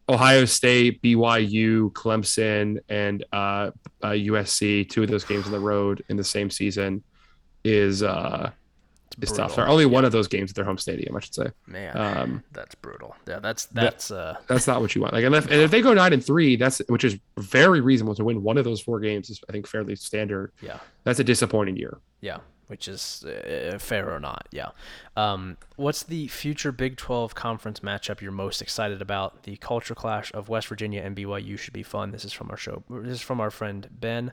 Ohio 0.08 0.44
State, 0.44 1.02
BYU, 1.02 1.92
Clemson, 1.92 2.78
and 2.88 3.24
uh, 3.32 3.70
uh, 4.02 4.10
USC, 4.10 4.88
two 4.88 5.02
of 5.02 5.10
those 5.10 5.24
games 5.24 5.46
on 5.46 5.52
the 5.52 5.60
road 5.60 6.04
in 6.08 6.16
the 6.16 6.24
same 6.24 6.50
season 6.50 7.02
is 7.64 8.02
uh, 8.02 8.50
is 9.20 9.32
tough. 9.32 9.58
Only 9.58 9.84
yeah. 9.84 9.90
one 9.90 10.04
of 10.04 10.12
those 10.12 10.28
games 10.28 10.50
at 10.50 10.56
their 10.56 10.64
home 10.64 10.78
stadium, 10.78 11.16
I 11.16 11.20
should 11.20 11.34
say. 11.34 11.46
Man, 11.66 11.96
um, 11.96 12.44
that's 12.52 12.74
brutal. 12.74 13.16
Yeah, 13.26 13.38
that's 13.38 13.66
that's 13.66 14.08
that, 14.08 14.16
uh, 14.16 14.34
that's 14.46 14.66
not 14.66 14.80
what 14.80 14.94
you 14.94 15.00
want. 15.00 15.14
Like, 15.14 15.24
and 15.24 15.34
if, 15.34 15.44
and 15.44 15.60
if 15.60 15.70
they 15.70 15.82
go 15.82 15.94
nine 15.94 16.12
and 16.12 16.24
three, 16.24 16.56
that's 16.56 16.80
which 16.88 17.04
is 17.04 17.18
very 17.38 17.80
reasonable 17.80 18.14
to 18.14 18.24
win 18.24 18.42
one 18.42 18.58
of 18.58 18.64
those 18.64 18.80
four 18.80 19.00
games. 19.00 19.30
Is 19.30 19.40
I 19.48 19.52
think 19.52 19.66
fairly 19.66 19.96
standard. 19.96 20.52
Yeah, 20.60 20.78
that's 21.04 21.18
a 21.18 21.24
disappointing 21.24 21.76
year. 21.76 21.98
Yeah, 22.20 22.38
which 22.66 22.88
is 22.88 23.24
uh, 23.24 23.78
fair 23.78 24.12
or 24.12 24.20
not. 24.20 24.48
Yeah. 24.50 24.70
Um, 25.16 25.56
what's 25.76 26.02
the 26.02 26.28
future 26.28 26.72
Big 26.72 26.96
12 26.96 27.34
conference 27.34 27.80
matchup 27.80 28.20
you're 28.20 28.32
most 28.32 28.60
excited 28.60 29.00
about? 29.00 29.44
The 29.44 29.56
culture 29.56 29.94
clash 29.94 30.32
of 30.34 30.48
West 30.48 30.66
Virginia 30.68 31.02
and 31.02 31.16
BYU 31.16 31.58
should 31.58 31.72
be 31.74 31.82
fun. 31.82 32.10
This 32.10 32.24
is 32.24 32.32
from 32.32 32.50
our 32.50 32.56
show. 32.56 32.82
This 32.90 33.14
is 33.14 33.20
from 33.20 33.40
our 33.40 33.50
friend 33.50 33.88
Ben. 33.90 34.32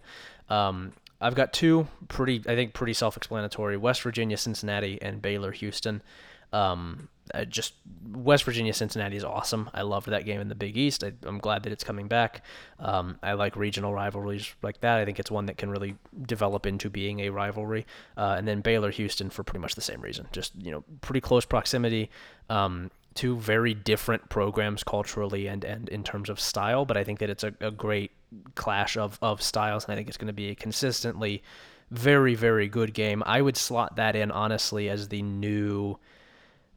Um, 0.50 0.94
I've 1.24 1.36
got 1.36 1.54
two 1.54 1.88
pretty, 2.08 2.44
I 2.48 2.56
think, 2.56 2.74
pretty 2.74 2.94
self-explanatory: 2.94 3.78
West 3.78 4.02
Virginia, 4.02 4.38
Cincinnati, 4.38 5.02
and 5.02 5.22
Baylor, 5.22 5.52
Houston. 5.52 6.04
Um, 6.52 7.10
just 7.50 7.74
West 8.12 8.44
Virginia 8.44 8.74
Cincinnati 8.74 9.16
is 9.16 9.24
awesome. 9.24 9.70
I 9.74 9.82
loved 9.82 10.08
that 10.08 10.26
game 10.26 10.40
in 10.40 10.50
the 10.50 10.56
Big 10.56 10.78
East. 10.78 11.04
I, 11.04 11.14
am 11.26 11.40
glad 11.40 11.64
that 11.64 11.74
it's 11.74 11.84
coming 11.84 12.08
back. 12.08 12.44
Um, 12.80 13.18
I 13.24 13.34
like 13.34 13.56
regional 13.56 13.94
rivalries 13.94 14.54
like 14.62 14.82
that. 14.82 15.00
I 15.00 15.06
think 15.06 15.20
it's 15.20 15.32
one 15.32 15.48
that 15.48 15.58
can 15.58 15.72
really 15.72 15.96
develop 16.22 16.66
into 16.66 16.90
being 16.90 17.22
a 17.22 17.30
rivalry. 17.30 17.88
Uh, 18.16 18.36
and 18.38 18.48
then 18.48 18.62
Baylor 18.62 18.92
Houston 18.92 19.30
for 19.32 19.44
pretty 19.44 19.62
much 19.62 19.74
the 19.74 19.82
same 19.82 20.02
reason. 20.02 20.28
Just 20.32 20.54
you 20.62 20.70
know, 20.70 20.84
pretty 21.02 21.22
close 21.22 21.46
proximity. 21.46 22.12
Um, 22.50 22.92
two 23.16 23.38
very 23.38 23.74
different 23.74 24.30
programs 24.30 24.84
culturally 24.84 25.48
and 25.48 25.64
and 25.64 25.90
in 25.90 26.04
terms 26.04 26.30
of 26.30 26.40
style. 26.40 26.86
But 26.86 26.98
I 26.98 27.04
think 27.04 27.20
that 27.20 27.30
it's 27.30 27.44
a, 27.44 27.54
a 27.60 27.72
great 27.72 28.12
clash 28.56 28.98
of 28.98 29.18
of 29.22 29.42
styles, 29.42 29.86
and 29.86 29.94
I 29.94 29.96
think 29.96 30.08
it's 30.08 30.18
going 30.18 30.28
to 30.28 30.34
be 30.34 30.50
a 30.50 30.56
consistently 30.56 31.44
very 31.92 32.36
very 32.36 32.68
good 32.68 32.94
game. 32.94 33.24
I 33.26 33.42
would 33.42 33.58
slot 33.58 33.96
that 33.98 34.16
in 34.16 34.32
honestly 34.32 34.90
as 34.90 35.10
the 35.10 35.22
new 35.22 35.98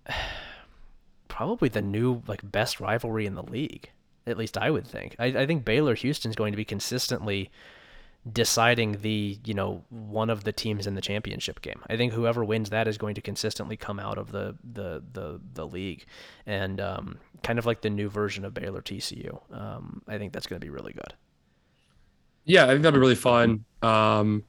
probably 1.28 1.68
the 1.68 1.82
new 1.82 2.22
like 2.26 2.50
best 2.50 2.80
rivalry 2.80 3.26
in 3.26 3.34
the 3.34 3.42
league. 3.42 3.90
At 4.26 4.36
least 4.36 4.58
I 4.58 4.70
would 4.70 4.86
think. 4.86 5.14
I, 5.20 5.26
I 5.26 5.46
think 5.46 5.64
Baylor 5.64 5.94
Houston's 5.94 6.34
going 6.34 6.52
to 6.52 6.56
be 6.56 6.64
consistently 6.64 7.50
deciding 8.32 9.00
the 9.02 9.38
you 9.44 9.54
know 9.54 9.84
one 9.88 10.30
of 10.30 10.44
the 10.44 10.52
teams 10.52 10.86
in 10.86 10.94
the 10.94 11.00
championship 11.00 11.60
game. 11.60 11.80
I 11.88 11.96
think 11.96 12.12
whoever 12.12 12.44
wins 12.44 12.70
that 12.70 12.88
is 12.88 12.98
going 12.98 13.14
to 13.14 13.20
consistently 13.20 13.76
come 13.76 14.00
out 14.00 14.18
of 14.18 14.32
the 14.32 14.56
the 14.64 15.02
the, 15.12 15.40
the 15.54 15.66
league, 15.66 16.04
and 16.44 16.80
um, 16.80 17.18
kind 17.42 17.58
of 17.58 17.66
like 17.66 17.82
the 17.82 17.90
new 17.90 18.08
version 18.08 18.44
of 18.44 18.54
Baylor 18.54 18.82
TCU. 18.82 19.40
Um, 19.52 20.02
I 20.08 20.18
think 20.18 20.32
that's 20.32 20.46
going 20.46 20.60
to 20.60 20.64
be 20.64 20.70
really 20.70 20.92
good. 20.92 21.14
Yeah, 22.44 22.64
I 22.64 22.68
think 22.68 22.82
that'd 22.82 22.94
be 22.94 23.00
really 23.00 23.14
fun. 23.16 23.64
Um, 23.82 24.44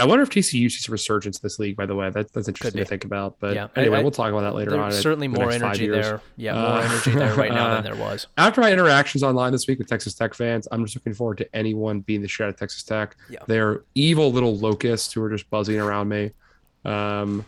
I 0.00 0.04
wonder 0.06 0.22
if 0.22 0.30
TCU 0.30 0.70
sees 0.70 0.88
a 0.88 0.92
resurgence 0.92 1.38
this 1.40 1.58
league. 1.58 1.76
By 1.76 1.84
the 1.84 1.94
way, 1.94 2.08
that, 2.08 2.32
that's 2.32 2.48
interesting 2.48 2.78
to 2.78 2.84
think 2.86 3.04
about. 3.04 3.36
But 3.38 3.54
yeah. 3.54 3.68
anyway, 3.76 3.98
I, 3.98 4.02
we'll 4.02 4.10
talk 4.10 4.30
about 4.30 4.40
that 4.40 4.54
later 4.54 4.72
on. 4.80 4.90
There's 4.90 5.02
certainly 5.02 5.28
more 5.28 5.48
the 5.48 5.54
energy 5.54 5.88
there. 5.88 6.22
Yeah, 6.36 6.54
more 6.54 6.64
uh, 6.64 6.82
energy 6.82 7.10
there 7.10 7.34
right 7.34 7.52
now 7.52 7.74
than 7.74 7.84
there 7.92 7.96
was. 7.96 8.26
After 8.38 8.62
my 8.62 8.72
interactions 8.72 9.22
online 9.22 9.52
this 9.52 9.66
week 9.68 9.78
with 9.78 9.88
Texas 9.88 10.14
Tech 10.14 10.32
fans, 10.32 10.66
I'm 10.72 10.84
just 10.84 10.96
looking 10.96 11.12
forward 11.12 11.38
to 11.38 11.54
anyone 11.54 12.00
being 12.00 12.22
the 12.22 12.28
shit 12.28 12.48
of 12.48 12.56
Texas 12.56 12.82
Tech. 12.82 13.16
Yeah. 13.28 13.40
They're 13.46 13.84
evil 13.94 14.32
little 14.32 14.56
locusts 14.56 15.12
who 15.12 15.22
are 15.22 15.30
just 15.30 15.48
buzzing 15.50 15.78
around 15.78 16.08
me. 16.08 16.30
Um, 16.84 17.44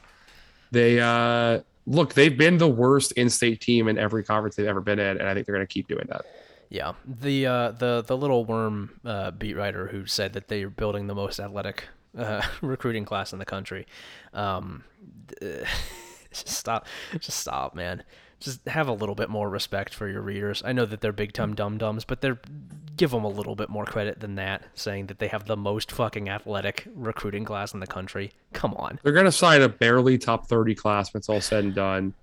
they 0.70 1.00
uh, 1.00 1.60
look, 1.86 2.12
they've 2.12 2.36
been 2.36 2.58
the 2.58 2.68
worst 2.68 3.12
in-state 3.12 3.60
team 3.60 3.88
in 3.88 3.98
every 3.98 4.24
conference 4.24 4.56
they've 4.56 4.66
ever 4.66 4.80
been 4.80 4.98
in, 4.98 5.18
and 5.18 5.28
I 5.28 5.34
think 5.34 5.46
they're 5.46 5.54
going 5.54 5.66
to 5.66 5.72
keep 5.72 5.88
doing 5.88 6.06
that. 6.08 6.26
Yeah, 6.68 6.92
the 7.06 7.46
uh, 7.46 7.70
the 7.72 8.02
the 8.06 8.16
little 8.16 8.44
worm 8.44 8.98
uh, 9.04 9.30
beat 9.30 9.56
writer 9.56 9.88
who 9.88 10.06
said 10.06 10.32
that 10.32 10.48
they 10.48 10.62
are 10.62 10.70
building 10.70 11.06
the 11.06 11.14
most 11.14 11.38
athletic 11.38 11.84
uh, 12.16 12.42
recruiting 12.60 13.04
class 13.04 13.32
in 13.32 13.38
the 13.38 13.44
country. 13.44 13.86
Um, 14.32 14.84
just 16.30 16.48
stop, 16.48 16.86
just 17.18 17.38
stop, 17.38 17.74
man. 17.74 18.02
Just 18.40 18.66
have 18.66 18.88
a 18.88 18.92
little 18.92 19.14
bit 19.14 19.30
more 19.30 19.48
respect 19.48 19.94
for 19.94 20.08
your 20.08 20.20
readers. 20.20 20.62
I 20.64 20.72
know 20.72 20.84
that 20.84 21.00
they're 21.00 21.12
big 21.12 21.32
time 21.32 21.54
dum 21.54 21.78
dums, 21.78 22.04
but 22.04 22.20
they're 22.20 22.40
give 22.96 23.12
them 23.12 23.24
a 23.24 23.28
little 23.28 23.54
bit 23.54 23.68
more 23.68 23.84
credit 23.84 24.20
than 24.20 24.34
that. 24.34 24.64
Saying 24.74 25.06
that 25.06 25.20
they 25.20 25.28
have 25.28 25.46
the 25.46 25.56
most 25.56 25.92
fucking 25.92 26.28
athletic 26.28 26.88
recruiting 26.94 27.44
class 27.44 27.72
in 27.72 27.80
the 27.80 27.86
country. 27.86 28.32
Come 28.52 28.74
on. 28.74 28.98
They're 29.02 29.12
gonna 29.12 29.30
sign 29.30 29.62
a 29.62 29.68
barely 29.68 30.18
top 30.18 30.48
thirty 30.48 30.74
class 30.74 31.12
when 31.12 31.20
it's 31.20 31.28
all 31.28 31.40
said 31.40 31.64
and 31.64 31.74
done. 31.74 32.14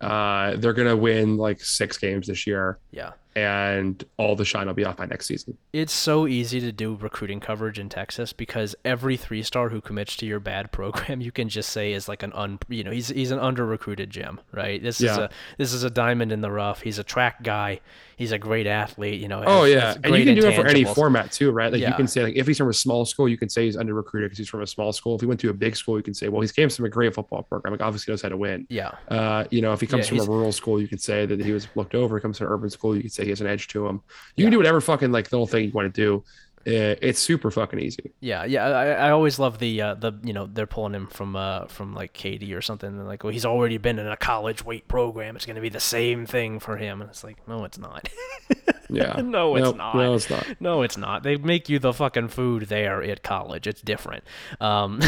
Uh, 0.00 0.56
they're 0.56 0.72
gonna 0.72 0.96
win 0.96 1.36
like 1.36 1.60
six 1.60 1.98
games 1.98 2.26
this 2.26 2.48
year. 2.48 2.78
Yeah 2.90 3.12
and 3.36 4.04
all 4.16 4.34
the 4.34 4.44
shine 4.44 4.66
will 4.66 4.74
be 4.74 4.84
off 4.84 4.96
by 4.96 5.06
next 5.06 5.26
season. 5.26 5.56
It's 5.72 5.92
so 5.92 6.26
easy 6.26 6.60
to 6.60 6.72
do 6.72 6.96
recruiting 6.96 7.40
coverage 7.40 7.78
in 7.78 7.88
Texas 7.88 8.32
because 8.32 8.74
every 8.84 9.16
three 9.16 9.42
star 9.42 9.68
who 9.68 9.80
commits 9.80 10.16
to 10.16 10.26
your 10.26 10.40
bad 10.40 10.72
program, 10.72 11.20
you 11.20 11.32
can 11.32 11.48
just 11.48 11.70
say 11.70 11.92
is 11.92 12.08
like 12.08 12.22
an 12.22 12.32
un, 12.32 12.58
you 12.68 12.84
know, 12.84 12.90
he's 12.90 13.08
he's 13.08 13.30
an 13.30 13.38
under 13.38 13.64
recruited 13.64 14.10
gem, 14.10 14.40
right? 14.52 14.82
This 14.82 15.00
yeah. 15.00 15.12
is 15.12 15.18
a 15.18 15.30
this 15.58 15.72
is 15.72 15.84
a 15.84 15.90
diamond 15.90 16.32
in 16.32 16.40
the 16.40 16.50
rough. 16.50 16.82
He's 16.82 16.98
a 16.98 17.04
track 17.04 17.42
guy. 17.42 17.80
He's 18.16 18.32
a 18.32 18.38
great 18.38 18.66
athlete, 18.66 19.18
you 19.18 19.28
know. 19.28 19.42
Oh 19.46 19.64
yeah, 19.64 19.96
and 20.04 20.14
you 20.14 20.24
can 20.26 20.34
do 20.34 20.46
it 20.46 20.54
for 20.54 20.66
any 20.66 20.84
format 20.84 21.32
too, 21.32 21.52
right? 21.52 21.72
Like 21.72 21.80
yeah. 21.80 21.88
you 21.88 21.94
can 21.94 22.06
say 22.06 22.22
like 22.22 22.36
if 22.36 22.46
he's 22.46 22.58
from 22.58 22.68
a 22.68 22.74
small 22.74 23.06
school, 23.06 23.26
you 23.26 23.38
can 23.38 23.48
say 23.48 23.64
he's 23.64 23.78
under 23.78 23.94
recruited 23.94 24.28
because 24.28 24.38
he's 24.38 24.48
from 24.48 24.60
a 24.60 24.66
small 24.66 24.92
school. 24.92 25.14
If 25.14 25.22
he 25.22 25.26
went 25.26 25.40
to 25.40 25.48
a 25.48 25.54
big 25.54 25.74
school, 25.74 25.96
you 25.96 26.02
can 26.02 26.12
say, 26.12 26.28
well, 26.28 26.42
he 26.42 26.48
came 26.48 26.68
from 26.68 26.84
a 26.84 26.90
great 26.90 27.14
football 27.14 27.44
program. 27.44 27.72
Like 27.72 27.80
obviously 27.80 28.12
knows 28.12 28.20
how 28.20 28.28
to 28.28 28.36
win. 28.36 28.66
Yeah. 28.68 28.92
Uh, 29.08 29.44
you 29.50 29.62
know, 29.62 29.72
if 29.72 29.80
he 29.80 29.86
comes 29.86 30.10
yeah, 30.10 30.18
from 30.18 30.28
a 30.28 30.30
rural 30.30 30.52
school, 30.52 30.80
you 30.80 30.86
can 30.86 30.98
say 30.98 31.24
that 31.24 31.40
he 31.40 31.52
was 31.52 31.66
looked 31.74 31.94
over. 31.94 32.18
He 32.18 32.20
comes 32.20 32.36
from 32.36 32.48
an 32.48 32.52
urban 32.52 32.68
school, 32.68 32.94
you 32.94 33.00
can 33.00 33.10
say 33.10 33.19
he 33.24 33.30
has 33.30 33.40
an 33.40 33.46
edge 33.46 33.68
to 33.68 33.86
him. 33.86 34.02
You 34.36 34.42
yeah. 34.42 34.46
can 34.46 34.52
do 34.52 34.56
whatever 34.58 34.80
fucking 34.80 35.12
like 35.12 35.30
little 35.32 35.46
thing 35.46 35.64
you 35.66 35.72
want 35.72 35.92
to 35.94 36.00
do. 36.00 36.24
eh, 36.66 36.94
it's 37.00 37.18
super 37.18 37.50
fucking 37.50 37.78
easy. 37.78 38.12
Yeah, 38.20 38.44
yeah. 38.44 38.66
I, 38.66 38.86
I 39.08 39.10
always 39.10 39.38
love 39.38 39.58
the 39.58 39.80
uh, 39.80 39.94
the 39.94 40.12
you 40.22 40.32
know 40.32 40.46
they're 40.46 40.66
pulling 40.66 40.94
him 40.94 41.06
from 41.08 41.34
uh 41.36 41.66
from 41.66 41.94
like 41.94 42.12
Katy 42.12 42.52
or 42.54 42.60
something. 42.62 42.88
And 42.88 43.06
like, 43.06 43.24
well, 43.24 43.32
he's 43.32 43.46
already 43.46 43.78
been 43.78 43.98
in 43.98 44.06
a 44.06 44.16
college 44.16 44.64
weight 44.64 44.88
program. 44.88 45.36
It's 45.36 45.46
gonna 45.46 45.60
be 45.60 45.68
the 45.70 45.80
same 45.80 46.26
thing 46.26 46.60
for 46.60 46.76
him. 46.76 47.00
And 47.00 47.10
it's 47.10 47.24
like, 47.24 47.46
no, 47.48 47.64
it's 47.64 47.78
not. 47.78 48.08
Yeah. 48.92 49.20
no, 49.24 49.56
it's 49.56 49.64
Nope, 49.64 49.76
not. 49.76 49.96
No, 49.96 50.14
it's 50.14 50.30
not. 50.30 50.46
No, 50.60 50.82
it's 50.82 50.96
not. 50.96 51.22
They 51.22 51.36
make 51.36 51.68
you 51.68 51.78
the 51.78 51.92
fucking 51.92 52.28
food 52.28 52.64
there 52.64 53.02
at 53.02 53.22
college. 53.22 53.66
It's 53.66 53.80
different. 53.80 54.24
Um, 54.60 55.00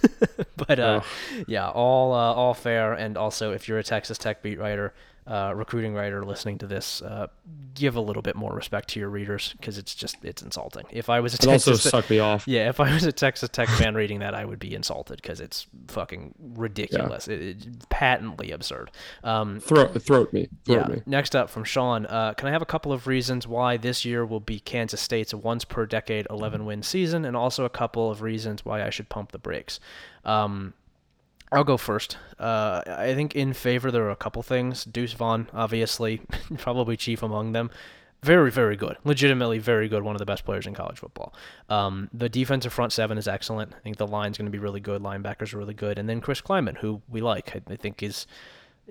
but 0.56 0.80
uh, 0.80 1.02
yeah, 1.46 1.68
all 1.68 2.12
uh, 2.12 2.32
all 2.32 2.54
fair. 2.54 2.92
And 2.94 3.16
also, 3.16 3.52
if 3.52 3.68
you're 3.68 3.78
a 3.78 3.84
Texas 3.84 4.18
Tech 4.18 4.42
beat 4.42 4.58
writer, 4.58 4.94
uh, 5.26 5.52
recruiting 5.54 5.94
writer 5.94 6.24
listening 6.24 6.58
to 6.58 6.66
this, 6.66 7.02
uh, 7.02 7.26
give 7.74 7.96
a 7.96 8.00
little 8.00 8.22
bit 8.22 8.36
more 8.36 8.54
respect 8.54 8.88
to 8.90 9.00
your 9.00 9.08
readers 9.08 9.54
because 9.58 9.76
it's 9.76 9.94
just 9.94 10.16
it's 10.22 10.42
insulting. 10.42 10.86
If 10.90 11.10
I 11.10 11.20
was 11.20 11.34
a 11.34 11.36
It 11.36 11.48
also 11.48 11.72
Texas, 11.72 11.90
sucked 11.90 12.10
me 12.10 12.18
off. 12.20 12.46
yeah, 12.46 12.68
if 12.68 12.78
I 12.80 12.92
was 12.94 13.04
a 13.04 13.12
Texas 13.12 13.48
Tech 13.48 13.68
fan 13.68 13.94
reading 13.94 14.20
that, 14.20 14.34
I 14.34 14.44
would 14.44 14.58
be 14.58 14.74
insulted 14.74 15.20
because 15.20 15.40
it's 15.40 15.66
fucking 15.88 16.34
ridiculous. 16.38 17.26
It, 17.26 17.40
it's 17.40 17.86
patently 17.88 18.52
absurd. 18.52 18.90
Um, 19.24 19.60
Throat, 19.60 20.00
throat 20.00 20.32
me. 20.32 20.48
Throat 20.64 20.86
yeah. 20.88 20.94
me. 20.94 21.02
Next 21.06 21.34
up 21.34 21.50
from 21.50 21.64
Sean, 21.64 22.06
uh, 22.06 22.34
can 22.34 22.48
I 22.48 22.52
have 22.52 22.62
a 22.62 22.66
couple 22.66 22.92
of 22.92 23.06
reasons 23.06 23.46
why 23.48 23.76
this 23.76 24.04
year 24.04 24.24
will 24.24 24.40
be 24.40 24.60
Kansas 24.60 25.00
State's 25.00 25.34
once 25.34 25.64
per 25.64 25.86
decade 25.86 26.26
11 26.30 26.64
win 26.64 26.82
season, 26.82 27.24
and 27.24 27.36
also 27.36 27.64
a 27.64 27.70
couple 27.70 28.10
of 28.10 28.22
reasons 28.22 28.64
why 28.64 28.84
I 28.84 28.90
should 28.90 29.08
pump 29.08 29.32
the 29.32 29.38
brakes? 29.38 29.80
Um, 30.24 30.74
I'll 31.52 31.64
go 31.64 31.76
first. 31.76 32.18
Uh, 32.38 32.82
I 32.86 33.14
think 33.14 33.34
in 33.36 33.52
favor 33.52 33.90
there 33.90 34.04
are 34.04 34.10
a 34.10 34.16
couple 34.16 34.42
things. 34.42 34.84
Deuce 34.84 35.12
Vaughn, 35.12 35.48
obviously, 35.54 36.20
probably 36.58 36.96
chief 36.96 37.22
among 37.22 37.52
them. 37.52 37.70
Very, 38.22 38.50
very 38.50 38.76
good. 38.76 38.96
Legitimately 39.04 39.58
very 39.58 39.88
good. 39.88 40.02
One 40.02 40.16
of 40.16 40.18
the 40.18 40.26
best 40.26 40.44
players 40.44 40.66
in 40.66 40.74
college 40.74 40.98
football. 40.98 41.32
Um, 41.68 42.10
the 42.12 42.28
defensive 42.28 42.72
front 42.72 42.92
seven 42.92 43.18
is 43.18 43.28
excellent. 43.28 43.72
I 43.74 43.78
think 43.80 43.98
the 43.98 44.06
line's 44.06 44.36
going 44.38 44.46
to 44.46 44.50
be 44.52 44.58
really 44.58 44.80
good. 44.80 45.02
Linebackers 45.02 45.54
are 45.54 45.58
really 45.58 45.74
good. 45.74 45.98
And 45.98 46.08
then 46.08 46.20
Chris 46.20 46.40
Klieman, 46.40 46.78
who 46.78 47.00
we 47.08 47.20
like, 47.20 47.54
I, 47.54 47.72
I 47.72 47.76
think 47.76 48.02
is 48.02 48.26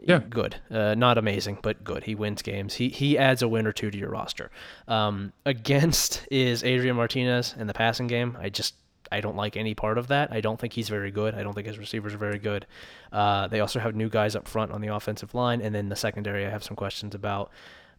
Yeah. 0.02 0.20
good. 0.30 0.58
Uh, 0.72 0.96
not 0.96 1.18
amazing, 1.18 1.58
but 1.62 1.84
good. 1.84 2.04
He 2.06 2.16
wins 2.16 2.42
games. 2.44 2.76
He 2.76 2.88
he 2.90 3.18
adds 3.18 3.42
a 3.42 3.48
win 3.50 3.68
or 3.68 3.74
two 3.74 3.92
to 3.92 3.98
your 3.98 4.12
roster. 4.12 4.52
Um, 4.88 5.34
against 5.46 6.26
is 6.32 6.64
Adrian 6.64 6.96
Martinez 6.96 7.56
in 7.60 7.68
the 7.68 7.74
passing 7.74 8.08
game. 8.08 8.38
I 8.40 8.50
just 8.50 8.76
I 9.12 9.22
don't 9.22 9.36
like 9.36 9.56
any 9.58 9.74
part 9.74 9.98
of 9.98 10.08
that. 10.08 10.32
I 10.32 10.42
don't 10.42 10.60
think 10.60 10.74
he's 10.74 10.90
very 10.90 11.12
good. 11.12 11.36
I 11.36 11.44
don't 11.44 11.54
think 11.54 11.68
his 11.68 11.78
receivers 11.78 12.14
are 12.14 12.18
very 12.18 12.40
good. 12.40 12.66
Uh, 13.12 13.48
they 13.48 13.60
also 13.60 13.80
have 13.80 13.96
new 13.96 14.10
guys 14.10 14.36
up 14.36 14.48
front 14.48 14.72
on 14.72 14.82
the 14.82 14.88
offensive 14.94 15.34
line, 15.34 15.62
and 15.62 15.74
then 15.74 15.90
the 15.90 15.96
secondary. 15.96 16.46
I 16.46 16.50
have 16.50 16.64
some 16.64 16.76
questions 16.76 17.16
about. 17.16 17.52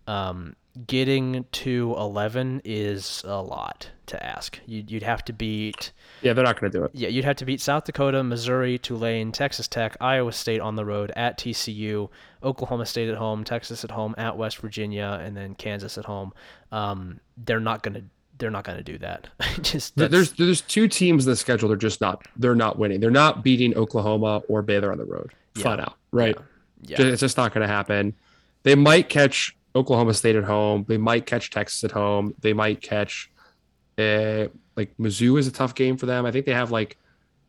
Um, 0.09 0.55
getting 0.87 1.45
to 1.51 1.95
11 1.99 2.63
is 2.65 3.23
a 3.27 3.43
lot 3.43 3.91
to 4.07 4.25
ask. 4.25 4.61
You'd, 4.65 4.89
you'd 4.89 5.03
have 5.03 5.25
to 5.25 5.33
beat 5.33 5.91
Yeah, 6.23 6.33
they're 6.33 6.45
not 6.45 6.61
going 6.61 6.71
to 6.71 6.79
do 6.79 6.85
it. 6.85 6.93
yeah, 6.95 7.09
you'd 7.09 7.25
have 7.25 7.35
to 7.37 7.45
beat 7.45 7.61
South 7.61 7.85
Dakota, 7.87 8.23
Missouri, 8.23 8.79
Tulane, 8.79 9.33
Texas 9.33 9.67
Tech, 9.67 9.97
Iowa 10.01 10.31
State 10.33 10.61
on 10.61 10.77
the 10.77 10.85
road, 10.85 11.11
at 11.17 11.39
TCU, 11.39 12.09
Oklahoma 12.45 12.87
State 12.87 13.09
at 13.09 13.17
home, 13.17 13.43
Texas 13.43 13.83
at 13.83 13.91
home, 13.91 14.15
at 14.17 14.37
West 14.37 14.59
Virginia, 14.59 15.19
and 15.21 15.37
then 15.37 15.57
Kansas 15.57 15.99
at 15.99 16.05
home. 16.05 16.33
Um, 16.71 17.19
they're 17.37 17.59
not 17.59 17.83
gonna 17.83 18.03
they're 18.39 18.51
not 18.51 18.65
gonna 18.65 18.83
do 18.83 18.99
that. 18.99 19.29
Just 19.63 19.97
There's 19.97 20.33
there's 20.33 20.61
two 20.63 20.89
teams 20.89 21.27
in 21.27 21.31
the 21.33 21.37
schedule. 21.37 21.69
They're 21.69 21.77
just 21.79 22.01
not. 22.01 22.27
They're 22.37 22.55
not 22.55 22.79
winning. 22.79 23.01
They're 23.01 23.11
not 23.11 23.43
beating 23.45 23.75
Oklahoma 23.77 24.43
or 24.49 24.63
Baylor 24.63 24.93
on 24.93 24.99
the 24.99 25.05
road. 25.05 25.33
Flat 25.55 25.81
out, 25.81 25.95
right? 26.13 26.37
yeah, 26.83 26.97
Ju- 26.99 27.09
It's 27.09 27.21
just 27.21 27.37
not 27.39 27.55
going 27.55 27.67
to 27.67 27.73
happen. 27.73 28.15
They 28.63 28.75
might 28.75 29.09
catch 29.09 29.57
Oklahoma 29.75 30.13
State 30.15 30.37
at 30.37 30.45
home. 30.45 30.85
They 30.87 30.99
might 30.99 31.25
catch 31.25 31.51
Texas 31.51 31.83
at 31.85 31.93
home. 31.93 32.35
They 32.41 32.53
might 32.53 32.83
catch, 32.83 33.31
uh, 33.99 34.47
like 34.77 34.95
Mizzou 34.99 35.39
is 35.39 35.47
a 35.47 35.53
tough 35.53 35.75
game 35.75 35.97
for 35.97 36.05
them. 36.07 36.27
I 36.27 36.31
think 36.33 36.45
they 36.47 36.53
have 36.53 36.71
like, 36.71 36.99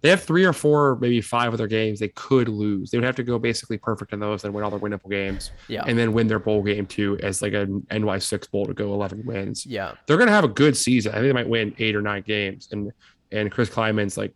they 0.02 0.10
have 0.10 0.24
three 0.24 0.46
or 0.46 0.54
four, 0.54 0.96
maybe 1.02 1.22
five 1.22 1.54
other 1.54 1.68
games 1.68 2.00
they 2.00 2.10
could 2.10 2.48
lose. 2.50 2.92
They 2.92 2.98
would 2.98 3.06
have 3.06 3.16
to 3.16 3.24
go 3.24 3.40
basically 3.40 3.78
perfect 3.78 4.14
in 4.14 4.20
those 4.20 4.44
and 4.44 4.54
win 4.54 4.64
all 4.64 4.70
their 4.70 4.80
winnable 4.80 5.10
games, 5.10 5.52
yeah, 5.68 5.84
and 5.88 5.98
then 5.98 6.14
win 6.14 6.28
their 6.28 6.40
bowl 6.40 6.62
game 6.62 6.86
too 6.86 7.18
as 7.24 7.42
like 7.42 7.54
an 7.54 7.86
NY 7.92 8.20
six 8.20 8.48
bowl 8.48 8.66
to 8.66 8.74
go 8.74 8.94
eleven 8.94 9.26
wins. 9.26 9.66
yeah, 9.66 9.94
They're 10.06 10.18
going 10.18 10.28
to 10.28 10.34
have 10.34 10.44
a 10.44 10.50
good 10.50 10.78
season. 10.78 11.12
I 11.14 11.16
think 11.16 11.26
they 11.28 11.34
might 11.34 11.50
win 11.50 11.74
eight 11.80 11.96
or 11.96 12.02
nine 12.02 12.22
games, 12.24 12.70
and 12.72 12.92
and 13.32 13.52
Chris 13.52 13.70
Klieman's 13.70 14.18
like. 14.18 14.34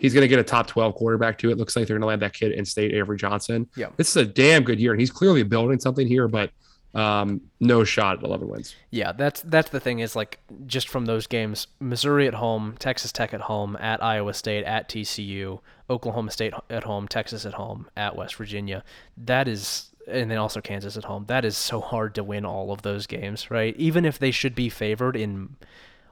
He's 0.00 0.12
going 0.12 0.22
to 0.22 0.28
get 0.28 0.40
a 0.40 0.42
top 0.44 0.66
12 0.66 0.96
quarterback 0.96 1.38
too. 1.38 1.50
It 1.50 1.56
looks 1.56 1.76
like 1.76 1.86
they're 1.86 1.94
going 1.94 2.02
to 2.02 2.08
land 2.08 2.20
that 2.22 2.32
kid 2.34 2.50
in 2.50 2.64
state, 2.64 2.92
Avery 2.92 3.16
Johnson. 3.16 3.68
Yeah. 3.76 3.90
This 3.96 4.08
is 4.10 4.16
a 4.16 4.26
damn 4.26 4.64
good 4.64 4.80
year, 4.80 4.90
and 4.90 5.00
he's 5.00 5.10
clearly 5.10 5.44
building 5.44 5.78
something 5.78 6.06
here, 6.06 6.26
but 6.26 6.50
um, 6.94 7.40
no 7.60 7.84
shot 7.84 8.18
at 8.18 8.24
11 8.24 8.48
wins. 8.48 8.74
yeah. 8.90 9.12
That's 9.12 9.40
that's 9.42 9.70
the 9.70 9.80
thing 9.80 9.98
is 9.98 10.14
like 10.14 10.38
just 10.66 10.88
from 10.88 11.06
those 11.06 11.26
games: 11.26 11.66
Missouri 11.80 12.26
at 12.26 12.34
home, 12.34 12.76
Texas 12.78 13.12
Tech 13.12 13.34
at 13.34 13.42
home, 13.42 13.76
at 13.76 14.02
Iowa 14.02 14.34
State, 14.34 14.64
at 14.64 14.88
TCU, 14.88 15.60
Oklahoma 15.90 16.30
State 16.30 16.54
at 16.70 16.84
home, 16.84 17.08
Texas 17.08 17.44
at 17.44 17.54
home, 17.54 17.88
at 17.96 18.16
West 18.16 18.36
Virginia. 18.36 18.84
That 19.16 19.48
is 19.48 19.90
and 20.06 20.30
then 20.30 20.38
also 20.38 20.60
Kansas 20.60 20.96
at 20.96 21.04
home. 21.04 21.24
That 21.28 21.44
is 21.44 21.56
so 21.56 21.80
hard 21.80 22.14
to 22.14 22.24
win 22.24 22.44
all 22.44 22.70
of 22.72 22.82
those 22.82 23.06
games, 23.06 23.50
right? 23.50 23.74
Even 23.76 24.04
if 24.04 24.18
they 24.18 24.30
should 24.30 24.54
be 24.54 24.68
favored 24.68 25.16
in 25.16 25.56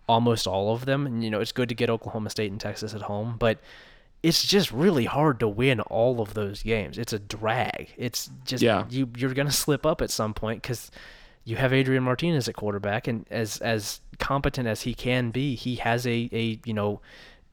almost 0.09 0.47
all 0.47 0.75
of 0.75 0.85
them, 0.85 1.07
and 1.07 1.23
you 1.23 1.31
know, 1.31 1.41
it's 1.41 1.53
good 1.53 1.69
to 1.69 1.75
get 1.75 1.91
Oklahoma 1.91 2.31
State 2.31 2.51
and 2.51 2.61
Texas 2.61 2.95
at 2.95 3.03
home, 3.03 3.37
but 3.39 3.59
it's 4.23 4.45
just 4.47 4.71
really 4.71 5.05
hard 5.05 5.41
to 5.41 5.49
win 5.49 5.81
all 5.81 6.21
of 6.21 6.35
those 6.35 6.63
games. 6.63 6.97
It's 6.99 7.13
a 7.13 7.19
drag. 7.19 7.93
It's 7.97 8.31
just 8.45 8.63
Yeah. 8.63 8.85
you 8.89 9.09
you're 9.17 9.35
going 9.35 9.49
to 9.49 9.53
slip 9.53 9.85
up 9.85 10.01
at 10.01 10.11
some 10.11 10.33
point 10.35 10.63
cuz 10.63 10.91
you 11.45 11.57
have 11.57 11.73
Adrian 11.73 12.05
Martinez 12.05 12.49
at 12.49 12.55
quarterback 12.55 13.09
and 13.09 13.27
as 13.31 13.59
as 13.59 14.01
competent 14.21 14.69
as 14.69 14.83
he 14.83 14.95
can 14.95 15.31
be, 15.31 15.55
he 15.57 15.77
has 15.77 16.07
a 16.07 16.29
a, 16.33 16.61
you 16.65 16.73
know, 16.73 17.01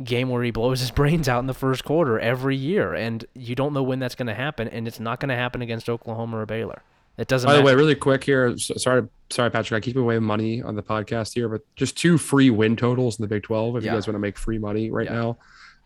game 0.04 0.30
where 0.30 0.44
he 0.44 0.52
blows 0.52 0.80
his 0.80 0.92
brains 1.00 1.28
out 1.28 1.40
in 1.40 1.48
the 1.48 1.54
first 1.54 1.84
quarter 1.84 2.20
every 2.20 2.56
year 2.56 2.94
and 2.94 3.26
you 3.34 3.56
don't 3.56 3.74
know 3.74 3.84
when 3.84 4.00
that's 4.00 4.16
going 4.16 4.28
to 4.28 4.34
happen 4.36 4.68
and 4.68 4.88
it's 4.88 5.00
not 5.00 5.20
going 5.20 5.30
to 5.30 5.36
happen 5.36 5.62
against 5.62 5.90
Oklahoma 5.90 6.38
or 6.38 6.46
Baylor. 6.46 6.84
It 7.18 7.28
doesn't 7.28 7.48
By 7.48 7.54
the 7.54 7.60
matter. 7.64 7.76
way, 7.76 7.76
really 7.76 7.96
quick 7.96 8.24
here. 8.24 8.58
Sorry, 8.58 9.02
sorry, 9.30 9.50
Patrick. 9.52 9.78
I 9.78 9.82
keep 9.84 9.98
away 9.98 10.20
money 10.20 10.62
on 10.62 10.76
the 10.78 10.84
podcast 10.84 11.34
here, 11.34 11.50
but 11.50 11.62
just 11.76 11.98
two 11.98 12.18
free 12.18 12.50
win 12.50 12.78
totals 12.78 13.20
in 13.20 13.24
the 13.24 13.28
Big 13.28 13.44
12 13.44 13.76
if 13.76 13.84
Yeah. 13.84 13.92
you 13.92 13.98
guys 13.98 14.08
want 14.08 14.16
to 14.16 14.20
make 14.20 14.38
free 14.38 14.58
money 14.58 14.90
right 14.90 15.06
Yeah. 15.08 15.14
now. 15.16 15.38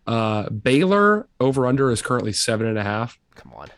Uh, 0.06 0.50
Baylor 0.50 1.28
over 1.40 1.66
under 1.66 1.90
is 1.92 2.02
currently 2.02 2.34
seven 2.34 2.68
and 2.68 2.78
a 2.78 2.84
half, 2.84 3.18
Come 3.36 3.54
on. 3.54 3.70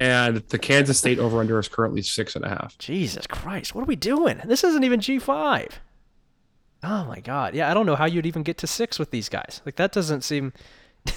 and 0.00 0.36
the 0.48 0.58
Kansas 0.58 0.98
State 0.98 1.18
over 1.18 1.40
under 1.40 1.58
is 1.58 1.68
currently 1.68 2.02
six 2.02 2.36
and 2.36 2.44
a 2.44 2.48
half. 2.48 2.76
Jesus 2.78 3.26
Christ, 3.26 3.74
what 3.74 3.82
are 3.82 3.86
we 3.86 3.96
doing? 3.96 4.40
This 4.44 4.62
isn't 4.64 4.84
even 4.84 5.00
G5. 5.00 5.68
Oh 6.82 7.04
my 7.06 7.20
god. 7.20 7.54
Yeah, 7.54 7.70
I 7.70 7.74
don't 7.74 7.86
know 7.86 7.96
how 7.96 8.04
you'd 8.04 8.26
even 8.26 8.42
get 8.42 8.58
to 8.58 8.66
6 8.66 8.98
with 8.98 9.10
these 9.10 9.28
guys. 9.30 9.62
Like 9.64 9.76
that 9.76 9.92
doesn't 9.92 10.22
seem 10.22 10.52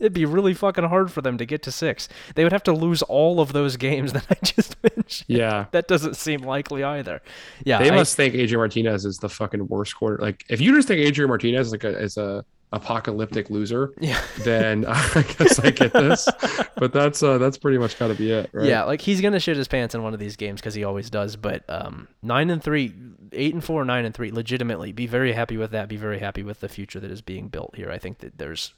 It'd 0.00 0.14
be 0.14 0.24
really 0.24 0.52
fucking 0.54 0.82
hard 0.84 1.12
for 1.12 1.20
them 1.20 1.38
to 1.38 1.44
get 1.46 1.62
to 1.62 1.70
6. 1.70 2.08
They 2.34 2.42
would 2.42 2.52
have 2.52 2.64
to 2.64 2.72
lose 2.72 3.02
all 3.02 3.38
of 3.40 3.52
those 3.52 3.76
games 3.76 4.12
that 4.14 4.26
I 4.30 4.34
just 4.42 4.76
mentioned. 4.82 5.26
Yeah. 5.28 5.66
That 5.72 5.86
doesn't 5.86 6.16
seem 6.16 6.40
likely 6.40 6.82
either. 6.82 7.20
Yeah. 7.64 7.78
They 7.78 7.90
I- 7.90 7.94
must 7.94 8.16
think 8.16 8.34
Adrian 8.34 8.58
Martinez 8.58 9.04
is 9.04 9.18
the 9.18 9.28
fucking 9.28 9.68
worst 9.68 9.94
quarter. 9.94 10.16
Like, 10.20 10.44
if 10.48 10.60
you 10.60 10.74
just 10.74 10.88
think 10.88 11.00
Adrian 11.00 11.28
Martinez 11.28 11.66
is 11.68 11.72
like 11.72 11.84
a 11.84 11.96
is 12.02 12.16
a 12.16 12.44
apocalyptic 12.72 13.50
loser, 13.50 13.92
Yeah. 14.00 14.20
then 14.40 14.84
I 14.88 15.24
guess 15.38 15.58
I 15.58 15.70
get 15.70 15.92
this. 15.92 16.28
but 16.76 16.92
that's 16.92 17.22
uh 17.22 17.38
that's 17.38 17.58
pretty 17.58 17.78
much 17.78 17.98
got 17.98 18.08
to 18.08 18.14
be 18.14 18.30
it, 18.32 18.50
right? 18.52 18.66
Yeah, 18.66 18.84
like 18.84 19.00
he's 19.00 19.20
gonna 19.20 19.40
shit 19.40 19.56
his 19.56 19.68
pants 19.68 19.94
in 19.94 20.02
one 20.02 20.14
of 20.14 20.20
these 20.20 20.36
games 20.36 20.60
because 20.60 20.74
he 20.74 20.84
always 20.84 21.10
does. 21.10 21.36
But 21.36 21.64
um, 21.68 22.08
nine 22.22 22.50
and 22.50 22.62
three, 22.62 22.92
eight 23.32 23.54
and 23.54 23.62
four, 23.62 23.84
nine 23.84 24.04
and 24.04 24.14
three, 24.14 24.30
legitimately, 24.32 24.92
be 24.92 25.06
very 25.06 25.32
happy 25.32 25.56
with 25.56 25.70
that. 25.72 25.88
Be 25.88 25.96
very 25.96 26.18
happy 26.18 26.42
with 26.42 26.60
the 26.60 26.68
future 26.68 27.00
that 27.00 27.10
is 27.10 27.20
being 27.20 27.48
built 27.48 27.76
here. 27.76 27.90
I 27.90 27.98
think 27.98 28.18
that 28.18 28.38
there's 28.38 28.74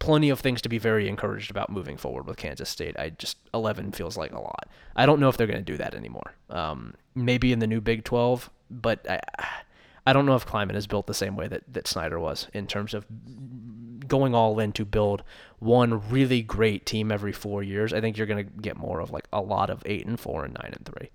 plenty 0.00 0.28
of 0.28 0.40
things 0.40 0.60
to 0.60 0.68
be 0.68 0.76
very 0.78 1.08
encouraged 1.08 1.50
about 1.50 1.70
moving 1.70 1.96
forward 1.96 2.26
with 2.26 2.36
Kansas 2.36 2.68
State. 2.68 2.98
I 2.98 3.10
just 3.10 3.36
eleven 3.52 3.92
feels 3.92 4.16
like 4.16 4.32
a 4.32 4.40
lot. 4.40 4.68
I 4.96 5.06
don't 5.06 5.20
know 5.20 5.28
if 5.28 5.36
they're 5.36 5.46
gonna 5.46 5.62
do 5.62 5.76
that 5.76 5.94
anymore. 5.94 6.34
Um, 6.50 6.94
maybe 7.14 7.52
in 7.52 7.58
the 7.60 7.66
new 7.66 7.80
Big 7.80 8.04
Twelve, 8.04 8.50
but 8.70 9.08
I, 9.08 9.20
I 10.06 10.12
don't 10.12 10.26
know 10.26 10.34
if 10.36 10.46
Klieman 10.46 10.74
is 10.74 10.86
built 10.86 11.06
the 11.06 11.14
same 11.14 11.36
way 11.36 11.48
that 11.48 11.62
that 11.72 11.88
Snyder 11.88 12.18
was 12.18 12.48
in 12.52 12.66
terms 12.66 12.94
of 12.94 13.06
going 14.06 14.34
all 14.34 14.58
in 14.58 14.72
to 14.72 14.84
build 14.84 15.22
one 15.60 16.08
really 16.10 16.42
great 16.42 16.84
team 16.84 17.10
every 17.10 17.32
four 17.32 17.62
years, 17.62 17.92
I 17.92 18.00
think 18.00 18.16
you're 18.16 18.26
gonna 18.26 18.42
get 18.44 18.76
more 18.76 19.00
of 19.00 19.10
like 19.10 19.26
a 19.32 19.40
lot 19.40 19.70
of 19.70 19.82
eight 19.86 20.06
and 20.06 20.20
four 20.20 20.44
and 20.44 20.54
nine 20.54 20.74
and 20.76 20.84
three. 20.84 21.10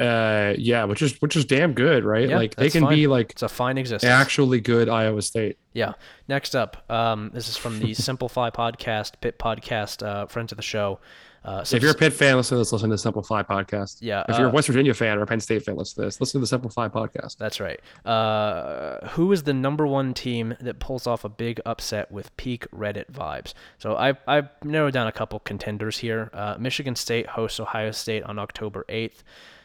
Uh, 0.00 0.54
yeah, 0.58 0.84
which 0.84 1.02
is 1.02 1.20
which 1.20 1.36
is 1.36 1.44
damn 1.44 1.74
good, 1.74 2.04
right? 2.04 2.28
Yeah, 2.28 2.36
like 2.36 2.56
they 2.56 2.70
can 2.70 2.88
be 2.88 3.06
like 3.06 3.32
It's 3.32 3.42
a 3.42 3.48
fine 3.48 3.78
existence. 3.78 4.10
actually 4.10 4.60
good 4.60 4.88
Iowa 4.88 5.22
State. 5.22 5.58
Yeah. 5.74 5.92
Next 6.26 6.56
up, 6.56 6.90
um, 6.90 7.30
this 7.32 7.48
is 7.48 7.56
from 7.56 7.78
the 7.78 7.94
Simplify 8.08 8.50
podcast, 8.50 9.12
Pitt 9.20 9.38
podcast, 9.38 10.04
uh, 10.04 10.26
friends 10.26 10.50
of 10.50 10.56
the 10.56 10.62
show. 10.62 10.98
Uh, 11.44 11.64
if 11.70 11.82
you're 11.82 11.90
a 11.90 11.94
Pitt 11.94 12.12
fan, 12.12 12.36
listen 12.36 12.56
to 12.56 12.60
this. 12.60 12.72
Listen 12.72 12.88
to 12.88 12.94
the 12.94 12.98
Simplify 12.98 13.42
podcast. 13.42 13.96
Yeah, 14.00 14.24
If 14.28 14.38
you're 14.38 14.46
uh, 14.46 14.50
a 14.50 14.52
West 14.52 14.68
Virginia 14.68 14.94
fan 14.94 15.18
or 15.18 15.22
a 15.22 15.26
Penn 15.26 15.40
State 15.40 15.64
fan, 15.64 15.76
listen 15.76 15.96
to 15.96 16.06
this. 16.06 16.20
Listen 16.20 16.38
to 16.40 16.42
the 16.42 16.46
Simplify 16.46 16.88
podcast. 16.88 17.36
That's 17.36 17.58
right. 17.58 17.80
Uh, 18.06 19.04
who 19.08 19.32
is 19.32 19.42
the 19.42 19.52
number 19.52 19.86
one 19.86 20.14
team 20.14 20.54
that 20.60 20.78
pulls 20.78 21.06
off 21.06 21.24
a 21.24 21.28
big 21.28 21.60
upset 21.66 22.12
with 22.12 22.36
peak 22.36 22.70
Reddit 22.70 23.10
vibes? 23.10 23.54
So 23.78 23.96
I 23.96 24.14
I 24.28 24.48
narrowed 24.62 24.92
down 24.94 25.08
a 25.08 25.12
couple 25.12 25.40
contenders 25.40 25.98
here. 25.98 26.30
Uh, 26.32 26.56
Michigan 26.58 26.94
State 26.94 27.26
hosts 27.26 27.58
Ohio 27.58 27.90
State 27.90 28.22
on 28.22 28.38
October 28.38 28.84
eighth. 28.88 29.24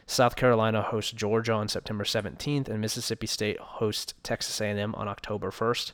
South 0.10 0.38
Carolina 0.38 0.82
hosts 0.82 1.12
Georgia 1.12 1.52
on 1.52 1.68
September 1.68 2.06
17th, 2.06 2.70
and 2.70 2.80
Mississippi 2.80 3.28
State 3.28 3.60
hosts 3.60 4.14
Texas 4.24 4.62
A&M 4.62 4.96
on 4.96 5.10
October 5.10 5.52
1st. 5.52 5.92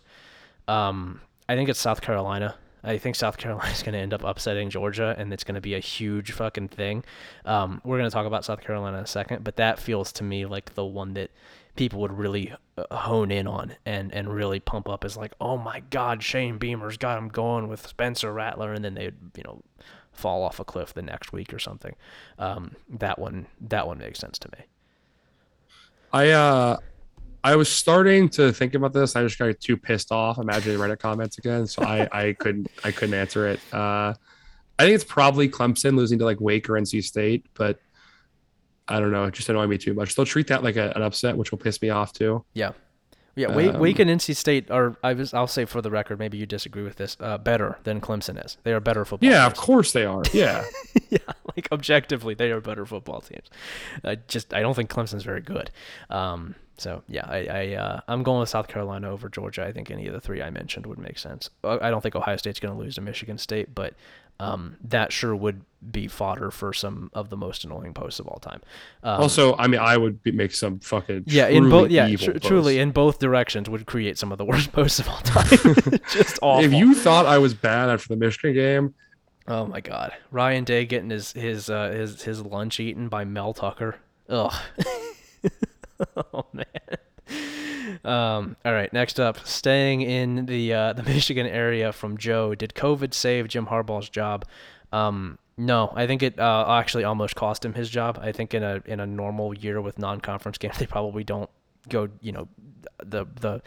Um, 0.67 1.21
I 1.49 1.55
think 1.55 1.67
it's 1.67 1.79
South 1.79 2.01
Carolina. 2.01 2.55
I 2.83 2.97
think 2.97 3.15
South 3.15 3.37
Carolina 3.39 3.71
is 3.71 3.83
going 3.83 3.93
to 3.93 3.99
end 3.99 4.13
up 4.13 4.23
upsetting 4.23 4.69
Georgia, 4.69 5.15
and 5.17 5.31
it's 5.33 5.43
going 5.43 5.55
to 5.55 5.61
be 5.61 5.73
a 5.73 5.79
huge 5.79 6.31
fucking 6.31 6.69
thing. 6.69 7.03
Um, 7.45 7.81
we're 7.83 7.97
going 7.97 8.09
to 8.09 8.13
talk 8.13 8.25
about 8.25 8.45
South 8.45 8.61
Carolina 8.61 8.97
in 8.97 9.03
a 9.03 9.07
second, 9.07 9.43
but 9.43 9.55
that 9.55 9.79
feels 9.79 10.11
to 10.13 10.23
me 10.23 10.45
like 10.45 10.75
the 10.75 10.85
one 10.85 11.13
that 11.13 11.31
people 11.75 11.99
would 12.01 12.17
really 12.17 12.53
uh, 12.77 12.95
hone 12.95 13.31
in 13.31 13.47
on 13.47 13.75
and, 13.85 14.13
and 14.13 14.33
really 14.33 14.59
pump 14.59 14.87
up 14.87 15.03
as 15.03 15.17
like, 15.17 15.33
oh 15.41 15.57
my 15.57 15.81
God, 15.89 16.23
Shane 16.23 16.57
Beamer's 16.57 16.97
got 16.97 17.17
him 17.17 17.29
going 17.29 17.67
with 17.67 17.87
Spencer 17.87 18.31
Rattler, 18.31 18.73
and 18.73 18.83
then 18.83 18.95
they'd 18.95 19.15
you 19.35 19.43
know 19.43 19.61
fall 20.11 20.43
off 20.43 20.59
a 20.59 20.65
cliff 20.65 20.93
the 20.93 21.01
next 21.01 21.33
week 21.33 21.53
or 21.53 21.59
something. 21.59 21.95
Um, 22.37 22.75
that 22.89 23.17
one 23.17 23.47
that 23.59 23.87
one 23.87 23.97
makes 23.97 24.19
sense 24.19 24.37
to 24.39 24.49
me. 24.57 24.65
I 26.11 26.29
uh 26.29 26.77
I 27.43 27.55
was 27.55 27.69
starting 27.69 28.29
to 28.29 28.53
think 28.53 28.73
about 28.73 28.93
this. 28.93 29.15
I 29.15 29.23
just 29.23 29.37
got 29.37 29.59
too 29.59 29.75
pissed 29.75 30.11
off 30.11 30.37
imagining 30.37 30.77
Reddit 30.77 30.99
comments 30.99 31.37
again, 31.37 31.67
so 31.67 31.83
I 31.83 32.07
I 32.11 32.33
couldn't 32.39 32.71
I 32.83 32.91
couldn't 32.91 33.15
answer 33.15 33.47
it. 33.47 33.59
Uh, 33.71 34.13
I 34.79 34.83
think 34.83 34.95
it's 34.95 35.03
probably 35.03 35.49
Clemson 35.49 35.95
losing 35.95 36.19
to 36.19 36.25
like 36.25 36.39
Wake 36.39 36.69
or 36.69 36.73
NC 36.73 37.03
State, 37.03 37.45
but 37.53 37.79
I 38.87 38.99
don't 38.99 39.11
know. 39.11 39.25
It 39.25 39.33
just 39.33 39.49
annoyed 39.49 39.69
me 39.69 39.77
too 39.77 39.93
much. 39.93 40.15
They'll 40.15 40.25
treat 40.25 40.47
that 40.47 40.63
like 40.63 40.77
a, 40.77 40.91
an 40.95 41.01
upset, 41.01 41.37
which 41.37 41.51
will 41.51 41.59
piss 41.59 41.81
me 41.81 41.89
off 41.89 42.13
too. 42.13 42.43
Yeah. 42.53 42.71
Yeah, 43.35 43.55
Wake, 43.55 43.73
um, 43.73 43.79
Wake 43.79 43.97
and 43.97 44.11
NC 44.11 44.35
State 44.35 44.69
are. 44.69 44.95
I 45.03 45.13
was. 45.13 45.33
I'll 45.33 45.47
say 45.47 45.65
for 45.65 45.81
the 45.81 45.89
record, 45.89 46.19
maybe 46.19 46.37
you 46.37 46.45
disagree 46.45 46.83
with 46.83 46.97
this. 46.97 47.17
Uh, 47.19 47.39
better 47.39 47.79
than 47.83 47.99
Clemson 47.99 48.43
is. 48.43 48.57
They 48.61 48.73
are 48.73 48.79
better 48.79 49.05
football. 49.05 49.27
Yeah, 49.27 49.43
teams. 49.43 49.53
of 49.53 49.57
course 49.57 49.91
they 49.91 50.05
are. 50.05 50.21
Yeah. 50.33 50.63
yeah, 51.09 51.17
like 51.55 51.67
objectively, 51.71 52.35
they 52.35 52.51
are 52.51 52.61
better 52.61 52.85
football 52.85 53.21
teams. 53.21 53.49
I 54.03 54.15
just 54.27 54.53
I 54.53 54.61
don't 54.61 54.75
think 54.75 54.91
Clemson's 54.91 55.23
very 55.23 55.41
good. 55.41 55.71
Um, 56.11 56.53
so 56.77 57.03
yeah, 57.07 57.25
I, 57.27 57.45
I 57.45 57.75
uh, 57.75 57.99
I'm 58.07 58.23
going 58.23 58.39
with 58.39 58.49
South 58.49 58.67
Carolina 58.67 59.09
over 59.09 59.29
Georgia. 59.29 59.65
I 59.65 59.71
think 59.71 59.91
any 59.91 60.07
of 60.07 60.13
the 60.13 60.21
three 60.21 60.41
I 60.41 60.49
mentioned 60.49 60.85
would 60.85 60.99
make 60.99 61.19
sense. 61.19 61.49
I 61.63 61.89
don't 61.89 62.01
think 62.01 62.15
Ohio 62.15 62.37
State's 62.37 62.59
going 62.59 62.73
to 62.73 62.79
lose 62.79 62.95
to 62.95 63.01
Michigan 63.01 63.37
State, 63.37 63.73
but 63.73 63.93
um, 64.39 64.77
that 64.83 65.11
sure 65.11 65.35
would 65.35 65.61
be 65.91 66.07
fodder 66.07 66.49
for 66.49 66.73
some 66.73 67.11
of 67.13 67.29
the 67.29 67.37
most 67.37 67.63
annoying 67.63 67.93
posts 67.93 68.19
of 68.19 68.27
all 68.27 68.39
time. 68.39 68.61
Um, 69.03 69.21
also, 69.21 69.55
I 69.57 69.67
mean, 69.67 69.79
I 69.79 69.97
would 69.97 70.23
be, 70.23 70.31
make 70.31 70.53
some 70.53 70.79
fucking 70.79 71.25
yeah 71.27 71.47
in 71.47 71.69
both 71.69 71.91
yeah 71.91 72.13
tr- 72.15 72.39
truly 72.39 72.79
in 72.79 72.91
both 72.91 73.19
directions 73.19 73.69
would 73.69 73.85
create 73.85 74.17
some 74.17 74.31
of 74.31 74.37
the 74.37 74.45
worst 74.53 74.71
posts 74.71 74.99
of 74.99 75.07
all 75.09 75.21
time. 75.21 75.99
Just 76.11 76.39
awful. 76.41 76.65
If 76.65 76.73
you 76.73 76.95
thought 76.95 77.25
I 77.25 77.37
was 77.37 77.53
bad 77.53 77.89
after 77.89 78.07
the 78.09 78.15
Michigan 78.15 78.53
game, 78.53 78.95
oh 79.47 79.65
my 79.67 79.81
god, 79.81 80.13
Ryan 80.31 80.63
Day 80.63 80.85
getting 80.85 81.11
his 81.11 81.33
his 81.33 81.69
uh, 81.69 81.91
his 81.91 82.23
his 82.23 82.41
lunch 82.41 82.79
eaten 82.79 83.09
by 83.09 83.25
Mel 83.25 83.53
Tucker. 83.53 83.97
Ugh. 84.29 84.53
oh 86.33 86.45
man. 86.53 86.65
Um, 88.03 88.57
all 88.65 88.73
right, 88.73 88.91
next 88.91 89.19
up, 89.19 89.45
staying 89.45 90.01
in 90.01 90.45
the 90.45 90.73
uh, 90.73 90.93
the 90.93 91.03
Michigan 91.13 91.47
area 91.47 91.91
from 91.91 92.17
Joe. 92.17 92.55
Did 92.55 92.73
COVID 92.73 93.13
save 93.13 93.47
Jim 93.47 93.67
Harbaugh's 93.67 94.09
job? 94.09 94.45
Um, 94.91 95.37
no, 95.57 95.93
I 95.95 96.07
think 96.07 96.23
it 96.23 96.39
uh, 96.39 96.65
actually 96.69 97.03
almost 97.03 97.35
cost 97.35 97.63
him 97.63 97.73
his 97.73 97.89
job. 97.89 98.19
I 98.21 98.31
think 98.31 98.53
in 98.53 98.63
a 98.63 98.81
in 98.85 98.99
a 98.99 99.05
normal 99.05 99.53
year 99.53 99.81
with 99.81 99.99
non-conference 99.99 100.57
games, 100.59 100.77
they 100.77 100.87
probably 100.87 101.23
don't 101.23 101.49
go. 101.89 102.09
You 102.21 102.31
know, 102.31 102.47
the 103.03 103.25
the 103.39 103.61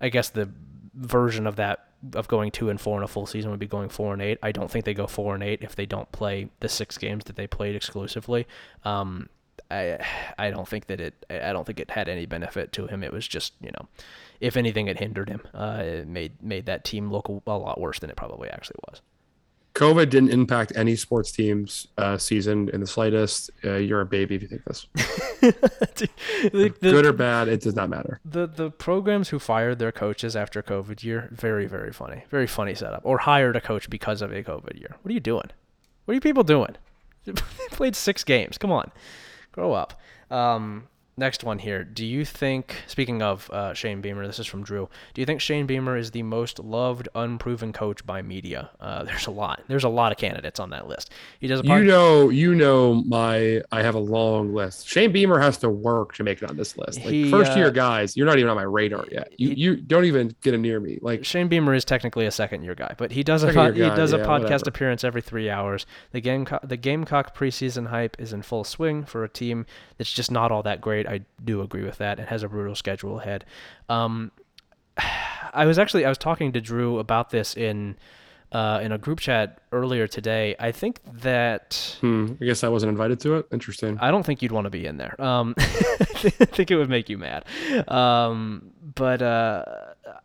I 0.00 0.08
guess 0.08 0.30
the 0.30 0.50
version 0.94 1.46
of 1.46 1.56
that 1.56 1.86
of 2.14 2.26
going 2.28 2.50
two 2.50 2.68
and 2.68 2.80
four 2.80 2.98
in 2.98 3.04
a 3.04 3.08
full 3.08 3.26
season 3.26 3.50
would 3.50 3.60
be 3.60 3.66
going 3.66 3.88
four 3.88 4.12
and 4.12 4.22
eight. 4.22 4.38
I 4.42 4.52
don't 4.52 4.70
think 4.70 4.84
they 4.84 4.94
go 4.94 5.06
four 5.06 5.34
and 5.34 5.42
eight 5.42 5.60
if 5.62 5.76
they 5.76 5.86
don't 5.86 6.10
play 6.12 6.48
the 6.60 6.68
six 6.68 6.98
games 6.98 7.24
that 7.24 7.36
they 7.36 7.46
played 7.46 7.76
exclusively. 7.76 8.46
Um, 8.84 9.28
I 9.72 10.06
I 10.38 10.50
don't 10.50 10.68
think 10.68 10.86
that 10.86 11.00
it 11.00 11.24
I 11.30 11.52
don't 11.52 11.66
think 11.66 11.80
it 11.80 11.90
had 11.90 12.08
any 12.08 12.26
benefit 12.26 12.72
to 12.72 12.86
him. 12.86 13.02
It 13.02 13.12
was 13.12 13.26
just 13.26 13.54
you 13.60 13.70
know, 13.70 13.88
if 14.40 14.56
anything, 14.56 14.88
it 14.88 14.98
hindered 14.98 15.28
him. 15.28 15.42
Uh, 15.54 15.82
it 15.84 16.08
made 16.08 16.42
made 16.42 16.66
that 16.66 16.84
team 16.84 17.10
look 17.10 17.28
a, 17.28 17.50
lot 17.50 17.80
worse 17.80 17.98
than 17.98 18.10
it 18.10 18.16
probably 18.16 18.48
actually 18.50 18.78
was. 18.88 19.00
COVID 19.74 20.10
didn't 20.10 20.28
impact 20.30 20.72
any 20.76 20.94
sports 20.96 21.32
team's 21.32 21.88
uh, 21.96 22.18
season 22.18 22.68
in 22.74 22.80
the 22.80 22.86
slightest. 22.86 23.50
Uh, 23.64 23.76
you're 23.76 24.02
a 24.02 24.06
baby 24.06 24.34
if 24.34 24.42
you 24.42 24.48
think 24.48 24.64
this. 24.64 24.86
the, 25.40 26.74
Good 26.82 27.06
or 27.06 27.14
bad, 27.14 27.48
it 27.48 27.62
does 27.62 27.74
not 27.74 27.88
matter. 27.88 28.20
The 28.24 28.46
the 28.46 28.70
programs 28.70 29.30
who 29.30 29.38
fired 29.38 29.78
their 29.78 29.92
coaches 29.92 30.36
after 30.36 30.62
COVID 30.62 31.02
year, 31.02 31.30
very 31.32 31.66
very 31.66 31.92
funny, 31.92 32.24
very 32.28 32.46
funny 32.46 32.74
setup. 32.74 33.00
Or 33.04 33.18
hired 33.18 33.56
a 33.56 33.60
coach 33.62 33.88
because 33.88 34.20
of 34.20 34.30
a 34.30 34.42
COVID 34.42 34.78
year. 34.78 34.96
What 35.00 35.10
are 35.10 35.14
you 35.14 35.20
doing? 35.20 35.50
What 36.04 36.12
are 36.12 36.14
you 36.14 36.20
people 36.20 36.44
doing? 36.44 36.76
they 37.24 37.32
played 37.70 37.96
six 37.96 38.24
games. 38.24 38.58
Come 38.58 38.72
on 38.72 38.90
grow 39.52 39.72
up. 39.72 40.00
Um, 40.30 40.88
next 41.22 41.44
one 41.44 41.60
here. 41.60 41.84
Do 41.84 42.04
you 42.04 42.24
think, 42.24 42.82
speaking 42.86 43.22
of 43.22 43.48
uh, 43.50 43.72
Shane 43.74 44.00
Beamer, 44.00 44.26
this 44.26 44.38
is 44.38 44.46
from 44.46 44.62
Drew. 44.64 44.88
Do 45.14 45.22
you 45.22 45.26
think 45.26 45.40
Shane 45.40 45.66
Beamer 45.66 45.96
is 45.96 46.10
the 46.10 46.24
most 46.24 46.58
loved, 46.58 47.08
unproven 47.14 47.72
coach 47.72 48.04
by 48.04 48.20
media? 48.20 48.70
Uh, 48.80 49.04
there's 49.12 49.26
a 49.26 49.30
lot. 49.30 49.62
There's 49.68 49.84
a 49.84 49.88
lot 49.88 50.12
of 50.12 50.18
candidates 50.18 50.58
on 50.60 50.70
that 50.70 50.88
list. 50.88 51.10
He 51.38 51.46
does. 51.46 51.62
you 51.64 51.84
know, 51.84 52.28
you 52.28 52.54
know, 52.54 52.94
my 53.06 53.62
I 53.70 53.82
have 53.82 53.94
a 53.94 54.00
long 54.00 54.52
list. 54.52 54.86
Shane 54.86 55.12
Beamer 55.12 55.38
has 55.38 55.56
to 55.58 55.70
work 55.70 56.14
to 56.14 56.24
make 56.24 56.42
it 56.42 56.50
on 56.50 56.56
this 56.56 56.76
list. 56.76 56.98
Like 56.98 57.08
he, 57.08 57.30
first 57.30 57.56
year 57.56 57.68
uh, 57.68 57.70
guys, 57.70 58.16
you're 58.16 58.26
not 58.26 58.38
even 58.38 58.50
on 58.50 58.56
my 58.56 58.62
radar 58.64 59.06
yet. 59.10 59.32
You 59.38 59.50
he, 59.50 59.54
you 59.54 59.76
don't 59.76 60.04
even 60.04 60.34
get 60.42 60.58
near 60.58 60.80
me. 60.80 60.98
Like 61.00 61.24
Shane 61.24 61.48
Beamer 61.48 61.72
is 61.72 61.84
technically 61.84 62.26
a 62.26 62.30
second 62.30 62.64
year 62.64 62.74
guy, 62.74 62.94
but 62.98 63.12
he 63.12 63.22
does 63.22 63.44
a 63.44 63.52
guy, 63.52 63.70
he 63.70 63.80
does 63.80 64.12
a 64.12 64.18
yeah, 64.18 64.24
podcast 64.24 64.42
whatever. 64.42 64.68
appearance 64.68 65.04
every 65.04 65.22
three 65.22 65.48
hours. 65.48 65.86
The 66.10 66.20
game 66.20 66.46
the 66.64 66.76
Gamecock 66.76 67.36
preseason 67.36 67.86
hype 67.86 68.16
is 68.18 68.32
in 68.32 68.42
full 68.42 68.64
swing 68.64 69.04
for 69.04 69.22
a 69.22 69.28
team 69.28 69.66
that's 69.98 70.12
just 70.12 70.30
not 70.30 70.50
all 70.50 70.64
that 70.64 70.80
great. 70.80 71.06
I 71.12 71.20
do 71.44 71.62
agree 71.62 71.84
with 71.84 71.98
that. 71.98 72.18
It 72.18 72.28
has 72.28 72.42
a 72.42 72.48
brutal 72.48 72.74
schedule 72.74 73.20
ahead. 73.20 73.44
Um, 73.88 74.32
I 75.54 75.66
was 75.66 75.78
actually 75.78 76.04
I 76.04 76.08
was 76.08 76.18
talking 76.18 76.52
to 76.52 76.60
Drew 76.60 76.98
about 76.98 77.30
this 77.30 77.56
in 77.56 77.96
uh, 78.52 78.80
in 78.82 78.92
a 78.92 78.98
group 78.98 79.18
chat 79.18 79.60
earlier 79.72 80.06
today. 80.06 80.54
I 80.58 80.72
think 80.72 81.00
that 81.20 81.96
hmm, 82.00 82.34
I 82.40 82.44
guess 82.44 82.64
I 82.64 82.68
wasn't 82.68 82.90
invited 82.90 83.20
to 83.20 83.36
it. 83.36 83.46
Interesting. 83.50 83.98
I 84.00 84.10
don't 84.10 84.24
think 84.24 84.42
you'd 84.42 84.52
want 84.52 84.66
to 84.66 84.70
be 84.70 84.86
in 84.86 84.98
there. 84.98 85.20
Um, 85.20 85.54
I 85.58 85.64
think 85.64 86.70
it 86.70 86.76
would 86.76 86.90
make 86.90 87.08
you 87.08 87.18
mad. 87.18 87.44
Um, 87.88 88.70
but 88.94 89.22
uh, 89.22 89.64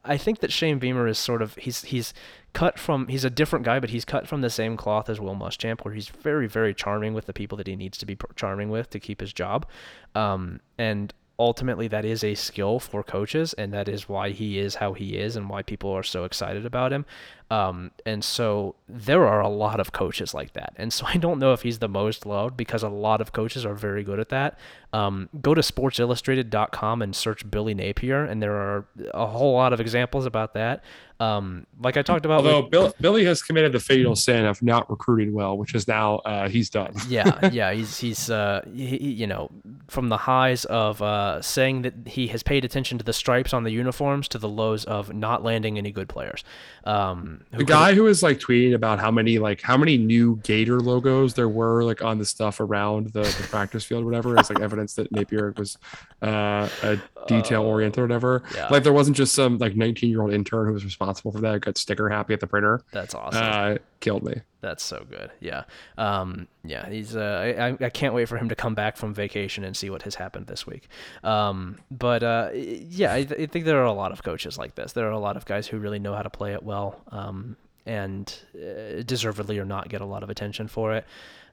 I 0.04 0.18
think 0.18 0.40
that 0.40 0.52
Shane 0.52 0.80
Beamer 0.80 1.08
is 1.08 1.18
sort 1.18 1.42
of 1.42 1.56
he's 1.56 1.84
he's 1.84 2.14
cut 2.58 2.80
from 2.80 3.08
he's 3.08 3.24
a 3.24 3.30
different 3.30 3.64
guy, 3.64 3.80
but 3.80 3.92
he's 3.92 4.04
cut 4.04 4.28
from 4.28 4.42
the 4.42 4.50
same 4.50 4.78
cloth 4.78 5.12
as 5.12 5.20
Will 5.20 5.36
Muschamp, 5.36 5.82
where 5.82 5.94
he's 5.94 6.10
very 6.10 6.48
very 6.48 6.74
charming 6.74 7.14
with 7.14 7.28
the 7.28 7.34
people 7.34 7.56
that 7.56 7.68
he 7.68 7.76
needs 7.76 8.00
to 8.00 8.06
be 8.08 8.18
charming 8.36 8.72
with 8.72 8.90
to 8.90 9.00
keep 9.00 9.22
his 9.22 9.32
job. 9.32 9.68
Um, 10.16 10.60
and 10.76 11.14
ultimately 11.38 11.88
that 11.88 12.04
is 12.04 12.24
a 12.24 12.34
skill 12.34 12.80
for 12.80 13.04
coaches 13.04 13.54
and 13.54 13.72
that 13.72 13.88
is 13.88 14.10
why 14.10 14.32
he 14.32 14.58
is 14.58 14.74
how 14.74 14.94
he 14.94 15.18
is 15.18 15.36
and 15.36 15.48
why 15.48 15.62
people 15.62 15.92
are 15.92 16.02
so 16.02 16.24
excited 16.24 16.66
about 16.66 16.92
him 16.92 17.06
um, 17.50 17.92
and 18.06 18.24
so 18.24 18.76
there 18.90 19.26
are 19.26 19.42
a 19.42 19.48
lot 19.48 19.80
of 19.80 19.92
coaches 19.92 20.34
like 20.34 20.54
that 20.54 20.74
and 20.78 20.92
so 20.92 21.06
i 21.08 21.18
don't 21.18 21.40
know 21.40 21.54
if 21.54 21.62
he's 21.62 21.80
the 21.80 21.88
most 21.88 22.26
loved 22.26 22.58
because 22.58 22.84
a 22.84 22.90
lot 22.90 23.22
of 23.22 23.32
coaches 23.32 23.66
are 23.66 23.76
very 23.76 24.04
good 24.04 24.20
at 24.20 24.30
that 24.30 24.58
um, 24.94 25.30
go 25.42 25.54
to 25.54 25.62
sportsillustrated.com 25.62 27.02
and 27.02 27.16
search 27.16 27.50
billy 27.50 27.74
napier 27.74 28.24
and 28.24 28.42
there 28.42 28.56
are 28.56 28.86
a 29.14 29.26
whole 29.26 29.54
lot 29.54 29.74
of 29.74 29.80
examples 29.80 30.26
about 30.26 30.54
that 30.54 30.84
um, 31.20 31.66
like 31.82 31.98
I 31.98 32.04
talked 32.04 32.26
about, 32.26 32.46
although 32.46 32.62
Bill, 32.62 32.94
Billy 33.02 33.26
has 33.26 33.42
committed 33.42 33.72
the 33.72 33.80
fatal 33.80 34.16
sin 34.16 34.46
of 34.46 34.62
not 34.62 34.88
recruiting 34.90 35.34
well, 35.34 35.58
which 35.58 35.74
is 35.74 35.88
now 35.88 36.18
uh, 36.18 36.48
he's 36.48 36.70
done. 36.70 36.94
yeah, 37.10 37.50
yeah, 37.52 37.74
he's 37.74 37.98
he's 37.98 38.30
uh, 38.30 38.62
he, 38.72 38.98
you 38.98 39.26
know 39.26 39.50
from 39.88 40.10
the 40.10 40.18
highs 40.18 40.66
of 40.66 41.02
uh, 41.02 41.42
saying 41.42 41.82
that 41.82 41.94
he 42.06 42.28
has 42.28 42.44
paid 42.44 42.64
attention 42.64 43.00
to 43.00 43.04
the 43.04 43.14
stripes 43.14 43.54
on 43.54 43.64
the 43.64 43.72
uniforms 43.72 44.28
to 44.28 44.38
the 44.38 44.50
lows 44.50 44.86
of 44.86 45.14
not 45.14 45.44
landing 45.44 45.78
any 45.78 45.92
good 45.92 46.08
players. 46.08 46.44
Um, 46.84 47.37
the 47.52 47.64
guy 47.64 47.94
who 47.94 48.04
was 48.04 48.24
like 48.24 48.40
tweeting 48.40 48.74
about 48.74 49.00
how 49.00 49.12
many 49.12 49.40
like 49.40 49.62
how 49.62 49.78
many 49.78 49.98
new 49.98 50.38
Gator 50.44 50.80
logos 50.80 51.34
there 51.34 51.50
were 51.50 51.84
like 51.84 52.04
on 52.04 52.18
the 52.18 52.26
stuff 52.26 52.60
around 52.60 53.08
the, 53.08 53.22
the 53.22 53.48
practice 53.50 53.84
field, 53.84 54.06
whatever, 54.06 54.40
is 54.40 54.50
like 54.50 54.60
evidence 54.60 54.94
that 54.96 55.12
Napier 55.12 55.54
was 55.58 55.78
uh, 56.22 56.70
a 56.84 57.00
detail 57.28 57.64
oriented 57.64 58.00
or 58.00 58.04
whatever. 58.04 58.44
Yeah. 58.56 58.68
Like 58.70 58.84
there 58.84 58.94
wasn't 58.94 59.18
just 59.18 59.34
some 59.34 59.58
like 59.58 59.76
19 59.76 60.10
year 60.10 60.22
old 60.22 60.34
intern 60.34 60.68
who 60.68 60.74
was 60.74 60.84
responsible 60.84 61.08
responsible 61.08 61.32
for 61.32 61.42
that. 61.42 61.62
Got 61.62 61.78
sticker 61.78 62.10
happy 62.10 62.34
at 62.34 62.40
the 62.40 62.48
printer. 62.48 62.82
That's 62.92 63.16
awesome. 63.16 63.44
Uh, 63.44 63.78
killed 64.00 64.24
me. 64.24 64.42
That's 64.62 64.84
so 64.84 65.06
good. 65.10 65.32
Yeah. 65.40 65.64
Um, 65.98 66.48
yeah. 66.64 66.90
He's. 66.90 67.16
Uh, 67.16 67.78
I, 67.82 67.86
I 67.86 67.90
can't 67.90 68.14
wait 68.14 68.28
for 68.28 68.38
him 68.38 68.50
to 68.50 68.56
come 68.56 68.76
back 68.76 68.98
from 68.98 69.14
vacation 69.14 69.64
and 69.64 69.78
see 69.78 69.90
what 69.90 70.04
has 70.04 70.16
happened 70.16 70.48
this 70.48 70.66
week. 70.66 70.88
Um, 71.24 71.78
but 71.92 72.24
uh, 72.24 72.50
yeah, 72.54 73.14
I, 73.14 73.24
th- 73.24 73.40
I, 73.40 73.46
think 73.46 73.66
there 73.66 73.80
are 73.82 73.86
a 73.86 73.94
lot 73.94 74.12
of 74.12 74.24
coaches 74.24 74.58
like 74.58 74.76
this. 74.76 74.94
There 74.94 75.08
are 75.08 75.12
a 75.12 75.20
lot 75.20 75.38
of 75.38 75.46
guys 75.46 75.68
who 75.68 75.78
really 75.78 76.00
know 76.00 76.14
how 76.14 76.24
to 76.24 76.30
play 76.30 76.54
it 76.54 76.64
well, 76.64 77.02
um, 77.12 77.56
and 77.86 78.34
uh, 78.56 79.04
deservedly 79.04 79.60
or 79.60 79.66
not 79.66 79.90
get 79.90 80.02
a 80.02 80.06
lot 80.06 80.24
of 80.24 80.30
attention 80.30 80.68
for 80.68 80.94
it. 80.94 81.06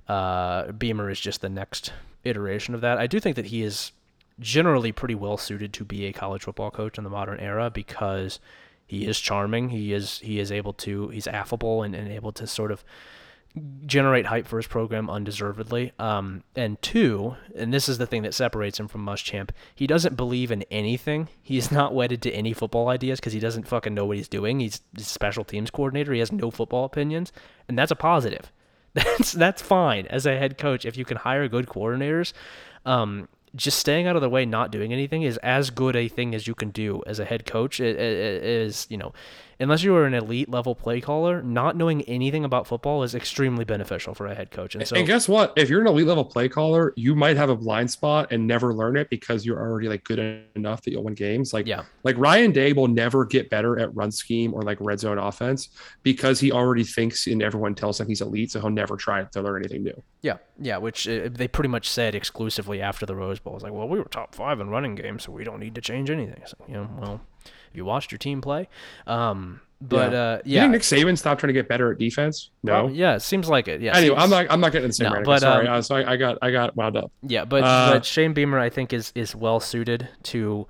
Uh, 0.09 0.73
Beamer 0.73 1.11
is 1.11 1.21
just 1.21 1.41
the 1.41 1.49
next 1.49 1.93
iteration 2.25 2.75
of 2.75 2.81
that. 2.81 2.99
I 2.99 3.07
do 3.07 3.21
think 3.21 3.37
that 3.37 3.47
he 3.47 3.63
is 3.63 3.93
generally 4.41 4.93
pretty 4.93 5.15
well 5.15 5.37
suited 5.37 5.73
to 5.75 5.85
be 5.85 6.07
a 6.07 6.13
college 6.13 6.43
football 6.43 6.71
coach 6.71 6.99
in 6.99 7.05
the 7.05 7.11
modern 7.11 7.39
era 7.39 7.71
because 7.71 8.41
he 8.87 9.07
is 9.07 9.21
charming. 9.21 9.71
He 9.71 9.93
is 9.93 10.19
he 10.19 10.39
is 10.39 10.53
able 10.53 10.73
to 10.75 11.09
he's 11.09 11.27
affable 11.27 11.83
and, 11.83 11.95
and 11.95 12.09
able 12.09 12.33
to 12.33 12.47
sort 12.47 12.71
of 12.71 12.85
generate 13.87 14.27
hype 14.27 14.49
for 14.49 14.57
his 14.57 14.67
program 14.67 15.09
undeservedly. 15.09 15.93
Um, 15.99 16.43
and 16.57 16.81
two, 16.83 17.37
and 17.55 17.73
this 17.73 17.89
is 17.89 17.99
the 17.99 18.07
thing 18.07 18.23
that 18.23 18.35
separates 18.35 18.81
him 18.81 18.89
from 18.89 19.07
Muschamp, 19.07 19.51
he 19.75 19.87
doesn't 19.87 20.17
believe 20.17 20.51
in 20.51 20.63
anything. 20.71 21.29
He's 21.41 21.71
not 21.71 21.95
wedded 21.95 22.21
to 22.23 22.33
any 22.33 22.53
football 22.53 22.89
ideas 22.89 23.21
because 23.21 23.33
he 23.33 23.41
doesn't 23.41 23.69
fucking 23.69 23.95
know 23.95 24.07
what 24.07 24.17
he's 24.17 24.29
doing. 24.29 24.59
He's 24.59 24.81
a 24.97 25.01
special 25.01 25.45
teams 25.45 25.71
coordinator. 25.71 26.13
He 26.13 26.19
has 26.19 26.33
no 26.33 26.51
football 26.51 26.85
opinions, 26.85 27.33
and 27.69 27.79
that's 27.79 27.93
a 27.93 27.97
positive. 27.97 28.51
That's 28.95 29.33
that's 29.33 29.61
fine 29.61 30.07
as 30.07 30.25
a 30.25 30.39
head 30.39 30.57
coach 30.57 30.85
if 30.85 30.97
you 30.97 31.05
can 31.05 31.17
hire 31.17 31.49
good 31.49 31.67
coordinators. 31.67 32.33
Um, 32.87 33.29
just 33.57 33.79
staying 33.79 34.07
out 34.07 34.17
of 34.17 34.23
the 34.23 34.29
way, 34.29 34.45
not 34.45 34.71
doing 34.71 34.93
anything 34.93 35.23
is 35.23 35.37
as 35.39 35.71
good 35.71 35.97
a 35.97 36.09
thing 36.09 36.35
as 36.35 36.47
you 36.47 36.55
can 36.55 36.71
do 36.71 37.03
as 37.07 37.19
a 37.19 37.25
head 37.25 37.47
coach. 37.47 37.81
It, 37.81 37.97
it, 37.97 38.43
it 38.43 38.45
is, 38.45 38.87
you 38.91 38.97
know, 38.97 39.13
unless 39.61 39.83
you 39.83 39.95
are 39.97 40.05
an 40.05 40.15
elite 40.15 40.49
level 40.49 40.75
play 40.75 41.01
caller, 41.01 41.43
not 41.43 41.77
knowing 41.77 42.03
anything 42.03 42.45
about 42.45 42.67
football 42.67 43.03
is 43.03 43.15
extremely 43.15 43.65
beneficial 43.65 44.15
for 44.15 44.27
a 44.27 44.35
head 44.35 44.51
coach. 44.51 44.75
And 44.75 44.87
so, 44.87 44.97
and 44.97 45.07
guess 45.07 45.29
what? 45.29 45.53
If 45.57 45.69
you're 45.69 45.81
an 45.81 45.87
elite 45.87 46.07
level 46.07 46.25
play 46.25 46.49
caller, 46.49 46.93
you 46.97 47.15
might 47.15 47.37
have 47.37 47.51
a 47.51 47.57
blind 47.57 47.91
spot 47.91 48.33
and 48.33 48.47
never 48.47 48.75
learn 48.75 48.97
it 48.97 49.11
because 49.11 49.45
you're 49.45 49.59
already 49.59 49.89
like 49.89 50.05
good 50.05 50.47
enough 50.57 50.83
that 50.83 50.91
you'll 50.91 51.05
win 51.05 51.15
games. 51.15 51.53
Like, 51.53 51.67
yeah, 51.67 51.85
like 52.03 52.17
Ryan 52.19 52.53
Day 52.53 52.73
will 52.73 52.89
never 52.89 53.25
get 53.25 53.51
better 53.51 53.79
at 53.79 53.95
run 53.95 54.11
scheme 54.11 54.55
or 54.55 54.63
like 54.63 54.79
red 54.81 55.01
zone 55.01 55.19
offense 55.19 55.69
because 56.03 56.41
he 56.41 56.53
already 56.53 56.85
thinks 56.85 57.27
and 57.27 57.43
everyone 57.43 57.75
tells 57.75 58.01
him 58.01 58.07
he's 58.07 58.21
elite, 58.21 58.53
so 58.53 58.61
he'll 58.61 58.71
never 58.71 58.97
try 58.97 59.25
to 59.25 59.43
learn 59.43 59.63
anything 59.63 59.83
new. 59.83 60.03
Yeah, 60.23 60.39
yeah, 60.59 60.79
which 60.79 61.09
uh, 61.09 61.29
they 61.31 61.49
pretty 61.49 61.69
much 61.69 61.89
said 61.89 62.15
exclusively 62.15 62.81
after 62.81 63.07
the 63.07 63.15
Rose 63.15 63.39
Bowl. 63.39 63.55
It's 63.55 63.65
like, 63.65 63.73
well, 63.73 63.89
we 63.89 63.99
were 63.99 64.05
top 64.05 64.35
five 64.35 64.61
in 64.61 64.71
running 64.71 64.95
games, 64.95 65.25
so 65.25 65.33
we 65.33 65.45
don't 65.45 65.61
need 65.61 65.75
to 65.75 65.81
change 65.81 66.11
anything. 66.11 66.43
So, 66.47 66.57
you 66.67 66.75
know, 66.75 66.91
well, 66.99 67.21
you 67.77 67.85
watched 67.85 68.13
your 68.13 68.19
team 68.19 68.41
play, 68.41 68.69
um, 69.07 69.61
but 69.81 70.13
yeah. 70.13 70.19
uh, 70.19 70.39
yeah. 70.45 70.55
You 70.55 70.61
think 70.61 70.73
Nick 70.73 70.83
Saban 70.83 71.19
stopped 71.19 71.41
trying 71.41 71.49
to 71.49 71.55
get 71.55 71.69
better 71.69 71.93
at 71.93 71.99
defense? 71.99 72.51
No. 72.63 72.85
Well, 72.85 72.95
yeah, 72.95 73.17
it 73.17 73.21
seems 73.21 73.49
like 73.49 73.69
it. 73.69 73.81
Yeah. 73.81 73.97
Anyway, 73.97 74.17
I'm 74.17 74.31
not. 74.31 74.47
I'm 74.51 74.61
not 74.61 74.73
getting 74.73 74.89
the 74.89 74.95
same. 74.95 75.13
No, 75.13 75.23
but 75.23 75.41
sorry, 75.41 75.67
um, 75.69 75.75
uh, 75.75 75.83
so 75.83 75.97
I, 75.97 76.13
I, 76.13 76.17
got 76.17 76.39
I 76.43 76.51
got 76.51 76.75
wound 76.77 76.97
up. 76.97 77.13
Yeah, 77.23 77.45
but 77.45 77.65
uh, 77.65 77.93
but 77.93 78.05
Shane 78.05 78.33
Beamer, 78.33 78.59
I 78.59 78.71
think, 78.71 78.93
is 78.93 79.13
is 79.15 79.35
well 79.35 79.61
suited 79.61 80.09
to 80.25 80.67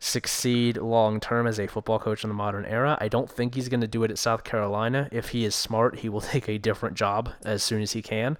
succeed 0.00 0.76
long 0.76 1.20
term 1.20 1.46
as 1.46 1.58
a 1.58 1.66
football 1.66 1.98
coach 1.98 2.24
in 2.24 2.28
the 2.28 2.34
modern 2.34 2.64
era. 2.64 2.96
I 3.00 3.08
don't 3.08 3.30
think 3.30 3.54
he's 3.54 3.68
going 3.68 3.80
to 3.80 3.88
do 3.88 4.04
it 4.04 4.10
at 4.10 4.18
South 4.18 4.44
Carolina. 4.44 5.08
If 5.10 5.30
he 5.30 5.44
is 5.44 5.54
smart, 5.54 5.98
he 5.98 6.08
will 6.08 6.20
take 6.32 6.48
a 6.48 6.58
different 6.58 6.96
job 6.96 7.30
as 7.44 7.62
soon 7.62 7.82
as 7.82 7.92
he 7.92 8.02
can. 8.02 8.38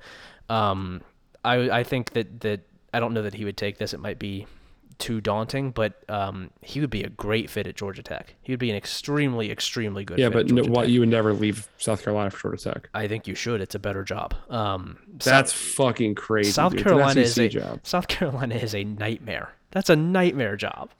Um, 0.48 1.02
I 1.44 1.70
I 1.70 1.84
think 1.84 2.12
that 2.12 2.40
that 2.40 2.60
I 2.94 3.00
don't 3.00 3.12
know 3.12 3.22
that 3.22 3.34
he 3.34 3.44
would 3.44 3.56
take 3.56 3.78
this. 3.78 3.92
It 3.92 4.00
might 4.00 4.18
be 4.18 4.46
too 4.98 5.20
daunting, 5.20 5.70
but 5.70 6.02
um, 6.08 6.50
he 6.60 6.80
would 6.80 6.90
be 6.90 7.02
a 7.02 7.08
great 7.08 7.48
fit 7.48 7.66
at 7.66 7.76
Georgia 7.76 8.02
Tech. 8.02 8.34
He 8.42 8.52
would 8.52 8.58
be 8.58 8.70
an 8.70 8.76
extremely, 8.76 9.50
extremely 9.50 10.04
good. 10.04 10.18
Yeah, 10.18 10.28
but 10.28 10.50
no, 10.50 10.62
what 10.64 10.88
you 10.88 11.00
would 11.00 11.08
never 11.08 11.32
leave 11.32 11.68
South 11.78 12.02
Carolina 12.02 12.30
for 12.30 12.50
Georgia 12.50 12.74
Tech. 12.74 12.88
I 12.94 13.08
think 13.08 13.26
you 13.26 13.34
should. 13.34 13.60
It's 13.60 13.74
a 13.74 13.78
better 13.78 14.04
job. 14.04 14.34
Um, 14.50 14.98
That's 15.18 15.52
South, 15.52 15.52
fucking 15.52 16.16
crazy. 16.16 16.50
South 16.50 16.72
dude. 16.72 16.82
Carolina 16.82 17.20
is 17.20 17.38
a 17.38 17.48
job. 17.48 17.80
South 17.82 18.08
Carolina 18.08 18.56
is 18.56 18.74
a 18.74 18.84
nightmare. 18.84 19.54
That's 19.70 19.90
a 19.90 19.96
nightmare 19.96 20.56
job. 20.56 20.90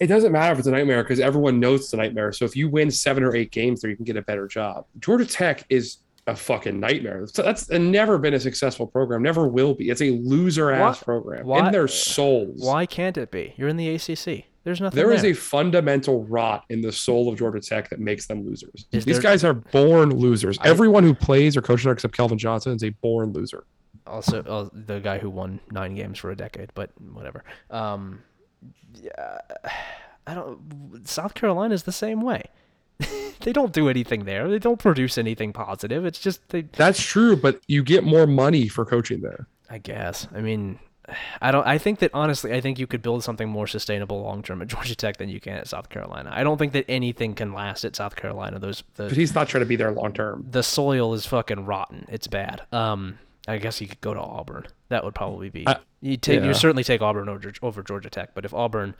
It 0.00 0.06
doesn't 0.06 0.32
matter 0.32 0.52
if 0.52 0.58
it's 0.58 0.68
a 0.68 0.72
nightmare 0.72 1.02
because 1.02 1.20
everyone 1.20 1.60
knows 1.60 1.80
it's 1.82 1.92
a 1.92 1.96
nightmare. 1.96 2.32
So 2.32 2.44
if 2.44 2.56
you 2.56 2.68
win 2.68 2.90
seven 2.90 3.22
or 3.22 3.36
eight 3.36 3.52
games 3.52 3.80
there, 3.80 3.90
you 3.90 3.96
can 3.96 4.04
get 4.04 4.16
a 4.16 4.22
better 4.22 4.48
job. 4.48 4.86
Georgia 4.98 5.26
Tech 5.26 5.64
is 5.68 5.98
a 6.26 6.36
fucking 6.36 6.78
nightmare. 6.78 7.26
So 7.26 7.42
that's 7.42 7.68
never 7.70 8.18
been 8.18 8.34
a 8.34 8.40
successful 8.40 8.86
program. 8.86 9.22
Never 9.22 9.48
will 9.48 9.74
be. 9.74 9.90
It's 9.90 10.02
a 10.02 10.10
loser 10.10 10.70
ass 10.70 11.02
program 11.02 11.46
why, 11.46 11.66
in 11.66 11.72
their 11.72 11.88
souls. 11.88 12.60
Why 12.60 12.86
can't 12.86 13.16
it 13.16 13.30
be? 13.30 13.54
You're 13.56 13.68
in 13.68 13.76
the 13.76 13.94
ACC. 13.94 14.44
There's 14.64 14.80
nothing. 14.80 14.96
There, 14.96 15.08
there 15.08 15.16
is 15.16 15.24
a 15.24 15.32
fundamental 15.32 16.24
rot 16.24 16.64
in 16.68 16.80
the 16.80 16.92
soul 16.92 17.28
of 17.28 17.36
Georgia 17.36 17.60
Tech 17.60 17.90
that 17.90 17.98
makes 17.98 18.26
them 18.26 18.46
losers. 18.46 18.86
Is 18.92 19.04
These 19.04 19.16
there, 19.16 19.22
guys 19.22 19.42
are 19.42 19.54
born 19.54 20.16
losers. 20.16 20.56
I, 20.60 20.68
Everyone 20.68 21.02
who 21.02 21.14
plays 21.14 21.56
or 21.56 21.62
coaches 21.62 21.84
there 21.84 21.92
except 21.92 22.16
Calvin 22.16 22.38
Johnson 22.38 22.72
is 22.72 22.84
a 22.84 22.90
born 22.90 23.32
loser. 23.32 23.64
Also, 24.06 24.42
uh, 24.44 24.68
the 24.72 25.00
guy 25.00 25.18
who 25.18 25.30
won 25.30 25.60
nine 25.72 25.94
games 25.94 26.18
for 26.18 26.30
a 26.30 26.36
decade, 26.36 26.70
but 26.74 26.90
whatever. 27.00 27.44
Um, 27.70 28.22
yeah, 28.94 29.38
I 30.26 30.34
don't. 30.34 31.08
South 31.08 31.34
Carolina 31.34 31.74
is 31.74 31.82
the 31.82 31.92
same 31.92 32.20
way. 32.20 32.44
they 33.40 33.52
don't 33.52 33.72
do 33.72 33.88
anything 33.88 34.24
there. 34.24 34.48
They 34.48 34.58
don't 34.58 34.78
produce 34.78 35.18
anything 35.18 35.52
positive. 35.52 36.04
It's 36.04 36.18
just 36.18 36.48
they. 36.48 36.62
That's 36.62 37.02
true, 37.02 37.36
but 37.36 37.60
you 37.66 37.82
get 37.82 38.04
more 38.04 38.26
money 38.26 38.68
for 38.68 38.84
coaching 38.84 39.20
there. 39.20 39.46
I 39.70 39.78
guess. 39.78 40.28
I 40.34 40.40
mean, 40.40 40.78
I 41.40 41.50
don't. 41.50 41.66
I 41.66 41.78
think 41.78 41.98
that 42.00 42.10
honestly, 42.14 42.52
I 42.52 42.60
think 42.60 42.78
you 42.78 42.86
could 42.86 43.02
build 43.02 43.24
something 43.24 43.48
more 43.48 43.66
sustainable 43.66 44.22
long 44.22 44.42
term 44.42 44.62
at 44.62 44.68
Georgia 44.74 44.94
Tech 44.94 45.16
than 45.16 45.28
you 45.28 45.40
can 45.40 45.54
at 45.54 45.68
South 45.68 45.88
Carolina. 45.88 46.30
I 46.32 46.44
don't 46.44 46.58
think 46.58 46.72
that 46.72 46.84
anything 46.88 47.34
can 47.34 47.52
last 47.52 47.84
at 47.84 47.96
South 47.96 48.16
Carolina. 48.16 48.58
Those. 48.58 48.82
The, 48.94 49.04
but 49.04 49.16
he's 49.16 49.34
not 49.34 49.48
trying 49.48 49.62
to 49.62 49.68
be 49.68 49.76
there 49.76 49.90
long 49.92 50.12
term. 50.12 50.46
The 50.50 50.62
soil 50.62 51.14
is 51.14 51.26
fucking 51.26 51.66
rotten. 51.66 52.06
It's 52.08 52.26
bad. 52.26 52.62
Um, 52.72 53.18
I 53.48 53.58
guess 53.58 53.80
you 53.80 53.88
could 53.88 54.00
go 54.00 54.14
to 54.14 54.20
Auburn. 54.20 54.66
That 54.88 55.04
would 55.04 55.14
probably 55.14 55.50
be. 55.50 55.66
you 56.00 56.16
take. 56.16 56.40
Yeah. 56.40 56.46
You 56.46 56.54
certainly 56.54 56.84
take 56.84 57.02
Auburn 57.02 57.28
over, 57.28 57.52
over 57.62 57.82
Georgia 57.82 58.10
Tech. 58.10 58.34
But 58.34 58.44
if 58.44 58.54
Auburn 58.54 58.94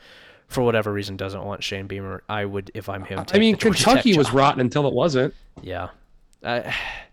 for 0.52 0.62
whatever 0.62 0.92
reason 0.92 1.16
doesn't 1.16 1.42
want 1.42 1.62
Shane 1.62 1.86
Beamer, 1.86 2.22
I 2.28 2.44
would 2.44 2.70
if 2.74 2.88
I'm 2.88 3.04
him. 3.04 3.24
I 3.32 3.38
mean, 3.38 3.56
Kentucky 3.56 4.16
was 4.16 4.32
rotten 4.32 4.60
until 4.60 4.86
it 4.86 4.94
wasn't. 4.94 5.34
Yeah, 5.62 5.88
uh, 6.42 6.70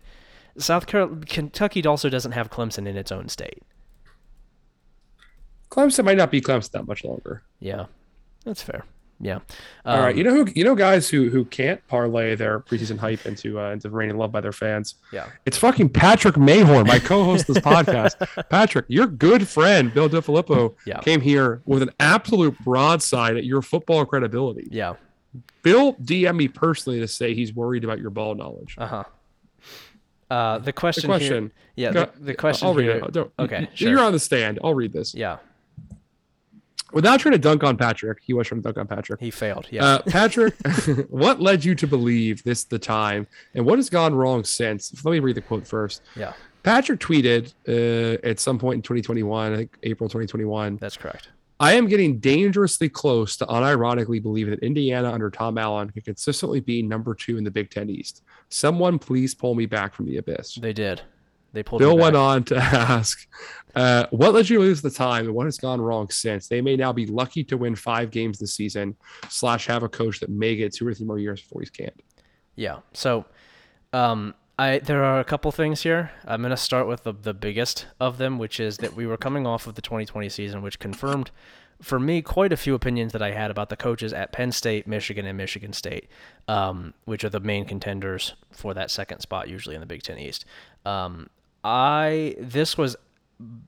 South 0.58 0.86
Carolina, 0.86 1.24
Kentucky 1.26 1.84
also 1.86 2.08
doesn't 2.08 2.32
have 2.32 2.50
Clemson 2.50 2.86
in 2.86 2.96
its 2.96 3.10
own 3.12 3.28
state. 3.28 3.62
Clemson 5.70 6.04
might 6.04 6.16
not 6.16 6.30
be 6.30 6.40
Clemson 6.40 6.72
that 6.72 6.86
much 6.86 7.04
longer. 7.04 7.42
Yeah, 7.60 7.86
that's 8.44 8.62
fair. 8.62 8.84
Yeah. 9.20 9.36
Um, 9.36 9.42
All 9.84 10.00
right. 10.00 10.12
Um, 10.12 10.18
you 10.18 10.24
know 10.24 10.32
who 10.32 10.46
you 10.54 10.64
know 10.64 10.74
guys 10.74 11.08
who 11.08 11.28
who 11.28 11.44
can't 11.44 11.86
parlay 11.88 12.34
their 12.34 12.60
preseason 12.60 12.98
hype 12.98 13.26
into 13.26 13.60
uh, 13.60 13.70
into 13.70 13.90
reigning 13.90 14.16
love 14.16 14.32
by 14.32 14.40
their 14.40 14.52
fans. 14.52 14.94
Yeah. 15.12 15.28
It's 15.44 15.58
fucking 15.58 15.90
Patrick 15.90 16.36
Mayhorn, 16.36 16.86
my 16.86 16.98
co-host 16.98 17.46
this 17.46 17.58
podcast. 17.58 18.48
Patrick, 18.48 18.86
your 18.88 19.06
good 19.06 19.46
friend 19.46 19.92
Bill 19.92 20.08
DeFilippo 20.08 20.74
yeah. 20.86 21.00
came 21.00 21.20
here 21.20 21.60
with 21.66 21.82
an 21.82 21.90
absolute 22.00 22.58
broadside 22.60 23.36
at 23.36 23.44
your 23.44 23.62
football 23.62 24.06
credibility. 24.06 24.66
Yeah. 24.70 24.94
Bill 25.62 25.94
DM 25.94 26.36
me 26.36 26.48
personally 26.48 27.00
to 27.00 27.08
say 27.08 27.34
he's 27.34 27.54
worried 27.54 27.84
about 27.84 28.00
your 28.00 28.10
ball 28.10 28.34
knowledge. 28.34 28.74
Uh-huh. 28.78 29.04
Uh 30.30 30.58
the 30.58 30.72
question. 30.72 31.02
The 31.02 31.18
question. 31.18 31.52
Here, 31.76 31.92
yeah. 31.92 31.92
The, 31.92 32.10
the, 32.18 32.34
question. 32.34 32.68
I'll 32.68 32.74
read 32.74 32.84
here, 32.84 33.04
it. 33.04 33.30
okay. 33.38 33.68
You're 33.74 34.00
on 34.00 34.12
the 34.12 34.18
stand. 34.18 34.60
I'll 34.64 34.74
read 34.74 34.92
this. 34.92 35.14
Yeah 35.14 35.38
without 36.92 37.20
trying 37.20 37.32
to 37.32 37.38
dunk 37.38 37.64
on 37.64 37.76
Patrick, 37.76 38.18
he 38.22 38.32
was 38.32 38.46
trying 38.46 38.62
to 38.62 38.64
dunk 38.64 38.78
on 38.78 38.86
Patrick. 38.86 39.20
He 39.20 39.30
failed. 39.30 39.66
Yeah. 39.70 39.84
Uh, 39.84 40.02
Patrick, 40.06 40.54
what 41.08 41.40
led 41.40 41.64
you 41.64 41.74
to 41.74 41.86
believe 41.86 42.42
this 42.44 42.64
the 42.64 42.78
time, 42.78 43.26
and 43.54 43.64
what 43.64 43.78
has 43.78 43.90
gone 43.90 44.14
wrong 44.14 44.44
since? 44.44 45.04
Let 45.04 45.12
me 45.12 45.20
read 45.20 45.36
the 45.36 45.42
quote 45.42 45.66
first. 45.66 46.02
Yeah. 46.16 46.32
Patrick 46.62 47.00
tweeted 47.00 47.54
uh, 47.68 48.18
at 48.26 48.38
some 48.38 48.58
point 48.58 48.76
in 48.76 48.82
2021, 48.82 49.52
I 49.52 49.56
think 49.56 49.76
April 49.82 50.08
2021. 50.08 50.76
That's 50.76 50.96
correct. 50.96 51.28
I 51.58 51.74
am 51.74 51.88
getting 51.88 52.18
dangerously 52.18 52.88
close 52.88 53.36
to 53.36 53.46
unironically 53.46 54.22
believing 54.22 54.52
that 54.52 54.64
Indiana 54.64 55.12
under 55.12 55.30
Tom 55.30 55.58
Allen 55.58 55.90
can 55.90 56.00
consistently 56.00 56.60
be 56.60 56.82
number 56.82 57.14
two 57.14 57.36
in 57.36 57.44
the 57.44 57.50
Big 57.50 57.70
Ten 57.70 57.90
East. 57.90 58.22
Someone 58.48 58.98
please 58.98 59.34
pull 59.34 59.54
me 59.54 59.66
back 59.66 59.94
from 59.94 60.06
the 60.06 60.16
abyss. 60.16 60.54
They 60.54 60.72
did. 60.72 61.02
They 61.52 61.62
pulled. 61.62 61.80
Bill 61.80 61.96
went 61.96 62.16
on 62.16 62.44
to 62.44 62.56
ask, 62.58 63.26
uh, 63.74 64.06
"What 64.10 64.34
led 64.34 64.48
you 64.48 64.58
to 64.58 64.62
lose 64.62 64.82
the 64.82 64.90
time, 64.90 65.26
and 65.26 65.34
what 65.34 65.46
has 65.46 65.58
gone 65.58 65.80
wrong 65.80 66.08
since? 66.10 66.48
They 66.48 66.60
may 66.60 66.76
now 66.76 66.92
be 66.92 67.06
lucky 67.06 67.44
to 67.44 67.56
win 67.56 67.74
five 67.74 68.10
games 68.10 68.38
this 68.38 68.54
season, 68.54 68.96
slash 69.28 69.66
have 69.66 69.82
a 69.82 69.88
coach 69.88 70.20
that 70.20 70.30
may 70.30 70.56
get 70.56 70.74
two 70.74 70.86
or 70.86 70.94
three 70.94 71.06
more 71.06 71.18
years 71.18 71.40
before 71.40 71.60
he's 71.62 71.70
canned." 71.70 72.02
Yeah. 72.56 72.80
So, 72.92 73.24
um, 73.92 74.34
I 74.58 74.78
there 74.78 75.02
are 75.04 75.20
a 75.20 75.24
couple 75.24 75.50
things 75.52 75.82
here. 75.82 76.12
I'm 76.24 76.42
gonna 76.42 76.56
start 76.56 76.86
with 76.86 77.04
the 77.04 77.12
the 77.12 77.34
biggest 77.34 77.86
of 77.98 78.18
them, 78.18 78.38
which 78.38 78.60
is 78.60 78.76
that 78.78 78.94
we 78.94 79.06
were 79.06 79.16
coming 79.16 79.46
off 79.46 79.66
of 79.66 79.74
the 79.74 79.82
2020 79.82 80.28
season, 80.28 80.62
which 80.62 80.78
confirmed 80.78 81.30
for 81.80 81.98
me 81.98 82.20
quite 82.20 82.52
a 82.52 82.56
few 82.56 82.74
opinions 82.74 83.12
that 83.12 83.22
I 83.22 83.32
had 83.32 83.50
about 83.50 83.70
the 83.70 83.76
coaches 83.76 84.12
at 84.12 84.32
Penn 84.32 84.52
State, 84.52 84.86
Michigan, 84.86 85.24
and 85.24 85.36
Michigan 85.36 85.72
State, 85.72 86.08
um, 86.46 86.92
which 87.06 87.24
are 87.24 87.30
the 87.30 87.40
main 87.40 87.64
contenders 87.64 88.34
for 88.50 88.74
that 88.74 88.90
second 88.90 89.20
spot 89.20 89.48
usually 89.48 89.74
in 89.74 89.80
the 89.80 89.86
Big 89.86 90.02
Ten 90.02 90.18
East. 90.18 90.44
Um, 90.84 91.30
I 91.64 92.36
this 92.38 92.78
was 92.78 92.96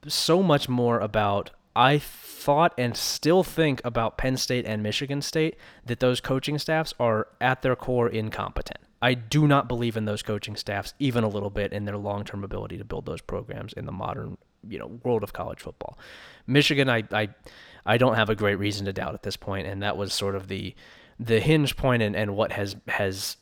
so 0.07 0.43
much 0.43 0.69
more 0.69 0.99
about 0.99 1.51
I 1.75 1.97
thought 1.97 2.73
and 2.77 2.95
still 2.95 3.43
think 3.43 3.81
about 3.83 4.17
Penn 4.17 4.37
State 4.37 4.65
and 4.65 4.83
Michigan 4.83 5.21
State 5.21 5.55
that 5.85 5.99
those 5.99 6.21
coaching 6.21 6.59
staffs 6.59 6.93
are 6.99 7.27
at 7.41 7.61
their 7.61 7.75
core 7.75 8.07
incompetent. 8.07 8.79
I 9.01 9.15
do 9.15 9.47
not 9.47 9.67
believe 9.67 9.97
in 9.97 10.05
those 10.05 10.21
coaching 10.21 10.55
staffs 10.55 10.93
even 10.99 11.23
a 11.23 11.27
little 11.27 11.49
bit 11.49 11.73
in 11.73 11.85
their 11.85 11.97
long-term 11.97 12.43
ability 12.43 12.77
to 12.77 12.85
build 12.85 13.05
those 13.05 13.21
programs 13.21 13.73
in 13.73 13.85
the 13.85 13.91
modern, 13.91 14.37
you 14.67 14.79
know, 14.79 14.99
world 15.03 15.23
of 15.23 15.33
college 15.33 15.59
football. 15.59 15.97
Michigan 16.45 16.89
I 16.89 17.03
I 17.11 17.29
I 17.85 17.97
don't 17.97 18.15
have 18.15 18.29
a 18.29 18.35
great 18.35 18.55
reason 18.55 18.85
to 18.85 18.93
doubt 18.93 19.13
at 19.13 19.23
this 19.23 19.37
point 19.37 19.67
and 19.67 19.81
that 19.81 19.97
was 19.97 20.13
sort 20.13 20.35
of 20.35 20.47
the 20.47 20.75
the 21.19 21.39
hinge 21.39 21.75
point 21.75 22.03
and, 22.03 22.15
and 22.15 22.35
what 22.35 22.51
has 22.51 22.75
has 22.87 23.37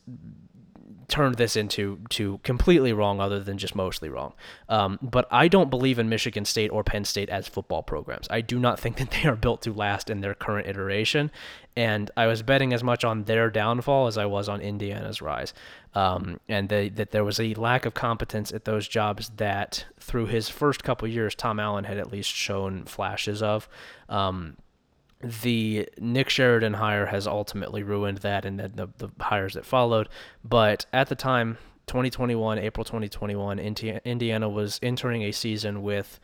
turned 1.11 1.35
this 1.35 1.55
into 1.55 1.99
to 2.09 2.39
completely 2.43 2.93
wrong, 2.93 3.19
other 3.19 3.39
than 3.39 3.57
just 3.57 3.75
mostly 3.75 4.09
wrong. 4.09 4.33
Um, 4.69 4.97
but 5.01 5.27
I 5.29 5.47
don't 5.47 5.69
believe 5.69 5.99
in 5.99 6.09
Michigan 6.09 6.45
State 6.45 6.69
or 6.69 6.83
Penn 6.83 7.05
State 7.05 7.29
as 7.29 7.47
football 7.47 7.83
programs. 7.83 8.27
I 8.29 8.41
do 8.41 8.57
not 8.57 8.79
think 8.79 8.97
that 8.97 9.11
they 9.11 9.27
are 9.27 9.35
built 9.35 9.61
to 9.63 9.73
last 9.73 10.09
in 10.09 10.21
their 10.21 10.33
current 10.33 10.67
iteration, 10.67 11.29
and 11.75 12.09
I 12.17 12.27
was 12.27 12.41
betting 12.41 12.73
as 12.73 12.83
much 12.83 13.03
on 13.03 13.25
their 13.25 13.49
downfall 13.49 14.07
as 14.07 14.17
I 14.17 14.25
was 14.25 14.49
on 14.49 14.61
Indiana's 14.61 15.21
rise. 15.21 15.53
Um, 15.93 16.39
and 16.47 16.69
they, 16.69 16.89
that 16.89 17.11
there 17.11 17.23
was 17.23 17.39
a 17.39 17.53
lack 17.55 17.85
of 17.85 17.93
competence 17.93 18.51
at 18.53 18.63
those 18.65 18.87
jobs 18.87 19.29
that 19.37 19.85
through 19.99 20.27
his 20.27 20.47
first 20.47 20.83
couple 20.83 21.07
years, 21.07 21.35
Tom 21.35 21.59
Allen 21.59 21.83
had 21.83 21.97
at 21.97 22.11
least 22.11 22.29
shown 22.29 22.85
flashes 22.85 23.43
of. 23.43 23.67
Um, 24.07 24.55
the 25.21 25.89
Nick 25.99 26.29
Sheridan 26.29 26.73
hire 26.73 27.07
has 27.07 27.27
ultimately 27.27 27.83
ruined 27.83 28.19
that 28.19 28.45
and 28.45 28.59
the, 28.59 28.69
the, 28.69 28.87
the 28.97 29.23
hires 29.23 29.53
that 29.53 29.65
followed. 29.65 30.09
But 30.43 30.85
at 30.93 31.09
the 31.09 31.15
time, 31.15 31.57
2021, 31.87 32.59
April 32.59 32.83
2021, 32.83 33.59
Indiana 33.59 34.49
was 34.49 34.79
entering 34.81 35.23
a 35.23 35.31
season 35.31 35.81
with, 35.81 36.19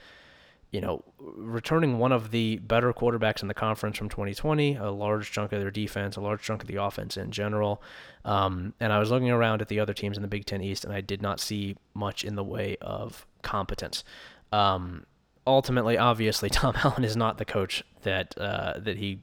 you 0.71 0.79
know, 0.79 1.03
returning 1.19 1.97
one 1.99 2.11
of 2.11 2.31
the 2.31 2.57
better 2.57 2.93
quarterbacks 2.93 3.41
in 3.41 3.47
the 3.47 3.53
conference 3.53 3.97
from 3.97 4.09
2020, 4.09 4.75
a 4.75 4.91
large 4.91 5.31
chunk 5.31 5.51
of 5.51 5.59
their 5.59 5.71
defense, 5.71 6.15
a 6.15 6.21
large 6.21 6.41
chunk 6.41 6.61
of 6.61 6.67
the 6.67 6.77
offense 6.77 7.17
in 7.17 7.31
general. 7.31 7.81
Um, 8.23 8.73
and 8.79 8.93
I 8.93 8.99
was 8.99 9.11
looking 9.11 9.29
around 9.29 9.61
at 9.61 9.67
the 9.67 9.79
other 9.79 9.93
teams 9.93 10.17
in 10.17 10.21
the 10.21 10.29
Big 10.29 10.45
Ten 10.45 10.61
East, 10.61 10.85
and 10.85 10.93
I 10.93 11.01
did 11.01 11.21
not 11.21 11.39
see 11.39 11.75
much 11.93 12.23
in 12.23 12.35
the 12.35 12.43
way 12.43 12.77
of 12.81 13.25
competence. 13.41 14.03
Um, 14.51 15.05
ultimately, 15.47 15.97
obviously, 15.97 16.49
Tom 16.51 16.75
Allen 16.83 17.03
is 17.03 17.17
not 17.17 17.37
the 17.37 17.45
coach 17.45 17.83
that 18.03 18.37
uh, 18.37 18.79
that 18.79 18.97
he 18.97 19.21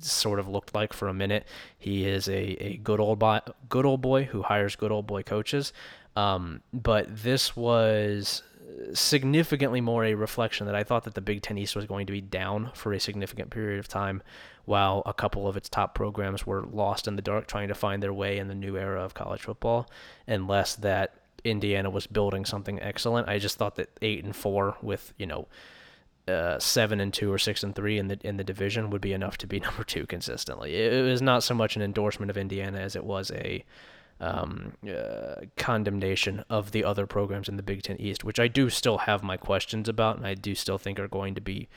sort 0.00 0.38
of 0.38 0.48
looked 0.48 0.74
like 0.74 0.92
for 0.92 1.08
a 1.08 1.14
minute. 1.14 1.46
He 1.78 2.06
is 2.06 2.28
a, 2.28 2.64
a 2.64 2.76
good 2.78 3.00
old 3.00 3.18
boy, 3.18 3.40
good 3.68 3.86
old 3.86 4.00
boy 4.00 4.24
who 4.24 4.42
hires 4.42 4.76
good 4.76 4.92
old 4.92 5.06
boy 5.06 5.22
coaches. 5.22 5.72
Um, 6.14 6.60
but 6.72 7.06
this 7.08 7.56
was 7.56 8.42
significantly 8.94 9.80
more 9.80 10.04
a 10.04 10.14
reflection 10.14 10.66
that 10.66 10.74
I 10.74 10.84
thought 10.84 11.04
that 11.04 11.14
the 11.14 11.20
Big 11.20 11.42
Ten 11.42 11.58
East 11.58 11.76
was 11.76 11.86
going 11.86 12.06
to 12.06 12.12
be 12.12 12.20
down 12.20 12.70
for 12.74 12.92
a 12.92 13.00
significant 13.00 13.50
period 13.50 13.78
of 13.78 13.88
time, 13.88 14.22
while 14.64 15.02
a 15.06 15.14
couple 15.14 15.48
of 15.48 15.56
its 15.56 15.68
top 15.68 15.94
programs 15.94 16.46
were 16.46 16.62
lost 16.62 17.08
in 17.08 17.16
the 17.16 17.22
dark 17.22 17.46
trying 17.46 17.68
to 17.68 17.74
find 17.74 18.02
their 18.02 18.12
way 18.12 18.38
in 18.38 18.48
the 18.48 18.54
new 18.54 18.76
era 18.76 19.02
of 19.02 19.14
college 19.14 19.42
football, 19.42 19.88
and 20.26 20.48
less 20.48 20.74
that 20.76 21.14
Indiana 21.44 21.90
was 21.90 22.06
building 22.06 22.44
something 22.44 22.80
excellent. 22.80 23.28
I 23.28 23.38
just 23.38 23.56
thought 23.56 23.76
that 23.76 23.90
eight 24.00 24.24
and 24.24 24.34
four 24.34 24.76
with 24.82 25.12
you 25.18 25.26
know 25.26 25.48
uh, 26.28 26.58
seven 26.58 27.00
and 27.00 27.12
two 27.12 27.32
or 27.32 27.38
six 27.38 27.62
and 27.62 27.74
three 27.74 27.98
in 27.98 28.08
the 28.08 28.18
in 28.22 28.36
the 28.36 28.44
division 28.44 28.90
would 28.90 29.00
be 29.00 29.12
enough 29.12 29.38
to 29.38 29.46
be 29.46 29.60
number 29.60 29.84
two 29.84 30.06
consistently. 30.06 30.76
It, 30.76 31.02
was 31.02 31.22
not 31.22 31.42
so 31.42 31.54
much 31.54 31.76
an 31.76 31.82
endorsement 31.82 32.30
of 32.30 32.36
Indiana 32.36 32.78
as 32.78 32.96
it 32.96 33.04
was 33.04 33.30
a 33.32 33.64
um, 34.20 34.74
uh, 34.88 35.46
condemnation 35.56 36.44
of 36.48 36.70
the 36.70 36.84
other 36.84 37.06
programs 37.06 37.48
in 37.48 37.56
the 37.56 37.62
Big 37.62 37.82
Ten 37.82 38.00
East, 38.00 38.22
which 38.22 38.38
I 38.38 38.46
do 38.46 38.70
still 38.70 38.98
have 38.98 39.24
my 39.24 39.36
questions 39.36 39.88
about, 39.88 40.16
and 40.16 40.26
I 40.26 40.34
do 40.34 40.54
still 40.54 40.78
think 40.78 41.00
are 41.00 41.08
going 41.08 41.34
to 41.34 41.40
be 41.40 41.68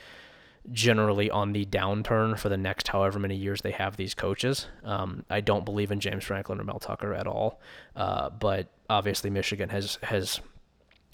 generally 0.72 1.30
on 1.30 1.52
the 1.52 1.64
downturn 1.64 2.38
for 2.38 2.48
the 2.48 2.56
next 2.56 2.88
however 2.88 3.18
many 3.18 3.36
years 3.36 3.62
they 3.62 3.70
have 3.72 3.96
these 3.96 4.14
coaches. 4.14 4.66
Um, 4.84 5.24
I 5.28 5.40
don't 5.40 5.64
believe 5.64 5.90
in 5.90 6.00
James 6.00 6.24
Franklin 6.24 6.60
or 6.60 6.64
Mel 6.64 6.78
Tucker 6.78 7.14
at 7.14 7.26
all, 7.26 7.60
uh, 7.94 8.30
but 8.30 8.68
obviously 8.88 9.30
Michigan 9.30 9.68
has 9.70 9.98
has 10.02 10.40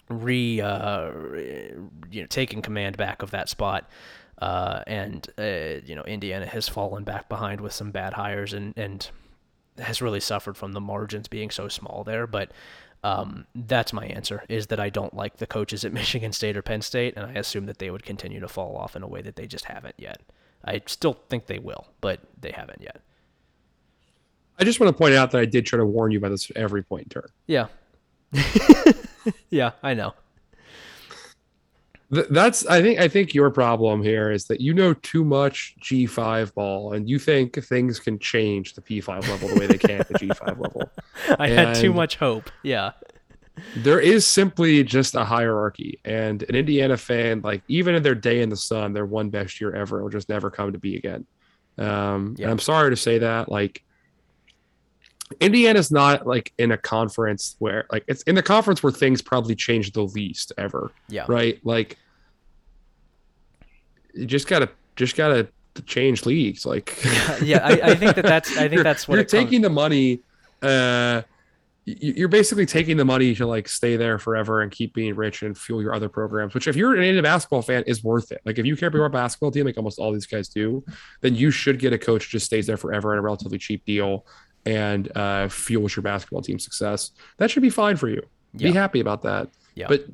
re 0.09 0.61
uh, 0.61 1.11
you 2.11 2.21
know 2.21 2.27
taken 2.27 2.63
command 2.63 2.97
back 2.97 3.23
of 3.23 3.31
that 3.31 3.49
spot. 3.49 3.89
Uh, 4.39 4.83
and 4.89 5.29
uh, 5.39 5.81
you 5.85 5.95
know 5.95 6.03
Indiana 6.03 6.47
has 6.47 6.69
fallen 6.69 7.05
back 7.05 7.29
behind 7.29 7.61
with 7.61 7.73
some 7.73 7.91
bad 7.91 8.15
hires 8.15 8.53
and 8.53 8.77
and 8.77 9.11
has 9.79 10.03
really 10.03 10.21
suffered 10.21 10.57
from 10.57 10.73
the 10.73 10.81
margins 10.81 11.29
being 11.29 11.51
so 11.51 11.69
small 11.69 12.03
there. 12.05 12.27
But 12.27 12.51
um, 13.05 13.47
that's 13.55 13.93
my 13.93 14.07
answer 14.07 14.45
is 14.49 14.69
that 14.69 14.81
I 14.81 14.91
don't 14.91 15.15
like 15.15 15.37
the 15.37 15.47
coaches 15.47 15.85
at 15.85 15.93
Michigan 16.03 16.33
State 16.33 16.57
or 16.57 16.63
Penn 16.63 16.83
State, 16.83 17.15
and 17.17 17.27
I 17.27 17.33
assume 17.35 17.67
that 17.67 17.79
they 17.79 17.91
would 17.91 18.05
continue 18.05 18.41
to 18.41 18.49
fall 18.49 18.77
off 18.77 18.97
in 18.97 19.03
a 19.03 19.09
way 19.09 19.23
that 19.23 19.37
they 19.37 19.47
just 19.47 19.67
haven't 19.67 19.95
yet. 19.99 20.21
I 20.65 20.83
still 20.87 21.15
think 21.29 21.47
they 21.47 21.59
will, 21.59 21.89
but 22.01 22.21
they 22.41 22.53
haven't 22.53 22.83
yet. 22.83 23.01
I 24.59 24.65
just 24.65 24.81
want 24.81 24.95
to 24.95 24.99
point 24.99 25.15
out 25.15 25.31
that 25.33 25.41
I 25.41 25.45
did 25.45 25.67
try 25.67 25.79
to 25.79 25.87
warn 25.87 26.13
you 26.13 26.19
about 26.19 26.31
this 26.31 26.51
at 26.51 26.57
every 26.57 26.83
point 26.83 27.05
in 27.05 27.09
turn. 27.09 27.29
Yeah. 27.47 27.67
yeah, 29.51 29.73
I 29.83 29.95
know 29.95 30.15
that's 32.13 32.67
I 32.67 32.83
think 32.83 33.01
I 33.01 33.09
think 33.09 33.33
your 33.33 33.51
problem 33.51 34.03
here 34.03 34.31
is 34.31 34.45
that 34.47 34.61
you 34.61 34.75
know 34.75 34.93
too 34.93 35.25
much 35.25 35.75
G5 35.81 36.53
ball 36.53 36.93
and 36.93 37.09
you 37.09 37.19
think 37.19 37.63
things 37.65 37.99
can 37.99 38.19
change 38.19 38.75
the 38.75 38.83
P5 38.83 39.29
level 39.29 39.49
the 39.49 39.59
way 39.59 39.67
they 39.67 39.79
can 39.79 39.99
the 39.99 40.19
G5 40.19 40.47
level. 40.61 40.91
I 41.39 41.49
and 41.49 41.69
had 41.69 41.77
too 41.77 41.93
much 41.93 42.17
hope. 42.17 42.51
Yeah. 42.63 42.93
There 43.77 43.99
is 43.99 44.27
simply 44.27 44.85
just 44.85 45.15
a 45.15 45.25
hierarchy 45.25 46.01
and 46.05 46.43
an 46.43 46.55
Indiana 46.55 46.99
fan 46.99 47.41
like 47.41 47.63
even 47.69 47.95
in 47.95 48.03
their 48.03 48.15
day 48.15 48.43
in 48.43 48.51
the 48.51 48.57
sun 48.57 48.93
their 48.93 49.07
one 49.07 49.31
best 49.31 49.59
year 49.59 49.75
ever 49.75 50.03
will 50.03 50.11
just 50.11 50.29
never 50.29 50.51
come 50.51 50.73
to 50.73 50.79
be 50.79 50.97
again. 50.97 51.27
Um 51.79 52.35
yeah. 52.37 52.45
and 52.45 52.53
I'm 52.53 52.59
sorry 52.59 52.91
to 52.91 52.97
say 52.97 53.19
that 53.21 53.51
like 53.51 53.83
Indiana's 55.41 55.91
not 55.91 56.27
like 56.27 56.53
in 56.59 56.73
a 56.73 56.79
conference 56.79 57.57
where 57.59 57.87
like 57.91 58.05
it's 58.09 58.23
in 58.23 58.35
the 58.35 58.43
conference 58.43 58.83
where 58.83 58.93
things 58.93 59.23
probably 59.23 59.55
change 59.55 59.93
the 59.93 60.03
least 60.03 60.53
ever. 60.59 60.91
Yeah. 61.09 61.25
Right? 61.29 61.61
Like 61.65 61.99
you 64.15 64.27
just 64.27 64.49
gotta 64.49 64.71
just 64.97 65.17
gotta 65.17 65.49
change 65.87 66.27
leagues. 66.27 66.67
Like 66.67 66.99
yeah, 67.43 67.59
I, 67.65 67.91
I, 67.91 67.95
think 67.95 68.17
that 68.17 68.25
that's 68.25 68.57
I 68.57 68.69
think 68.69 68.83
that's 68.83 69.09
what 69.09 69.17
you're 69.17 69.25
taking 69.25 69.63
comes. 69.63 69.63
the 69.63 69.71
money. 69.71 70.21
Uh, 70.61 71.23
you're 71.85 72.29
basically 72.29 72.65
taking 72.65 72.97
the 72.97 73.05
money 73.05 73.35
to 73.35 73.45
like 73.45 73.69
stay 73.69 73.97
there 73.97 74.17
forever 74.17 74.61
and 74.63 74.71
keep 74.71 74.95
being 74.95 75.17
rich 75.17 75.43
and 75.43 75.59
fuel 75.59 75.83
your 75.83 75.93
other 75.93 76.09
programs. 76.09 76.55
Which, 76.55 76.69
if 76.69 76.77
you're 76.77 76.93
an 76.93 76.99
Indiana 76.99 77.23
basketball 77.23 77.63
fan, 77.63 77.83
is 77.89 78.05
worth 78.05 78.31
it. 78.31 78.41
Like 78.45 78.59
if 78.59 78.67
you 78.67 78.77
care 78.77 78.87
about 78.87 78.99
your 78.99 79.09
basketball 79.09 79.51
team, 79.51 79.67
like 79.67 79.77
almost 79.77 79.99
all 79.99 80.13
these 80.13 80.27
guys 80.27 80.49
do, 80.49 80.85
then 81.23 81.35
you 81.35 81.51
should 81.51 81.81
get 81.81 81.93
a 81.93 81.99
coach 81.99 82.29
just 82.29 82.47
stays 82.47 82.69
there 82.69 82.77
forever 82.77 83.13
at 83.13 83.19
a 83.19 83.21
relatively 83.21 83.59
cheap 83.59 83.85
deal 83.85 84.25
and 84.65 85.15
uh, 85.17 85.49
fuels 85.49 85.97
your 85.97 86.03
basketball 86.03 86.43
team 86.43 86.59
success. 86.59 87.11
That 87.39 87.51
should 87.51 87.63
be 87.63 87.71
fine 87.71 87.97
for 87.97 88.09
you. 88.09 88.23
Yeah. 88.55 88.71
Be 88.71 88.75
happy 88.75 89.01
about 89.01 89.23
that. 89.23 89.49
Yeah. 89.75 89.87
But 89.89 90.07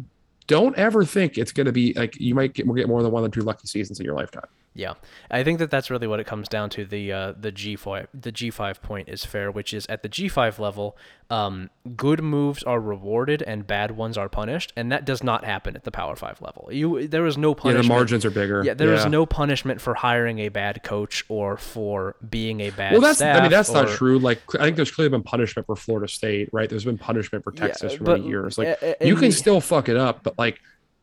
don't 0.46 0.76
ever 0.76 1.04
think 1.04 1.36
it's 1.36 1.52
going 1.52 1.66
to 1.66 1.72
be 1.72 1.92
like 1.94 2.18
you 2.18 2.34
might 2.34 2.54
get, 2.54 2.66
get 2.74 2.88
more 2.88 3.02
than 3.02 3.12
one 3.12 3.24
or 3.24 3.28
two 3.28 3.42
lucky 3.42 3.66
seasons 3.66 4.00
in 4.00 4.06
your 4.06 4.14
lifetime. 4.14 4.46
Yeah, 4.74 4.94
I 5.30 5.42
think 5.42 5.58
that 5.58 5.70
that's 5.70 5.90
really 5.90 6.06
what 6.06 6.20
it 6.20 6.26
comes 6.26 6.48
down 6.48 6.70
to. 6.70 6.84
The 6.84 7.12
uh, 7.12 7.32
the 7.38 7.50
G 7.50 7.74
five 7.74 8.06
the 8.14 8.30
G 8.30 8.50
five 8.50 8.80
point 8.80 9.08
is 9.08 9.24
fair, 9.24 9.50
which 9.50 9.74
is 9.74 9.86
at 9.86 10.02
the 10.02 10.08
G 10.08 10.28
five 10.28 10.60
level, 10.60 10.96
um, 11.30 11.70
good 11.96 12.22
moves 12.22 12.62
are 12.62 12.80
rewarded 12.80 13.42
and 13.42 13.66
bad 13.66 13.92
ones 13.92 14.16
are 14.16 14.28
punished, 14.28 14.72
and 14.76 14.92
that 14.92 15.04
does 15.04 15.22
not 15.22 15.44
happen 15.44 15.74
at 15.74 15.82
the 15.82 15.90
Power 15.90 16.14
Five 16.14 16.40
level. 16.40 16.68
You 16.70 17.08
there 17.08 17.26
is 17.26 17.36
no 17.36 17.54
punishment. 17.54 17.84
Yeah, 17.84 17.88
the 17.88 17.94
margins 17.94 18.24
are 18.24 18.30
bigger. 18.30 18.62
Yeah, 18.64 18.74
there 18.74 18.94
yeah. 18.94 19.00
is 19.00 19.06
no 19.06 19.26
punishment 19.26 19.80
for 19.80 19.94
hiring 19.94 20.38
a 20.38 20.48
bad 20.48 20.84
coach 20.84 21.24
or 21.28 21.56
for 21.56 22.14
being 22.30 22.60
a 22.60 22.70
bad. 22.70 22.92
Well, 22.92 23.00
that's 23.00 23.20
I 23.20 23.40
mean 23.40 23.50
that's 23.50 23.70
or, 23.70 23.84
not 23.84 23.88
true. 23.88 24.18
Like 24.20 24.40
I 24.54 24.64
think 24.64 24.76
there's 24.76 24.92
clearly 24.92 25.10
been 25.10 25.24
punishment 25.24 25.66
for 25.66 25.74
Florida 25.74 26.06
State, 26.06 26.50
right? 26.52 26.70
There's 26.70 26.84
been 26.84 26.98
punishment 26.98 27.42
for 27.42 27.50
Texas 27.52 27.92
yeah, 27.92 27.98
for 27.98 28.04
many 28.04 28.28
years. 28.28 28.58
Like 28.58 28.78
you 29.00 29.16
can 29.16 29.32
still 29.32 29.60
fuck 29.60 29.88
it 29.88 29.96
up, 29.96 30.22
but 30.22 30.38
like 30.38 30.60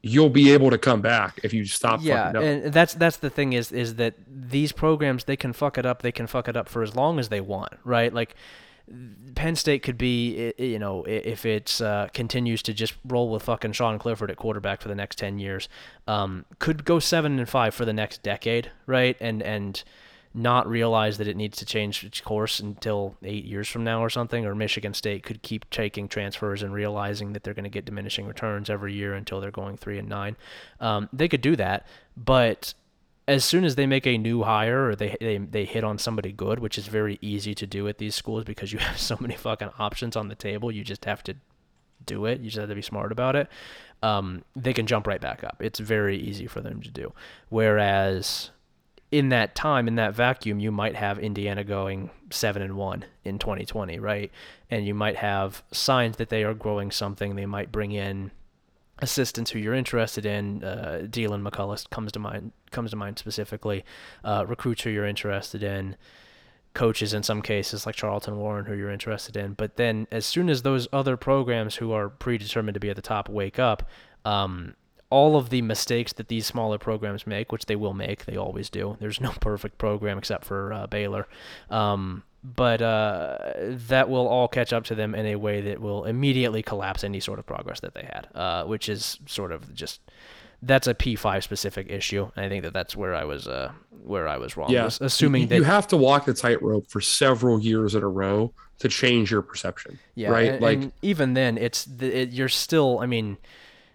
you'll 0.07 0.30
be 0.30 0.52
able 0.52 0.69
to 0.69 0.77
come 0.77 1.02
back 1.02 1.40
if 1.44 1.52
you 1.52 1.65
stop 1.65 1.99
yeah 2.03 2.30
and 2.38 2.72
that's 2.72 2.94
that's 2.94 3.18
the 3.18 3.30
thing 3.30 3.53
is 3.53 3.72
is 3.72 3.95
that 3.95 4.14
these 4.27 4.72
programs 4.72 5.23
they 5.23 5.36
can 5.36 5.52
fuck 5.52 5.80
it 5.80 5.86
up 5.86 6.03
they 6.03 6.11
can 6.11 6.27
fuck 6.27 6.48
it 6.48 6.56
up 6.56 6.69
for 6.69 6.84
as 6.84 6.95
long 6.95 7.18
as 7.18 7.30
they 7.30 7.41
want 7.41 7.73
right 7.84 8.14
like 8.14 8.36
Penn 9.34 9.56
State 9.56 9.82
could 9.82 9.98
be, 9.98 10.53
you 10.60 10.77
know, 10.77 11.03
if 11.06 11.44
it 11.44 11.82
uh, 11.82 12.07
continues 12.14 12.61
to 12.61 12.72
just 12.72 12.94
roll 13.03 13.32
with 13.32 13.41
fucking 13.41 13.72
Sean 13.72 13.98
Clifford 13.98 14.30
at 14.30 14.38
quarterback 14.38 14.80
for 14.80 14.90
the 14.90 14.94
next 14.95 15.18
ten 15.18 15.40
years, 15.40 15.68
um, 16.07 16.45
could 16.60 16.86
go 16.86 16.99
seven 16.99 17.40
and 17.40 17.49
five 17.49 17.73
for 17.73 17.84
the 17.84 17.94
next 17.94 18.22
decade, 18.22 18.69
right? 18.86 19.18
And 19.19 19.41
and 19.41 19.84
not 20.36 20.68
realize 20.68 21.18
that 21.18 21.28
it 21.28 21.38
needs 21.38 21.57
to 21.57 21.66
change 21.66 22.03
its 22.03 22.20
course 22.22 22.60
until 22.60 23.16
eight 23.24 23.45
years 23.45 23.68
from 23.68 23.84
now 23.84 24.03
or 24.03 24.10
something, 24.10 24.45
or 24.45 24.53
Michigan 24.53 24.94
State 24.94 25.24
could 25.24 25.41
keep 25.41 25.70
taking 25.70 26.07
transfers 26.07 26.62
and 26.62 26.74
realizing 26.74 27.34
that 27.34 27.44
they're 27.44 27.53
going 27.53 27.64
to 27.64 27.70
get 27.70 27.86
diminishing 27.86 28.28
returns 28.28 28.70
every 28.70 28.94
year 28.94 29.14
until 29.14 29.40
they're 29.40 29.52
going 29.52 29.78
three 29.78 29.98
and 29.98 30.10
nine. 30.10 30.36
Um, 30.80 31.10
they 31.14 31.28
could 31.28 31.41
do 31.41 31.56
that, 31.56 31.88
but 32.18 32.74
as 33.28 33.44
soon 33.44 33.64
as 33.64 33.76
they 33.76 33.88
make 33.88 34.06
a 34.06 34.18
new 34.18 34.44
hire 34.44 34.90
or 34.90 34.95
they, 34.95 35.16
they 35.20 35.38
they 35.38 35.66
hit 35.66 35.84
on 35.84 35.98
somebody 35.98 36.32
good, 36.32 36.60
which 36.60 36.78
is 36.78 36.88
very 36.88 37.18
easy 37.22 37.56
to 37.56 37.66
do 37.66 37.88
at 37.88 37.98
these 37.98 38.14
schools 38.14 38.44
because 38.44 38.72
you 38.74 38.80
have 38.80 38.99
so 38.99 39.18
many 39.20 39.36
fucking 39.36 39.72
options 39.80 40.16
on 40.16 40.28
the 40.28 40.36
table, 40.36 40.72
you 40.72 40.84
just 40.84 41.06
have 41.06 41.24
to 41.24 41.36
do 42.06 42.26
it. 42.26 42.40
You 42.40 42.49
just 42.49 42.60
have 42.60 42.70
to 42.70 42.76
be 42.76 42.82
smart 42.82 43.12
about 43.12 43.36
it. 43.36 43.48
Um, 44.03 44.44
they 44.56 44.74
can 44.74 44.86
jump 44.86 45.07
right 45.07 45.22
back 45.22 45.44
up. 45.44 45.57
It's 45.60 45.80
very 45.80 46.18
easy 46.18 46.48
for 46.48 46.62
them 46.62 46.82
to 46.82 46.91
do. 46.91 47.14
Whereas 47.49 48.52
in 49.15 49.29
that 49.29 49.55
time, 49.55 49.87
in 49.87 49.95
that 49.95 50.13
vacuum, 50.13 50.59
you 50.59 50.73
might 50.73 50.93
have 50.93 51.17
Indiana 51.19 51.63
going 51.63 52.09
seven 52.31 52.61
and 52.61 52.75
one 52.75 53.05
in 53.23 53.39
2020, 53.39 53.97
right? 53.97 54.29
And 54.69 54.85
you 54.85 54.93
might 54.93 55.15
have 55.15 55.63
signs 55.71 56.17
that 56.17 56.27
they 56.27 56.43
are 56.43 56.53
growing 56.53 56.91
something. 56.91 57.37
They 57.37 57.45
might 57.45 57.71
bring 57.71 57.93
in 57.93 58.31
assistants 58.99 59.51
who 59.51 59.59
you're 59.59 59.73
interested 59.73 60.25
in. 60.25 60.65
Uh, 60.65 61.07
Deland 61.09 61.45
McCullough 61.45 61.89
comes 61.91 62.11
to 62.11 62.19
mind 62.19 62.51
comes 62.71 62.91
to 62.91 62.97
mind 62.97 63.17
specifically. 63.17 63.85
Uh, 64.21 64.43
recruits 64.45 64.81
who 64.83 64.89
you're 64.89 65.05
interested 65.05 65.63
in. 65.63 65.95
coaches 66.73 67.13
in 67.13 67.23
some 67.23 67.41
cases, 67.41 67.85
like 67.85 67.95
Charlton 67.95 68.35
Warren, 68.35 68.65
who 68.65 68.73
you're 68.75 68.91
interested 68.91 69.37
in. 69.37 69.53
But 69.53 69.77
then, 69.77 70.07
as 70.11 70.25
soon 70.25 70.49
as 70.49 70.63
those 70.63 70.89
other 70.91 71.15
programs 71.15 71.77
who 71.77 71.93
are 71.93 72.09
predetermined 72.09 72.73
to 72.73 72.81
be 72.81 72.89
at 72.89 72.97
the 72.97 73.01
top 73.01 73.29
wake 73.29 73.59
up, 73.59 73.87
um, 74.25 74.75
all 75.15 75.37
of 75.37 75.49
the 75.49 75.61
mistakes 75.61 76.11
that 76.11 76.27
these 76.27 76.45
smaller 76.45 76.77
programs 76.77 77.25
make, 77.25 77.49
which 77.49 77.67
they 77.67 77.75
will 77.77 77.93
make, 77.93 78.25
they 78.25 78.35
always 78.35 78.69
do. 78.69 78.97
There's 78.99 79.21
no 79.21 79.31
perfect 79.39 79.77
program 79.77 80.17
except 80.17 80.43
for 80.43 80.73
uh, 80.73 80.87
Baylor. 80.87 81.25
Um, 81.69 82.23
but 82.43 82.81
uh, 82.81 83.37
that 83.87 84.09
will 84.09 84.27
all 84.27 84.49
catch 84.49 84.73
up 84.73 84.83
to 84.85 84.95
them 84.95 85.15
in 85.15 85.25
a 85.25 85.37
way 85.37 85.61
that 85.61 85.79
will 85.79 86.03
immediately 86.03 86.61
collapse 86.61 87.05
any 87.05 87.21
sort 87.21 87.39
of 87.39 87.45
progress 87.45 87.79
that 87.79 87.93
they 87.93 88.03
had, 88.03 88.27
uh, 88.35 88.65
which 88.65 88.89
is 88.89 89.17
sort 89.25 89.53
of 89.53 89.73
just 89.73 90.01
that's 90.61 90.85
a 90.85 90.93
P5 90.93 91.41
specific 91.43 91.89
issue. 91.89 92.29
I 92.35 92.49
think 92.49 92.63
that 92.63 92.73
that's 92.73 92.93
where 92.95 93.15
I 93.15 93.23
was 93.23 93.47
uh, 93.47 93.71
where 94.03 94.27
I 94.27 94.37
was 94.37 94.57
wrong. 94.57 94.69
Yeah, 94.69 94.83
was 94.83 94.99
assuming 94.99 95.43
you, 95.43 95.47
that 95.47 95.55
you 95.55 95.63
have 95.63 95.87
to 95.87 95.97
walk 95.97 96.25
the 96.25 96.33
tightrope 96.33 96.89
for 96.89 96.99
several 96.99 97.59
years 97.59 97.95
in 97.95 98.03
a 98.03 98.07
row 98.09 98.53
to 98.79 98.89
change 98.89 99.31
your 99.31 99.41
perception. 99.41 99.97
yeah, 100.13 100.29
right. 100.29 100.51
and- 100.51 100.61
like 100.61 100.81
and 100.81 100.91
even 101.01 101.33
then, 101.35 101.57
it's 101.57 101.85
the, 101.85 102.21
it, 102.21 102.29
you're 102.31 102.49
still. 102.49 102.99
I 102.99 103.05
mean, 103.05 103.37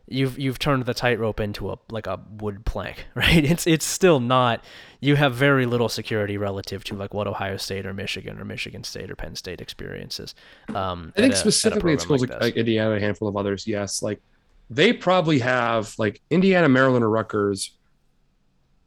you've 0.09 0.39
you've 0.39 0.59
turned 0.59 0.85
the 0.87 0.95
tightrope 0.95 1.41
into 1.41 1.71
a 1.71 1.79
like 1.91 2.07
a 2.07 2.21
wood 2.39 2.65
plank, 2.65 3.07
right? 3.15 3.45
It's 3.45 3.67
it's 3.67 3.85
still 3.85 4.21
not. 4.21 4.65
You 5.01 5.17
have 5.17 5.35
very 5.35 5.67
little 5.67 5.89
security 5.89 6.37
relative 6.37 6.85
to 6.85 6.95
like 6.95 7.15
what 7.15 7.27
Ohio 7.27 7.57
State 7.57 7.87
or 7.87 7.95
Michigan 7.95 8.39
or 8.39 8.45
Michigan 8.45 8.85
State 8.85 9.11
or 9.11 9.17
Penn 9.17 9.35
State 9.37 9.61
experiences. 9.61 10.35
Um, 10.75 11.13
I 11.17 11.21
think 11.23 11.35
a- 11.35 11.37
specifically 11.37 11.93
at 11.95 12.01
schools 12.01 12.21
like, 12.21 12.31
this. 12.31 12.41
like 12.41 12.57
Indiana, 12.57 12.93
a 12.97 13.01
handful 13.01 13.29
of 13.29 13.37
others, 13.37 13.67
yes, 13.67 14.03
like 14.03 14.21
they 14.69 14.93
probably 14.93 15.39
have 15.41 15.95
like 15.99 16.21
Indiana, 16.31 16.69
Maryland, 16.69 17.05
or 17.05 17.11
Rutgers 17.11 17.73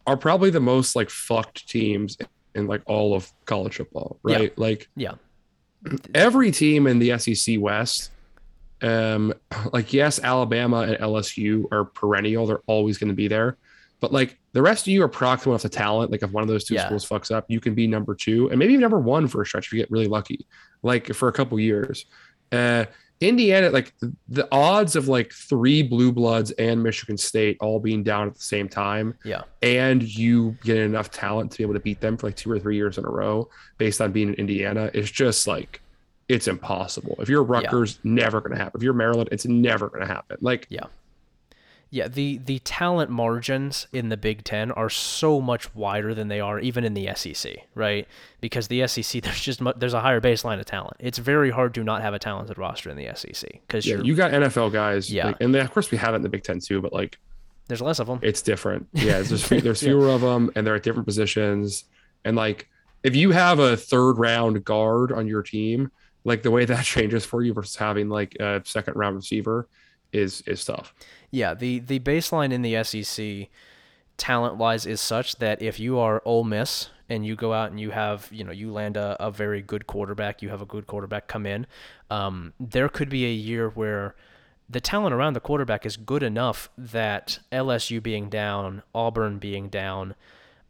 are 0.05 0.17
probably 0.17 0.49
the 0.49 0.59
most 0.59 0.95
like 0.95 1.09
fucked 1.09 1.67
teams 1.67 2.17
in 2.55 2.67
like 2.67 2.81
all 2.85 3.15
of 3.15 3.31
college 3.45 3.77
football, 3.77 4.19
Yeah. 4.27 4.35
right? 4.37 4.57
Like 4.57 4.89
yeah, 4.95 5.13
every 6.13 6.51
team 6.51 6.87
in 6.87 6.99
the 6.99 7.17
SEC 7.17 7.55
West, 7.59 8.11
um, 8.83 9.33
like 9.73 9.93
yes, 9.93 10.19
Alabama 10.19 10.81
and 10.81 10.97
LSU 10.97 11.65
are 11.71 11.85
perennial; 11.85 12.45
they're 12.45 12.61
always 12.67 12.97
going 12.97 13.09
to 13.09 13.15
be 13.15 13.27
there. 13.27 13.57
But 13.99 14.11
like 14.11 14.37
the 14.51 14.61
rest 14.61 14.85
of 14.85 14.91
you 14.91 15.01
are 15.03 15.07
proximate 15.07 15.53
enough 15.53 15.61
to 15.61 15.69
talent. 15.69 16.11
Like 16.11 16.23
if 16.23 16.31
one 16.31 16.43
of 16.43 16.49
those 16.49 16.65
two 16.65 16.73
Yeah. 16.75 16.85
schools 16.85 17.07
fucks 17.07 17.33
up, 17.33 17.45
you 17.47 17.61
can 17.61 17.73
be 17.73 17.87
number 17.87 18.13
two 18.13 18.49
and 18.49 18.59
maybe 18.59 18.75
number 18.75 18.99
one 18.99 19.27
for 19.27 19.41
a 19.41 19.45
stretch 19.45 19.67
if 19.67 19.73
you 19.73 19.79
get 19.79 19.89
really 19.89 20.07
lucky, 20.07 20.45
like 20.83 21.13
for 21.13 21.29
a 21.29 21.33
couple 21.33 21.57
years. 21.59 22.05
Uh, 22.51 22.85
Indiana, 23.21 23.69
like 23.69 23.93
the, 24.01 24.13
the 24.27 24.47
odds 24.51 24.97
of 24.97 25.07
like 25.07 25.31
three 25.31 25.81
blue 25.81 26.11
bloods 26.11 26.51
and 26.51 26.83
Michigan 26.83 27.17
State 27.17 27.55
all 27.61 27.79
being 27.79 28.03
down 28.03 28.27
at 28.27 28.35
the 28.35 28.41
same 28.41 28.67
time, 28.67 29.13
yeah, 29.23 29.43
and 29.61 30.03
you 30.03 30.57
get 30.63 30.75
enough 30.77 31.09
talent 31.09 31.51
to 31.51 31.59
be 31.59 31.63
able 31.63 31.73
to 31.75 31.79
beat 31.79 32.01
them 32.01 32.17
for 32.17 32.27
like 32.27 32.35
two 32.35 32.51
or 32.51 32.59
three 32.59 32.75
years 32.75 32.97
in 32.97 33.05
a 33.05 33.09
row 33.09 33.47
based 33.77 34.01
on 34.01 34.11
being 34.11 34.27
in 34.29 34.33
Indiana 34.33 34.91
is 34.93 35.09
just 35.09 35.47
like 35.47 35.79
it's 36.33 36.47
impossible. 36.47 37.15
If 37.19 37.29
you're 37.29 37.43
Rutgers, 37.43 37.99
never 38.03 38.41
going 38.41 38.51
to 38.53 38.57
happen. 38.57 38.79
If 38.79 38.83
you're 38.83 38.93
Maryland, 38.93 39.29
it's 39.31 39.45
never 39.45 39.87
going 39.89 40.01
to 40.01 40.07
happen. 40.07 40.37
Like 40.41 40.65
yeah. 40.69 40.85
Yeah, 41.89 42.07
the, 42.07 42.39
the 42.43 42.57
talent 42.57 43.11
margins 43.11 43.85
in 43.93 44.09
the 44.09 44.17
Big 44.17 44.43
Ten 44.43 44.71
are 44.71 44.89
so 44.89 45.39
much 45.39 45.75
wider 45.75 46.15
than 46.15 46.27
they 46.27 46.39
are 46.39 46.59
even 46.59 46.83
in 46.83 46.95
the 46.95 47.07
SEC, 47.13 47.55
right? 47.75 48.07
Because 48.41 48.67
the 48.67 48.87
SEC, 48.87 49.21
there's 49.23 49.39
just 49.39 49.61
mu- 49.61 49.73
there's 49.75 49.93
a 49.93 49.99
higher 50.01 50.19
baseline 50.19 50.59
of 50.59 50.65
talent. 50.65 50.97
It's 50.99 51.19
very 51.19 51.51
hard 51.51 51.75
to 51.75 51.83
not 51.83 52.01
have 52.01 52.15
a 52.15 52.19
talented 52.19 52.57
roster 52.57 52.89
in 52.89 52.97
the 52.97 53.09
SEC 53.13 53.47
because 53.67 53.85
yeah, 53.85 53.97
you 53.97 54.15
got 54.15 54.31
NFL 54.31 54.73
guys, 54.73 55.13
Yeah. 55.13 55.27
like, 55.27 55.37
and 55.39 55.53
then, 55.53 55.63
of 55.63 55.71
course 55.71 55.91
we 55.91 55.99
have 55.99 56.13
it 56.13 56.17
in 56.17 56.21
the 56.23 56.29
Big 56.29 56.41
Ten 56.43 56.59
too, 56.59 56.81
but 56.81 56.93
like 56.93 57.19
there's 57.67 57.79
less 57.81 57.99
of 57.99 58.07
them. 58.07 58.17
it's 58.23 58.41
different. 58.41 58.87
Yeah, 58.93 59.19
it's 59.19 59.29
just, 59.29 59.49
there's 59.49 59.83
Yeah. 59.83 59.89
fewer 59.89 60.09
of 60.09 60.21
them, 60.21 60.49
and 60.55 60.65
they're 60.65 60.75
at 60.75 60.81
different 60.83 61.05
positions. 61.05 61.83
And 62.25 62.35
like 62.35 62.67
if 63.03 63.15
you 63.15 63.29
have 63.29 63.59
a 63.59 63.77
third 63.77 64.13
round 64.13 64.65
guard 64.65 65.11
on 65.11 65.27
your 65.27 65.43
team, 65.43 65.91
like 66.23 66.43
the 66.43 66.51
way 66.51 66.65
that 66.65 66.85
changes 66.85 67.25
for 67.25 67.41
you 67.41 67.53
versus 67.53 67.75
having 67.75 68.09
like 68.09 68.35
a 68.39 68.61
second 68.65 68.95
round 68.95 69.15
receiver 69.15 69.67
is 70.11 70.41
is 70.41 70.63
tough. 70.63 70.93
Yeah, 71.31 71.53
the 71.53 71.79
the 71.79 71.99
baseline 71.99 72.51
in 72.51 72.61
the 72.61 72.83
SEC 72.83 73.49
talent 74.17 74.57
wise 74.57 74.85
is 74.85 75.01
such 75.01 75.37
that 75.37 75.61
if 75.61 75.79
you 75.79 75.97
are 75.97 76.21
Ole 76.23 76.43
Miss 76.43 76.89
and 77.09 77.25
you 77.25 77.35
go 77.35 77.53
out 77.53 77.71
and 77.71 77.79
you 77.79 77.91
have 77.91 78.29
you 78.31 78.43
know 78.43 78.51
you 78.51 78.71
land 78.71 78.95
a, 78.97 79.17
a 79.23 79.31
very 79.31 79.61
good 79.61 79.87
quarterback, 79.87 80.41
you 80.41 80.49
have 80.49 80.61
a 80.61 80.65
good 80.65 80.87
quarterback 80.87 81.27
come 81.27 81.45
in, 81.45 81.65
um, 82.09 82.53
there 82.59 82.89
could 82.89 83.09
be 83.09 83.25
a 83.25 83.33
year 83.33 83.69
where 83.69 84.15
the 84.69 84.79
talent 84.79 85.13
around 85.13 85.33
the 85.33 85.39
quarterback 85.39 85.85
is 85.85 85.97
good 85.97 86.23
enough 86.23 86.69
that 86.77 87.39
LSU 87.51 88.01
being 88.01 88.29
down, 88.29 88.83
Auburn 88.95 89.37
being 89.37 89.69
down, 89.69 90.15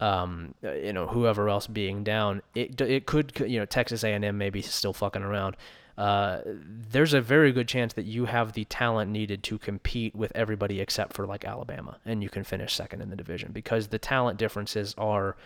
um, 0.03 0.53
uh, 0.63 0.73
you 0.73 0.91
know 0.91 1.07
whoever 1.07 1.47
else 1.47 1.65
being 1.65 2.03
down, 2.03 2.41
it 2.53 2.79
it 2.81 3.05
could 3.05 3.31
you 3.47 3.57
know 3.59 3.65
Texas 3.65 4.03
A&M 4.03 4.37
maybe 4.37 4.61
still 4.61 4.93
fucking 4.93 5.23
around. 5.23 5.55
Uh, 5.97 6.41
there's 6.45 7.13
a 7.13 7.21
very 7.21 7.51
good 7.51 7.67
chance 7.67 7.93
that 7.93 8.05
you 8.05 8.25
have 8.25 8.53
the 8.53 8.65
talent 8.65 9.11
needed 9.11 9.43
to 9.43 9.59
compete 9.59 10.15
with 10.15 10.31
everybody 10.35 10.81
except 10.81 11.13
for 11.13 11.25
like 11.25 11.45
Alabama, 11.45 11.97
and 12.05 12.21
you 12.21 12.29
can 12.29 12.43
finish 12.43 12.73
second 12.73 13.01
in 13.01 13.09
the 13.09 13.15
division 13.15 13.51
because 13.53 13.87
the 13.87 13.99
talent 13.99 14.37
differences 14.37 14.93
are 14.97 15.37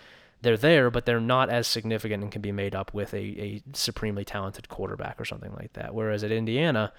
they're 0.42 0.58
there, 0.58 0.90
but 0.90 1.06
they're 1.06 1.20
not 1.20 1.50
as 1.50 1.68
significant 1.68 2.24
and 2.24 2.32
can 2.32 2.42
be 2.42 2.52
made 2.52 2.74
up 2.74 2.94
with 2.94 3.14
a, 3.14 3.18
a 3.18 3.64
supremely 3.74 4.26
talented 4.26 4.70
quarterback 4.70 5.20
or 5.22 5.26
something 5.26 5.54
like 5.54 5.74
that. 5.74 5.94
Whereas 5.94 6.24
at 6.24 6.32
Indiana, 6.32 6.94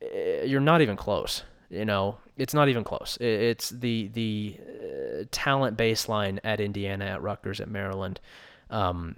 eh, 0.00 0.44
you're 0.44 0.60
not 0.60 0.80
even 0.80 0.96
close. 0.96 1.42
You 1.70 1.84
know, 1.84 2.18
it's 2.36 2.52
not 2.52 2.68
even 2.68 2.82
close. 2.82 3.16
It's 3.20 3.70
the 3.70 4.08
the 4.08 4.58
uh, 4.58 5.24
talent 5.30 5.76
baseline 5.78 6.40
at 6.42 6.60
Indiana, 6.60 7.04
at 7.06 7.22
Rutgers, 7.22 7.60
at 7.60 7.68
Maryland, 7.68 8.20
um, 8.70 9.16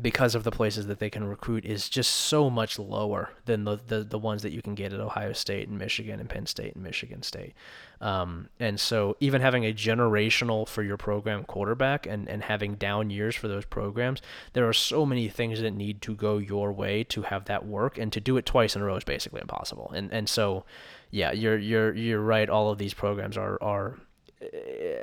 because 0.00 0.34
of 0.34 0.42
the 0.42 0.50
places 0.50 0.86
that 0.86 0.98
they 0.98 1.10
can 1.10 1.24
recruit 1.24 1.66
is 1.66 1.88
just 1.88 2.10
so 2.10 2.48
much 2.48 2.78
lower 2.78 3.30
than 3.44 3.64
the, 3.64 3.78
the 3.86 4.02
the 4.02 4.18
ones 4.18 4.42
that 4.42 4.52
you 4.52 4.62
can 4.62 4.74
get 4.74 4.92
at 4.92 5.00
Ohio 5.00 5.34
State 5.34 5.68
and 5.68 5.78
Michigan 5.78 6.18
and 6.18 6.30
Penn 6.30 6.46
State 6.46 6.74
and 6.74 6.82
Michigan 6.82 7.22
State. 7.22 7.52
Um, 8.00 8.48
and 8.58 8.80
so 8.80 9.16
even 9.20 9.42
having 9.42 9.66
a 9.66 9.72
generational 9.72 10.66
for 10.66 10.82
your 10.82 10.96
program 10.96 11.44
quarterback 11.44 12.06
and, 12.06 12.26
and 12.28 12.42
having 12.42 12.76
down 12.76 13.10
years 13.10 13.36
for 13.36 13.48
those 13.48 13.66
programs, 13.66 14.22
there 14.54 14.66
are 14.66 14.72
so 14.72 15.04
many 15.04 15.28
things 15.28 15.60
that 15.60 15.72
need 15.72 16.00
to 16.02 16.14
go 16.14 16.38
your 16.38 16.72
way 16.72 17.04
to 17.04 17.22
have 17.22 17.44
that 17.44 17.66
work 17.66 17.98
and 17.98 18.12
to 18.12 18.20
do 18.20 18.38
it 18.38 18.46
twice 18.46 18.74
in 18.74 18.82
a 18.82 18.84
row 18.86 18.96
is 18.96 19.04
basically 19.04 19.42
impossible. 19.42 19.92
And 19.94 20.10
and 20.10 20.26
so 20.26 20.64
yeah, 21.10 21.32
you're 21.32 21.58
you're 21.58 21.94
you're 21.94 22.22
right. 22.22 22.48
All 22.48 22.70
of 22.70 22.78
these 22.78 22.94
programs 22.94 23.36
are 23.36 23.62
are 23.62 23.98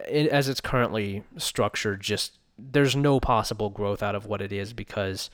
as 0.10 0.50
it's 0.50 0.62
currently 0.62 1.24
structured, 1.38 2.02
just 2.02 2.39
there's 2.72 2.96
no 2.96 3.20
possible 3.20 3.70
growth 3.70 4.02
out 4.04 4.16
of 4.16 4.26
what 4.26 4.42
it 4.42 4.52
is 4.52 4.74
because 4.74 5.30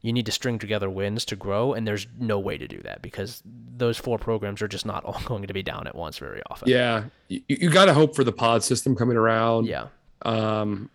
you 0.00 0.12
need 0.12 0.26
to 0.26 0.32
string 0.32 0.58
together 0.58 0.90
wins 0.90 1.24
to 1.26 1.36
grow, 1.36 1.72
and 1.72 1.86
there's 1.86 2.06
no 2.18 2.38
way 2.38 2.58
to 2.58 2.68
do 2.68 2.78
that 2.82 3.00
because 3.00 3.42
those 3.46 3.96
four 3.96 4.18
programs 4.18 4.60
are 4.60 4.68
just 4.68 4.84
not 4.84 5.04
all 5.06 5.20
going 5.24 5.46
to 5.46 5.54
be 5.54 5.62
down 5.62 5.86
at 5.86 5.94
once 5.94 6.18
very 6.18 6.42
often. 6.50 6.68
Yeah, 6.68 7.04
you, 7.28 7.40
you 7.48 7.70
got 7.70 7.86
to 7.86 7.94
hope 7.94 8.14
for 8.14 8.24
the 8.24 8.32
pod 8.32 8.62
system 8.62 8.94
coming 8.96 9.16
around. 9.16 9.66
Yeah. 9.66 9.86
Um, 10.22 10.90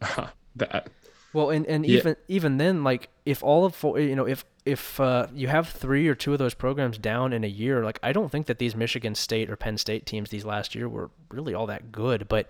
that 0.56 0.88
Well, 1.32 1.50
and, 1.50 1.66
and 1.66 1.84
Yeah. 1.86 1.98
even 1.98 2.16
even 2.28 2.56
then, 2.58 2.84
like 2.84 3.08
if 3.24 3.42
all 3.42 3.64
of 3.64 3.74
four, 3.74 3.98
you 4.00 4.16
know, 4.16 4.26
if 4.26 4.44
if 4.64 4.98
uh, 4.98 5.26
you 5.34 5.48
have 5.48 5.68
three 5.68 6.08
or 6.08 6.14
two 6.14 6.32
of 6.32 6.38
those 6.38 6.54
programs 6.54 6.96
down 6.98 7.32
in 7.32 7.44
a 7.44 7.48
year, 7.48 7.84
like 7.84 7.98
I 8.02 8.12
don't 8.12 8.30
think 8.30 8.46
that 8.46 8.58
these 8.58 8.74
Michigan 8.74 9.14
State 9.14 9.50
or 9.50 9.56
Penn 9.56 9.76
State 9.78 10.06
teams 10.06 10.30
these 10.30 10.44
last 10.44 10.74
year 10.74 10.88
were 10.88 11.10
really 11.30 11.54
all 11.54 11.66
that 11.66 11.92
good, 11.92 12.28
but 12.28 12.48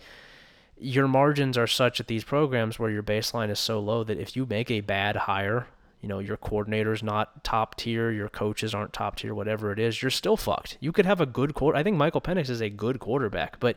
your 0.79 1.09
margins 1.09 1.57
are 1.57 1.67
such 1.67 2.01
at 2.01 2.07
these 2.07 2.25
programs 2.25 2.79
where 2.79 2.91
your 2.91 3.03
baseline 3.03 3.51
is 3.51 3.59
so 3.59 3.79
low 3.81 4.05
that 4.05 4.19
if 4.19 4.37
you 4.37 4.47
make 4.47 4.71
a 4.71 4.81
bad 4.81 5.17
hire, 5.17 5.67
you 6.01 6.09
know, 6.09 6.19
your 6.19 6.37
coordinator's 6.37 7.03
not 7.03 7.43
top 7.45 7.77
tier, 7.77 8.11
your 8.11 8.29
coaches 8.29 8.75
aren't 8.75 8.93
top 8.93 9.17
tier, 9.17 9.35
whatever 9.35 9.73
it 9.73 9.79
is, 9.79 10.03
you're 10.03 10.11
still 10.11 10.37
fucked. 10.37 10.77
You 10.81 10.93
could 10.93 11.07
have 11.07 11.21
a 11.21 11.27
good 11.27 11.55
quarter. 11.55 11.79
I 11.79 11.83
think 11.83 11.97
Michael 11.97 12.21
Penix 12.21 12.51
is 12.51 12.61
a 12.61 12.69
good 12.69 12.99
quarterback, 13.01 13.59
but 13.61 13.77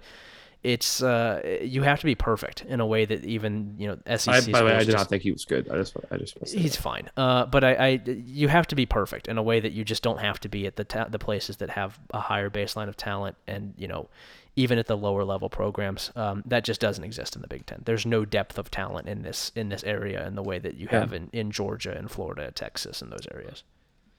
it's 0.64 1.04
uh, 1.04 1.60
you 1.62 1.84
have 1.84 2.00
to 2.00 2.06
be 2.06 2.16
perfect 2.16 2.66
in 2.66 2.80
a 2.80 2.86
way 2.86 3.06
that 3.06 3.24
even 3.24 3.76
you 3.78 3.88
know 3.88 4.18
SEC. 4.18 4.34
I, 4.50 4.52
by 4.52 4.60
the 4.60 4.66
way, 4.66 4.74
I 4.74 4.80
did 4.80 4.86
just- 4.88 4.98
not 4.98 5.08
think 5.08 5.22
he 5.24 5.32
was 5.32 5.46
good. 5.46 5.70
I 5.70 5.76
just, 5.78 5.96
I 6.12 6.18
just, 6.18 6.36
want 6.36 6.48
to 6.48 6.52
say 6.52 6.58
He's 6.60 6.76
that. 6.76 6.82
fine, 6.82 7.10
uh, 7.16 7.46
but 7.46 7.64
I, 7.64 7.74
I, 7.76 8.02
you 8.26 8.48
have 8.48 8.66
to 8.68 8.76
be 8.76 8.86
perfect 8.88 9.28
in 9.28 9.38
a 9.38 9.44
way 9.44 9.60
that 9.60 9.72
you 9.72 9.86
just 9.86 10.02
don't 10.02 10.20
have 10.20 10.40
to 10.42 10.50
be 10.50 10.66
at 10.66 10.76
the 10.76 10.84
ta- 10.84 11.08
the 11.10 11.20
places 11.20 11.58
that 11.58 11.70
have 11.70 12.00
a 12.12 12.20
higher 12.20 12.50
baseline 12.50 12.90
of 12.90 12.98
talent, 12.98 13.38
and 13.46 13.76
you 13.78 13.88
know, 13.88 14.10
even 14.58 14.78
at 14.78 14.88
the 14.88 14.98
lower 14.98 15.24
level 15.24 15.50
programs, 15.50 16.12
um, 16.18 16.44
that 16.46 16.66
just 16.66 16.82
doesn't 16.82 17.04
exist 17.06 17.36
in 17.38 17.42
the 17.42 17.48
Big 17.48 17.66
Ten. 17.66 17.84
There's 17.86 18.06
no 18.06 18.26
depth 18.26 18.58
of 18.58 18.70
talent 18.70 19.08
in 19.08 19.22
this 19.22 19.52
in 19.56 19.70
this 19.70 19.84
area 19.86 20.28
in 20.28 20.36
the 20.36 20.44
way 20.44 20.60
that 20.60 20.76
you 20.76 20.90
Yeah. 20.92 21.00
have 21.00 21.14
in, 21.14 21.30
in 21.32 21.52
Georgia 21.52 21.96
and 21.98 22.12
Florida, 22.12 22.52
Texas, 22.52 23.02
and 23.02 23.12
those 23.12 23.26
areas. 23.34 23.64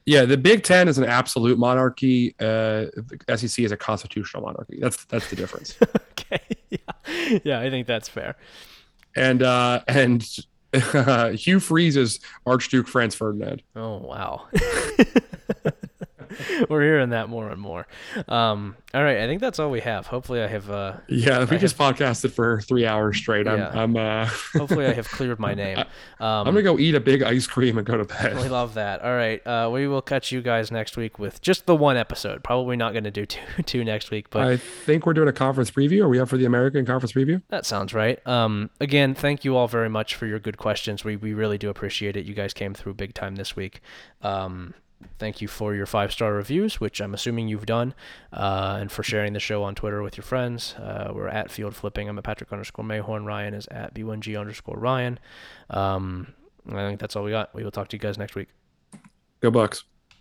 Yeah, 0.07 0.25
the 0.25 0.39
Big 0.39 0.63
Ten 0.63 0.89
is 0.89 0.97
an 0.97 1.05
absolute 1.05 1.59
monarchy. 1.59 2.35
Uh, 2.41 2.87
the 2.97 3.19
SEC 3.37 3.63
is 3.65 3.73
a 3.73 3.77
constitutional 3.77 4.43
monarchy. 4.45 4.79
That's 4.81 5.05
that's 5.05 5.29
the 5.29 5.37
difference. 5.37 5.77
okay, 6.13 6.41
yeah, 6.71 7.41
yeah, 7.45 7.61
I 7.61 7.69
think 7.69 7.87
that's 7.87 8.09
fair. 8.09 8.37
and 9.17 9.43
uh, 9.43 9.83
and 9.87 10.27
Hugh 11.39 11.61
Freeze 11.61 11.97
is 11.97 12.21
Archduke 12.47 12.89
Franz 12.89 13.15
Ferdinand. 13.17 13.63
Oh 13.77 13.99
wow. 13.99 14.47
we're 16.69 16.83
hearing 16.83 17.11
that 17.11 17.29
more 17.29 17.49
and 17.49 17.61
more. 17.61 17.87
Um, 18.29 18.77
all 18.95 19.03
right, 19.03 19.19
I 19.19 19.27
think 19.27 19.41
that's 19.41 19.59
all 19.59 19.71
we 19.71 19.81
have. 19.81 20.07
Hopefully, 20.07 20.43
I 20.43 20.47
have. 20.47 20.71
Uh, 20.71 20.97
yeah, 21.09 21.45
we 21.45 21.57
I 21.57 21.59
just 21.59 21.77
have, 21.77 21.97
podcasted 21.97 22.33
for 22.33 22.61
three 22.63 22.87
hours 22.87 23.19
straight. 23.19 23.47
I'm. 23.47 23.59
Yeah. 23.59 23.71
I'm 23.71 23.97
uh... 23.97 24.27
hopefully, 24.55 24.87
I 24.87 24.93
have 24.93 25.09
cleared 25.09 25.39
my 25.39 25.55
name. 25.65 25.79
Um, 25.79 25.87
I'm 26.21 26.47
gonna 26.47 26.63
go 26.63 26.79
eat 26.79 26.95
a 26.95 27.01
big 27.01 27.23
ice 27.23 27.47
cream 27.47 27.77
and 27.77 27.87
go 27.87 27.97
to 27.97 28.05
bed. 28.05 28.37
We 28.37 28.49
love 28.49 28.75
that. 28.75 29.03
All 29.03 29.15
right, 29.15 29.47
uh, 29.47 29.69
we 29.73 29.87
will 29.87 30.03
catch 30.03 30.33
you 30.33 30.41
guys 30.41 30.71
next 30.71 30.97
week 30.97 31.19
with 31.19 31.41
just 31.43 31.67
the 31.67 31.77
one 31.77 31.97
episode. 31.97 32.43
Probably 32.43 32.77
not 32.77 32.93
going 32.93 33.05
to 33.05 33.11
do 33.11 33.27
two 33.27 33.41
two 33.65 33.85
next 33.85 34.11
week, 34.11 34.31
but 34.31 34.47
I 34.47 34.57
think 34.57 35.07
we're 35.07 35.15
doing 35.15 35.29
a 35.29 35.33
conference 35.33 35.71
preview. 35.71 36.03
Are 36.05 36.09
we 36.09 36.19
up 36.19 36.29
for 36.29 36.37
the 36.37 36.47
American 36.47 36.87
conference 36.87 37.13
preview? 37.13 37.43
That 37.49 37.67
sounds 37.67 37.93
right. 37.93 38.27
Um, 38.27 38.71
again, 38.81 39.15
thank 39.15 39.45
you 39.45 39.57
all 39.57 39.69
very 39.69 39.89
much 39.89 40.15
for 40.15 40.27
your 40.27 40.39
good 40.39 40.57
questions. 40.57 41.05
We 41.05 41.17
we 41.17 41.35
really 41.35 41.59
do 41.59 41.69
appreciate 41.69 42.17
it. 42.17 42.25
You 42.25 42.35
guys 42.35 42.55
came 42.55 42.75
through 42.75 42.95
big 42.95 43.15
time 43.15 43.37
this 43.37 43.57
week. 43.57 43.81
Um, 44.23 44.75
thank 45.19 45.41
you 45.41 45.49
for 45.49 45.75
your 45.75 45.87
five 45.87 46.13
star 46.13 46.33
reviews, 46.33 46.81
which 46.81 47.01
I'm 47.01 47.15
assuming 47.15 47.49
you've 47.49 47.67
done, 47.67 47.95
uh, 48.33 48.79
and 48.81 48.91
for 48.91 49.03
sharing 49.03 49.33
the 49.33 49.41
show 49.41 49.63
on 49.63 49.75
Twitter 49.75 50.03
with 50.03 50.17
your 50.17 50.25
friends. 50.25 50.75
Uh, 50.75 51.11
we're 51.15 51.29
at 51.29 51.51
Field 51.51 51.75
Flipping. 51.75 52.09
I'm 52.09 52.19
at 52.19 52.25
Patrick 52.25 52.53
underscore 52.53 52.85
Mayhorn. 52.85 53.25
Ryan 53.25 53.55
is 53.55 53.67
at 53.69 53.95
B1G 53.95 54.39
underscore 54.39 54.79
Ryan. 54.79 55.19
Um, 55.71 56.35
I 56.69 56.87
think 56.89 57.01
that's 57.01 57.17
all 57.17 57.25
we 57.25 57.31
got. 57.31 57.55
We 57.55 57.65
will 57.65 57.71
talk 57.71 57.89
to 57.89 57.97
you 57.97 58.01
guys 58.01 58.19
next 58.19 58.35
week. 58.35 58.49
Go 59.41 59.51
Bucks. 59.51 59.85